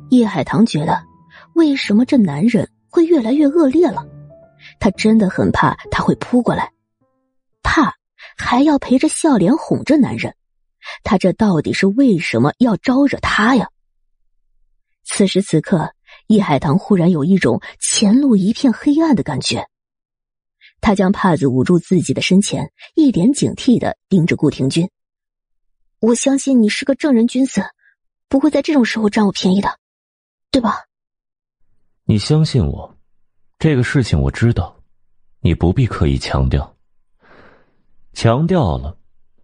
[0.09, 1.01] 叶海棠觉得，
[1.55, 4.05] 为什么这男人会越来越恶劣了？
[4.77, 6.73] 他真的很怕他会扑过来，
[7.63, 7.95] 怕
[8.35, 10.35] 还要陪着笑脸哄着男人。
[11.01, 13.69] 他这到底是为什么要招惹他呀？
[15.05, 15.93] 此时此刻，
[16.27, 19.65] 易海棠忽然有一种前路一片黑暗的感觉。
[20.81, 24.89] 他将帕子捂住自己的身前，一脸警惕的盯着顾廷君。
[25.99, 27.63] 我相信你是个正人君子，
[28.27, 29.79] 不会在这种时候占我便宜的，
[30.51, 30.84] 对吧？
[32.05, 32.97] 你相信我，
[33.59, 34.81] 这个事情我知道，
[35.39, 36.75] 你不必刻意强调。
[38.13, 38.97] 强调了，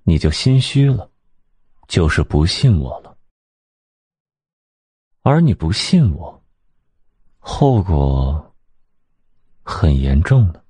[0.03, 1.09] 你就心虚了。
[1.87, 3.17] 就是不信我了，
[5.23, 6.41] 而你不信我，
[7.37, 8.55] 后果
[9.61, 10.63] 很严重的。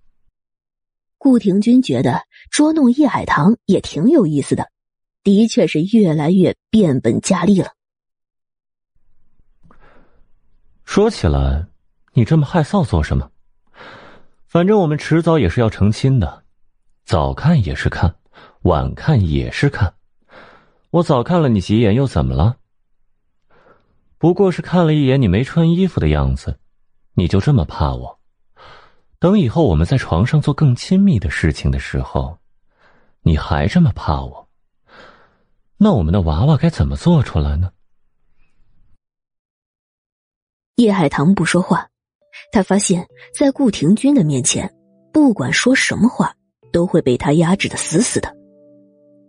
[1.20, 4.72] 顾廷君觉得捉弄叶海棠也挺有意思的，
[5.22, 7.76] 的确是越来越变本加厉了。
[10.84, 11.68] 说起来，
[12.14, 13.32] 你这么害臊做什么？
[14.46, 16.44] 反正我们迟早也是要成亲的，
[17.06, 18.16] 早看也是看，
[18.64, 19.94] 晚看也是看。
[20.90, 22.58] 我早看了你几眼，又怎么了？
[24.18, 26.60] 不过是看了一眼你没穿衣服的样子，
[27.14, 28.20] 你就这么怕我？
[29.18, 32.40] 等以后我们在床上做更亲密的事情的时候，
[33.22, 34.50] 你还这么怕我？
[35.78, 37.72] 那我们的娃娃该怎么做出来呢？
[40.76, 41.91] 叶海棠不说话，
[42.52, 44.70] 他发现，在顾廷君的面前，
[45.14, 46.36] 不管说什么话，
[46.74, 48.36] 都会被他压制的死死的。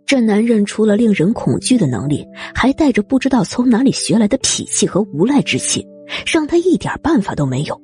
[0.05, 5.87] 这男人除了令人恐惧的能力，还带着不知道从哪里学来的痞气和无赖之气，
[6.27, 7.81] 让他一点办法都没有。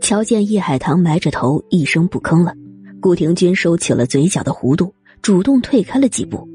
[0.00, 2.54] 瞧见易海棠埋着头一声不吭了，
[3.02, 6.48] 顾廷君收起了嘴角的弧度，主动退开了几步。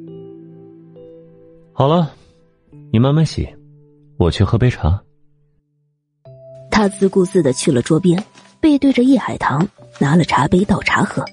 [1.74, 2.14] 好了，
[2.92, 3.46] 你慢慢洗，
[4.18, 5.04] 我去喝杯茶。
[6.74, 8.22] 他自顾自的去了桌边，
[8.60, 9.64] 背对着叶海棠，
[10.00, 11.24] 拿了茶杯倒茶喝。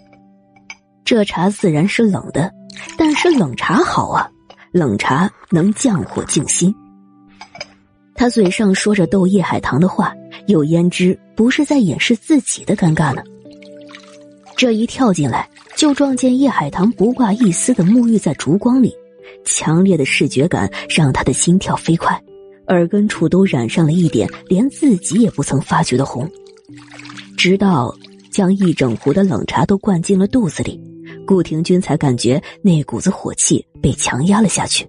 [1.02, 2.52] 这茶自然是冷的。
[2.96, 4.30] 但是冷茶好啊，
[4.70, 6.74] 冷茶能降火静心。
[8.14, 10.14] 他嘴上说着逗叶海棠的话，
[10.46, 13.22] 又焉知不是在掩饰自己的尴尬呢？
[14.56, 18.94] 这一跳进来，就撞见叶海棠不挂一丝的沐浴在烛光里，
[19.46, 22.22] 强烈的视觉感让他的心跳飞快，
[22.70, 26.28] 耳根处都染上了一点连自己也不曾发觉的红，
[27.36, 27.92] 直到
[28.30, 30.80] 将一整壶的冷茶都灌进了肚子里。
[31.26, 34.88] 顾廷君才感觉那股子火气被强压了下去，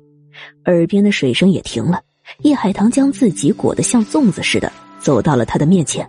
[0.65, 1.99] 耳边的水声也停了。
[2.43, 6.07] 叶海棠将自己裹得像粽子似的，走到了他的面前，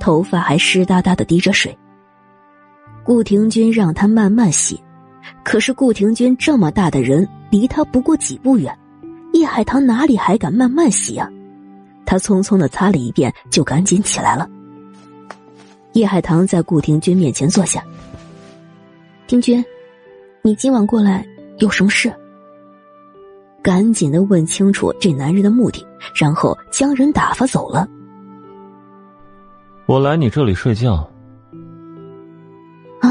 [0.00, 1.76] 头发还湿哒哒的滴着水。
[3.04, 4.78] 顾廷君让他慢慢洗，
[5.44, 8.76] 可是顾廷君这么大的人，离他不过几步远，
[9.32, 11.28] 叶海棠哪里还敢慢慢洗啊？
[12.04, 14.48] 他匆匆的擦了一遍，就赶紧起来了。
[15.92, 17.82] 叶海棠在顾廷君面前坐下。
[19.26, 19.64] 廷君，
[20.42, 21.26] 你今晚过来
[21.58, 22.12] 有什么事？
[23.62, 27.88] 赶紧的问清楚这男人的目的，然后将人打发走了。
[29.86, 31.08] 我来你这里睡觉。
[33.00, 33.10] 啊！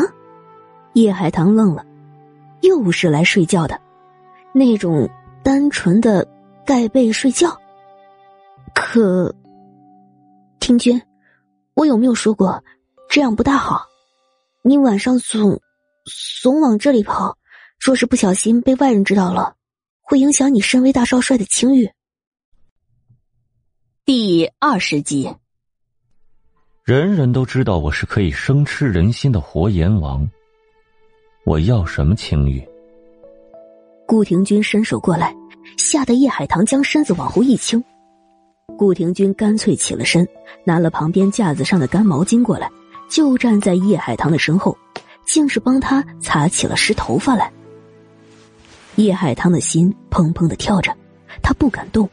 [0.93, 1.85] 叶海棠愣了，
[2.61, 3.79] 又是来睡觉的，
[4.53, 5.09] 那种
[5.43, 6.27] 单纯的
[6.65, 7.59] 盖被睡觉。
[8.73, 9.33] 可，
[10.59, 11.01] 听君，
[11.73, 12.63] 我有没有说过
[13.09, 13.85] 这样不大好？
[14.63, 15.61] 你晚上总。
[16.41, 17.37] 总往这里跑，
[17.79, 19.55] 若是不小心被外人知道了，
[20.01, 21.91] 会影响你身为大少帅的清誉。
[24.03, 25.31] 第二十集，
[26.83, 30.27] 人人都知道我是可以生吃人心的活阎王，
[31.45, 32.67] 我要什么清誉？
[34.11, 35.33] 顾廷君伸手过来，
[35.77, 37.81] 吓得叶海棠将身子往后一倾。
[38.77, 40.27] 顾廷君干脆起了身，
[40.65, 42.69] 拿了旁边架子上的干毛巾过来，
[43.09, 44.77] 就站在叶海棠的身后。
[45.23, 47.49] 竟是帮他擦起了湿头发来。
[48.97, 50.93] 叶海棠的心砰砰的跳着，
[51.41, 52.09] 他不敢动，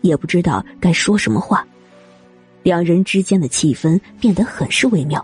[0.00, 1.66] 也不知道该说什么话。
[2.62, 5.22] 两人之间的气氛变得很是微妙。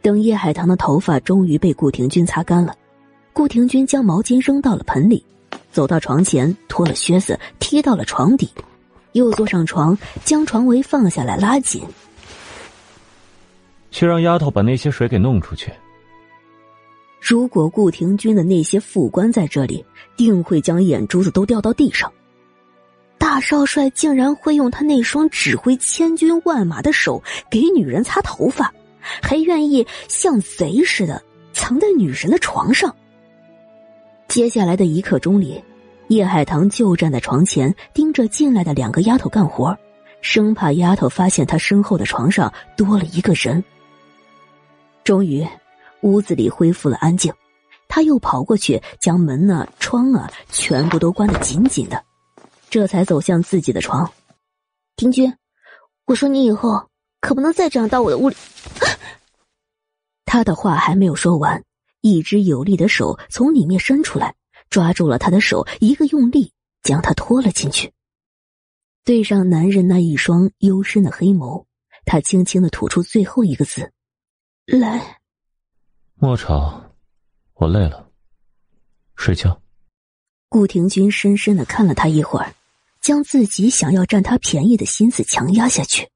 [0.00, 2.74] 等叶海棠的头发终于被顾廷君擦干了，
[3.36, 5.22] 顾廷君将毛巾扔到了盆里，
[5.70, 8.48] 走到床前，脱了靴子踢到了床底，
[9.12, 11.82] 又坐上床，将床围放下来拉紧。
[13.90, 15.70] 去让丫头把那些水给弄出去。
[17.20, 19.84] 如果顾廷君的那些副官在这里，
[20.16, 22.10] 定会将眼珠子都掉到地上。
[23.18, 28.72] 大少帅竟然会用他那双指挥千军万马的手给女人擦头发，
[29.20, 32.96] 还愿意像贼似的藏在女人的床上。
[34.28, 35.62] 接下来的一刻钟里，
[36.08, 39.76] 叶海棠就站在床前，盯着进来的两个丫头干活，
[40.20, 43.62] 生怕丫头发现他身后的床上多了一个人。
[45.04, 45.46] 终于，
[46.02, 47.32] 屋子里恢复了安静，
[47.88, 52.04] 他又跑过去，将门啊、窗啊全部都关得紧紧的，
[52.68, 54.10] 这才走向自己的床。
[54.96, 55.32] 庭君，
[56.06, 56.88] 我说你以后
[57.20, 58.36] 可不能再这样到我的屋里。
[60.26, 61.62] 他的话还没有说完。
[62.06, 64.36] 一只有力的手从里面伸出来，
[64.70, 66.52] 抓住了他的手，一个用力
[66.84, 67.92] 将他拖了进去。
[69.02, 71.64] 对上男人那一双幽深的黑眸，
[72.04, 73.90] 他轻轻的吐出最后一个字
[74.66, 75.18] ：“来。”
[76.14, 76.94] 莫吵，
[77.54, 78.08] 我累了，
[79.16, 79.60] 睡觉。
[80.48, 82.54] 顾廷君深深的看了他一会儿，
[83.00, 86.08] 将自己想要占他便宜的心思强压下去，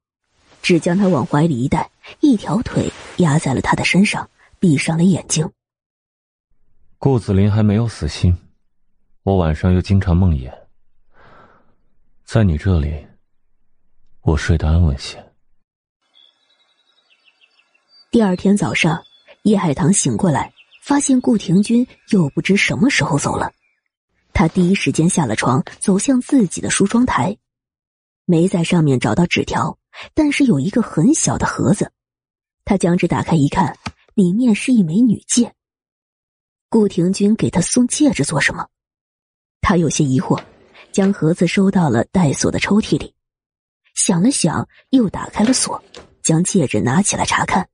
[0.61, 5.51] 只将他往怀里一带，一条腿压在了他的身上，闭上了眼睛。
[7.03, 8.37] 顾子林还没有死心，
[9.23, 10.53] 我晚上又经常梦魇，
[12.23, 13.07] 在你这里，
[14.21, 15.17] 我睡得安稳些。
[18.11, 19.03] 第二天早上，
[19.41, 23.51] 叶海棠醒过来，发现顾廷君又不知什么时候走了。
[24.31, 27.35] 他第一时间下了床，走向自己的梳妆台，
[28.25, 29.79] 没在上面找到纸条，
[30.13, 31.91] 但是有一个很小的盒子。
[32.63, 33.75] 他将纸打开一看，
[34.13, 35.55] 里面是一枚女戒。
[36.71, 38.65] 顾廷君给他送戒指做什么？
[39.59, 40.41] 他有些疑惑，
[40.93, 43.13] 将盒子收到了带锁的抽屉里。
[43.93, 45.83] 想了想，又打开了锁，
[46.23, 47.67] 将戒指拿起来查看。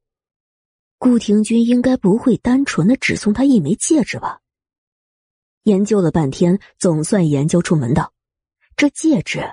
[0.98, 4.40] 顾廷君应该不会单纯的只送他一枚戒指吧？
[5.61, 8.11] 研究了半天，总算研究出门道。
[8.76, 9.48] 这戒指，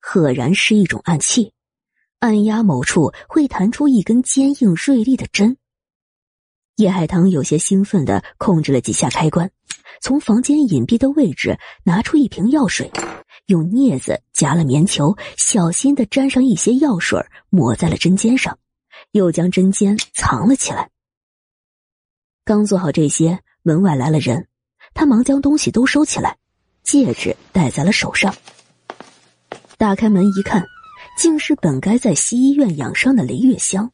[0.00, 1.52] 赫然是一种暗器，
[2.20, 5.57] 按压某处会弹出一根坚硬锐利的针。
[6.78, 9.50] 叶海棠有些兴奋的控制了几下开关，
[10.00, 12.88] 从房间隐蔽的位置拿出一瓶药水，
[13.46, 18.56] 用镊子夹了棉球，小心的沾上一些药水，抹在了针尖上，
[19.10, 20.88] 又将针尖藏了起来。
[22.44, 24.46] 刚做好这些，门外来了人，
[24.94, 26.36] 他忙将东西都收起来，
[26.84, 28.32] 戒指戴在了手上。
[29.76, 30.64] 打开门一看，
[31.18, 33.90] 竟是本该在西医院养伤的雷月香。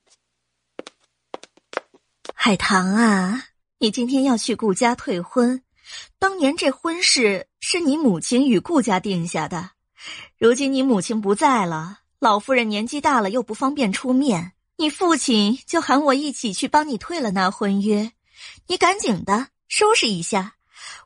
[2.47, 3.43] 海棠啊，
[3.79, 5.65] 你今天要去顾家退婚。
[6.19, 9.71] 当年这婚事是你母亲与顾家定下的，
[10.37, 18.13] 如今你母亲不在了，老夫人年纪大了又不方便出面，你父亲就喊我一起去帮你退了那婚约。
[18.67, 20.57] 你赶紧的收拾一下，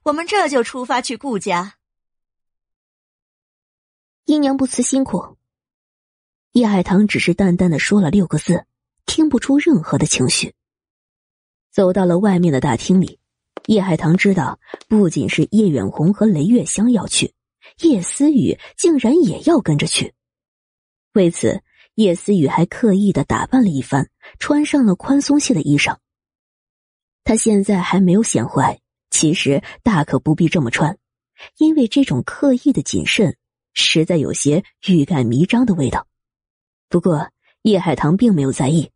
[0.03, 1.77] 我们这就出发去顾家。
[4.25, 5.37] 姨娘不辞辛苦。
[6.51, 8.67] 叶海棠只是淡淡的说了六个字，
[9.07, 10.53] 听不出任何的情绪。
[11.79, 13.21] 走到了外面的大厅里，
[13.67, 14.59] 叶海棠知道，
[14.89, 17.33] 不仅是叶远红和雷月香要去，
[17.83, 20.13] 叶思雨竟然也要跟着去。
[21.13, 21.63] 为此，
[21.95, 25.99] 叶思雨还刻意的打扮了一番，穿上了宽松些的衣裳。
[27.23, 30.99] 他现在还没有显怀，其实大可不必这么穿，
[31.59, 33.37] 因为这种刻意的谨慎，
[33.73, 36.09] 实在有些欲盖弥彰的味道。
[36.89, 37.31] 不过，
[37.63, 38.91] 叶海棠并没有在意，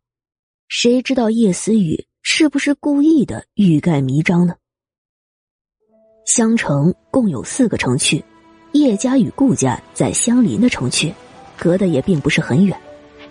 [0.67, 2.05] 谁知道叶思雨。
[2.25, 4.55] 是不是故意的欲盖弥彰呢？
[6.25, 8.23] 襄城共有四个城区，
[8.71, 11.13] 叶家与顾家在相邻的城区，
[11.57, 12.79] 隔得也并不是很远，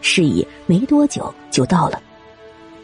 [0.03, 2.01] 是以没多久就到了。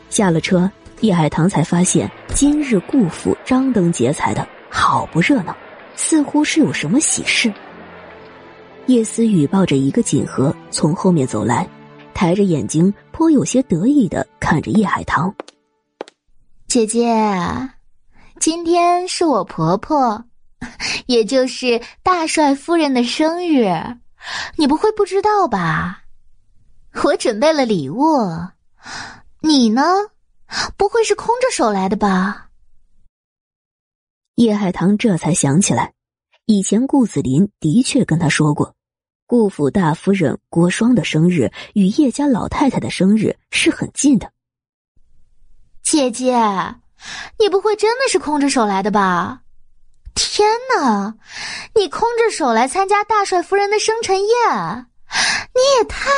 [0.09, 0.69] 下了车，
[1.03, 5.55] 叶海棠才发现今日顾府张灯结彩的好不热闹，
[5.95, 7.53] 似乎是有什么喜事。
[8.87, 11.69] 叶思雨抱着一个锦盒从后面走来，
[12.15, 15.33] 抬着眼睛，颇有些得意的看着叶海棠。
[16.69, 17.09] 姐姐，
[18.39, 20.23] 今天是我婆婆，
[21.09, 23.73] 也就是大帅夫人的生日，
[24.57, 26.03] 你不会不知道吧？
[27.05, 28.05] 我准备了礼物，
[29.41, 29.83] 你呢？
[30.77, 32.51] 不会是空着手来的吧？
[34.35, 35.95] 叶海棠这才想起来，
[36.45, 38.75] 以前顾子林的确跟他说过，
[39.27, 44.31] 顾府大夫人郭双的生日与叶家老太太的生日是很近的。
[45.91, 46.35] 姐姐，
[47.39, 49.41] 你不会真的是空着手来的吧？
[50.15, 51.15] 天哪，
[51.75, 54.87] 你空着手来参加大帅夫人的生辰宴，
[55.55, 56.11] 你也太……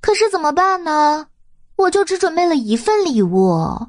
[0.00, 1.26] 可是怎么办呢？
[1.74, 3.88] 我就只准备了一份礼物，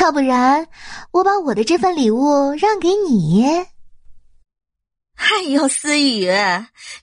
[0.00, 0.66] 要不然
[1.10, 3.66] 我把我的这份礼物让给你。
[5.16, 6.26] 哎呦，思雨，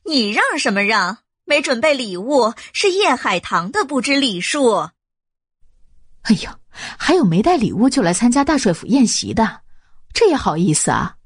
[0.03, 1.19] 你让什么让？
[1.45, 4.89] 没准备礼物是叶海棠的不知礼数。
[6.29, 9.61] 哎呀，还有没带礼物就来参加大帅府宴席的，
[10.13, 11.17] 这也好意思啊！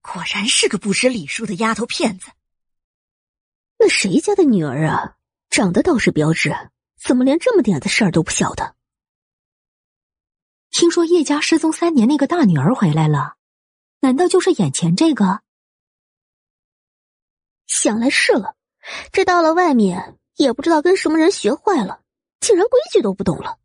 [0.00, 2.30] 果然是个不知礼数的丫头片子。
[3.78, 5.16] 那谁家的女儿啊？
[5.50, 6.56] 长得倒是标致，
[6.98, 8.74] 怎么连这么点的事儿都不晓得？
[10.70, 13.36] 听说叶家失踪三年那个大女儿回来了，
[14.00, 15.42] 难道就是眼前这个？
[17.66, 18.56] 想来是了，
[19.12, 22.00] 这到了外面也不知道跟什么人学坏了，
[22.40, 23.56] 竟然规矩都不懂了。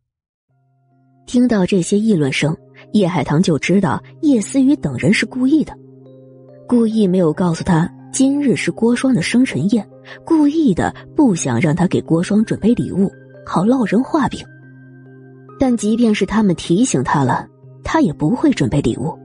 [1.26, 2.56] 听到这些议论声，
[2.92, 5.74] 叶海棠就知道叶思雨等人是故意的，
[6.68, 9.88] 故意没有告诉他今日是郭双的生辰宴，
[10.24, 13.10] 故意的不想让他给郭双准备礼物，
[13.46, 14.44] 好落人话柄。
[15.58, 17.48] 但即便是他们提醒他了，
[17.82, 19.16] 他也不会准备礼物。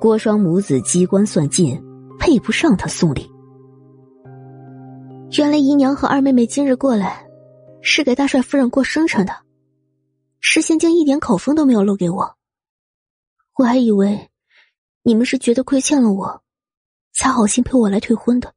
[0.00, 1.80] 郭双母子机关算尽，
[2.18, 3.26] 配不上他送礼。
[5.38, 7.24] 原来姨娘和二妹妹今日过来，
[7.82, 9.44] 是给大帅夫人过生辰的。
[10.40, 12.36] 事先竟一点口风都没有露给我，
[13.56, 14.30] 我还以为
[15.02, 16.42] 你们是觉得亏欠了我，
[17.12, 18.54] 才好心陪我来退婚的。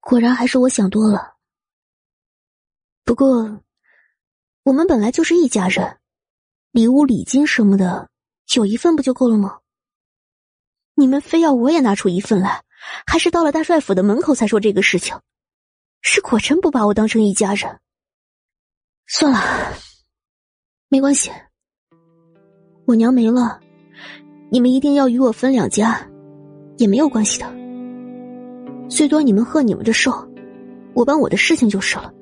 [0.00, 1.36] 果然还是我想多了。
[3.04, 3.60] 不过。
[4.64, 5.98] 我们本来就是一家人，
[6.70, 8.08] 礼物礼金什么的，
[8.54, 9.58] 有一份不就够了吗？
[10.94, 12.64] 你们非要我也拿出一份来，
[13.06, 15.20] 还是到了大帅府的门口才说这个事情，
[16.06, 17.66] 是果真不把我当成一家人。
[19.06, 19.40] 算了，
[20.90, 21.30] 没关系，
[22.84, 23.58] 我娘没了，
[24.50, 26.06] 你们一定要与我分两家，
[26.76, 27.46] 也没有关系的。
[28.86, 30.12] 最多你们贺你们的寿，
[30.92, 32.12] 我办我的事情就是了。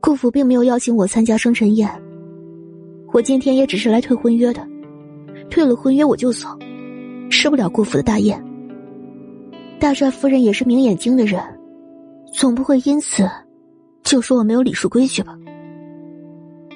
[0.00, 1.88] 顾府并没有邀请我参加生辰宴，
[3.12, 4.66] 我今天也只是来退婚约的，
[5.48, 6.48] 退了婚约我就走，
[7.30, 8.44] 吃不了顾府的大宴。
[9.78, 11.40] 大帅夫人也是明眼睛的人，
[12.32, 13.28] 总不会因此
[14.02, 15.36] 就说我没有礼数规矩吧？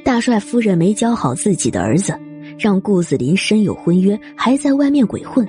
[0.04, 2.18] 大帅夫人没教好自己的儿子，
[2.58, 5.46] 让顾子林身有婚约还在外面鬼混，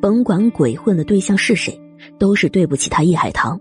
[0.00, 1.80] 甭管鬼混的对象是谁，
[2.18, 3.58] 都是对不起他叶海棠。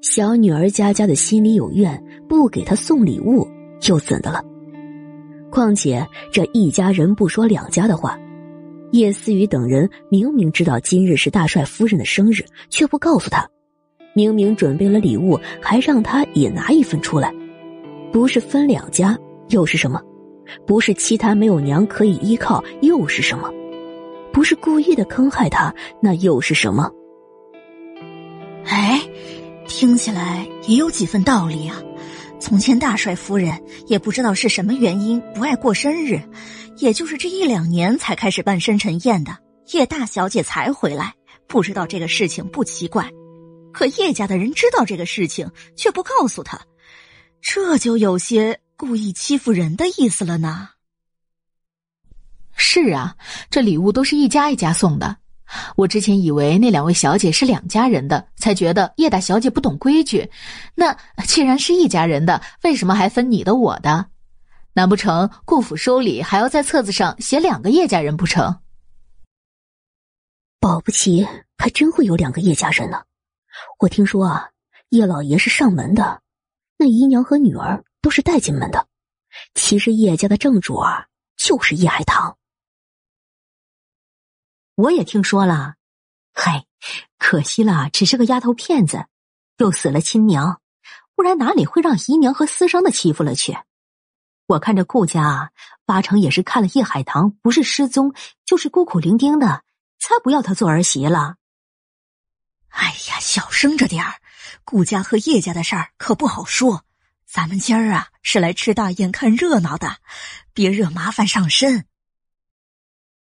[0.00, 3.48] 小女儿家家的心里有怨，不给他送礼物
[3.88, 4.44] 又怎的了？
[5.50, 8.16] 况且这一家人不说两家的话，
[8.92, 13.42] 叶思雨等人明明知道今日是大帅夫人的生日，却不告诉他；
[14.18, 17.32] 明明准备了礼物，还让他也拿一份出来，
[18.12, 19.16] 不是分两家
[19.50, 20.02] 又是什么？
[20.66, 23.48] 不是其他没有娘可以依靠又是什么？
[24.32, 25.72] 不是故意的坑害他，
[26.02, 26.90] 那又是什么？
[28.64, 29.00] 哎。
[29.70, 31.76] 听起来也有几分道理啊！
[32.40, 33.52] 从前大帅夫人
[33.86, 36.18] 也不知道是什么原因不爱过生日，
[36.78, 39.36] 也就是这一两年才开始办生辰宴的。
[39.74, 41.12] 叶大小姐才回来，
[41.46, 43.10] 不知道这个事情不奇怪，
[43.78, 46.60] 可叶家的人知道这个事情却不告诉他，
[47.40, 50.70] 这就有些故意欺负人的意思了呢。
[52.56, 53.14] 是啊，
[53.50, 55.16] 这礼物都是一家一家送的。
[55.76, 60.28] 我之前以为那两位小姐是两家人的，才觉得叶大小姐不懂规矩。
[60.74, 60.92] 那
[61.24, 64.06] 既然是一家人的，为什么还分你的我的？
[64.72, 68.58] 难不成顾府收礼还要在册子上写两个叶家人不成？
[70.58, 71.24] 保不齐
[71.56, 73.04] 还真会有两个叶家人呢。
[73.78, 74.50] 我听说啊，
[74.88, 76.20] 叶老爷是上门的，
[76.76, 78.88] 那姨娘和女儿都是带进门的。
[79.54, 82.36] 其实叶家的正主儿就是叶海棠。
[84.74, 85.76] 我也听说了，
[86.32, 86.66] 嗨，
[87.18, 89.06] 可惜了，只是个丫头片子，
[89.58, 90.60] 又死了亲娘，
[91.14, 93.56] 不然哪里会让姨娘和私生的欺负了去？
[94.46, 95.52] 我看这顾家
[95.84, 98.12] 八成也是看了叶海棠不是失踪
[98.44, 99.62] 就是孤苦伶仃的，
[100.00, 101.36] 才不要她做儿媳了。
[102.68, 104.14] 哎呀，小声着点儿，
[104.64, 106.84] 顾家和叶家的事儿可不好说。
[107.26, 109.96] 咱们今儿啊是来吃大宴看热闹的，
[110.52, 111.86] 别惹麻烦上身。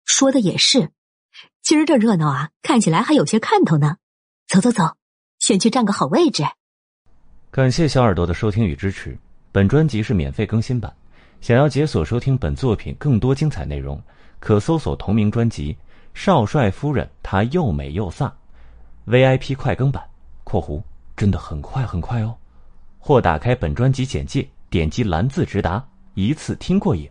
[0.05, 0.91] 说的也是。
[1.61, 3.97] 今儿这热闹啊，看起来还有些看头呢。
[4.47, 4.97] 走走走，
[5.37, 6.43] 先去占个好位置。
[7.51, 9.17] 感谢小耳朵的收听与支持，
[9.51, 10.91] 本专辑是免费更新版。
[11.39, 14.01] 想要解锁收听本作品更多精彩内容，
[14.39, 15.73] 可搜索同名专辑
[16.13, 18.31] 《少帅夫人》，她又美又飒
[19.07, 20.03] ，VIP 快更版
[20.43, 20.81] （括弧
[21.15, 22.35] 真的很快很快哦）。
[22.99, 27.09] 或打开本专辑简介，点击蓝字直达，一次听过瘾。